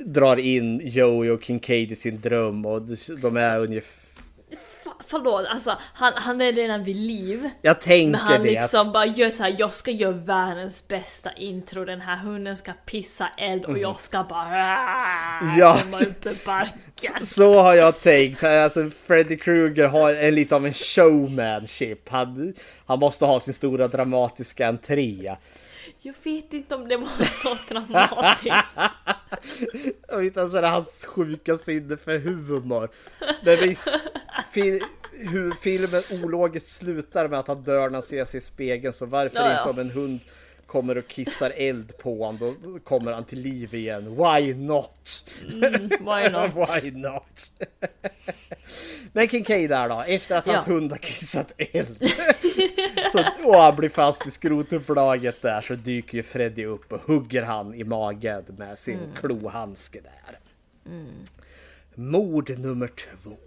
drar 0.06 0.38
in 0.38 0.82
Joey 0.84 1.30
och 1.30 1.44
Kincaid 1.44 1.92
i 1.92 1.96
sin 1.96 2.22
dröm 2.22 2.66
och 2.66 2.82
de 3.22 3.38
är 3.38 3.60
ungefär... 3.60 4.15
Förlåt, 5.08 5.46
alltså 5.48 5.78
han, 5.94 6.14
han 6.16 6.42
är 6.42 6.54
redan 6.54 6.84
vid 6.84 6.96
liv. 6.96 7.50
Jag 7.62 7.82
tänker 7.82 8.12
Men 8.12 8.20
han 8.20 8.44
det. 8.44 8.52
liksom 8.52 8.92
bara 8.92 9.06
gör 9.06 9.30
så 9.30 9.44
här, 9.44 9.56
jag 9.58 9.74
ska 9.74 9.92
göra 9.92 10.12
världens 10.12 10.88
bästa 10.88 11.32
intro, 11.34 11.86
den 11.86 12.02
här 12.02 12.18
hunden 12.18 12.58
ska 12.58 12.72
pissa 12.86 13.28
eld 13.38 13.66
och 13.66 13.78
jag 13.78 14.00
ska 14.00 14.24
bara. 14.24 14.78
Ja. 15.58 15.80
komma 15.84 16.00
upp 16.00 16.26
i 16.26 16.36
barken. 16.46 17.26
Så 17.26 17.60
har 17.62 17.76
jag 17.76 18.02
tänkt. 18.02 18.44
Alltså 18.44 18.90
Freddy 19.08 19.38
Krueger 19.38 19.86
har 19.88 20.14
en 20.14 20.36
lite 20.36 20.56
av 20.56 20.66
en 20.66 20.74
showmanship. 20.74 22.10
Han, 22.10 22.54
han 22.86 23.00
måste 23.00 23.26
ha 23.26 23.40
sin 23.40 23.54
stora 23.54 23.88
dramatiska 23.88 24.68
entré. 24.68 25.36
Jag 26.06 26.16
vet 26.24 26.54
inte 26.54 26.76
om 26.76 26.88
det 26.88 26.98
var 26.98 27.26
så 27.26 27.58
dramatiskt. 27.74 28.78
Jag 30.08 30.18
vet 30.18 30.26
inte, 30.26 30.46
det 30.46 30.68
är 30.68 30.72
hans 30.72 31.06
sjuka 31.06 31.58
sinne 31.58 31.98
för 31.98 32.18
humor. 32.18 32.90
Men 33.46 33.60
visst, 33.60 33.88
fil, 34.52 34.84
hur 35.12 35.52
filmen 35.54 36.24
ologiskt 36.24 36.68
slutar 36.68 37.28
med 37.28 37.40
att 37.40 37.48
han 37.48 37.64
dör 37.64 37.90
när 37.90 37.94
han 37.94 38.04
ser 38.04 38.26
sig 38.26 38.38
i 38.38 38.42
spegeln. 38.42 38.94
Så 38.94 39.06
varför 39.06 39.40
Ja, 39.40 39.52
ja. 39.52 39.58
inte 39.58 39.70
om 39.70 39.80
en 39.80 39.92
hund 39.92 40.20
kommer 40.68 40.98
och 40.98 41.08
kissar 41.08 41.54
eld 41.56 41.98
på 41.98 42.24
honom, 42.26 42.56
då 42.64 42.80
kommer 42.80 43.12
han 43.12 43.26
till 43.26 43.42
liv 43.42 43.76
igen. 43.76 44.16
Why 44.16 44.54
not? 44.54 45.30
Mm, 45.52 45.90
why 45.90 46.30
not? 46.32 46.52
Why 46.84 46.92
not? 46.92 47.52
Men 49.14 49.28
Kincaid 49.30 49.70
där 49.70 49.90
då, 49.90 50.02
efter 50.02 50.36
att 50.38 50.46
hans 50.46 50.68
Ja. 50.68 50.74
hund 50.74 50.92
har 50.92 50.98
kissat 50.98 51.52
eld. 51.58 51.98
så, 53.12 53.24
och 53.44 53.56
han 53.56 53.76
blir 53.76 53.90
fast 53.90 54.28
i 54.28 54.32
skrotuppdraget 54.32 55.42
där 55.42 55.62
så 55.62 55.76
dyker 55.76 56.18
ju 56.18 56.24
Freddy 56.24 56.66
upp 56.66 56.92
och 56.94 57.02
hugger 57.02 57.44
han 57.44 57.74
i 57.74 57.84
magen 57.84 58.44
med 58.58 58.80
sin 58.80 59.00
Mm. 59.00 59.16
klohandske 59.22 60.00
där. 60.02 60.40
Mord 61.96 62.60
nummer 62.60 62.88
två. 62.88 63.38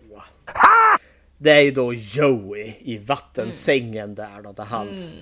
Det 1.38 1.50
är 1.50 1.60
ju 1.60 1.70
då 1.70 1.94
Joey 1.94 2.74
i 2.80 2.98
vattensängen 2.98 4.14
där 4.14 4.42
då, 4.42 4.52
där 4.52 4.64
hans 4.64 5.14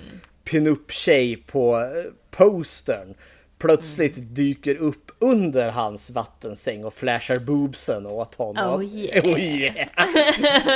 pinup-tjej 0.49 1.35
på 1.35 1.79
eh, 1.79 2.11
postern 2.31 3.13
plötsligt 3.59 4.13
dyker 4.17 4.75
upp 4.75 5.11
under 5.19 5.69
hans 5.69 6.09
vattensäng 6.09 6.85
och 6.85 6.93
flashar 6.93 7.35
boobsen 7.35 8.05
åt 8.05 8.35
honom. 8.35 8.81
Oh 8.81 8.85
yeah. 8.95 9.25
Oh 9.25 9.39
yeah. 9.39 9.87
Ja, 9.95 10.05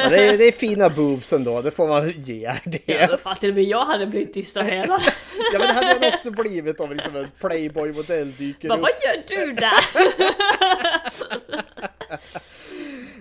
det, 0.10 0.28
är, 0.28 0.38
det 0.38 0.48
är 0.48 0.52
fina 0.52 0.90
boobsen 0.90 1.44
då, 1.44 1.62
det 1.62 1.72
får 1.72 1.88
man 1.88 2.14
ge 2.18 2.54
det. 2.66 3.02
Alla 3.02 3.18
fall 3.18 3.36
till 3.36 3.50
och 3.50 3.56
med 3.56 3.64
jag 3.64 3.86
hade 3.86 4.08
blivit 4.08 4.34
distraherad. 4.34 5.02
Ja 5.54 5.60
men 5.60 5.68
det 5.68 5.74
hade 5.74 5.88
han 5.88 6.14
också 6.14 6.32
blivit 6.32 6.80
om 6.80 6.92
liksom 6.92 7.16
en 7.16 7.28
playboy-modell 7.40 8.32
dyker 8.32 8.70
Bara, 8.70 8.80
upp. 8.80 8.82
vad 8.82 8.92
gör 8.92 9.46
du 9.46 9.54
där? 9.54 9.74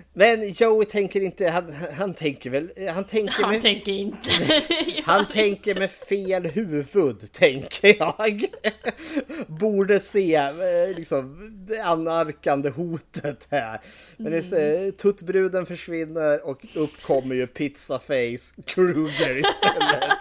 Men 0.13 0.49
Joey 0.49 0.85
tänker 0.85 1.21
inte, 1.21 1.49
han, 1.49 1.73
han 1.97 2.13
tänker 2.13 2.49
väl, 2.49 2.69
han 2.93 3.03
tänker 3.03 3.43
Han 3.43 3.51
med, 3.51 3.61
tänker 3.61 3.91
inte. 3.91 4.29
han 5.03 5.25
tänker 5.25 5.79
med 5.79 5.91
fel 5.91 6.45
huvud, 6.45 7.31
tänker 7.31 7.95
jag. 7.99 8.45
Borde 9.47 9.99
se 9.99 10.35
eh, 10.35 10.95
liksom 10.95 11.51
det 11.67 11.79
annarkande 11.79 12.69
hotet 12.69 13.47
här. 13.49 13.81
Men 14.17 14.31
det 14.31 14.37
är, 14.37 14.91
så, 14.91 14.97
tuttbruden 14.97 15.65
försvinner 15.65 16.45
och 16.45 16.65
upp 16.75 17.01
kommer 17.01 17.35
ju 17.35 17.47
Pizzaface 17.47 18.53
Kruger 18.65 19.37
istället. 19.37 20.17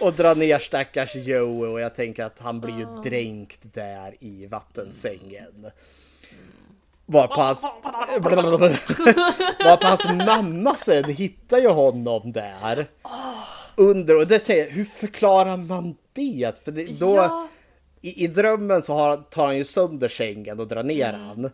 Och 0.00 0.12
drar 0.12 0.34
ner 0.34 0.58
stackars 0.58 1.14
Joey 1.14 1.70
och 1.70 1.80
jag 1.80 1.94
tänker 1.94 2.24
att 2.24 2.38
han 2.38 2.60
blir 2.60 2.78
ju 2.78 3.10
dränkt 3.10 3.60
där 3.62 4.16
i 4.20 4.46
vattensängen. 4.46 5.70
Varpå 7.06 7.40
hans, 7.40 7.62
varpå 9.64 9.86
hans 9.86 10.04
mamma 10.26 10.74
sen 10.76 11.04
hittar 11.04 11.58
ju 11.58 11.68
honom 11.68 12.32
där. 12.32 12.86
Under, 13.76 14.16
och 14.20 14.26
det 14.26 14.44
säger 14.46 14.70
hur 14.70 14.84
förklarar 14.84 15.56
man 15.56 15.96
det? 16.12 16.64
För 16.64 16.72
det, 16.72 17.00
då, 17.00 17.16
Ja. 17.16 17.48
i, 18.00 18.24
i 18.24 18.26
drömmen 18.26 18.82
så 18.82 18.94
har, 18.94 19.16
tar 19.16 19.46
han 19.46 19.56
ju 19.56 19.64
sönder 19.64 20.08
sängen 20.08 20.60
och 20.60 20.68
drar 20.68 20.82
ner 20.82 21.12
han. 21.12 21.50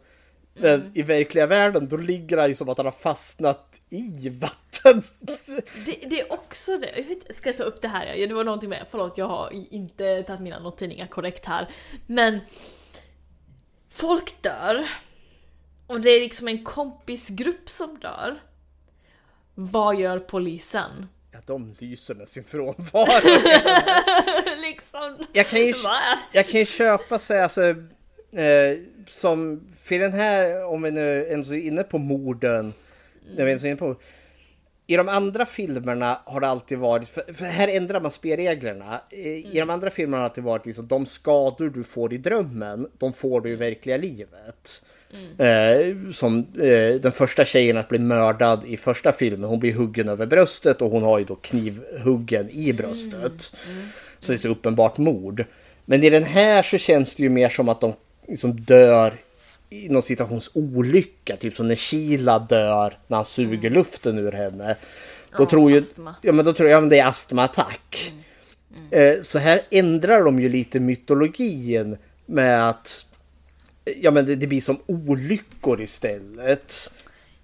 Men 0.54 0.92
i 0.94 1.02
verkliga 1.02 1.46
världen 1.46 1.88
då 1.88 1.96
ligger 1.96 2.38
han 2.38 2.48
ju 2.48 2.54
som 2.54 2.68
att 2.68 2.76
han 2.76 2.86
har 2.86 2.92
fastnat 2.92 3.66
i 3.90 4.28
vatten. 4.28 5.02
Det, 5.86 6.08
det 6.10 6.20
är 6.20 6.32
också 6.32 6.78
det. 6.78 6.92
Jag 6.96 7.04
vet, 7.04 7.36
ska 7.36 7.48
jag 7.48 7.56
ta 7.56 7.62
upp 7.62 7.82
det 7.82 7.88
här? 7.88 8.26
Det 8.28 8.34
var 8.34 8.44
någonting 8.44 8.70
med. 8.70 8.86
Förlåt, 8.90 9.18
jag 9.18 9.28
har 9.28 9.50
inte 9.70 10.22
tagit 10.22 10.40
mina 10.40 10.58
noteringar 10.58 11.06
korrekt 11.06 11.44
här. 11.44 11.68
Men 12.06 12.38
folk 13.90 14.42
dör. 14.42 14.88
Och 15.90 16.00
det 16.00 16.10
är 16.10 16.20
liksom 16.20 16.48
en 16.48 16.64
kompisgrupp 16.64 17.70
som 17.70 17.98
dör. 17.98 18.42
Vad 19.54 20.00
gör 20.00 20.18
polisen? 20.18 21.08
Ja, 21.32 21.38
de 21.46 21.74
lyser 21.78 22.14
med 22.14 22.28
sin 22.28 22.44
frånvaro. 22.44 23.06
liksom. 24.62 25.26
Jag 25.32 25.48
kan 25.48 25.58
ju, 25.58 25.74
jag 26.32 26.48
kan 26.48 26.60
ju 26.60 26.66
köpa 26.66 27.18
sig 27.18 27.42
alltså, 27.42 27.62
eh, 27.62 28.78
som 29.08 29.68
för 29.82 29.98
den 29.98 30.12
här, 30.12 30.64
om 30.64 30.82
vi 30.82 30.90
nu 30.90 31.26
ens 31.30 31.50
är 31.50 31.54
inne 31.54 31.82
på 31.82 31.98
morden, 31.98 32.72
när 33.36 33.44
vi 33.44 33.50
ens 33.50 33.64
är 33.64 33.68
inne 33.68 33.76
på 33.76 33.96
i 34.86 34.96
de 34.96 35.08
andra 35.08 35.46
filmerna 35.46 36.20
har 36.24 36.40
det 36.40 36.48
alltid 36.48 36.78
varit, 36.78 37.08
för, 37.08 37.44
här 37.44 37.68
ändrar 37.68 38.00
man 38.00 38.10
spelreglerna. 38.10 39.00
I, 39.10 39.56
I 39.56 39.60
de 39.60 39.70
andra 39.70 39.90
filmerna 39.90 40.16
har 40.16 40.22
det 40.22 40.30
alltid 40.30 40.44
varit 40.44 40.66
liksom 40.66 40.88
de 40.88 41.06
skador 41.06 41.68
du 41.68 41.84
får 41.84 42.12
i 42.12 42.18
drömmen, 42.18 42.90
de 42.98 43.12
får 43.12 43.40
du 43.40 43.50
i 43.50 43.56
verkliga 43.56 43.96
livet. 43.96 44.82
Eh, 45.38 46.12
som 46.12 46.38
eh, 46.38 47.00
den 47.00 47.12
första 47.12 47.44
tjejen 47.44 47.76
att 47.76 47.88
bli 47.88 47.98
mördad 47.98 48.64
i 48.66 48.76
första 48.76 49.12
filmen, 49.12 49.48
hon 49.50 49.60
blir 49.60 49.72
huggen 49.72 50.08
över 50.08 50.26
bröstet 50.26 50.82
och 50.82 50.90
hon 50.90 51.02
har 51.02 51.18
ju 51.18 51.24
då 51.24 51.34
knivhuggen 51.34 52.50
i 52.50 52.72
bröstet. 52.72 53.52
Så 54.20 54.32
det 54.32 54.36
är 54.36 54.38
så 54.38 54.48
uppenbart 54.48 54.98
mord. 54.98 55.44
Men 55.84 56.04
i 56.04 56.10
den 56.10 56.24
här 56.24 56.62
så 56.62 56.78
känns 56.78 57.14
det 57.14 57.22
ju 57.22 57.28
mer 57.28 57.48
som 57.48 57.68
att 57.68 57.80
de 57.80 57.92
liksom 58.28 58.60
dör 58.60 59.12
i 59.70 59.88
någon 59.88 60.02
situations 60.02 60.50
olycka. 60.54 61.36
Typ 61.36 61.56
som 61.56 61.68
när 61.68 61.74
Sheila 61.76 62.38
dör 62.38 62.98
när 63.06 63.16
han 63.16 63.24
suger 63.24 63.70
luften 63.70 64.18
ur 64.18 64.32
henne. 64.32 64.76
Då 65.36 65.42
Ja, 65.42 65.46
tror 65.46 65.70
ju, 65.70 65.78
astma. 65.78 66.14
ja 66.22 66.32
men 66.32 66.44
då 66.44 66.52
tror 66.52 66.68
jag 66.70 66.84
att 66.84 66.90
det 66.90 66.98
är 66.98 67.06
astmaattack. 67.06 68.12
Eh, 68.90 69.14
Så 69.22 69.38
här 69.38 69.60
ändrar 69.70 70.24
de 70.24 70.40
ju 70.40 70.48
lite 70.48 70.80
mytologin 70.80 71.96
med 72.26 72.68
att 72.68 73.06
ja 73.84 74.10
men 74.10 74.26
det, 74.26 74.36
det 74.36 74.46
blir 74.46 74.60
som 74.60 74.78
olyckor 74.86 75.80
istället. 75.80 76.90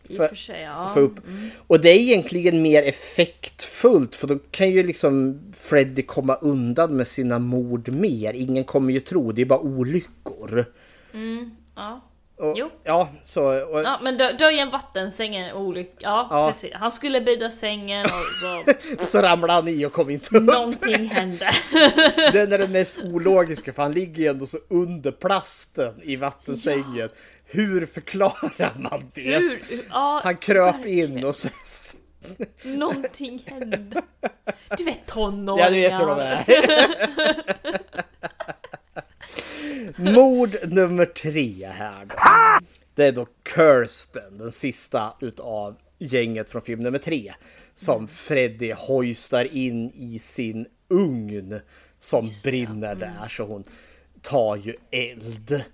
I 0.08 0.12
och 0.12 0.16
för 0.16 0.34
sig, 0.34 0.62
ja. 0.62 0.90
för 0.94 1.00
upp. 1.00 1.26
Mm. 1.28 1.50
Och 1.66 1.80
det 1.80 1.90
är 1.90 1.98
egentligen 1.98 2.62
mer 2.62 2.82
effektfullt 2.82 4.14
för 4.14 4.26
då 4.26 4.38
kan 4.50 4.70
ju 4.70 4.82
liksom 4.82 5.40
Freddy 5.52 6.02
komma 6.02 6.34
undan 6.34 6.96
med 6.96 7.06
sina 7.06 7.38
mord 7.38 7.88
mer. 7.88 8.34
Ingen 8.34 8.64
kommer 8.64 8.92
ju 8.92 9.00
tro, 9.00 9.32
det 9.32 9.42
är 9.42 9.46
bara 9.46 9.60
olyckor. 9.60 10.64
Mm, 11.14 11.50
ja. 11.74 12.00
Och, 12.38 12.54
Jo. 12.58 12.70
Ja, 12.84 13.08
så... 13.22 13.64
Och, 13.64 13.80
Ja 13.80 14.00
men 14.02 14.16
dö, 14.18 14.32
dö 14.32 14.50
i 14.50 14.58
en 14.58 14.70
vattensäng 14.70 15.36
är 15.36 15.48
en 15.48 15.56
olycka. 15.56 15.96
Ja, 16.00 16.28
Ja. 16.30 16.48
precis. 16.48 16.72
Han 16.74 16.90
skulle 16.90 17.20
bädda 17.20 17.50
sängen 17.50 18.06
och 18.06 18.10
så 19.00 19.04
så 19.06 19.22
ramlar 19.22 19.54
han 19.54 19.68
i 19.68 19.86
och 19.86 19.92
kommer 19.92 20.12
inte 20.12 20.36
upp. 20.36 20.42
någonting 20.42 21.06
hände. 21.06 21.50
Den 22.32 22.52
är 22.52 22.58
den 22.58 22.72
mest 22.72 22.98
ologiska 22.98 23.72
för 23.72 23.82
han 23.82 23.92
ligger 23.92 24.22
ju 24.22 24.28
ändå 24.28 24.46
så 24.46 24.58
under 24.70 25.12
plasten 25.12 26.00
i 26.02 26.16
vattensängen. 26.16 27.08
Hur 27.44 27.86
förklarar 27.86 28.72
man 28.78 29.10
det? 29.14 29.38
Hur? 29.38 29.62
Ja, 29.90 30.20
Han 30.24 30.36
kröp 30.36 30.74
verkligen. 30.76 31.18
in 31.18 31.24
och 31.24 31.34
så... 31.34 31.48
Någonting 32.64 33.42
hände. 33.46 34.02
Du 34.78 34.84
vet 34.84 35.06
tonåringar. 35.06 35.70
Ja, 35.70 35.74
du 35.74 35.80
vet 35.80 36.00
hur 36.00 36.06
de 36.06 36.18
är. 36.18 36.44
Mord 39.96 40.56
nummer 40.68 41.06
tre 41.06 41.66
här 41.66 42.04
då. 42.04 42.14
Det 42.94 43.04
är 43.04 43.12
då 43.12 43.26
Kirsten, 43.54 44.38
den 44.38 44.52
sista 44.52 45.12
utav 45.20 45.74
gänget 45.98 46.50
från 46.50 46.62
film 46.62 46.82
nummer 46.82 46.98
tre. 46.98 47.32
Som 47.74 48.08
Freddy 48.08 48.72
hoistar 48.72 49.44
in 49.56 49.90
i 49.94 50.18
sin 50.18 50.66
ugn 50.88 51.60
som 51.98 52.30
brinner 52.44 52.94
där. 52.94 53.28
Så 53.28 53.44
hon 53.44 53.64
tar 54.22 54.56
ju 54.56 54.74
eld. 54.90 55.64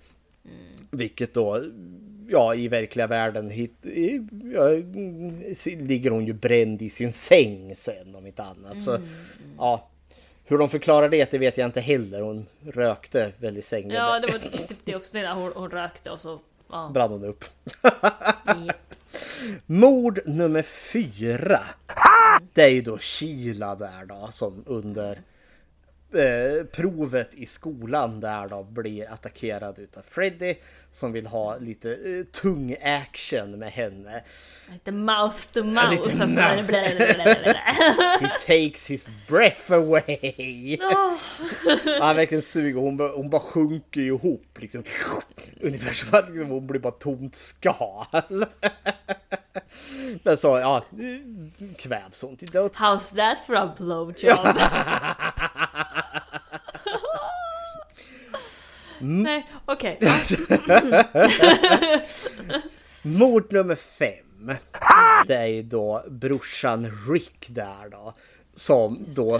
Vilket 0.91 1.33
då, 1.33 1.63
ja 2.27 2.55
i 2.55 2.67
verkliga 2.67 3.07
världen 3.07 3.49
hit, 3.49 3.73
ja, 4.53 4.67
ligger 5.65 6.11
hon 6.11 6.25
ju 6.25 6.33
bränd 6.33 6.81
i 6.81 6.89
sin 6.89 7.13
säng 7.13 7.75
sen 7.75 8.15
om 8.15 8.27
inte 8.27 8.43
annat. 8.43 8.83
Så, 8.83 8.99
ja. 9.57 9.89
Hur 10.45 10.57
de 10.57 10.69
förklarar 10.69 11.09
det, 11.09 11.31
det 11.31 11.37
vet 11.37 11.57
jag 11.57 11.65
inte 11.65 11.81
heller. 11.81 12.21
Hon 12.21 12.45
rökte 12.65 13.31
väl 13.37 13.57
i 13.57 13.61
sängen. 13.61 13.91
Ja, 13.91 14.19
det 14.19 14.31
var 14.31 14.39
typ 14.39 14.77
det 14.83 14.95
också. 14.95 15.17
När 15.17 15.33
hon, 15.33 15.51
hon 15.55 15.69
rökte 15.69 16.11
och 16.11 16.21
så... 16.21 16.39
Ja. 16.69 16.89
brann 16.93 17.11
hon 17.11 17.23
upp. 17.23 17.45
Mord 19.65 20.19
nummer 20.25 20.61
fyra. 20.61 21.59
Det 22.53 22.63
är 22.63 22.69
ju 22.69 22.81
då 22.81 22.97
Sheila 22.97 23.75
där 23.75 24.05
då 24.05 24.29
som 24.31 24.63
under 24.67 25.21
eh, 26.15 26.63
provet 26.65 27.29
i 27.33 27.45
skolan 27.45 28.19
där 28.19 28.47
då 28.47 28.63
blir 28.63 29.11
attackerad 29.11 29.79
utav 29.79 30.01
Freddy 30.01 30.55
som 30.91 31.11
vill 31.11 31.27
ha 31.27 31.57
lite 31.57 31.91
eh, 31.91 32.23
tung 32.41 32.75
action 32.83 33.59
med 33.59 33.71
henne. 33.71 34.23
Lite 34.73 34.91
mouth 34.91 35.37
to 35.53 35.59
Ja, 35.59 35.63
mouth. 35.63 35.91
lite 35.91 36.25
mouth. 36.25 37.57
He 38.21 38.29
takes 38.47 38.87
his 38.89 39.09
breath 39.27 39.71
away. 39.71 40.77
Åh. 40.81 41.13
Han 42.01 42.15
verkligen 42.15 42.41
suger 42.41 42.79
hon, 42.81 42.97
bara- 42.97 43.15
hon 43.15 43.29
bara 43.29 43.41
sjunker 43.41 44.01
ihop 44.01 44.45
liksom. 44.59 44.83
Ungefär 45.61 45.91
som 45.91 46.19
att 46.19 46.29
liksom, 46.29 46.49
hon 46.49 46.67
blir 46.67 46.79
bara 46.79 46.91
tomt 46.93 47.35
skal. 47.35 48.05
Men 50.23 50.37
så 50.37 50.57
ja, 50.59 50.83
kvävs 51.77 52.21
hon 52.21 52.35
till 52.37 52.47
döds. 52.47 52.79
How's 52.79 53.15
that 53.15 53.45
for 53.45 53.55
a 53.55 53.73
blowjob? 53.77 54.47
Nej, 58.99 59.47
okej. 59.65 59.99
Mord 63.01 63.53
nummer 63.53 63.75
fem. 63.75 64.51
Det 65.27 65.35
är 65.35 65.45
ju 65.45 65.63
då 65.63 66.03
brorsan 66.09 66.91
Rick 67.09 67.47
där 67.49 67.89
då. 67.89 68.13
Som 68.55 69.05
då 69.07 69.39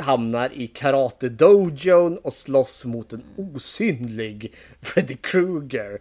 hamnar 0.00 0.52
i 0.52 0.66
karate 0.66 1.28
dojon 1.28 2.18
och 2.18 2.32
slåss 2.32 2.84
mot 2.84 3.12
en 3.12 3.24
osynlig 3.36 4.54
Freddy 4.80 5.16
Krueger. 5.16 5.98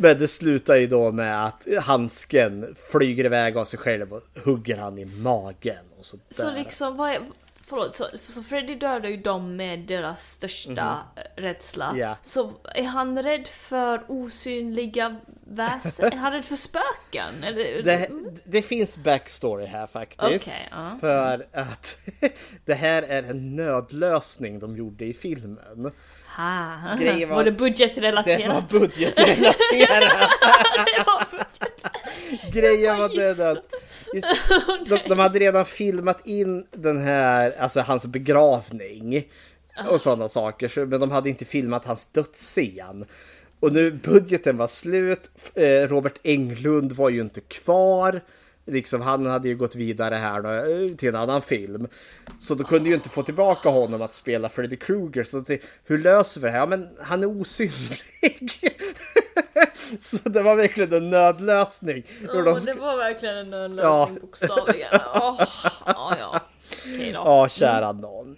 Men 0.00 0.18
det 0.18 0.28
slutar 0.28 0.76
ju 0.76 0.86
då 0.86 1.12
med 1.12 1.46
att 1.46 1.66
handsken 1.82 2.74
flyger 2.92 3.24
iväg 3.24 3.56
av 3.56 3.64
sig 3.64 3.78
själv 3.78 4.12
och 4.12 4.22
hugger 4.44 4.78
han 4.78 4.98
i 4.98 5.04
magen. 5.04 5.84
Och 5.98 6.04
så 6.04 6.18
Så 6.30 6.42
där. 6.42 6.54
liksom, 6.54 6.96
vad 6.96 7.10
är... 7.10 7.20
Förlåt, 7.68 7.94
så, 7.94 8.04
så 8.28 8.42
Freddy 8.42 8.74
dödar 8.74 9.08
ju 9.08 9.16
dem 9.16 9.56
med 9.56 9.78
deras 9.78 10.30
största 10.32 10.98
eh, 11.16 11.42
rädsla. 11.42 11.94
Ja. 11.96 12.16
Så 12.22 12.52
är 12.74 12.84
han 12.84 13.22
rädd 13.22 13.46
för 13.46 14.04
osynliga 14.08 15.16
väsen? 15.44 16.12
är 16.12 16.16
han 16.16 16.32
rädd 16.32 16.44
för 16.44 16.56
spöken? 16.56 17.44
Eller, 17.44 17.82
Det, 17.82 18.10
det 18.44 18.62
finns 18.62 18.96
backstory 18.96 19.66
här 19.66 19.86
faktiskt. 19.86 20.48
Okej, 20.48 20.68
ja. 20.70 20.90
För 21.00 21.46
att 21.52 21.98
det 22.64 22.74
här 22.74 23.02
är 23.02 23.22
en 23.22 23.56
nödlösning 23.56 24.58
de 24.58 24.76
gjorde 24.76 25.04
i 25.04 25.14
filmen. 25.14 25.92
Ha. 26.42 26.96
Grejen 27.00 27.28
var- 27.28 27.36
var 27.36 27.44
det 27.44 27.52
budgetrelaterat? 27.52 28.42
Det 28.42 28.48
var 28.48 28.80
budgetrelaterat. 28.80 29.56
det 30.96 31.04
var 31.06 31.26
budget. 31.30 32.54
Grejen 32.54 32.98
var 32.98 33.08
den 33.08 33.50
att 33.52 33.64
just, 34.14 34.28
de, 34.88 34.98
de 35.08 35.18
hade 35.18 35.38
redan 35.38 35.64
filmat 35.64 36.26
in 36.26 36.66
den 36.72 36.98
här, 36.98 37.52
alltså 37.58 37.80
hans 37.80 38.06
begravning 38.06 39.28
och 39.90 40.00
sådana 40.00 40.28
saker. 40.28 40.86
Men 40.86 41.00
de 41.00 41.10
hade 41.10 41.28
inte 41.28 41.44
filmat 41.44 41.84
hans 41.84 42.04
dödsscen. 42.06 43.04
Och 43.60 43.72
nu 43.72 43.90
budgeten 43.90 44.56
var 44.56 44.66
slut. 44.66 45.30
Eh, 45.54 45.62
Robert 45.88 46.18
Englund 46.22 46.92
var 46.92 47.08
ju 47.10 47.20
inte 47.20 47.40
kvar. 47.40 48.20
Liksom, 48.68 49.00
han 49.00 49.26
hade 49.26 49.48
ju 49.48 49.56
gått 49.56 49.74
vidare 49.74 50.14
här 50.14 50.42
då, 50.42 50.48
eh, 50.50 50.88
till 50.96 51.08
en 51.08 51.16
annan 51.16 51.42
film. 51.42 51.88
Så 52.40 52.54
då 52.54 52.64
kunde 52.64 52.88
ju 52.88 52.94
inte 52.94 53.08
få 53.08 53.22
tillbaka 53.22 53.68
honom 53.68 54.02
att 54.02 54.12
spela 54.12 54.48
Freddy 54.48 54.76
Krueger. 54.76 55.24
Så 55.24 55.40
det, 55.40 55.62
hur 55.84 55.98
löser 55.98 56.40
vi 56.40 56.44
det 56.46 56.50
här? 56.50 56.58
Ja, 56.58 56.66
men 56.66 56.88
han 57.00 57.22
är 57.22 57.40
osynlig. 57.40 57.78
så 60.00 60.16
det 60.28 60.42
var 60.42 60.56
verkligen 60.56 60.92
en 60.92 61.10
nödlösning. 61.10 62.02
Hur 62.20 62.42
de 62.44 62.58
det 62.64 62.74
var 62.74 62.96
verkligen 62.96 63.36
en 63.36 63.50
nödlösning 63.50 63.84
Ja. 63.84 64.10
bokstavligen. 64.20 65.00
Åh, 65.14 65.42
ja, 65.86 66.16
ja. 66.18 66.40
Okej 66.94 67.12
då. 67.12 67.18
Ja, 67.24 67.48
kära 67.48 67.92
någon. 67.92 68.36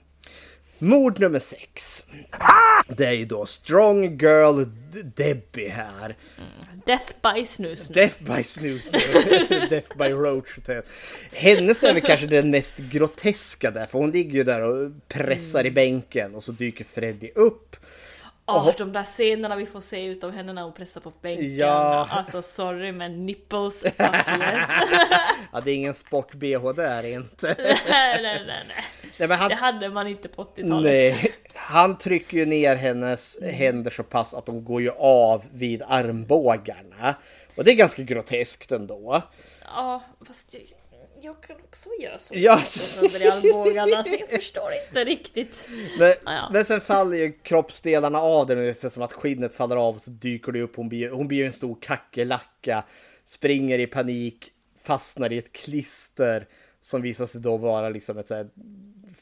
Mord 0.80 1.20
nummer 1.20 1.38
sex. 1.38 2.04
Det 2.88 3.06
är 3.06 3.12
ju 3.12 3.24
då 3.24 3.46
Strong 3.46 4.18
Girl 4.18 4.64
Debbie 5.16 5.68
här. 5.68 6.16
Death 6.86 7.12
by 7.22 7.46
snus. 7.46 7.88
Death 7.88 8.22
by 8.22 8.44
snus. 8.44 8.90
Death 9.70 9.96
by 9.98 10.08
roach. 10.08 10.58
Hennes 11.32 11.82
är 11.82 11.94
väl 11.94 12.02
kanske 12.02 12.26
den 12.26 12.50
mest 12.50 12.78
groteska 12.78 13.70
där. 13.70 13.86
För 13.86 13.98
hon 13.98 14.10
ligger 14.10 14.32
ju 14.32 14.44
där 14.44 14.60
och 14.62 14.90
pressar 15.08 15.66
i 15.66 15.70
bänken 15.70 16.34
och 16.34 16.44
så 16.44 16.52
dyker 16.52 16.84
Freddy 16.84 17.30
upp. 17.34 17.76
Åh, 18.46 18.70
de 18.78 18.92
där 18.92 19.02
scenerna 19.04 19.56
vi 19.56 19.66
får 19.66 19.80
se 19.80 20.04
utav 20.04 20.30
henne 20.32 20.52
när 20.52 20.62
hon 20.62 20.72
pressar 20.72 21.00
på 21.00 21.12
bänken. 21.22 21.56
Ja. 21.56 22.08
Alltså 22.10 22.42
sorry 22.42 22.92
men 22.92 23.26
nipples, 23.26 23.80
fuck 23.82 24.00
yes. 24.00 24.68
Ja, 25.52 25.60
det 25.60 25.70
är 25.70 25.74
ingen 25.74 25.94
sport-bh 25.94 26.72
där 26.74 27.06
inte. 27.06 27.46
nej, 27.88 28.22
nej, 28.22 28.22
nej, 28.22 28.42
nej. 28.46 28.84
Nej, 29.18 29.28
men 29.28 29.38
han- 29.38 29.48
Det 29.48 29.54
hade 29.54 29.88
man 29.88 30.06
inte 30.06 30.28
på 30.28 30.44
80-talet. 30.44 30.82
Nej, 30.82 31.32
han 31.54 31.98
trycker 31.98 32.36
ju 32.36 32.46
ner 32.46 32.76
hennes 32.76 33.38
händer 33.42 33.90
så 33.90 34.02
pass 34.02 34.34
att 34.34 34.46
de 34.46 34.64
går 34.64 34.82
ju 34.82 34.90
av 34.98 35.42
vid 35.52 35.82
armbågarna. 35.88 37.14
Och 37.56 37.64
det 37.64 37.70
är 37.70 37.74
ganska 37.76 38.02
groteskt 38.02 38.72
ändå. 38.72 39.22
Ja, 39.64 40.02
fast 40.26 40.54
jag, 41.22 41.40
kan 41.40 41.56
också 41.56 41.88
göra 42.00 42.18
så. 42.18 42.34
Ja. 42.36 42.52
Armbågarna, 42.52 44.04
så 44.04 44.16
jag 44.20 44.30
förstår 44.30 44.70
inte 44.88 45.04
riktigt. 45.04 45.68
Men, 45.98 46.08
Ja, 46.08 46.14
ja. 46.24 46.50
men 46.52 46.64
sen 46.64 46.80
faller 46.80 47.16
ju 47.16 47.32
kroppsdelarna 47.32 48.20
av 48.20 48.46
den 48.46 48.58
ungefär 48.58 48.88
som 48.88 49.02
att 49.02 49.12
skinnet 49.12 49.54
faller 49.54 49.76
av 49.76 49.94
och 49.94 50.00
så 50.02 50.10
dyker 50.10 50.52
det 50.52 50.60
upp. 50.62 50.76
Hon 50.76 50.88
blir, 50.88 51.10
hon 51.10 51.28
blir 51.28 51.46
en 51.46 51.52
stor 51.52 51.78
kackerlacka. 51.80 52.84
Springer 53.24 53.78
i 53.78 53.86
panik, 53.86 54.52
fastnar 54.82 55.32
i 55.32 55.38
ett 55.38 55.52
klister 55.52 56.46
som 56.80 57.02
visar 57.02 57.26
sig 57.26 57.40
då 57.40 57.56
vara 57.56 57.88
liksom 57.88 58.18
ett 58.18 58.28
så 58.28 58.34
här 58.34 58.48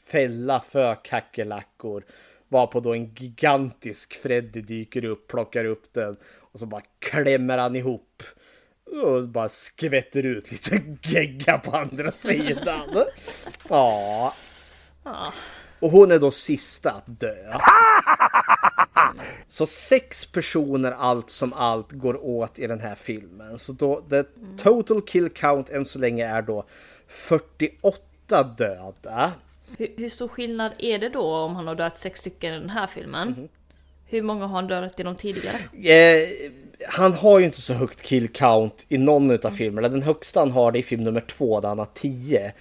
fälla 0.05 0.59
för 0.59 1.05
kackerlackor. 1.05 2.05
Varpå 2.47 2.79
då 2.79 2.93
en 2.93 3.13
gigantisk 3.13 4.13
Freddy 4.13 4.61
dyker 4.61 5.05
upp, 5.05 5.27
plockar 5.27 5.65
upp 5.65 5.93
den 5.93 6.17
och 6.51 6.59
så 6.59 6.65
bara 6.65 6.81
klämmer 6.99 7.57
han 7.57 7.75
ihop. 7.75 8.23
Och 9.03 9.27
bara 9.27 9.49
skvätter 9.49 10.23
ut 10.23 10.51
lite 10.51 10.81
gegga 11.01 11.57
på 11.57 11.77
andra 11.77 12.11
sidan. 12.11 13.05
Ja. 13.69 14.33
Och 15.79 15.91
hon 15.91 16.11
är 16.11 16.19
då 16.19 16.31
sista 16.31 16.91
att 16.91 17.19
dö. 17.19 17.59
Så 19.47 19.65
sex 19.65 20.25
personer 20.25 20.91
allt 20.91 21.29
som 21.29 21.53
allt 21.53 21.91
går 21.91 22.25
åt 22.25 22.59
i 22.59 22.67
den 22.67 22.79
här 22.79 22.95
filmen. 22.95 23.59
Så 23.59 23.73
då, 23.73 24.01
the 24.01 24.23
total 24.57 25.01
kill 25.01 25.29
count 25.29 25.69
än 25.69 25.85
så 25.85 25.99
länge 25.99 26.27
är 26.27 26.41
då 26.41 26.65
48 27.07 28.43
döda. 28.43 29.31
Hur, 29.77 29.87
hur 29.97 30.09
stor 30.09 30.27
skillnad 30.27 30.71
är 30.79 30.99
det 30.99 31.09
då 31.09 31.35
om 31.35 31.55
han 31.55 31.67
har 31.67 31.75
dött 31.75 31.97
sex 31.97 32.19
stycken 32.19 32.53
i 32.53 32.59
den 32.59 32.69
här 32.69 32.87
filmen? 32.87 33.29
Mhm. 33.29 33.47
Hur 34.09 34.21
många 34.21 34.45
har 34.45 34.55
han 34.55 34.67
dött 34.67 34.99
i 34.99 35.03
de 35.03 35.15
tidigare? 35.15 35.55
Eh, 35.93 36.27
han 36.87 37.13
har 37.13 37.39
ju 37.39 37.45
inte 37.45 37.61
så 37.61 37.73
högt 37.73 38.01
kill 38.01 38.27
count 38.27 38.85
i 38.89 38.97
någon 38.97 39.45
av 39.45 39.51
filmerna. 39.51 39.89
Den 39.89 40.03
högsta 40.03 40.39
han 40.39 40.51
har 40.51 40.71
det 40.71 40.77
är 40.77 40.79
i 40.79 40.83
film 40.83 41.03
nummer 41.03 41.21
två 41.21 41.59
där 41.59 41.69
han 41.69 41.79
har 41.79 41.87
10. 41.93 42.53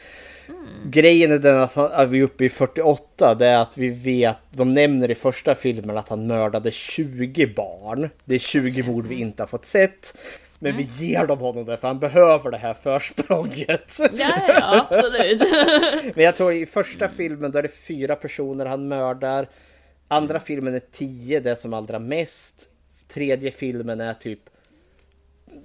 Grejen 0.84 1.32
är 1.32 1.38
den 1.38 1.58
att 1.58 1.74
han, 1.74 1.90
är 1.92 2.06
vi 2.06 2.22
uppe 2.22 2.44
i 2.44 2.48
48. 2.48 3.34
Det 3.34 3.46
är 3.46 3.58
att 3.58 3.78
vi 3.78 3.88
vet, 3.88 4.36
de 4.50 4.74
nämner 4.74 5.10
i 5.10 5.14
första 5.14 5.54
filmen 5.54 5.96
att 5.96 6.08
han 6.08 6.26
mördade 6.26 6.70
20 6.70 7.46
barn. 7.46 8.10
Det 8.24 8.34
är 8.34 8.38
20 8.38 8.82
mord 8.82 9.06
vi 9.06 9.20
inte 9.20 9.42
har 9.42 9.48
fått 9.48 9.66
sett. 9.66 10.18
Men 10.58 10.76
vi 10.76 10.82
ger 10.82 11.26
dem 11.26 11.38
honom 11.38 11.64
det 11.64 11.76
för 11.76 11.88
han 11.88 11.98
behöver 11.98 12.50
det 12.50 12.56
här 12.56 12.74
försprånget. 12.74 13.98
Ja, 13.98 14.32
ja, 14.48 14.88
absolut. 14.90 15.42
Men 16.14 16.24
jag 16.24 16.36
tror 16.36 16.52
i 16.52 16.66
första 16.66 17.08
filmen 17.08 17.50
då 17.50 17.58
är 17.58 17.62
det 17.62 17.86
fyra 17.86 18.16
personer 18.16 18.66
han 18.66 18.88
mördar. 18.88 19.48
Andra 20.08 20.40
filmen 20.40 20.74
är 20.74 20.82
tio, 20.92 21.40
det 21.40 21.50
är 21.50 21.54
som 21.54 21.74
allra 21.74 21.98
mest. 21.98 22.68
Tredje 23.08 23.50
filmen 23.50 24.00
är 24.00 24.14
typ 24.14 24.40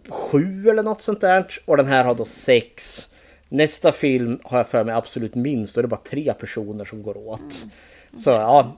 sju 0.09 0.69
eller 0.69 0.83
något 0.83 1.01
sånt 1.01 1.21
där. 1.21 1.45
Och 1.65 1.77
den 1.77 1.85
här 1.85 2.03
har 2.05 2.15
då 2.15 2.25
sex. 2.25 3.07
Nästa 3.49 3.91
film 3.91 4.39
har 4.43 4.57
jag 4.57 4.67
för 4.67 4.83
mig 4.83 4.95
absolut 4.95 5.35
minst. 5.35 5.75
Då 5.75 5.79
är 5.79 5.83
det 5.83 5.87
bara 5.87 5.99
tre 6.03 6.33
personer 6.33 6.85
som 6.85 7.03
går 7.03 7.17
åt. 7.17 7.65
Så 8.17 8.29
ja, 8.29 8.77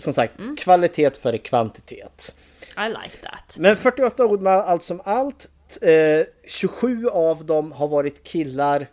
som 0.00 0.12
sagt, 0.12 0.34
kvalitet 0.58 1.10
före 1.10 1.38
kvantitet. 1.38 2.36
I 2.76 2.88
like 2.88 3.16
that. 3.22 3.56
Men 3.58 3.76
48 3.76 4.26
ord 4.26 4.40
med 4.40 4.52
allt 4.52 4.82
som 4.82 5.00
allt. 5.04 5.48
Eh, 5.82 6.26
27 6.48 7.08
av 7.08 7.44
dem 7.44 7.72
har 7.72 7.88
varit 7.88 8.24
killar. 8.24 8.86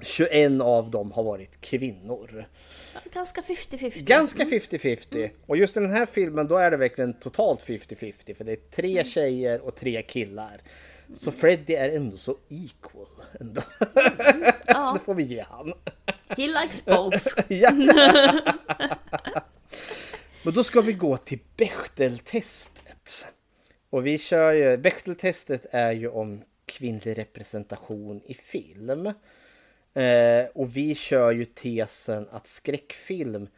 21 0.00 0.60
av 0.60 0.90
dem 0.90 1.12
har 1.12 1.22
varit 1.22 1.60
kvinnor. 1.60 2.44
Ganska 3.12 3.40
50-50. 3.40 4.04
Ganska 4.04 4.44
50-50. 4.44 5.30
Och 5.46 5.56
just 5.56 5.76
i 5.76 5.80
den 5.80 5.90
här 5.90 6.06
filmen 6.06 6.48
då 6.48 6.56
är 6.56 6.70
det 6.70 6.76
verkligen 6.76 7.14
totalt 7.14 7.60
50-50. 7.60 8.34
För 8.34 8.44
det 8.44 8.52
är 8.52 8.70
tre 8.70 9.04
tjejer 9.04 9.60
och 9.60 9.74
tre 9.74 10.02
killar. 10.02 10.60
Så 11.14 11.32
Freddy 11.32 11.74
är 11.74 11.96
ändå 11.96 12.16
så 12.16 12.36
equal. 12.48 13.06
Ändå. 13.40 13.62
Ja. 14.66 14.92
det 14.98 15.04
får 15.04 15.14
vi 15.14 15.22
ge 15.22 15.44
han. 15.50 15.72
He 16.28 16.46
likes 16.46 16.84
both. 16.84 17.28
ja. 17.52 17.70
Men 20.42 20.54
då 20.54 20.64
ska 20.64 20.80
vi 20.80 20.92
gå 20.92 21.16
till 21.16 21.38
Bechteltestet. 21.56 23.26
Och 23.90 24.06
vi 24.06 24.18
kör 24.18 24.52
ju, 24.52 24.76
Bechteltestet 24.76 25.66
är 25.70 25.92
ju 25.92 26.08
om 26.08 26.42
kvinnlig 26.66 27.18
representation 27.18 28.22
i 28.24 28.34
film. 28.34 29.12
Eh, 29.96 30.46
och 30.54 30.76
vi 30.76 30.94
kör 30.94 31.32
ju 31.32 31.44
tesen 31.44 32.28
att 32.30 32.46
skräckfilm 32.46 33.48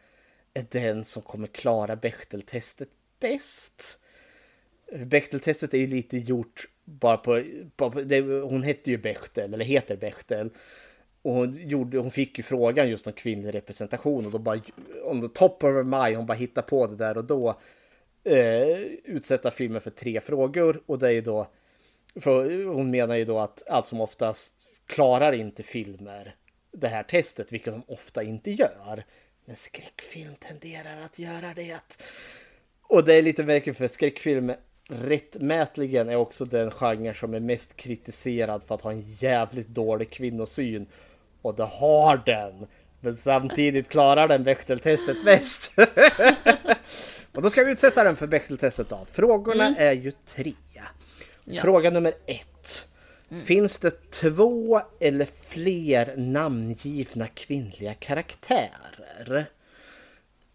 är 0.53 0.65
den 0.69 1.05
som 1.05 1.21
kommer 1.21 1.47
klara 1.47 1.95
Bechteltestet 1.95 2.89
bäst. 3.19 3.99
Bechteltestet 5.05 5.73
är 5.73 5.77
ju 5.77 5.87
lite 5.87 6.17
gjort 6.17 6.67
bara 6.85 7.17
på, 7.17 7.43
bara 7.75 7.89
på 7.89 8.01
det, 8.01 8.21
hon 8.21 8.63
hette 8.63 8.91
ju 8.91 8.97
Bechtel, 8.97 9.53
eller 9.53 9.65
heter 9.65 9.97
Bechtel. 9.97 10.49
Och 11.21 11.33
hon, 11.33 11.69
gjorde, 11.69 11.97
hon 11.97 12.11
fick 12.11 12.37
ju 12.37 12.43
frågan 12.43 12.89
just 12.89 13.07
om 13.07 13.13
kvinnlig 13.13 13.53
representation 13.53 14.25
och 14.25 14.31
då 14.31 14.37
bara, 14.37 14.61
on 15.03 15.21
the 15.21 15.39
top 15.39 15.63
of 15.63 15.73
her 15.73 15.83
mind, 15.83 16.17
hon 16.17 16.25
bara 16.25 16.33
hittar 16.33 16.61
på 16.61 16.87
det 16.87 16.95
där 16.95 17.17
och 17.17 17.25
då. 17.25 17.59
Eh, 18.23 18.79
utsätta 19.03 19.51
filmen 19.51 19.81
för 19.81 19.91
tre 19.91 20.21
frågor 20.21 20.81
och 20.85 20.99
det 20.99 21.07
är 21.07 21.11
ju 21.11 21.21
då, 21.21 21.47
för 22.15 22.65
hon 22.65 22.91
menar 22.91 23.15
ju 23.15 23.25
då 23.25 23.39
att 23.39 23.63
allt 23.67 23.87
som 23.87 24.01
oftast 24.01 24.68
klarar 24.89 25.31
inte 25.31 25.63
filmer 25.63 26.35
det 26.71 26.87
här 26.87 27.03
testet, 27.03 27.51
vilket 27.51 27.73
de 27.73 27.83
ofta 27.87 28.23
inte 28.23 28.51
gör. 28.51 29.03
Men 29.45 29.55
skräckfilm 29.55 30.35
tenderar 30.35 31.01
att 31.01 31.19
göra 31.19 31.53
det. 31.53 31.79
Och 32.81 33.03
det 33.03 33.13
är 33.13 33.21
lite 33.21 33.43
märkligt 33.43 33.77
för 33.77 33.87
skräckfilm 33.87 34.53
rättmätligen 34.89 36.09
är 36.09 36.15
också 36.15 36.45
den 36.45 36.71
genre 36.71 37.13
som 37.13 37.33
är 37.33 37.39
mest 37.39 37.75
kritiserad 37.75 38.63
för 38.63 38.75
att 38.75 38.81
ha 38.81 38.91
en 38.91 39.01
jävligt 39.01 39.67
dålig 39.67 40.09
kvinnosyn. 40.09 40.85
Och 41.41 41.55
det 41.55 41.63
har 41.63 42.21
den. 42.25 42.67
Men 42.99 43.15
samtidigt 43.15 43.89
klarar 43.89 44.27
den 44.27 44.43
Bechteltestet 44.43 45.25
bäst. 45.25 45.73
och 47.31 47.41
då 47.41 47.49
ska 47.49 47.63
vi 47.63 47.71
utsätta 47.71 48.03
den 48.03 48.15
för 48.15 48.27
Bechteltestet 48.27 48.89
då. 48.89 49.05
Frågorna 49.11 49.65
Mm. 49.67 49.75
är 49.79 49.93
ju 49.93 50.11
tre. 50.25 50.53
Ja. 51.45 51.61
Fråga 51.61 51.89
nummer 51.89 52.13
ett. 52.25 52.88
Mm. 53.31 53.45
Finns 53.45 53.77
det 53.77 54.11
två 54.11 54.81
eller 54.99 55.25
fler 55.25 56.17
namngivna 56.17 57.27
kvinnliga 57.27 57.93
karaktärer? 57.93 59.45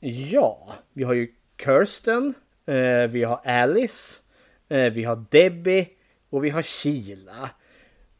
Ja, 0.00 0.74
vi 0.92 1.04
har 1.04 1.14
ju 1.14 1.32
Kirsten, 1.64 2.34
eh, 2.66 3.06
vi 3.10 3.24
har 3.24 3.40
Alice, 3.44 4.20
eh, 4.68 4.92
vi 4.92 5.04
har 5.04 5.24
Debbie 5.30 5.88
och 6.30 6.44
vi 6.44 6.50
har 6.50 6.62
Sheila. 6.62 7.50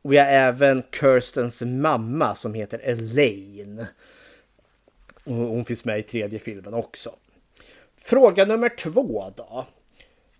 Och 0.02 0.12
vi 0.12 0.18
har 0.18 0.26
även 0.26 0.82
Kirstens 1.00 1.62
mamma 1.62 2.34
som 2.34 2.54
heter 2.54 2.80
Elaine. 2.82 3.86
Och 5.24 5.34
hon 5.34 5.64
finns 5.64 5.84
med 5.84 5.98
i 5.98 6.02
tredje 6.02 6.38
filmen 6.38 6.74
också. 6.74 7.16
Fråga 7.96 8.44
nummer 8.44 8.68
två 8.68 9.32
då. 9.36 9.66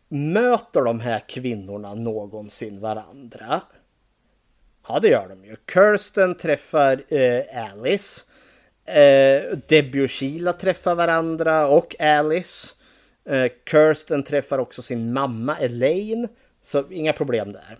Möter 0.08 0.82
de 0.82 1.00
här 1.00 1.20
kvinnorna 1.28 1.94
någonsin 1.94 2.80
varandra? 2.80 3.62
Ja, 4.88 5.00
det 5.00 5.08
gör 5.08 5.28
de 5.28 5.44
ju. 5.44 5.56
Kirsten 5.72 6.34
träffar 6.34 7.04
eh, 7.08 7.72
Alice. 7.72 8.20
Eh, 8.84 9.58
Debbie 9.68 10.04
och 10.04 10.10
Sheila 10.10 10.52
träffar 10.52 10.94
varandra 10.94 11.66
och 11.66 12.00
Alice. 12.00 12.68
Eh, 13.24 13.52
Kirsten 13.70 14.22
träffar 14.22 14.58
också 14.58 14.82
sin 14.82 15.12
mamma 15.12 15.58
Elaine. 15.58 16.28
Så 16.62 16.90
inga 16.90 17.12
problem 17.12 17.52
där. 17.52 17.78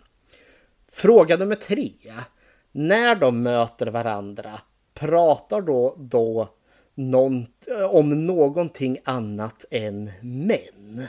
Fråga 0.88 1.36
nummer 1.36 1.54
tre. 1.54 1.92
När 2.72 3.14
de 3.14 3.42
möter 3.42 3.86
varandra, 3.86 4.60
pratar 4.94 5.60
då, 5.60 5.94
då 5.98 6.48
någon, 6.94 7.46
om 7.90 8.26
någonting 8.26 8.98
annat 9.04 9.64
än 9.70 10.10
män? 10.22 11.06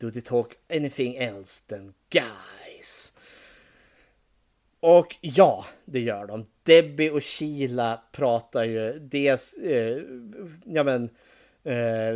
Do 0.00 0.10
they 0.10 0.22
talk 0.22 0.52
anything 0.70 1.16
else 1.16 1.62
than 1.68 1.94
God? 2.12 2.53
Och 4.86 5.16
ja, 5.20 5.66
det 5.84 6.00
gör 6.00 6.26
de. 6.26 6.46
Debbie 6.62 7.10
och 7.10 7.24
Sheila 7.24 8.00
pratar 8.12 8.64
ju 8.64 8.98
dels, 8.98 9.54
eh, 9.54 9.98
ja 10.64 10.82
men, 10.84 11.10
eh, 11.64 12.14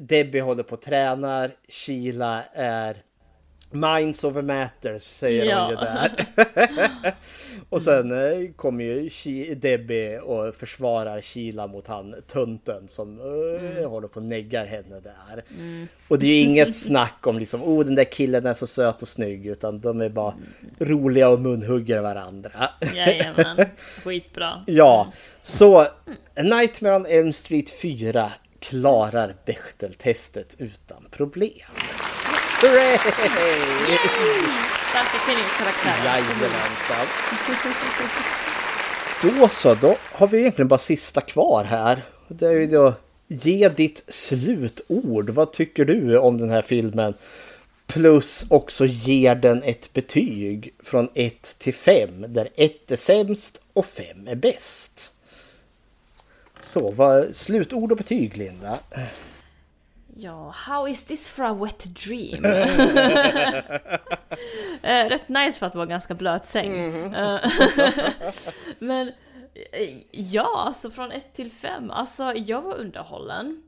Debbie 0.00 0.40
håller 0.40 0.62
på 0.62 0.74
och 0.74 0.82
tränar, 0.82 1.50
Sheila 1.68 2.44
är 2.52 2.96
Minds 3.80 4.24
over 4.24 4.42
matters 4.42 5.02
säger 5.02 5.44
Ja. 5.44 5.60
hon 5.60 5.70
ju 5.70 5.76
där. 5.76 6.26
och 7.68 7.82
sen 7.82 8.10
eh, 8.12 8.50
kommer 8.56 8.84
ju 8.84 9.08
She- 9.08 9.54
Debbie 9.54 10.18
och 10.18 10.54
försvarar 10.54 11.20
Sheila 11.20 11.66
mot 11.66 11.86
han 11.86 12.14
tunten 12.26 12.88
som 12.88 13.20
eh, 13.20 13.88
håller 13.88 14.08
på 14.08 14.16
och 14.20 14.26
neggar 14.26 14.66
henne 14.66 15.00
där. 15.00 15.42
Mm. 15.58 15.88
Och 16.08 16.18
det 16.18 16.26
är 16.26 16.34
ju 16.34 16.40
inget 16.40 16.76
snack 16.86 17.26
om 17.26 17.38
liksom, 17.38 17.62
oh 17.62 17.84
den 17.84 17.94
där 17.94 18.04
killen 18.04 18.46
är 18.46 18.54
så 18.54 18.66
söt 18.66 19.02
och 19.02 19.08
snygg, 19.08 19.46
utan 19.46 19.80
de 19.80 20.00
är 20.00 20.08
bara 20.08 20.34
roliga 20.78 21.28
och 21.28 21.40
munhugger 21.40 22.00
varandra. 22.00 22.70
Jajamän, 22.94 23.66
skitbra. 24.04 24.64
ja, 24.66 25.12
så 25.42 25.78
A 25.78 25.88
Nightmare 26.42 26.96
on 26.96 27.06
Elm 27.06 27.32
Street 27.32 27.70
4 27.70 28.32
klarar 28.58 29.34
Bechteltestet 29.46 30.56
utan 30.58 31.06
problem. 31.10 31.50
Hurray! 32.62 32.98
Starka 34.90 35.18
kvinnliga 35.26 35.48
karaktärer. 35.58 36.04
Jajamensan. 36.04 37.06
Då 39.22 39.48
så, 39.48 39.74
då 39.74 39.96
har 40.12 40.26
vi 40.26 40.38
egentligen 40.38 40.68
bara 40.68 40.78
sista 40.78 41.20
kvar 41.20 41.64
här. 41.64 42.02
Det 42.28 42.46
är 42.46 42.52
ju 42.52 42.66
då 42.66 42.94
Ge 43.28 43.68
ditt 43.68 44.04
slutord. 44.08 45.30
Vad 45.30 45.52
tycker 45.52 45.84
du 45.84 46.18
om 46.18 46.38
den 46.38 46.50
här 46.50 46.62
filmen? 46.62 47.14
Plus 47.86 48.44
också 48.50 48.86
ger 48.86 49.34
den 49.34 49.62
ett 49.62 49.92
betyg 49.92 50.74
från 50.78 51.08
1 51.14 51.58
till 51.58 51.74
5 51.74 52.24
där 52.28 52.48
1 52.54 52.92
är 52.92 52.96
sämst 52.96 53.60
och 53.72 53.86
5 53.86 54.28
är 54.28 54.34
bäst. 54.34 55.12
Så, 56.60 56.90
vad 56.90 57.36
slutord 57.36 57.92
och 57.92 57.98
betyg 57.98 58.36
Linda? 58.36 58.78
Ja, 60.18 60.50
how 60.56 60.88
is 60.88 61.04
this 61.04 61.28
for 61.30 61.44
a 61.44 61.52
wet 61.54 61.84
dream? 62.04 62.44
Eh, 64.82 65.08
Rätt 65.08 65.28
nice 65.28 65.58
för 65.58 65.66
att 65.66 65.74
vara 65.74 65.86
ganska 65.86 66.14
blöt 66.14 66.46
säng. 66.46 66.72
Eh, 67.14 67.50
Men 68.78 69.08
eh, 69.72 69.88
ja, 70.10 70.62
alltså 70.66 70.90
från 70.90 71.12
1 71.12 71.34
till 71.34 71.50
5. 71.52 71.90
Alltså 71.90 72.32
jag 72.34 72.62
var 72.62 72.74
underhållen. 72.74 73.62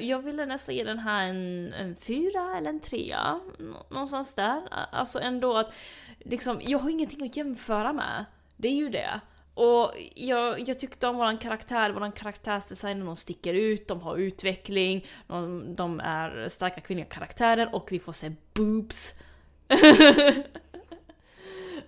Jag 0.00 0.22
ville 0.22 0.46
nästan 0.46 0.74
ge 0.74 0.84
den 0.84 0.98
här 0.98 1.28
en, 1.28 1.72
en 1.72 1.96
fyra 1.96 2.56
eller 2.58 2.68
en 2.70 2.80
trea. 2.80 3.40
Nå- 3.58 3.86
Någonstans 3.90 4.34
där. 4.34 4.62
Alltså 4.92 5.20
ändå 5.20 5.56
att 5.58 5.72
liksom, 6.18 6.60
jag 6.64 6.78
har 6.78 6.90
ingenting 6.90 7.26
att 7.26 7.36
jämföra 7.36 7.92
med. 7.92 8.24
Det 8.56 8.68
är 8.68 8.72
ju 8.74 8.88
det. 8.88 9.20
Och 9.54 9.92
jag, 10.14 10.68
jag 10.68 10.80
tyckte 10.80 11.06
om 11.06 11.16
våran 11.16 11.38
karaktär, 11.38 11.90
våran 11.90 12.12
karaktärsdesign, 12.12 13.04
de 13.04 13.16
sticker 13.16 13.54
ut, 13.54 13.88
de 13.88 14.00
har 14.00 14.16
utveckling, 14.16 15.06
de, 15.26 15.74
de 15.74 16.00
är 16.00 16.48
starka 16.48 16.80
kvinnliga 16.80 17.06
karaktärer 17.06 17.74
och 17.74 17.92
vi 17.92 17.98
får 17.98 18.12
se 18.12 18.32
boobs. 18.54 19.18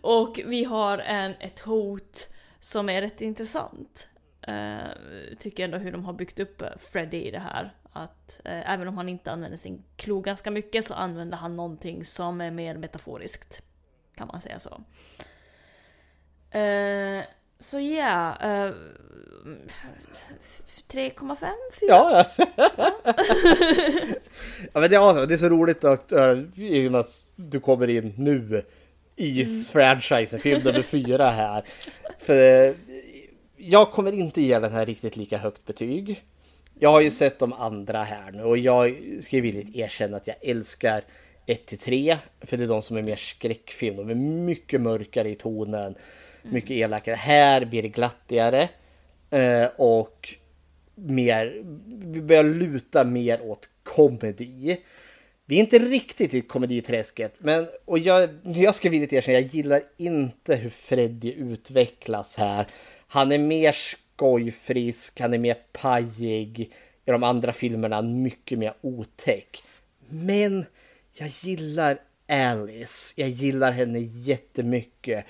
och 0.01 0.41
vi 0.47 0.65
har 0.65 0.99
en, 0.99 1.35
ett 1.41 1.61
hot 1.61 2.29
som 2.61 2.89
är 2.89 3.01
rätt 3.01 3.21
intressant. 3.21 4.09
Uh, 4.49 5.37
tycker 5.39 5.65
ändå 5.65 5.79
hur 5.79 5.93
de 5.93 6.05
har 6.05 6.13
byggt 6.13 6.39
upp 6.39 6.63
eh, 6.63 6.69
Freddy 6.79 7.17
i 7.17 7.31
det 7.31 7.39
här. 7.39 7.75
Att 7.93 8.41
uh, 8.47 8.71
även 8.73 8.89
om 8.89 8.97
han 8.97 9.09
inte 9.09 9.33
använder 9.33 9.59
sin 9.59 9.85
klo 9.97 10.21
ganska 10.21 10.51
mycket 10.51 10.85
så 10.85 10.95
använder 10.95 11.39
han 11.39 11.57
någonting 11.57 12.05
som 12.05 12.41
är 12.41 12.51
mer 12.51 12.77
metaforiskt. 12.77 13.63
Kan 14.15 14.27
man 14.27 14.41
säga 14.41 14.59
så. 14.59 14.81
Uh, 16.55 17.25
så 17.65 17.81
ja, 17.81 18.37
eh, 18.41 18.73
3,5? 20.93 21.37
4? 21.81 21.89
Ja, 21.89 22.25
ja. 22.37 22.47
ja 24.73 24.81
men 24.81 24.91
det, 24.91 24.97
är, 24.97 25.27
det 25.27 25.35
är 25.35 25.39
så 25.39 25.49
roligt 25.49 25.85
att, 25.85 26.13
i 26.57 26.89
och 26.89 26.93
med 26.93 27.01
att 27.01 27.27
du 27.37 27.61
kommer 27.61 27.89
in 27.91 28.15
nu 28.17 28.63
i 29.17 29.43
Mm. 29.43 29.61
franchisen, 29.61 30.41
film 30.41 30.63
nummer 30.65 30.83
fyra 30.93 31.31
här. 31.31 31.65
För 32.19 32.67
eh, 32.69 32.75
jag 33.57 33.91
kommer 33.91 34.13
inte 34.13 34.43
ge 34.43 34.59
den 34.59 34.73
här 34.73 34.87
riktigt 34.87 35.17
lika 35.17 35.39
högt 35.39 35.65
betyg. 35.67 36.23
Jag 36.79 36.91
har 36.91 37.01
ju 37.01 37.11
sett 37.11 37.39
de 37.39 37.53
andra 37.53 38.03
här 38.03 38.33
nu 38.33 38.43
och 38.43 38.59
jag 38.59 38.97
ska 39.23 39.37
ju 39.37 39.43
villigt 39.43 39.77
erkänna 39.77 40.17
att 40.17 40.27
jag 40.27 40.37
älskar 40.43 41.03
1 41.47 41.67
till 41.67 41.79
3 41.79 42.19
för 42.41 42.57
det 42.57 42.65
är 42.65 42.69
de 42.69 42.83
som 42.83 42.97
är 42.97 43.03
mer 43.03 43.17
skräckfilm. 43.17 43.97
De 43.97 44.11
är 44.11 44.15
mycket 44.15 44.81
mörkare 44.81 45.29
i 45.29 45.35
tonen, 45.35 45.95
Mm. 46.45 46.55
mycket 46.55 46.71
elakare. 46.71 47.15
Här 47.15 47.65
blir 47.65 47.83
det 47.83 47.89
glattigare 47.89 48.69
eh, 49.31 49.67
och 49.77 50.35
mer, 50.95 51.63
vi 51.87 52.21
börjar 52.21 52.45
luta 52.45 53.05
mer 53.05 53.43
åt 53.43 53.69
komedi. 53.83 54.81
Vi 55.47 55.57
är 55.57 55.61
inte 55.61 55.79
riktigt 55.79 56.35
i 56.35 56.41
komediträsket, 56.41 57.35
men 57.39 57.67
och 57.85 57.99
jag, 57.99 58.31
jag 58.43 58.75
ska 58.75 58.91
villigt 58.91 59.13
erkänna, 59.13 59.41
jag 59.41 59.55
gillar 59.55 59.83
inte 59.97 60.57
hur 60.57 60.71
Freddy 60.71 61.33
utvecklas 61.33 62.37
här. 62.37 62.67
Han 63.07 63.33
är 63.33 63.39
mer 63.39 63.73
skojfrisk, 63.73 65.21
han 65.21 65.35
är 65.35 65.39
mer 65.39 65.57
pajig. 65.73 66.73
I 67.07 67.11
de 67.11 67.23
andra 67.23 67.53
filmerna 67.53 68.03
mycket 68.03 68.59
mer 68.59 68.75
otäck. 68.81 69.63
Men 70.09 70.65
jag 71.13 71.29
gillar 71.29 71.99
Alice. 72.29 73.15
Jag 73.17 73.29
gillar 73.29 73.73
henne 73.73 73.99
jättemycket. 73.99 75.25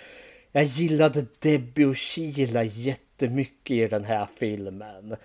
Jag 0.56 0.64
gillade 0.64 1.26
Debbie 1.38 1.84
och 1.84 1.98
Sheila 1.98 2.62
jättemycket 2.64 3.70
i 3.70 3.88
den 3.88 4.04
här 4.04 4.28
filmen. 4.36 5.16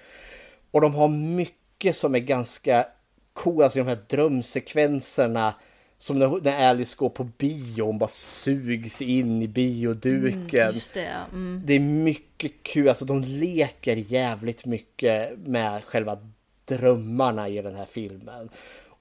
Och 0.71 0.81
de 0.81 0.95
har 0.95 1.07
mycket 1.07 1.95
som 1.95 2.15
är 2.15 2.19
ganska 2.19 2.87
coola, 3.33 3.63
alltså 3.63 3.79
de 3.79 3.87
här 3.87 3.99
drömsekvenserna. 4.07 5.55
Som 5.97 6.19
när, 6.19 6.41
när 6.41 6.69
Alice 6.69 6.95
går 6.97 7.09
på 7.09 7.23
bio, 7.23 7.85
hon 7.85 7.97
bara 7.97 8.09
sugs 8.09 9.01
in 9.01 9.41
i 9.41 9.47
bioduken. 9.47 10.69
Mm, 10.69 10.79
det, 10.93 11.25
mm. 11.31 11.61
Det 11.65 11.73
är 11.73 11.79
mycket 11.79 12.51
kul, 12.63 12.89
alltså 12.89 13.05
de 13.05 13.21
leker 13.21 13.95
jävligt 13.95 14.65
mycket 14.65 15.39
med 15.39 15.83
själva 15.83 16.19
drömmarna 16.65 17.49
i 17.49 17.61
den 17.61 17.75
här 17.75 17.87
filmen. 17.91 18.49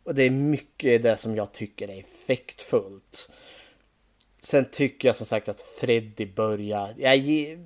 Och 0.04 0.14
det 0.14 0.22
är 0.22 0.30
mycket 0.30 1.02
det 1.02 1.16
som 1.16 1.36
jag 1.36 1.52
tycker 1.52 1.90
är 1.90 1.98
effektfullt. 1.98 3.30
Sen 4.48 4.64
tycker 4.70 5.08
jag 5.08 5.16
som 5.16 5.26
sagt 5.26 5.48
att 5.48 5.60
Freddy 5.60 6.26
börjar... 6.26 6.94
Jag, 6.96 7.16
ge- 7.16 7.58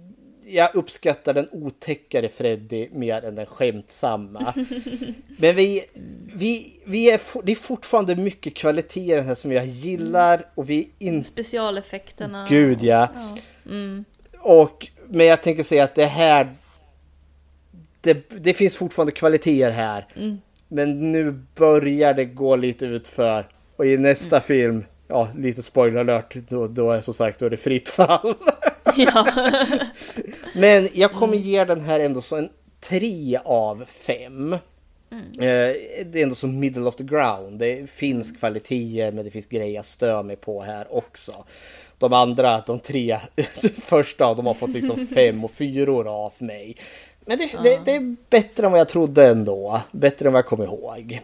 jag 0.46 0.74
uppskattar 0.74 1.34
den 1.34 1.48
otäckare 1.52 2.28
Freddy 2.28 2.88
mer 2.92 3.24
än 3.24 3.34
den 3.34 3.46
skämtsamma. 3.46 4.54
Men 5.38 5.56
vi, 5.56 5.84
vi, 6.34 6.80
vi 6.84 7.10
är, 7.10 7.20
det 7.44 7.52
är 7.52 7.56
fortfarande 7.56 8.16
mycket 8.16 8.54
kvalitet 8.54 9.12
i 9.12 9.16
den 9.16 9.26
här 9.26 9.34
som 9.34 9.52
jag 9.52 9.66
gillar 9.66 10.46
och 10.54 10.70
vi 10.70 10.90
in, 10.98 11.24
Specialeffekterna. 11.24 12.46
Gud 12.50 12.82
ja. 12.82 13.08
ja. 13.14 13.38
Mm. 13.70 14.04
Och, 14.40 14.88
men 15.08 15.26
jag 15.26 15.42
tänker 15.42 15.62
säga 15.62 15.84
att 15.84 15.94
det 15.94 16.06
här... 16.06 16.52
Det, 18.00 18.28
det 18.28 18.54
finns 18.54 18.76
fortfarande 18.76 19.12
kvaliteter 19.12 19.70
här. 19.70 20.06
Mm. 20.16 20.38
Men 20.68 21.12
nu 21.12 21.40
börjar 21.54 22.14
det 22.14 22.24
gå 22.24 22.56
lite 22.56 22.86
utför. 22.86 23.48
Och 23.76 23.86
i 23.86 23.96
nästa 23.96 24.36
Mm. 24.36 24.46
film, 24.46 24.84
ja 25.12 25.28
lite 25.36 25.62
spoiler 25.62 26.00
alert, 26.00 26.34
då, 26.48 26.66
då 26.68 26.90
är 26.92 27.00
som 27.00 27.14
sagt 27.14 27.38
då 27.38 27.46
är 27.46 27.50
det 27.50 27.56
fritt 27.56 27.88
fall. 27.88 28.34
Ja. 28.96 29.26
Men 30.54 30.88
jag 30.92 31.12
kommer 31.12 31.36
ge 31.36 31.64
den 31.64 31.80
här 31.80 32.00
ändå 32.00 32.20
så 32.20 32.36
en 32.36 32.48
3 32.80 33.38
av 33.44 33.84
5. 33.86 34.56
Mm. 35.10 35.24
Eh, 35.34 35.76
Det 36.06 36.18
är 36.18 36.22
ändå 36.22 36.34
som 36.34 36.58
middle 36.58 36.82
of 36.88 36.96
the 36.96 37.04
ground. 37.04 37.58
Det 37.58 37.90
finns 37.90 38.32
kvaliteter 38.32 39.12
men 39.12 39.24
det 39.24 39.30
finns 39.30 39.46
grejer 39.46 39.74
jag 39.74 39.84
stör 39.84 40.22
mig 40.22 40.36
på 40.36 40.62
här 40.62 40.96
också. 40.96 41.32
De 41.98 42.12
andra, 42.12 42.62
de 42.66 42.80
tre 42.80 43.18
första, 43.80 44.34
de 44.34 44.46
har 44.46 44.54
fått 44.54 44.72
liksom 44.72 45.06
fem 45.06 45.44
och 45.44 45.50
fyror 45.50 46.08
av 46.08 46.32
mig. 46.38 46.76
Men 47.26 47.38
det, 47.38 47.50
det, 47.62 47.80
det 47.84 47.92
är 47.92 48.16
bättre 48.30 48.66
än 48.66 48.72
vad 48.72 48.80
jag 48.80 48.88
trodde 48.88 49.26
ändå. 49.26 49.80
Bättre 49.92 50.26
än 50.26 50.32
vad 50.32 50.38
jag 50.38 50.46
kom 50.46 50.62
ihåg. 50.62 51.20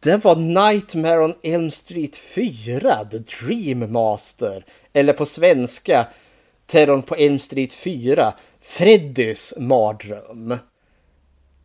Det 0.00 0.24
var 0.24 0.36
Nightmare 0.36 1.24
on 1.24 1.34
Elm 1.42 1.70
Street 1.70 2.16
4, 2.16 3.04
The 3.10 3.18
Dream 3.18 3.92
Master. 3.92 4.64
Eller 4.92 5.12
på 5.12 5.26
svenska, 5.26 6.06
Terrorn 6.66 7.02
på 7.02 7.14
Elm 7.14 7.38
Street 7.38 7.74
4, 7.74 8.32
Freddys 8.60 9.54
mardröm. 9.56 10.58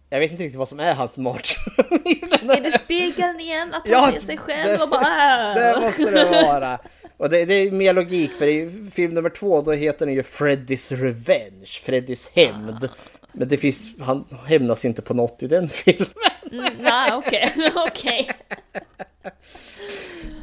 Jag 0.10 0.20
vet 0.20 0.32
inte 0.32 0.44
riktigt 0.44 0.58
vad 0.60 0.70
som 0.70 0.80
är 0.80 0.94
hans 0.94 1.18
mardröm. 1.18 1.76
Är 2.50 2.62
det 2.64 2.72
spegeln 2.72 3.40
igen? 3.40 3.74
Att 3.74 3.82
han 3.90 3.92
Ja, 3.92 4.12
ser 4.12 4.26
sig 4.26 4.38
själv 4.38 4.78
det- 4.78 4.84
och 4.84 4.90
bara... 4.90 5.54
Det 5.54 5.82
måste 5.82 6.12
det 6.12 6.26
vara. 6.44 6.80
Och 7.18 7.30
det, 7.30 7.46
det 7.46 7.54
är 7.54 7.72
mer 7.72 7.94
logik 7.94 8.32
för 8.34 8.48
i 8.48 8.90
film 8.94 9.14
nummer 9.14 9.30
två 9.30 9.62
då 9.62 9.72
heter 9.72 10.06
den 10.06 10.16
ju 10.16 10.22
Freddy's 10.22 10.96
Revenge, 10.96 11.66
Freddys 11.84 12.32
hämnd. 12.36 12.90
Men 13.34 13.48
det 13.48 13.58
finns, 13.58 13.82
han 14.00 14.26
hämnas 14.46 14.86
inte 14.86 15.02
på 15.02 15.14
något 15.14 15.44
i 15.44 15.48
den 15.48 15.70
filmen. 15.70 16.08
Mm, 16.52 16.74
Nej, 16.80 17.14
okej. 17.14 17.54
Okej. 17.76 18.30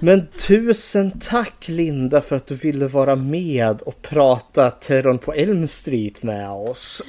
Men 0.00 0.26
tusen 0.46 1.20
tack 1.20 1.68
Linda 1.68 2.20
för 2.20 2.36
att 2.36 2.46
du 2.46 2.54
ville 2.54 2.86
vara 2.86 3.16
med 3.16 3.82
och 3.82 4.02
prata 4.02 4.70
Terrorn 4.70 5.18
på 5.18 5.32
Elm 5.32 5.68
Street 5.68 6.22
med 6.22 6.50
oss. 6.50 7.02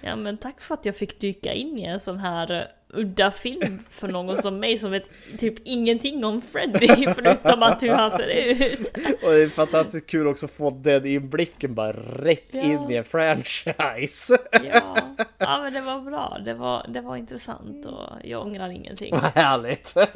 Ja 0.00 0.16
men 0.16 0.38
tack 0.38 0.60
för 0.60 0.74
att 0.74 0.86
jag 0.86 0.96
fick 0.96 1.20
dyka 1.20 1.52
in 1.52 1.78
i 1.78 1.84
en 1.84 2.00
sån 2.00 2.18
här 2.18 2.68
udda 2.88 3.30
film 3.30 3.78
för 3.88 4.08
någon 4.08 4.36
som 4.36 4.60
mig 4.60 4.78
som 4.78 4.90
vet 4.90 5.10
typ 5.38 5.54
ingenting 5.64 6.24
om 6.24 6.42
Freddy 6.42 6.86
förutom 7.14 7.62
att 7.62 7.82
hur 7.82 7.90
han 7.92 8.10
ser 8.10 8.28
ut. 8.28 8.96
Och 9.22 9.30
det 9.30 9.42
är 9.42 9.48
fantastiskt 9.48 10.06
kul 10.06 10.26
också 10.26 10.46
att 10.46 10.52
få 10.52 10.70
den 10.70 11.06
inblicken 11.06 11.74
bara 11.74 11.92
rätt 11.92 12.48
Ja. 12.50 12.60
in 12.62 12.90
i 12.90 12.94
en 12.94 13.04
franchise. 13.04 14.38
Ja, 14.52 14.98
ja 15.38 15.60
men 15.62 15.72
det 15.72 15.80
var 15.80 16.00
bra. 16.00 16.38
Det 16.44 16.54
var, 16.54 16.86
det 16.88 17.00
var 17.00 17.16
intressant 17.16 17.86
och 17.86 18.10
jag 18.24 18.42
ångrar 18.46 18.68
ingenting. 18.68 19.14
Vad 19.14 19.22
härligt. 19.22 19.94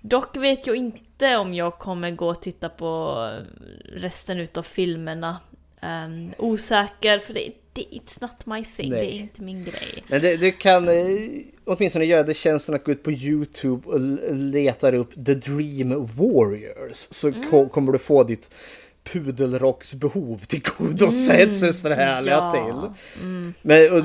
Dock 0.00 0.36
vet 0.36 0.66
jag 0.66 0.76
inte 0.76 1.36
om 1.36 1.54
jag 1.54 1.78
kommer 1.78 2.10
gå 2.10 2.28
och 2.28 2.42
titta 2.42 2.68
på 2.68 3.14
resten 3.92 4.38
utav 4.38 4.62
filmerna. 4.62 5.36
Um, 5.82 6.32
osäker, 6.38 7.18
för 7.18 7.34
det, 7.34 7.52
det 7.78 7.96
it's 7.96 8.18
not 8.20 8.46
my 8.46 8.64
thing. 8.76 8.90
Nej. 8.90 9.00
Det 9.00 9.12
är 9.12 9.20
inte 9.20 9.42
min 9.42 9.64
grej. 9.64 10.04
Men 10.08 10.22
det, 10.22 10.36
du 10.36 10.52
kan 10.52 10.88
eh, 10.88 10.94
åtminstone 11.64 12.04
göra 12.04 12.22
det 12.22 12.34
tjänsten 12.34 12.74
att 12.74 12.84
gå 12.84 12.92
ut 12.92 13.02
på 13.02 13.12
Youtube 13.12 13.88
och 13.88 14.00
letar 14.34 14.92
upp 14.94 15.14
The 15.26 15.34
Dream 15.34 16.06
Warriors. 16.16 16.96
Så 17.10 17.28
Mm. 17.28 17.50
ko- 17.50 17.68
kommer 17.68 17.92
du 17.92 17.98
få 17.98 18.24
ditt 18.24 18.50
pudelrocksbehov 19.04 20.38
tillgodosett 20.38 21.40
Mm, 21.48 21.54
syster 21.54 21.90
härliga 21.90 22.34
ja, 22.34 22.52
till. 22.52 23.22
mm, 23.22 23.54
Men 23.62 23.92
och, 23.92 24.04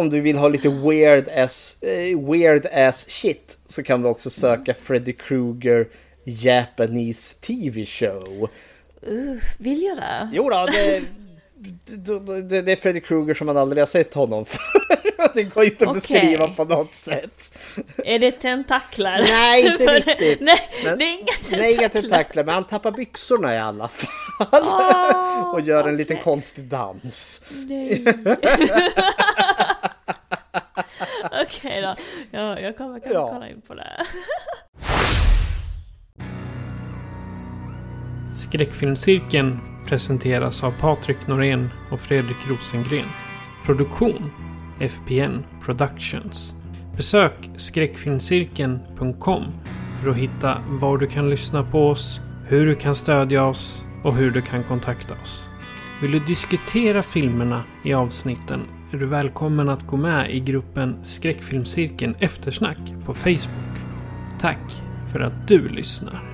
om 0.00 0.10
du 0.10 0.20
vill 0.20 0.36
ha 0.36 0.48
lite 0.48 0.68
weird 0.68 1.28
as, 1.28 1.82
eh, 1.82 2.20
weird 2.30 2.66
as 2.66 3.10
shit 3.10 3.58
så 3.66 3.82
kan 3.82 4.02
vi 4.02 4.08
också 4.08 4.30
söka 4.30 4.74
Freddy 4.74 5.12
Krueger 5.12 5.88
Japanese 6.24 7.36
TV 7.40 7.84
show. 7.86 8.48
Uh, 9.08 9.36
vill 9.58 9.82
jag 9.82 9.96
det? 9.96 10.30
Jo 10.32 10.50
då, 10.50 10.66
det, 10.72 11.02
det, 12.62 12.72
är 12.72 12.76
Freddy 12.76 13.00
Krueger 13.00 13.34
som 13.34 13.46
man 13.46 13.56
aldrig 13.56 13.80
har 13.82 13.86
sett 13.86 14.14
honom 14.14 14.44
för. 14.44 14.60
Det 15.34 15.42
går 15.42 15.64
inte 15.64 15.88
att 15.88 15.94
beskriva 15.94 16.48
på 16.48 16.64
något 16.64 16.94
sätt. 16.94 17.58
Är 18.04 18.18
det 18.18 18.32
tentaklar? 18.32 19.18
Nej, 19.30 19.66
inte 19.72 19.84
För- 19.84 19.94
riktigt. 19.94 20.40
Nej, 20.40 20.58
Men- 20.84 20.98
det 20.98 21.04
är 21.04 21.20
inga 21.20 21.26
tentaklar. 21.32 21.58
Nej, 21.58 21.74
inga 21.74 21.88
tentakler, 21.88 22.44
men 22.44 22.54
han 22.54 22.64
tappar 22.64 22.90
byxorna 22.92 23.54
i 23.54 23.58
alla 23.58 23.88
fall. 23.88 24.10
Ah, 24.52 25.42
och 25.52 25.60
gör 25.60 25.88
en 25.88 25.96
liten 25.96 26.16
konstig 26.18 26.64
dans. 26.64 27.44
Nej. 27.50 28.04
Okej 31.42 31.80
då, 31.82 31.94
ja, 32.30 32.60
jag 32.60 32.76
kommer 32.76 33.00
kanske 33.00 33.12
Ja. 33.14 33.30
kolla 33.32 33.48
in 33.48 33.60
på 33.60 33.74
det. 33.74 33.92
Skräckfilmscirkeln 38.36 39.58
presenteras 39.88 40.64
av 40.64 40.70
Patrik 40.70 41.26
Norén 41.26 41.70
och 41.90 42.00
Fredrik 42.00 42.36
Rosengren. 42.48 43.06
Produktion 43.66 44.30
FPN 44.80 45.44
Productions. 45.64 46.54
Besök 46.96 47.50
skräckfilmscirkeln.com 47.56 49.44
för 50.00 50.10
att 50.10 50.16
hitta 50.16 50.62
var 50.68 50.98
du 50.98 51.06
kan 51.06 51.30
lyssna 51.30 51.64
på 51.64 51.86
oss, 51.86 52.20
hur 52.46 52.66
du 52.66 52.74
kan 52.74 52.94
stödja 52.94 53.44
oss 53.44 53.84
och 54.04 54.16
hur 54.16 54.30
du 54.30 54.42
kan 54.42 54.64
kontakta 54.64 55.14
oss. 55.22 55.48
Vill 56.02 56.12
du 56.12 56.18
diskutera 56.18 57.02
filmerna 57.02 57.64
i 57.84 57.94
avsnitten 57.94 58.60
är 58.92 58.98
du 58.98 59.06
välkommen 59.06 59.68
att 59.68 59.86
gå 59.86 59.96
med 59.96 60.30
i 60.30 60.40
gruppen 60.40 61.04
Skräckfilmscirkeln 61.04 62.14
Eftersnack 62.18 62.78
på 63.04 63.14
Facebook. 63.14 63.78
Tack 64.40 64.82
för 65.12 65.20
att 65.20 65.48
du 65.48 65.68
lyssnar. 65.68 66.27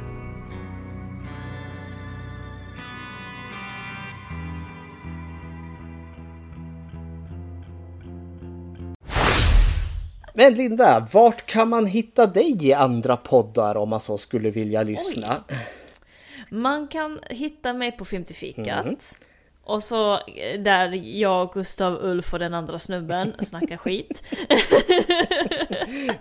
Men 10.36 10.54
Linda, 10.54 11.08
vart 11.12 11.46
kan 11.46 11.68
man 11.68 11.86
hitta 11.86 12.26
dig 12.26 12.66
i 12.66 12.72
andra 12.72 13.16
poddar 13.16 13.76
om 13.76 13.88
man 13.88 14.00
så 14.00 14.18
skulle 14.18 14.50
vilja 14.50 14.82
lyssna? 14.82 15.44
Man 16.50 16.88
kan 16.88 17.18
hitta 17.30 17.72
mig 17.72 17.92
på 17.92 18.04
Filmtifikat. 18.04 18.84
Mhm. 18.86 18.96
Och 19.66 19.82
så 19.82 20.14
eh, 20.14 20.60
där 20.60 20.92
jag, 21.20 21.52
Gustav, 21.52 21.98
Ulf 22.04 22.32
och 22.32 22.38
den 22.38 22.54
andra 22.54 22.78
snubben 22.78 23.34
snackar 23.40 23.76
skit. 23.76 24.22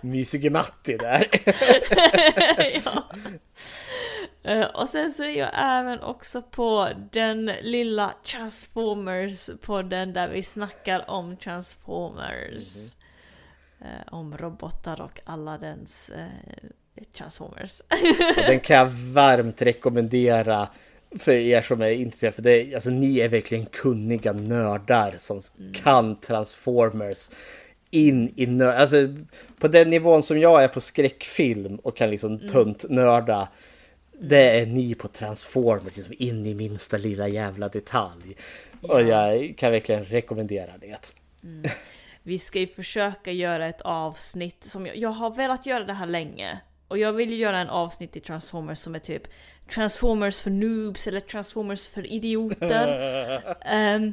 Mysige 0.00 0.50
Matti 0.50 0.96
där. 0.96 1.28
ja. 2.84 3.02
Eh, 4.42 4.64
Och 4.64 4.88
sen 4.88 5.10
så 5.12 5.22
är 5.22 5.38
jag 5.38 5.50
även 5.54 6.00
också 6.00 6.42
på 6.42 6.88
den 7.12 7.46
lilla 7.62 8.14
Transformers-podden 8.24 10.12
där 10.12 10.28
vi 10.28 10.42
snackar 10.42 11.10
om 11.10 11.36
Transformers. 11.36 12.76
Eh, 12.76 13.03
Om 14.06 14.36
robotar 14.36 15.00
och 15.00 15.20
alla 15.24 15.58
dens 15.58 16.10
eh, 16.10 16.68
Transformers. 17.16 17.82
Den 18.36 18.60
kan 18.60 18.76
jag 18.76 18.86
varmt 18.86 19.62
rekommendera. 19.62 20.68
för 21.18 21.32
er 21.32 21.62
som 21.62 21.82
är 21.82 21.90
intresserade. 21.90 22.34
För 22.34 22.42
det, 22.42 22.74
alltså, 22.74 22.90
ni 22.90 23.18
är 23.18 23.28
verkligen 23.28 23.66
kunniga 23.66 24.32
nördar 24.32 25.14
som 25.16 25.40
kan 25.74 26.20
Transformers 26.20 27.30
in 27.90 28.32
i 28.36 28.46
nörd. 28.46 28.74
Alltså, 28.74 28.96
på 29.58 29.68
den 29.68 29.90
nivån 29.90 30.22
som 30.22 30.40
jag 30.40 30.64
är 30.64 30.68
på 30.68 30.80
skräckfilm 30.80 31.76
och 31.76 31.96
kan 31.96 32.10
liksom 32.10 32.38
tunt 32.48 32.84
nörda. 32.90 33.48
Det 34.20 34.60
är 34.60 34.66
ni 34.66 34.94
på 34.94 35.08
Transformers, 35.08 35.96
liksom 35.96 36.14
in 36.18 36.46
i 36.46 36.54
minsta 36.54 36.96
lilla 36.96 37.28
jävla 37.28 37.68
detalj. 37.68 38.36
Och 38.82 39.02
jag 39.02 39.54
kan 39.56 39.72
verkligen 39.72 40.04
rekommendera 40.04 40.72
det. 40.80 41.14
Vi 42.26 42.38
ska 42.38 42.58
ju 42.58 42.66
försöka 42.66 43.32
göra 43.32 43.66
ett 43.66 43.80
avsnitt 43.80 44.64
som 44.64 44.86
jag, 44.86 44.96
jag 44.96 45.10
har 45.10 45.30
velat 45.30 45.66
göra 45.66 45.84
det 45.84 45.92
här 45.92 46.06
länge. 46.06 46.60
Och 46.88 46.98
jag 46.98 47.12
vill 47.12 47.30
ju 47.30 47.36
göra 47.36 47.58
en 47.58 47.68
avsnitt 47.68 48.16
i 48.16 48.20
Transformers 48.20 48.78
som 48.78 48.94
är 48.94 48.98
typ 48.98 49.22
Transformers 49.74 50.40
för 50.40 50.50
noobs 50.50 51.06
eller 51.06 51.20
Transformers 51.20 51.88
för 51.88 52.06
idioter. 52.06 53.56
Ehm, 53.60 54.12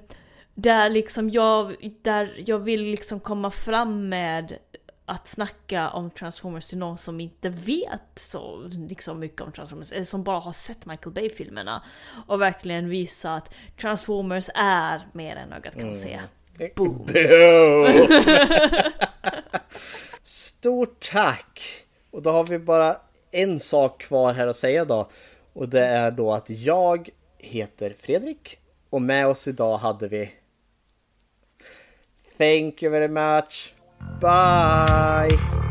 där 0.54 0.90
liksom 0.90 1.30
jag, 1.30 1.76
där 2.02 2.44
jag 2.46 2.60
vill 2.60 2.84
liksom 2.84 3.20
komma 3.20 3.52
fram 3.52 4.10
med 4.10 4.58
att 5.06 5.28
snacka 5.28 5.90
om 5.90 6.12
Transformers 6.12 6.68
till 6.68 6.78
någon 6.78 6.98
som 6.98 7.20
inte 7.20 7.50
vet 7.50 8.02
så 8.16 8.62
liksom 8.68 9.20
mycket 9.20 9.42
om 9.42 9.52
Transformers, 9.52 9.92
eller 9.92 10.06
som 10.06 10.24
bara 10.24 10.40
har 10.40 10.52
sett 10.52 10.86
Michael 10.86 11.14
Bay-filmerna. 11.14 11.84
Och 12.28 12.42
verkligen 12.42 12.90
visa 12.90 13.36
att 13.36 13.54
Transformers 13.82 14.50
är 14.56 15.08
mer 15.14 15.36
än 15.36 15.54
ögat 15.54 15.76
kan 15.76 15.94
se. 15.94 16.20
Boom! 16.76 17.06
Boom. 17.06 18.08
Stort 20.22 21.10
tack! 21.12 21.62
Och 22.12 22.22
då 22.22 22.32
har 22.32 22.46
vi 22.46 22.60
bara 22.60 22.98
en 23.32 23.60
sak 23.60 24.02
kvar 24.02 24.34
här 24.34 24.48
att 24.48 24.56
säga 24.56 24.86
då. 24.86 25.10
Och 25.54 25.70
det 25.70 25.86
är 25.86 26.12
då 26.12 26.34
att 26.34 26.50
jag 26.50 27.10
heter 27.38 27.96
Fredrik. 28.00 28.58
Och 28.90 29.02
med 29.02 29.28
oss 29.28 29.48
idag 29.48 29.78
hade 29.78 30.08
vi... 30.08 30.32
Thank 32.38 32.84
you 32.84 32.92
very 32.92 33.08
much. 33.08 33.74
Bye! 34.22 35.71